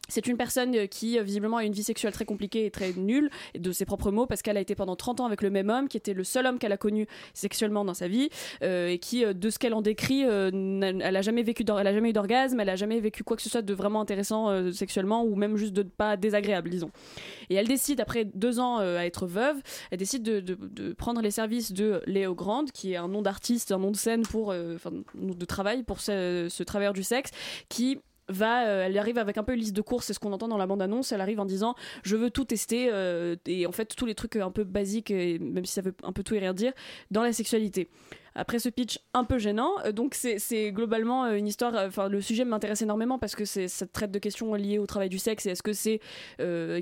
C'est 0.09 0.27
une 0.27 0.35
personne 0.35 0.75
euh, 0.75 0.85
qui 0.85 1.17
euh, 1.17 1.23
visiblement 1.23 1.57
a 1.57 1.63
une 1.63 1.71
vie 1.71 1.83
sexuelle 1.83 2.11
très 2.11 2.25
compliquée 2.25 2.65
et 2.65 2.71
très 2.71 2.91
nulle, 2.93 3.29
de 3.57 3.71
ses 3.71 3.85
propres 3.85 4.11
mots, 4.11 4.25
parce 4.25 4.41
qu'elle 4.41 4.57
a 4.57 4.59
été 4.59 4.75
pendant 4.75 4.97
30 4.97 5.21
ans 5.21 5.25
avec 5.25 5.41
le 5.41 5.49
même 5.49 5.69
homme, 5.69 5.87
qui 5.87 5.95
était 5.95 6.13
le 6.13 6.25
seul 6.25 6.45
homme 6.45 6.59
qu'elle 6.59 6.73
a 6.73 6.77
connu 6.77 7.07
sexuellement 7.33 7.85
dans 7.85 7.93
sa 7.93 8.09
vie, 8.09 8.29
euh, 8.63 8.89
et 8.89 8.99
qui, 8.99 9.23
de 9.25 9.49
ce 9.49 9.57
qu'elle 9.57 9.73
en 9.73 9.81
décrit, 9.81 10.21
elle 10.21 11.15
a 11.15 11.21
jamais 11.21 11.41
vécu, 11.43 11.63
eu 11.63 12.13
d'orgasme, 12.13 12.59
elle 12.59 12.69
a 12.69 12.75
jamais 12.75 12.99
vécu 12.99 13.23
quoi 13.23 13.37
que 13.37 13.43
ce 13.43 13.49
soit 13.49 13.61
de 13.61 13.73
vraiment 13.73 14.01
intéressant 14.01 14.71
sexuellement, 14.71 15.23
ou 15.23 15.35
même 15.35 15.55
juste 15.55 15.73
de 15.73 15.83
pas 15.83 16.17
désagréable, 16.17 16.69
disons. 16.69 16.91
Et 17.49 17.55
elle 17.55 17.67
décide, 17.67 18.01
après 18.01 18.25
deux 18.25 18.59
ans 18.59 18.79
à 18.79 19.05
être 19.05 19.25
veuve, 19.25 19.61
elle 19.91 19.99
décide 19.99 20.23
de, 20.23 20.93
prendre 20.93 21.21
les 21.21 21.31
services 21.31 21.71
de 21.71 22.01
Léo 22.05 22.35
Grande, 22.35 22.71
qui 22.71 22.93
est 22.93 22.97
un 22.97 23.07
nom 23.07 23.21
d'artiste, 23.21 23.71
un 23.71 23.79
nom 23.79 23.91
de 23.91 23.97
scène 23.97 24.23
pour, 24.23 24.49
enfin, 24.49 24.91
de 25.15 25.45
travail 25.45 25.83
pour 25.83 26.01
ce, 26.01 26.47
ce 26.49 26.63
travailleur 26.63 26.93
du 26.93 27.03
sexe, 27.03 27.31
qui 27.69 27.99
euh, 28.41 28.85
elle 28.85 28.97
arrive 28.97 29.17
avec 29.17 29.37
un 29.37 29.43
peu 29.43 29.53
une 29.53 29.59
liste 29.59 29.75
de 29.75 29.81
courses, 29.81 30.07
c'est 30.07 30.13
ce 30.13 30.19
qu'on 30.19 30.33
entend 30.33 30.47
dans 30.47 30.57
la 30.57 30.67
bande-annonce, 30.67 31.11
elle 31.11 31.21
arrive 31.21 31.39
en 31.39 31.45
disant 31.45 31.75
je 32.03 32.15
veux 32.15 32.29
tout 32.29 32.45
tester, 32.45 32.89
euh, 32.91 33.35
et 33.45 33.65
en 33.65 33.71
fait 33.71 33.95
tous 33.95 34.05
les 34.05 34.15
trucs 34.15 34.35
un 34.35 34.51
peu 34.51 34.63
basiques, 34.63 35.11
même 35.11 35.65
si 35.65 35.73
ça 35.73 35.81
veut 35.81 35.95
un 36.03 36.11
peu 36.11 36.23
tout 36.23 36.35
et 36.35 36.39
rien 36.39 36.53
dire, 36.53 36.73
dans 37.11 37.23
la 37.23 37.33
sexualité. 37.33 37.89
Après 38.35 38.57
ce 38.57 38.67
pitch 38.67 38.99
un 39.13 39.25
peu 39.25 39.37
gênant, 39.37 39.73
euh, 39.85 39.91
donc 39.91 40.15
c'est 40.15 40.71
globalement 40.71 41.27
une 41.27 41.47
histoire. 41.47 41.75
Enfin, 41.75 42.09
le 42.09 42.19
sujet 42.19 42.45
m'intéresse 42.45 42.81
énormément 42.81 43.19
parce 43.19 43.35
que 43.35 43.45
ça 43.45 43.85
traite 43.87 44.11
de 44.11 44.19
questions 44.19 44.53
liées 44.55 44.79
au 44.79 44.87
travail 44.87 45.09
du 45.09 45.19
sexe 45.19 45.45
et 45.45 45.51
est-ce 45.51 45.63
que 45.63 45.73
c'est 45.73 45.99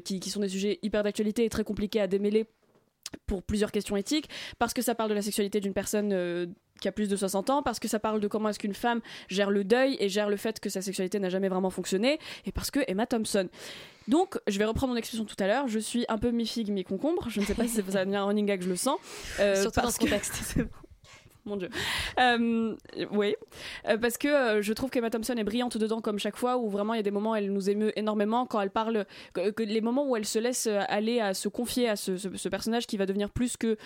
qui 0.03 0.29
sont 0.29 0.39
des 0.39 0.49
sujets 0.49 0.79
hyper 0.81 1.03
d'actualité 1.03 1.43
et 1.45 1.49
très 1.49 1.63
compliqués 1.63 1.99
à 1.99 2.07
démêler 2.07 2.45
pour 3.27 3.43
plusieurs 3.43 3.71
questions 3.71 3.95
éthiques, 3.97 4.29
parce 4.59 4.73
que 4.73 4.81
ça 4.81 4.95
parle 4.95 5.09
de 5.09 5.15
la 5.15 5.21
sexualité 5.21 5.59
d'une 5.59 5.73
personne 5.73 6.11
euh, 6.13 6.45
qui 6.79 6.87
a 6.87 6.91
plus 6.91 7.07
de 7.09 7.15
60 7.15 7.49
ans, 7.49 7.63
parce 7.63 7.79
que 7.79 7.87
ça 7.87 7.99
parle 7.99 8.19
de 8.19 8.27
comment 8.27 8.49
est-ce 8.49 8.59
qu'une 8.59 8.73
femme 8.73 9.01
gère 9.29 9.51
le 9.51 9.63
deuil 9.63 9.97
et 9.99 10.09
gère 10.09 10.29
le 10.29 10.37
fait 10.37 10.59
que 10.59 10.69
sa 10.69 10.81
sexualité 10.81 11.19
n'a 11.19 11.29
jamais 11.29 11.49
vraiment 11.49 11.69
fonctionné, 11.69 12.19
et 12.45 12.51
parce 12.51 12.71
que 12.71 12.79
Emma 12.87 13.05
Thompson. 13.05 13.49
Donc, 14.07 14.39
je 14.47 14.57
vais 14.57 14.65
reprendre 14.65 14.93
mon 14.93 14.97
expression 14.97 15.25
tout 15.25 15.35
à 15.39 15.47
l'heure, 15.47 15.67
je 15.67 15.77
suis 15.79 16.05
un 16.09 16.17
peu 16.17 16.31
mi-figue, 16.31 16.69
mi-concombre, 16.71 17.29
je 17.29 17.39
ne 17.39 17.45
sais 17.45 17.53
pas 17.53 17.63
si 17.67 17.75
ça 17.75 17.81
va 17.83 17.99
devenir 17.99 18.21
un 18.23 18.25
running 18.25 18.45
gag, 18.47 18.61
je 18.61 18.69
le 18.69 18.75
sens. 18.75 18.97
euh, 19.39 19.61
Surtout 19.61 19.81
dans 19.81 19.91
ce 19.91 19.99
contexte. 19.99 20.55
Mon 21.45 21.57
Dieu. 21.57 21.69
Euh, 22.19 22.75
oui, 23.11 23.35
Euh, 23.87 23.97
parce 23.97 24.17
que 24.17 24.27
euh, 24.27 24.61
je 24.61 24.73
trouve 24.73 24.91
qu'Emma 24.91 25.09
Thompson 25.09 25.33
est 25.35 25.43
brillante 25.43 25.77
dedans 25.77 26.01
comme 26.01 26.19
chaque 26.19 26.35
fois, 26.35 26.57
où 26.57 26.69
vraiment 26.69 26.93
il 26.93 26.97
y 26.97 26.99
a 26.99 27.03
des 27.03 27.11
moments 27.11 27.31
où 27.31 27.35
elle 27.35 27.51
nous 27.51 27.69
émeut 27.69 27.91
énormément 27.97 28.45
quand 28.45 28.61
elle 28.61 28.69
parle, 28.69 29.05
que, 29.33 29.63
les 29.63 29.81
moments 29.81 30.07
où 30.07 30.15
elle 30.15 30.25
se 30.25 30.37
laisse 30.37 30.67
aller 30.67 31.19
à 31.19 31.33
se 31.33 31.47
confier 31.47 31.89
à 31.89 31.95
ce, 31.95 32.49
personnage 32.49 32.85
qui 32.85 32.97
va 32.97 33.05
devenir 33.05 33.29
plus 33.29 33.57
que 33.57 33.77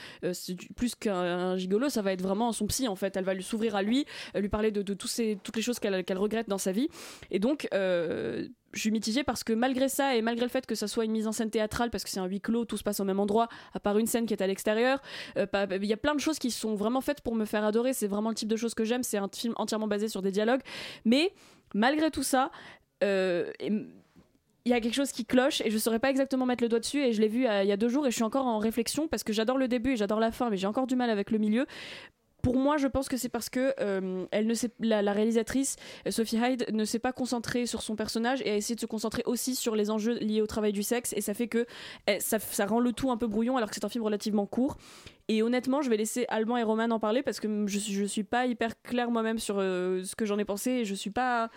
plus 0.75 0.95
qu'un 0.95 1.15
un 1.15 1.57
gigolo, 1.57 1.89
ça 1.89 2.01
va 2.01 2.11
être 2.11 2.21
vraiment 2.21 2.51
son 2.51 2.67
psy 2.67 2.87
en 2.87 2.95
fait. 2.95 3.15
Elle 3.15 3.25
va 3.25 3.33
lui 3.33 3.43
s'ouvrir 3.43 3.75
à 3.75 3.83
lui, 3.83 4.05
lui 4.35 4.49
parler 4.49 4.71
de, 4.71 4.93
toutes 4.93 5.15
les 5.55 5.61
choses 5.61 5.79
qu'elle 5.79 6.17
regrette 6.17 6.49
dans 6.49 6.57
sa 6.57 6.71
vie, 6.71 6.89
et 7.31 7.39
donc. 7.39 7.67
Je 8.75 8.81
suis 8.81 8.91
mitigée 8.91 9.23
parce 9.23 9.43
que 9.43 9.53
malgré 9.53 9.89
ça 9.89 10.15
et 10.15 10.21
malgré 10.21 10.45
le 10.45 10.51
fait 10.51 10.65
que 10.65 10.75
ça 10.75 10.87
soit 10.87 11.05
une 11.05 11.11
mise 11.11 11.27
en 11.27 11.31
scène 11.31 11.49
théâtrale 11.49 11.89
parce 11.89 12.03
que 12.03 12.09
c'est 12.09 12.19
un 12.19 12.25
huis 12.25 12.41
clos, 12.41 12.65
tout 12.65 12.77
se 12.77 12.83
passe 12.83 12.99
au 12.99 13.05
même 13.05 13.19
endroit, 13.19 13.47
à 13.73 13.79
part 13.79 13.97
une 13.97 14.05
scène 14.05 14.25
qui 14.25 14.33
est 14.33 14.41
à 14.41 14.47
l'extérieur, 14.47 15.01
euh, 15.37 15.45
il 15.71 15.85
y 15.85 15.93
a 15.93 15.97
plein 15.97 16.13
de 16.13 16.19
choses 16.19 16.39
qui 16.39 16.51
sont 16.51 16.75
vraiment 16.75 17.01
faites 17.01 17.21
pour 17.21 17.35
me 17.35 17.45
faire 17.45 17.63
adorer. 17.63 17.93
C'est 17.93 18.07
vraiment 18.07 18.29
le 18.29 18.35
type 18.35 18.49
de 18.49 18.57
choses 18.57 18.73
que 18.73 18.83
j'aime. 18.83 19.03
C'est 19.03 19.17
un 19.17 19.29
film 19.33 19.53
entièrement 19.57 19.87
basé 19.87 20.09
sur 20.09 20.21
des 20.21 20.31
dialogues. 20.31 20.61
Mais 21.05 21.31
malgré 21.73 22.11
tout 22.11 22.23
ça, 22.23 22.51
euh, 23.03 23.51
il 23.61 24.71
y 24.71 24.73
a 24.73 24.81
quelque 24.81 24.95
chose 24.95 25.11
qui 25.11 25.25
cloche 25.25 25.61
et 25.61 25.69
je 25.69 25.77
saurais 25.77 25.99
pas 25.99 26.09
exactement 26.09 26.45
mettre 26.45 26.63
le 26.63 26.69
doigt 26.69 26.79
dessus. 26.79 27.01
Et 27.01 27.13
je 27.13 27.21
l'ai 27.21 27.27
vu 27.27 27.47
euh, 27.47 27.63
il 27.63 27.69
y 27.69 27.71
a 27.71 27.77
deux 27.77 27.89
jours 27.89 28.05
et 28.07 28.11
je 28.11 28.15
suis 28.15 28.23
encore 28.23 28.45
en 28.45 28.57
réflexion 28.57 29.07
parce 29.07 29.23
que 29.23 29.31
j'adore 29.31 29.57
le 29.57 29.67
début 29.67 29.91
et 29.91 29.95
j'adore 29.97 30.19
la 30.19 30.31
fin, 30.31 30.49
mais 30.49 30.57
j'ai 30.57 30.67
encore 30.67 30.87
du 30.87 30.95
mal 30.95 31.09
avec 31.09 31.31
le 31.31 31.37
milieu. 31.37 31.65
Pour 32.45 32.57
moi, 32.57 32.77
je 32.77 32.85
pense 32.85 33.09
que 33.09 33.17
c'est 33.17 33.27
parce 33.27 33.49
que 33.49 33.73
euh, 33.79 34.27
la, 34.79 35.13
réalisatrice 35.13 35.77
euh, 36.05 36.11
Sophie 36.11 36.37
Hyde 36.37 36.67
ne 36.71 36.85
s'est 36.85 36.99
pas 36.99 37.11
concentrée 37.11 37.65
sur 37.65 37.81
son 37.81 37.95
personnage 37.95 38.43
et 38.45 38.51
a 38.51 38.55
essayé 38.55 38.75
de 38.75 38.79
se 38.79 38.85
concentrer 38.85 39.23
aussi 39.25 39.55
sur 39.55 39.75
les 39.75 39.89
enjeux 39.89 40.19
liés 40.19 40.41
au 40.41 40.45
travail 40.45 40.71
du 40.71 40.83
sexe 40.83 41.11
et 41.17 41.21
ça 41.21 41.33
fait 41.33 41.47
que 41.47 41.65
eh, 42.05 42.19
ça, 42.19 42.37
rend 42.67 42.79
le 42.79 42.93
tout 42.93 43.09
un 43.09 43.17
peu 43.17 43.25
brouillon 43.25 43.57
alors 43.57 43.69
que 43.69 43.73
c'est 43.73 43.83
un 43.83 43.89
film 43.89 44.03
relativement 44.03 44.45
court. 44.45 44.77
Et 45.27 45.41
honnêtement, 45.41 45.81
je 45.81 45.89
vais 45.89 45.97
laisser 45.97 46.27
Alban 46.29 46.57
et 46.57 46.61
Roman 46.61 46.91
en 46.91 46.99
parler 46.99 47.23
parce 47.23 47.39
que 47.39 47.65
je 47.65 47.79
je 47.79 48.05
suis 48.05 48.23
pas 48.23 48.45
hyper 48.45 48.79
claire 48.83 49.09
moi-même 49.09 49.39
sur 49.39 49.55
euh, 49.57 50.03
ce 50.03 50.15
que 50.15 50.27
j'en 50.27 50.37
ai 50.37 50.45
pensé 50.45 50.69
et 50.69 50.85
je 50.85 50.93
suis 50.93 51.09
pas. 51.09 51.49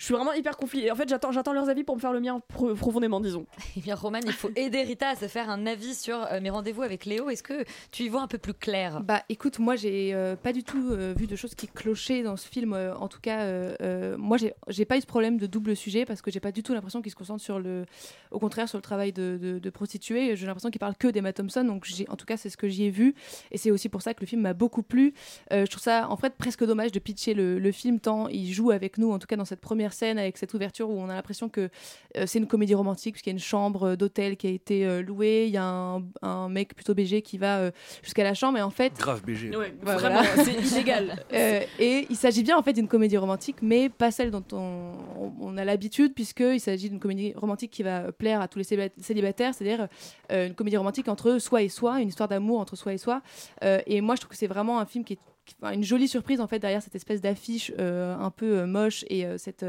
Je 0.00 0.06
suis 0.06 0.14
vraiment 0.14 0.32
hyper 0.32 0.56
conflit. 0.56 0.90
En 0.90 0.94
fait, 0.96 1.06
j'attends, 1.10 1.30
j'attends 1.30 1.52
leurs 1.52 1.68
avis 1.68 1.84
pour 1.84 1.94
me 1.94 2.00
faire 2.00 2.14
le 2.14 2.20
mien 2.20 2.40
pro- 2.48 2.74
profondément, 2.74 3.20
disons. 3.20 3.44
Eh 3.76 3.80
bien, 3.80 3.94
Roman, 3.94 4.20
il 4.24 4.32
faut 4.32 4.48
aider 4.56 4.80
Rita 4.82 5.10
à 5.10 5.14
se 5.14 5.28
faire 5.28 5.50
un 5.50 5.66
avis 5.66 5.94
sur 5.94 6.16
euh, 6.32 6.40
mes 6.40 6.48
rendez-vous 6.48 6.80
avec 6.80 7.04
Léo. 7.04 7.28
Est-ce 7.28 7.42
que 7.42 7.64
tu 7.92 8.04
y 8.04 8.08
vois 8.08 8.22
un 8.22 8.26
peu 8.26 8.38
plus 8.38 8.54
clair? 8.54 9.02
Bah 9.02 9.22
écoute, 9.28 9.58
moi 9.58 9.76
j'ai 9.76 10.14
euh, 10.14 10.36
pas 10.36 10.54
du 10.54 10.64
tout 10.64 10.88
euh, 10.90 11.12
vu 11.14 11.26
de 11.26 11.36
choses 11.36 11.54
qui 11.54 11.68
clochaient 11.68 12.22
dans 12.22 12.38
ce 12.38 12.48
film. 12.48 12.72
euh, 12.72 12.96
en 12.96 13.08
tout 13.08 13.20
cas, 13.20 13.40
euh, 13.42 13.74
euh, 13.82 14.16
moi 14.16 14.38
j'ai- 14.38 14.84
pas 14.86 14.96
eu 14.96 15.02
ce 15.02 15.06
problème 15.06 15.36
de 15.36 15.46
double 15.46 15.76
sujet 15.76 16.06
parce 16.06 16.22
que 16.22 16.30
j'ai 16.30 16.40
pas 16.40 16.50
du 16.50 16.62
tout 16.62 16.72
l'impression 16.72 17.02
qu'il 17.02 17.10
se 17.12 17.16
concentre 17.16 17.42
sur 17.42 17.58
le, 17.60 17.84
au 18.30 18.38
contraire 18.38 18.70
sur 18.70 18.78
le 18.78 18.82
travail 18.82 19.12
de, 19.12 19.38
de, 19.40 19.58
de 19.58 19.70
prostituée. 19.70 20.34
J'ai 20.34 20.46
l'impression 20.46 20.70
qu'il 20.70 20.80
parle 20.80 20.96
que 20.96 21.08
d'Emma 21.08 21.34
Thompson. 21.34 21.62
Donc 21.62 21.84
j'ai- 21.84 22.08
en 22.08 22.16
tout 22.16 22.24
cas 22.24 22.38
c'est 22.38 22.48
ce 22.48 22.56
que 22.56 22.68
j'y 22.68 22.84
ai 22.86 22.90
vu 22.90 23.14
et 23.52 23.58
c'est 23.58 23.70
aussi 23.70 23.90
pour 23.90 24.00
ça 24.00 24.14
que 24.14 24.20
le 24.22 24.26
film 24.26 24.40
m'a 24.40 24.54
beaucoup 24.54 24.82
plu. 24.82 25.12
Euh, 25.52 25.66
je 25.66 25.70
trouve 25.70 25.82
ça 25.82 26.08
en 26.08 26.16
fait 26.16 26.34
presque 26.38 26.64
dommage 26.64 26.90
de 26.90 26.98
pitcher 27.00 27.34
le, 27.34 27.58
le 27.58 27.70
film 27.72 28.00
tant 28.00 28.28
il 28.28 28.50
joue 28.50 28.70
avec 28.70 28.96
nous, 28.96 29.12
en 29.12 29.18
tout 29.18 29.26
cas 29.26 29.36
dans 29.36 29.44
cette 29.44 29.60
première 29.60 29.89
scène 29.92 30.18
avec 30.18 30.36
cette 30.38 30.54
ouverture 30.54 30.88
où 30.90 30.98
on 31.00 31.08
a 31.08 31.14
l'impression 31.14 31.48
que 31.48 31.68
euh, 32.16 32.24
c'est 32.26 32.38
une 32.38 32.46
comédie 32.46 32.74
romantique 32.74 33.14
puisqu'il 33.14 33.30
y 33.30 33.32
a 33.32 33.34
une 33.34 33.38
chambre 33.38 33.94
d'hôtel 33.96 34.36
qui 34.36 34.46
a 34.46 34.50
été 34.50 34.86
euh, 34.86 35.02
louée, 35.02 35.46
il 35.46 35.52
y 35.52 35.56
a 35.56 35.64
un, 35.64 36.02
un 36.22 36.48
mec 36.48 36.74
plutôt 36.74 36.94
BG 36.94 37.22
qui 37.22 37.38
va 37.38 37.58
euh, 37.58 37.70
jusqu'à 38.02 38.24
la 38.24 38.34
chambre 38.34 38.58
et 38.58 38.62
en 38.62 38.70
fait 38.70 38.92
Grave 38.98 39.22
BG. 39.24 39.56
Ouais, 39.56 39.74
voilà. 39.82 40.22
c'est 40.44 40.52
illégal. 40.54 41.16
Euh, 41.32 41.60
et 41.78 42.06
il 42.10 42.16
s'agit 42.16 42.42
bien 42.42 42.56
en 42.58 42.62
fait 42.62 42.72
d'une 42.72 42.88
comédie 42.88 43.16
romantique, 43.16 43.56
mais 43.62 43.88
pas 43.88 44.10
celle 44.10 44.30
dont 44.30 44.42
on, 44.52 44.92
on- 45.18 45.32
on 45.40 45.56
a 45.56 45.64
l'habitude, 45.64 46.12
puisqu'il 46.12 46.60
s'agit 46.60 46.88
d'une 46.90 46.98
comédie 46.98 47.32
romantique 47.36 47.70
qui 47.70 47.82
va 47.82 48.10
plaire 48.12 48.40
à 48.40 48.48
tous 48.48 48.58
les 48.58 48.64
célibat- 48.64 48.90
célibataires, 49.00 49.54
c'est-à-dire 49.54 49.86
euh, 50.32 50.48
une 50.48 50.54
comédie 50.54 50.76
romantique 50.76 51.08
entre 51.08 51.38
soi 51.38 51.62
et 51.62 51.68
soi, 51.68 52.00
une 52.00 52.08
histoire 52.08 52.28
d'amour 52.28 52.58
entre 52.60 52.74
soi 52.76 52.92
et 52.94 52.98
soi. 52.98 53.22
Euh, 53.64 53.80
et 53.86 54.00
moi, 54.00 54.16
je 54.16 54.20
trouve 54.22 54.30
que 54.30 54.36
c'est 54.36 54.46
vraiment 54.48 54.80
un 54.80 54.86
film 54.86 55.04
qui 55.04 55.14
est 55.14 55.18
une 55.62 55.82
jolie 55.82 56.08
surprise 56.08 56.40
en 56.40 56.46
fait 56.46 56.58
derrière 56.58 56.82
cette 56.82 56.94
espèce 56.94 57.20
d'affiche 57.20 57.72
euh, 57.78 58.16
un 58.16 58.30
peu 58.30 58.58
euh, 58.60 58.66
moche 58.66 59.04
et 59.08 59.26
euh, 59.26 59.38
cette, 59.38 59.64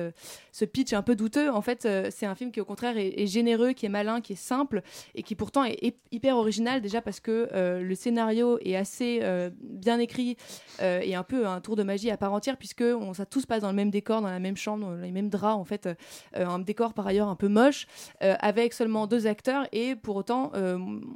ce 0.51 0.65
pitch 0.65 0.93
un 0.93 1.01
peu 1.01 1.15
douteux. 1.15 1.49
En 1.49 1.61
fait, 1.61 1.87
c'est 2.09 2.25
un 2.25 2.35
film 2.35 2.51
qui 2.51 2.61
au 2.61 2.65
contraire 2.65 2.97
est, 2.97 3.27
généreux, 3.27 3.73
qui 3.73 3.85
est 3.85 3.89
malin, 3.89 4.21
qui 4.21 4.33
est 4.33 4.37
simple 4.37 4.81
et 5.15 5.23
qui 5.23 5.35
pourtant 5.35 5.63
est, 5.63 5.95
hyper 6.11 6.37
original 6.37 6.81
déjà 6.81 7.01
parce 7.01 7.19
que 7.19 7.49
le 7.53 7.95
scénario 7.95 8.59
est 8.61 8.75
assez 8.75 9.21
bien 9.61 9.99
écrit 9.99 10.37
et 10.79 11.15
un 11.15 11.23
peu 11.23 11.47
un 11.47 11.61
tour 11.61 11.75
de 11.75 11.83
magie 11.83 12.09
à 12.11 12.17
part 12.17 12.33
entière 12.33 12.57
puisque 12.57 12.83
on, 12.83 13.13
ça 13.13 13.25
tout 13.25 13.41
se 13.41 13.47
passe 13.47 13.61
dans 13.61 13.69
le 13.69 13.75
même 13.75 13.89
décor, 13.89 14.21
dans 14.21 14.29
la 14.29 14.39
même 14.39 14.57
chambre, 14.57 14.85
dans 14.85 14.95
les 14.95 15.11
mêmes 15.11 15.29
draps 15.29 15.59
en 15.59 15.65
fait, 15.65 15.89
un 16.33 16.59
décor 16.59 16.93
par 16.93 17.07
ailleurs 17.07 17.27
un 17.27 17.35
peu 17.35 17.47
moche 17.47 17.87
avec 18.19 18.73
seulement 18.73 19.07
deux 19.07 19.27
acteurs 19.27 19.67
et 19.71 19.95
pour 19.95 20.15
autant 20.15 20.51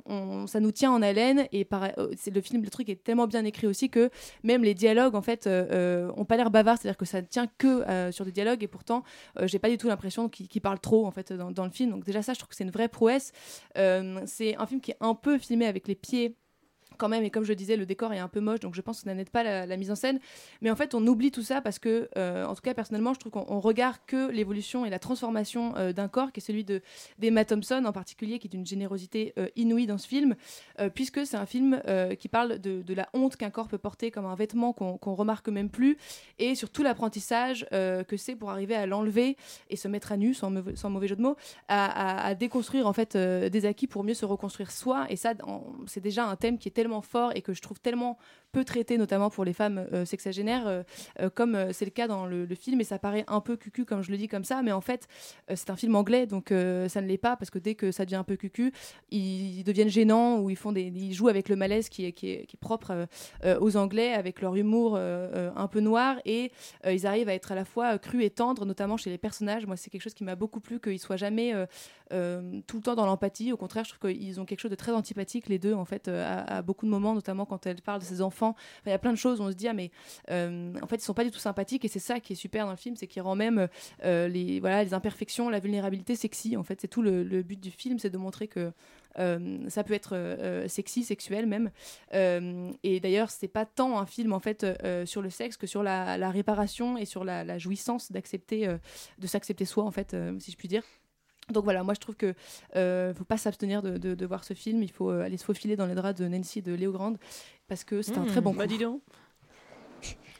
on- 0.05 0.47
ça 0.47 0.59
nous 0.59 0.71
tient 0.71 0.91
en 0.91 1.01
haleine 1.01 1.47
et 1.51 1.67
c'est 2.17 2.33
le 2.33 2.41
film, 2.41 2.63
le 2.63 2.69
truc 2.69 2.89
est 2.89 3.03
tellement 3.03 3.27
bien 3.27 3.45
écrit 3.45 3.67
aussi 3.67 3.89
que 3.89 4.09
même 4.45 4.63
les 4.63 4.73
dialogues 4.73 5.15
en 5.15 5.21
fait 5.21 5.47
euh, 5.47 5.65
euh, 5.71 6.11
ont 6.15 6.23
pas 6.25 6.37
l'air 6.37 6.51
bavards, 6.51 6.77
c'est-à-dire 6.77 6.97
que 6.97 7.05
ça 7.05 7.21
ne 7.21 7.25
tient 7.25 7.47
que 7.57 7.87
euh, 7.89 8.11
sur 8.11 8.23
des 8.23 8.31
dialogues 8.31 8.63
et 8.63 8.67
pourtant 8.67 9.03
j'ai 9.43 9.59
pas 9.59 9.69
du 9.69 9.77
tout 9.77 9.87
l'impression 9.87 10.29
qu'ils 10.29 10.61
parlent 10.61 10.79
trop 10.79 11.05
en 11.05 11.11
fait 11.11 11.33
dans, 11.33 11.51
dans 11.51 11.65
le 11.65 11.71
film. 11.71 11.91
Donc 11.91 12.05
déjà 12.05 12.21
ça, 12.21 12.33
je 12.33 12.39
trouve 12.39 12.49
que 12.49 12.55
c'est 12.55 12.63
une 12.63 12.71
vraie 12.71 12.87
prouesse. 12.87 13.31
C'est 13.75 14.55
un 14.55 14.65
film 14.65 14.81
qui 14.81 14.91
est 14.91 14.97
un 15.01 15.15
peu 15.15 15.37
filmé 15.37 15.65
avec 15.65 15.87
les 15.87 15.95
pieds 15.95 16.37
quand 16.97 17.09
même, 17.09 17.23
et 17.23 17.29
comme 17.29 17.43
je 17.43 17.49
le 17.49 17.55
disais, 17.55 17.77
le 17.77 17.85
décor 17.85 18.13
est 18.13 18.19
un 18.19 18.27
peu 18.27 18.39
moche, 18.39 18.59
donc 18.59 18.75
je 18.75 18.81
pense 18.81 18.99
que 19.01 19.09
ça 19.09 19.13
n'aide 19.13 19.29
pas 19.29 19.43
la, 19.43 19.77
mise 19.77 19.91
en 19.91 19.95
scène. 19.95 20.19
Mais 20.61 20.71
en 20.71 20.75
fait, 20.75 20.95
on 20.95 21.05
oublie 21.07 21.31
tout 21.31 21.41
ça 21.41 21.61
parce 21.61 21.79
que, 21.79 22.09
euh, 22.17 22.45
en 22.45 22.55
tout 22.55 22.61
cas, 22.61 22.73
personnellement, 22.73 23.13
je 23.13 23.19
trouve 23.19 23.31
qu'on 23.31 23.45
on 23.47 23.59
regarde 23.59 23.97
que 24.07 24.29
l'évolution 24.31 24.85
et 24.85 24.89
la 24.89 24.99
transformation 24.99 25.75
euh, 25.77 25.93
d'un 25.93 26.07
corps, 26.07 26.31
qui 26.31 26.39
est 26.39 26.43
celui 26.43 26.63
de 26.63 26.81
d'Emma 27.19 27.45
Thompson 27.45 27.83
en 27.85 27.91
particulier, 27.91 28.39
qui 28.39 28.47
est 28.47 28.49
d'une 28.49 28.65
générosité 28.65 29.33
euh, 29.37 29.47
inouïe 29.55 29.87
dans 29.87 29.97
ce 29.97 30.07
film, 30.07 30.35
puisque 30.93 31.25
c'est 31.25 31.37
un 31.37 31.45
film 31.45 31.81
qui 32.19 32.27
parle 32.27 32.59
de, 32.59 32.93
la 32.93 33.07
honte 33.13 33.35
qu'un 33.35 33.49
corps 33.49 33.67
peut 33.67 33.77
porter 33.77 34.11
comme 34.11 34.25
un 34.25 34.35
vêtement 34.35 34.73
qu'on 34.73 34.97
qu'on 34.97 35.15
remarque 35.15 35.49
même 35.49 35.69
plus, 35.69 35.97
et 36.39 36.55
sur 36.55 36.69
tout 36.69 36.83
l'apprentissage 36.83 37.65
que 37.71 38.17
c'est 38.17 38.35
pour 38.35 38.49
arriver 38.49 38.75
à 38.75 38.85
l'enlever 38.85 39.37
et 39.69 39.75
se 39.75 39.87
mettre 39.87 40.11
à 40.11 40.17
nu, 40.17 40.33
sans, 40.33 40.49
mauvais- 40.49 41.07
jeu 41.07 41.15
de 41.15 41.21
mots, 41.21 41.35
à, 41.67 42.27
à- 42.27 42.35
déconstruire 42.35 42.87
en 42.87 42.93
fait 42.93 43.15
des 43.15 43.65
acquis 43.65 43.87
pour 43.87 44.03
mieux 44.03 44.13
se 44.13 44.25
reconstruire 44.25 44.71
soi. 44.71 45.05
Et 45.09 45.15
ça, 45.15 45.33
c'est 45.87 46.01
déjà 46.01 46.25
un 46.25 46.35
thème 46.35 46.57
qui 46.57 46.67
est 46.67 46.71
fort 47.01 47.31
et 47.35 47.41
que 47.41 47.53
je 47.53 47.61
trouve 47.61 47.79
tellement 47.79 48.17
peu 48.63 48.97
notamment 48.97 49.29
pour 49.29 49.45
les 49.45 49.53
femmes 49.53 49.85
euh, 49.93 50.05
sexagénaires, 50.05 50.67
euh, 50.67 50.83
euh, 51.19 51.29
comme 51.29 51.55
euh, 51.55 51.73
c'est 51.73 51.85
le 51.85 51.91
cas 51.91 52.07
dans 52.07 52.25
le, 52.25 52.47
film. 52.55 52.79
Et 52.79 52.83
ça 52.83 52.99
paraît 52.99 53.25
un 53.27 53.41
peu 53.41 53.57
cucu, 53.57 53.83
comme 53.85 54.01
je 54.01 54.11
le 54.11 54.17
dis 54.17 54.27
comme 54.27 54.45
ça, 54.45 54.61
mais 54.61 54.71
en 54.71 54.79
fait, 54.79 55.07
c'est 55.53 55.69
un 55.69 55.75
film 55.75 55.95
anglais, 55.95 56.25
donc 56.25 56.49
ça 56.49 57.01
ne 57.01 57.07
l'est 57.07 57.17
pas, 57.17 57.35
parce 57.35 57.49
que 57.49 57.59
dès 57.59 57.75
que 57.75 57.91
ça 57.91 58.05
devient 58.05 58.15
un 58.15 58.23
peu 58.23 58.37
cucu, 58.37 58.71
ils 59.11 59.63
deviennent 59.63 59.89
gênants 59.89 60.39
ou 60.39 60.49
ils, 60.49 60.55
font 60.55 60.71
des, 60.71 60.83
ils 60.83 61.13
jouent 61.13 61.27
avec 61.27 61.49
le 61.49 61.57
malaise 61.57 61.89
qui 61.89 62.05
est, 62.05 62.11
qui 62.13 62.29
est, 62.29 62.47
propre 62.59 63.07
aux 63.59 63.77
Anglais, 63.77 64.13
avec 64.13 64.41
leur 64.41 64.55
humour 64.55 64.95
un 64.97 65.67
peu 65.67 65.81
noir, 65.81 66.17
et 66.23 66.51
ils 66.89 67.05
arrivent 67.05 67.29
à 67.29 67.33
être 67.33 67.51
à 67.51 67.55
la 67.55 67.65
fois 67.65 67.97
crus 67.97 68.23
et 68.23 68.29
tendres, 68.29 68.65
notamment 68.65 68.95
chez 68.95 69.09
les 69.09 69.17
personnages. 69.17 69.65
Moi, 69.65 69.75
c'est 69.75 69.89
quelque 69.89 70.03
chose 70.03 70.13
qui 70.13 70.23
m'a 70.23 70.35
beaucoup 70.35 70.61
plu, 70.61 70.79
qu'ils 70.79 70.99
soient 70.99 71.17
jamais 71.17 71.53
tout 72.09 72.15
le 72.77 72.81
temps 72.81 72.95
dans 72.95 73.05
l'empathie. 73.05 73.51
Au 73.51 73.57
contraire, 73.57 73.83
je 73.83 73.93
trouve 73.93 74.11
qu'ils 74.11 74.39
ont 74.39 74.45
quelque 74.45 74.61
chose 74.61 74.71
de 74.71 74.75
très 74.75 74.93
antipathique, 74.93 75.49
les 75.49 75.59
deux, 75.59 75.73
en 75.73 75.85
fait, 75.85 76.07
à, 76.07 76.57
à 76.57 76.61
beaucoup 76.61 76.85
de 76.85 76.91
moments, 76.91 77.13
notamment 77.13 77.45
quand 77.45 77.65
elle 77.65 77.81
parle 77.81 77.99
de 77.99 78.05
ses 78.05 78.21
enfants. 78.21 78.44
Il 78.85 78.89
y 78.89 78.93
a 78.93 78.99
plein 78.99 79.11
de 79.11 79.17
choses 79.17 79.39
où 79.39 79.43
on 79.43 79.49
se 79.49 79.55
dit, 79.55 79.67
ah, 79.67 79.73
mais 79.73 79.91
euh, 80.29 80.73
en 80.81 80.87
fait, 80.87 80.97
ils 80.97 81.01
sont 81.01 81.13
pas 81.13 81.23
du 81.23 81.31
tout 81.31 81.39
sympathiques, 81.39 81.85
et 81.85 81.87
c'est 81.87 81.99
ça 81.99 82.19
qui 82.19 82.33
est 82.33 82.35
super 82.35 82.65
dans 82.65 82.71
le 82.71 82.77
film, 82.77 82.95
c'est 82.95 83.07
qu'il 83.07 83.21
rend 83.21 83.35
même 83.35 83.67
euh, 84.03 84.27
les, 84.27 84.59
voilà, 84.59 84.83
les 84.83 84.93
imperfections, 84.93 85.49
la 85.49 85.59
vulnérabilité 85.59 86.15
sexy. 86.15 86.57
En 86.57 86.63
fait, 86.63 86.81
c'est 86.81 86.87
tout 86.87 87.01
le, 87.01 87.23
but 87.41 87.59
du 87.59 87.71
film, 87.71 87.99
c'est 87.99 88.09
de 88.09 88.17
montrer 88.17 88.47
que 88.47 88.71
euh, 89.17 89.69
ça 89.69 89.83
peut 89.83 89.93
être 89.93 90.65
sexy, 90.67 91.03
sexuel 91.03 91.45
même. 91.45 91.71
Et 92.83 92.99
d'ailleurs, 92.99 93.29
c'est 93.29 93.47
pas 93.47 93.65
tant 93.65 93.97
un 93.99 94.05
film 94.05 94.33
en 94.33 94.39
fait 94.39 94.65
sur 95.05 95.21
le 95.21 95.29
sexe 95.29 95.57
que 95.57 95.67
sur 95.67 95.83
la, 95.83 96.29
réparation 96.29 96.97
et 96.97 97.05
sur 97.05 97.23
la, 97.23 97.57
jouissance 97.57 98.11
d'accepter, 98.11 98.67
de 99.19 99.27
s'accepter 99.27 99.65
soi 99.65 99.83
en 99.83 99.91
fait, 99.91 100.15
si 100.39 100.51
je 100.51 100.57
puis 100.57 100.67
dire. 100.67 100.83
Donc 101.51 101.63
voilà, 101.63 101.83
moi 101.83 101.93
je 101.93 101.99
trouve 101.99 102.15
que 102.15 102.33
euh, 102.75 103.13
faut 103.13 103.23
pas 103.23 103.37
s'abstenir 103.37 103.83
de, 103.83 104.25
voir 104.25 104.43
ce 104.43 104.53
film. 104.53 104.81
Il 104.81 104.91
faut 104.91 105.09
aller 105.09 105.37
se 105.37 105.45
faufiler 105.45 105.75
dans 105.75 105.85
les 105.85 105.93
draps 105.93 106.19
de 106.19 106.27
Nancy 106.27 106.59
et 106.59 106.61
de 106.61 106.73
Léo 106.73 106.91
Grande 106.91 107.17
parce 107.67 107.83
que 107.83 108.01
c'est 108.01 108.17
un 108.17 108.23
Mmh, 108.23 108.27
très 108.27 108.41
bon 108.41 108.53
bah 108.53 108.67
dis 108.67 108.77
donc. 108.77 109.01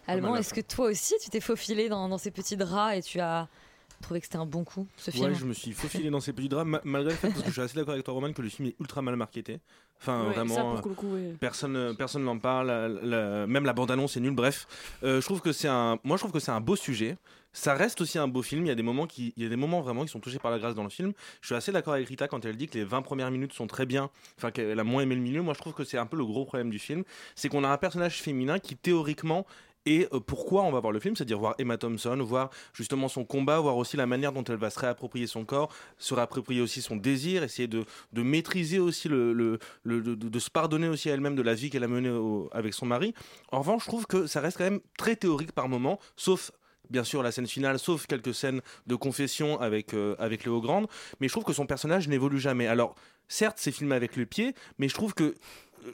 Allemand, 0.08 0.32
mal, 0.32 0.42
est-ce 0.42 0.54
que 0.54 0.62
toi 0.62 0.88
aussi 0.88 1.16
tu 1.22 1.30
t'es 1.30 1.40
faufilé 1.42 1.90
dans, 1.90 2.08
dans 2.10 2.18
ces 2.20 2.32
petits 2.32 2.58
draps 2.58 2.96
et 2.98 3.02
tu 3.02 3.20
as 3.20 3.48
trouvé 4.06 4.20
que 4.22 4.26
c'était 4.28 4.38
un 4.38 4.46
bon 4.46 4.64
coup 4.64 4.88
ce 4.98 5.12
film 5.12 5.26
Ouais, 5.26 5.36
je 5.36 5.46
me 5.46 5.54
suis 5.54 5.72
faufilé 5.74 6.10
dans 6.10 6.20
ces 6.22 6.32
petits 6.34 6.50
ma- 6.66 6.82
malgré 6.84 7.12
le 7.12 7.18
fait, 7.18 7.30
parce 7.30 7.42
que 7.42 7.48
je 7.48 7.54
suis 7.54 7.62
assez 7.62 7.76
d'accord 7.76 7.94
avec 7.94 8.06
toi, 8.06 8.14
Roman, 8.14 8.32
que 8.34 8.42
le 8.42 8.50
film 8.50 8.70
est 8.70 8.76
ultra 8.80 9.02
mal 9.02 9.16
marketé. 9.16 9.60
Enfin, 10.02 10.26
Ouais, 10.28 10.34
vraiment. 10.34 10.76
ça, 10.76 10.82
coup, 10.82 10.94
ouais. 11.14 11.36
Personne, 11.40 11.96
personne 11.98 12.24
n'en 12.24 12.38
parle. 12.38 12.68
la- 12.68 12.88
la- 12.90 13.48
même 13.48 13.66
la 13.66 13.74
bande-annonce 13.74 14.18
est 14.18 14.20
nulle. 14.20 14.36
Bref, 14.36 14.68
Euh, 15.04 15.22
je 15.22 15.26
trouve 15.26 15.42
que 15.42 15.52
c'est 15.52 15.68
un. 15.70 16.00
Moi, 16.04 16.18
je 16.18 16.22
trouve 16.22 16.32
que 16.34 16.40
c'est 16.40 16.52
un 16.52 16.62
beau 16.62 16.76
sujet. 16.76 17.18
Ça 17.54 17.74
reste 17.74 18.02
aussi 18.02 18.18
un 18.20 18.28
beau 18.28 18.42
film. 18.42 18.66
Il 18.66 18.68
y 18.68 18.72
a 18.72 18.76
des 18.76 18.84
moments 18.84 19.08
qui, 19.08 19.34
il 19.38 19.44
y 19.44 19.46
a 19.46 19.50
des 19.50 19.56
moments 19.56 19.80
vraiment 19.80 20.04
qui 20.04 20.10
sont 20.10 20.20
touchés 20.20 20.40
par 20.40 20.52
la 20.52 20.60
grâce 20.60 20.76
dans 20.76 20.84
le 20.84 20.90
film. 20.90 21.14
Je 21.40 21.46
suis 21.48 21.56
assez 21.56 21.72
d'accord 21.72 21.94
avec 21.94 22.06
Rita 22.10 22.28
quand 22.28 22.44
elle 22.44 22.58
dit 22.58 22.68
que 22.68 22.78
les 22.78 22.84
20 22.84 23.02
premières 23.02 23.32
minutes 23.32 23.54
sont 23.54 23.66
très 23.68 23.86
bien. 23.86 24.10
Enfin, 24.38 24.52
qu'elle 24.52 24.78
a 24.78 24.84
moins 24.84 25.04
aimé 25.04 25.16
le 25.16 25.22
milieu. 25.22 25.42
Moi, 25.42 25.54
je 25.54 25.60
trouve 25.62 25.74
que 25.74 25.86
c'est 25.86 25.98
un 25.98 26.06
peu 26.06 26.18
le 26.18 26.26
gros 26.26 26.44
problème 26.44 26.70
du 26.70 26.80
film, 26.80 27.04
c'est 27.36 27.48
qu'on 27.48 27.64
a 27.64 27.70
un 27.70 27.78
personnage 27.78 28.22
féminin 28.22 28.60
qui 28.60 28.76
théoriquement 28.76 29.46
et 29.86 30.08
euh, 30.14 30.20
pourquoi 30.20 30.64
on 30.64 30.72
va 30.72 30.80
voir 30.80 30.92
le 30.94 31.00
film, 31.00 31.16
c'est-à-dire 31.16 31.40
voir 31.40 31.56
Emma 31.60 31.78
Thompson, 31.78 32.18
voir 32.22 32.50
justement 32.74 33.08
son 33.08 33.26
combat, 33.26 33.60
voir 33.60 33.78
aussi 33.78 33.98
la 33.98 34.06
manière 34.06 34.32
dont 34.32 34.44
elle 34.44 34.58
va 34.58 34.70
se 34.70 34.80
réapproprier 34.80 35.28
son 35.28 35.46
corps, 35.46 35.72
se 35.98 36.14
réapproprier 36.14 36.62
aussi 36.62 36.82
son 36.82 36.96
désir, 36.96 37.44
essayer 37.44 37.68
de, 37.68 37.86
de 38.14 38.22
maîtriser 38.22 38.80
aussi 38.80 39.08
le, 39.10 39.34
le- 39.34 39.60
de, 39.86 40.40
se 40.40 40.50
pardonner 40.50 40.88
aussi 40.88 41.10
à 41.10 41.14
elle-même 41.14 41.36
de 41.36 41.42
la 41.42 41.54
vie 41.54 41.70
qu'elle 41.70 41.84
a 41.84 41.88
menée 41.88 42.14
avec 42.52 42.74
son 42.74 42.86
mari. 42.86 43.14
En 43.52 43.60
revanche, 43.60 43.84
je 43.84 43.88
trouve 43.88 44.06
que 44.08 44.28
ça 44.28 44.42
reste 44.42 44.58
quand 44.58 44.64
même 44.64 44.82
très 44.98 45.16
théorique 45.16 45.52
par 45.52 45.70
moment, 45.70 46.00
sauf 46.16 46.52
bien 46.90 47.04
sûr 47.04 47.24
la 47.24 47.32
scène 47.32 47.48
finale, 47.48 47.80
sauf 47.80 48.06
quelques 48.06 48.34
scènes 48.34 48.62
de 48.86 48.96
confession 48.96 49.60
avec, 49.60 49.94
euh, 49.94 50.16
avec 50.20 50.44
Léo 50.46 50.62
Grande, 50.62 50.88
mais 51.20 51.28
je 51.28 51.34
trouve 51.34 51.44
que 51.44 51.54
son 51.54 51.66
personnage 51.66 52.08
n'évolue 52.08 52.40
jamais. 52.40 52.68
Alors, 52.68 52.94
certes, 53.28 53.58
c'est 53.60 53.72
filmé 53.72 53.96
avec 53.96 54.16
le 54.16 54.28
pied, 54.28 54.54
mais 54.78 54.88
je 54.88 54.94
trouve 54.94 55.16
que 55.16 55.34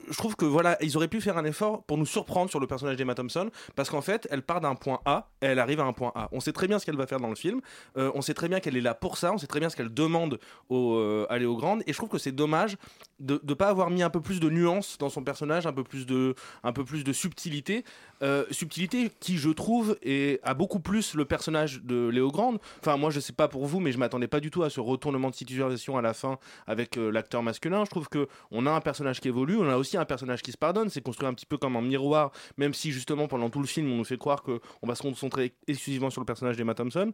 je 0.10 0.18
trouve 0.18 0.36
que 0.36 0.46
voilà, 0.46 0.78
ils 0.82 0.98
auraient 0.98 1.08
pu 1.08 1.22
faire 1.22 1.38
un 1.38 1.46
effort 1.46 1.84
pour 1.84 1.98
nous 1.98 2.06
surprendre 2.06 2.50
sur 2.50 2.60
le 2.60 2.68
personnage 2.68 2.98
d'Emma 2.98 3.16
Thompson, 3.16 3.50
parce 3.76 3.90
qu'en 3.90 4.02
fait, 4.02 4.28
elle 4.32 4.42
part 4.42 4.62
d'un 4.62 4.76
point 4.76 5.00
A 5.06 5.30
et 5.42 5.48
elle 5.48 5.60
arrive 5.60 5.80
à 5.80 5.84
un 5.84 5.94
point 5.94 6.12
A. 6.16 6.30
On 6.32 6.40
sait 6.40 6.54
très 6.54 6.68
bien 6.68 6.80
ce 6.80 6.86
qu'elle 6.86 6.98
va 6.98 7.08
faire 7.08 7.20
dans 7.20 7.30
le 7.30 7.36
film, 7.36 7.62
euh, 7.98 8.12
on 8.16 8.22
sait 8.22 8.34
très 8.34 8.48
bien 8.48 8.60
qu'elle 8.60 8.78
est 8.78 8.82
là 8.82 8.94
pour 8.94 9.18
ça, 9.18 9.34
on 9.34 9.38
sait 9.38 9.48
très 9.48 9.60
bien 9.60 9.70
ce 9.70 9.76
qu'elle 9.76 9.94
demande 9.94 10.40
à 10.70 11.38
Léo 11.38 11.56
Grande, 11.56 11.84
et 11.88 11.94
je 11.94 11.98
trouve 11.98 12.10
que 12.10 12.18
c'est 12.18 12.32
dommage 12.32 12.78
de 13.20 13.40
ne 13.44 13.54
pas 13.54 13.68
avoir 13.68 13.90
mis 13.90 14.04
un 14.04 14.10
peu 14.10 14.22
plus 14.22 14.40
de 14.40 14.50
nuance 14.50 14.98
dans 14.98 15.10
son 15.10 15.24
personnage, 15.24 15.68
un 15.68 15.74
peu 15.74 15.84
plus 15.84 16.06
de, 16.06 16.36
un 16.64 16.74
peu 16.74 16.84
plus 16.84 17.04
de 17.04 17.14
subtilité, 17.14 17.84
euh, 18.24 18.46
subtilité 18.52 19.12
qui, 19.20 19.38
je 19.38 19.50
trouve, 19.50 19.98
est, 20.02 20.40
a 20.44 20.54
beaucoup 20.54 20.80
plus 20.80 21.16
le 21.16 21.26
personnage 21.26 21.82
de 21.84 22.08
Léo 22.08 22.32
Grande. 22.32 22.60
Enfin, 22.80 22.98
moi, 22.98 23.10
je 23.10 23.20
sais 23.20 23.34
pas 23.34 23.48
pour 23.48 23.66
vous, 23.66 23.80
mais 23.80 23.92
je 23.92 23.98
m'attendais 23.98 24.28
pas 24.28 24.40
du 24.40 24.52
tout 24.52 24.64
à 24.64 24.70
ce 24.70 24.80
retournement 24.80 25.30
de 25.30 25.36
situation 25.36 25.98
à 25.98 26.02
la 26.02 26.14
fin 26.14 26.38
avec 26.68 26.98
euh, 26.98 27.12
l'acteur 27.12 27.44
masculin. 27.44 27.86
Je 27.86 27.90
trouve 27.90 28.10
que 28.10 28.28
on 28.52 28.66
a 28.66 28.72
un 28.72 28.82
personnage 28.82 29.22
qui 29.22 29.28
évolue, 29.28 29.58
on 29.58 29.70
a 29.70 29.76
aussi 29.82 29.98
un 29.98 30.06
personnage 30.06 30.42
qui 30.42 30.52
se 30.52 30.58
pardonne. 30.58 30.90
C'est 30.90 31.02
construit 31.02 31.28
un 31.28 31.34
petit 31.34 31.46
peu 31.46 31.58
comme 31.58 31.76
un 31.76 31.82
miroir, 31.82 32.32
même 32.58 32.74
si 32.74 32.92
justement 32.92 33.28
pendant 33.28 33.50
tout 33.50 33.60
le 33.60 33.68
film, 33.68 33.92
on 33.92 33.98
nous 33.98 34.06
fait 34.06 34.18
croire 34.18 34.44
que 34.44 34.60
on 34.82 34.88
va 34.88 34.96
se 34.96 35.02
concentrer 35.02 35.54
exclusivement 35.68 36.10
sur 36.10 36.22
le 36.22 36.26
personnage 36.26 36.58
d'Emma 36.58 36.74
Thompson. 36.74 37.14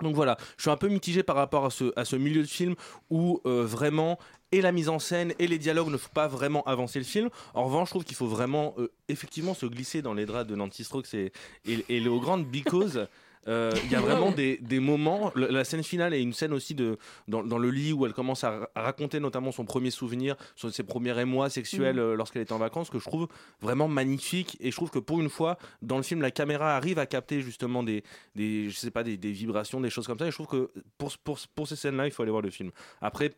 Donc 0.00 0.14
voilà, 0.14 0.36
je 0.56 0.62
suis 0.62 0.70
un 0.70 0.76
peu 0.76 0.88
mitigé 0.88 1.22
par 1.22 1.36
rapport 1.36 1.66
à 1.66 1.70
ce, 1.70 2.16
milieu 2.16 2.42
de 2.42 2.46
film 2.46 2.74
où 3.10 3.40
euh, 3.44 3.64
vraiment 3.66 4.18
et 4.50 4.62
la 4.62 4.72
mise 4.72 4.88
en 4.88 4.98
scène 4.98 5.34
et 5.38 5.46
les 5.46 5.58
dialogues 5.58 5.90
ne 5.90 5.96
font 5.96 6.12
pas 6.14 6.28
vraiment 6.28 6.62
avancer 6.64 6.98
le 6.98 7.04
film. 7.04 7.28
En 7.54 7.64
revanche, 7.64 7.88
je 7.88 7.92
trouve 7.92 8.04
qu'il 8.04 8.16
faut 8.16 8.26
vraiment 8.26 8.74
euh, 8.78 8.90
effectivement 9.08 9.54
se 9.54 9.66
glisser 9.66 10.02
dans 10.02 10.14
les 10.14 10.24
draps 10.24 10.48
de 10.48 10.56
Nancy 10.56 10.84
Strokes 10.84 11.12
et, 11.14 11.32
et, 11.66 11.84
et 11.88 12.00
Léo 12.00 12.20
Grande 12.20 12.46
because 12.46 13.06
il 13.46 13.90
y 13.90 13.94
a 13.94 14.00
vraiment 14.00 14.30
des, 14.30 14.58
des 14.58 14.78
moments. 14.80 15.32
La 15.34 15.64
scène 15.64 15.82
finale 15.82 16.14
est 16.14 16.22
une 16.22 16.32
scène 16.32 16.52
aussi 16.52 16.74
de, 16.74 16.96
dans, 17.26 17.42
dans 17.42 17.58
le 17.58 17.70
lit 17.70 17.92
où 17.92 18.06
elle 18.06 18.12
commence 18.12 18.44
à, 18.44 18.50
ra- 18.60 18.70
à 18.74 18.82
raconter 18.82 19.18
notamment 19.20 19.50
son 19.52 19.64
premier 19.64 19.90
souvenir, 19.90 20.36
ses 20.56 20.82
premiers 20.84 21.18
émois 21.20 21.50
sexuels 21.50 21.96
Mhm. 21.96 22.02
euh, 22.02 22.14
lorsqu'elle 22.16 22.42
était 22.42 22.52
en 22.52 22.58
vacances, 22.58 22.88
que 22.90 22.98
je 22.98 23.04
trouve 23.04 23.26
vraiment 23.60 23.88
magnifique. 23.88 24.56
Et 24.60 24.70
je 24.70 24.76
trouve 24.76 24.90
que 24.90 24.98
pour 25.00 25.20
une 25.20 25.28
fois, 25.30 25.58
dans 25.82 25.96
le 25.96 26.02
film, 26.02 26.22
la 26.22 26.30
caméra 26.30 26.76
arrive 26.76 26.98
à 26.98 27.06
capter 27.06 27.40
justement 27.40 27.82
des, 27.82 28.04
des 28.36 28.70
je 28.70 28.76
sais 28.76 28.90
pas, 28.90 29.02
des, 29.02 29.16
des 29.16 29.32
vibrations, 29.32 29.80
des 29.80 29.90
choses 29.90 30.06
comme 30.06 30.18
ça. 30.18 30.26
Et 30.26 30.30
je 30.30 30.36
trouve 30.36 30.46
que 30.46 30.70
pour, 30.98 31.10
pour, 31.18 31.38
pour 31.54 31.66
ces 31.68 31.76
scènes-là, 31.76 32.06
il 32.06 32.12
faut 32.12 32.22
aller 32.22 32.30
voir 32.30 32.42
le 32.42 32.50
film. 32.50 32.70
Après, 33.00 33.34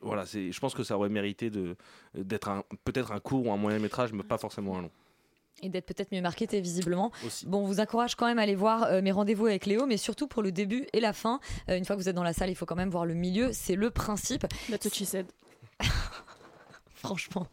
voilà, 0.00 0.24
je 0.24 0.58
pense 0.58 0.74
que 0.74 0.82
ça 0.82 0.96
aurait 0.96 1.08
mérité 1.10 1.50
d'être 2.14 2.64
peut-être 2.84 3.12
un 3.12 3.20
court 3.20 3.46
ou 3.46 3.52
un 3.52 3.56
moyen 3.56 3.78
métrage, 3.78 4.12
mais 4.12 4.22
pas 4.22 4.38
forcément 4.38 4.78
un 4.78 4.82
long. 4.82 4.90
Et 5.62 5.68
d'être 5.68 5.86
peut-être 5.86 6.12
mieux 6.12 6.20
marketé 6.22 6.60
visiblement. 6.60 7.12
Aussi. 7.26 7.46
Bon, 7.46 7.58
on 7.58 7.66
vous 7.66 7.80
encourage 7.80 8.14
quand 8.14 8.26
même 8.26 8.38
à 8.38 8.42
aller 8.42 8.54
voir 8.54 8.84
euh, 8.84 9.02
mes 9.02 9.12
rendez-vous 9.12 9.46
avec 9.46 9.66
Léo, 9.66 9.86
mais 9.86 9.96
surtout 9.96 10.26
pour 10.26 10.42
le 10.42 10.52
début 10.52 10.86
et 10.92 11.00
la 11.00 11.12
fin. 11.12 11.40
Euh, 11.68 11.76
une 11.76 11.84
fois 11.84 11.96
que 11.96 12.00
vous 12.00 12.08
êtes 12.08 12.16
dans 12.16 12.22
la 12.22 12.32
salle, 12.32 12.50
il 12.50 12.54
faut 12.54 12.66
quand 12.66 12.76
même 12.76 12.90
voir 12.90 13.06
le 13.06 13.14
milieu, 13.14 13.50
c'est 13.52 13.76
le 13.76 13.90
principe. 13.90 14.46
That's 14.70 14.84
what 14.84 14.92
she 14.94 15.04
said. 15.04 15.26
Franchement, 16.94 17.46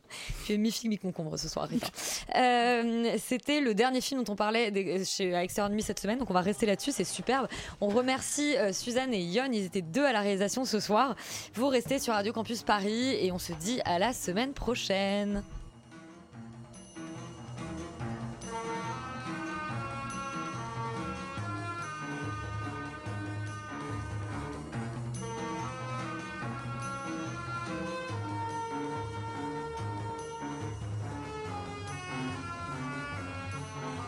tu 0.45 0.51
es 0.53 0.57
mi-figue 0.57 0.89
mi-concombre 0.89 1.39
ce 1.39 1.47
soir, 1.47 1.69
Rita. 1.69 1.87
Euh, 2.35 3.15
C'était 3.17 3.61
le 3.61 3.73
dernier 3.73 4.01
film 4.01 4.21
dont 4.21 4.33
on 4.33 4.35
parlait 4.35 4.71
des- 4.71 5.05
chez 5.05 5.33
à 5.33 5.41
Extérieur 5.41 5.69
Nuit 5.71 5.81
cette 5.83 6.01
semaine, 6.01 6.19
donc 6.19 6.29
on 6.29 6.33
va 6.33 6.41
rester 6.41 6.65
là-dessus, 6.65 6.91
c'est 6.91 7.05
superbe. 7.05 7.47
On 7.79 7.87
remercie 7.87 8.57
euh, 8.57 8.73
Suzanne 8.73 9.13
et 9.13 9.21
Yon, 9.23 9.49
ils 9.53 9.63
étaient 9.63 9.81
deux 9.81 10.03
à 10.03 10.11
la 10.11 10.19
réalisation 10.19 10.65
ce 10.65 10.81
soir. 10.81 11.15
Vous 11.53 11.69
restez 11.69 11.97
sur 11.99 12.13
Radio 12.13 12.33
Campus 12.33 12.63
Paris 12.63 13.15
et 13.15 13.31
on 13.31 13.39
se 13.39 13.53
dit 13.53 13.79
à 13.85 13.99
la 13.99 14.11
semaine 14.11 14.51
prochaine. 14.51 15.41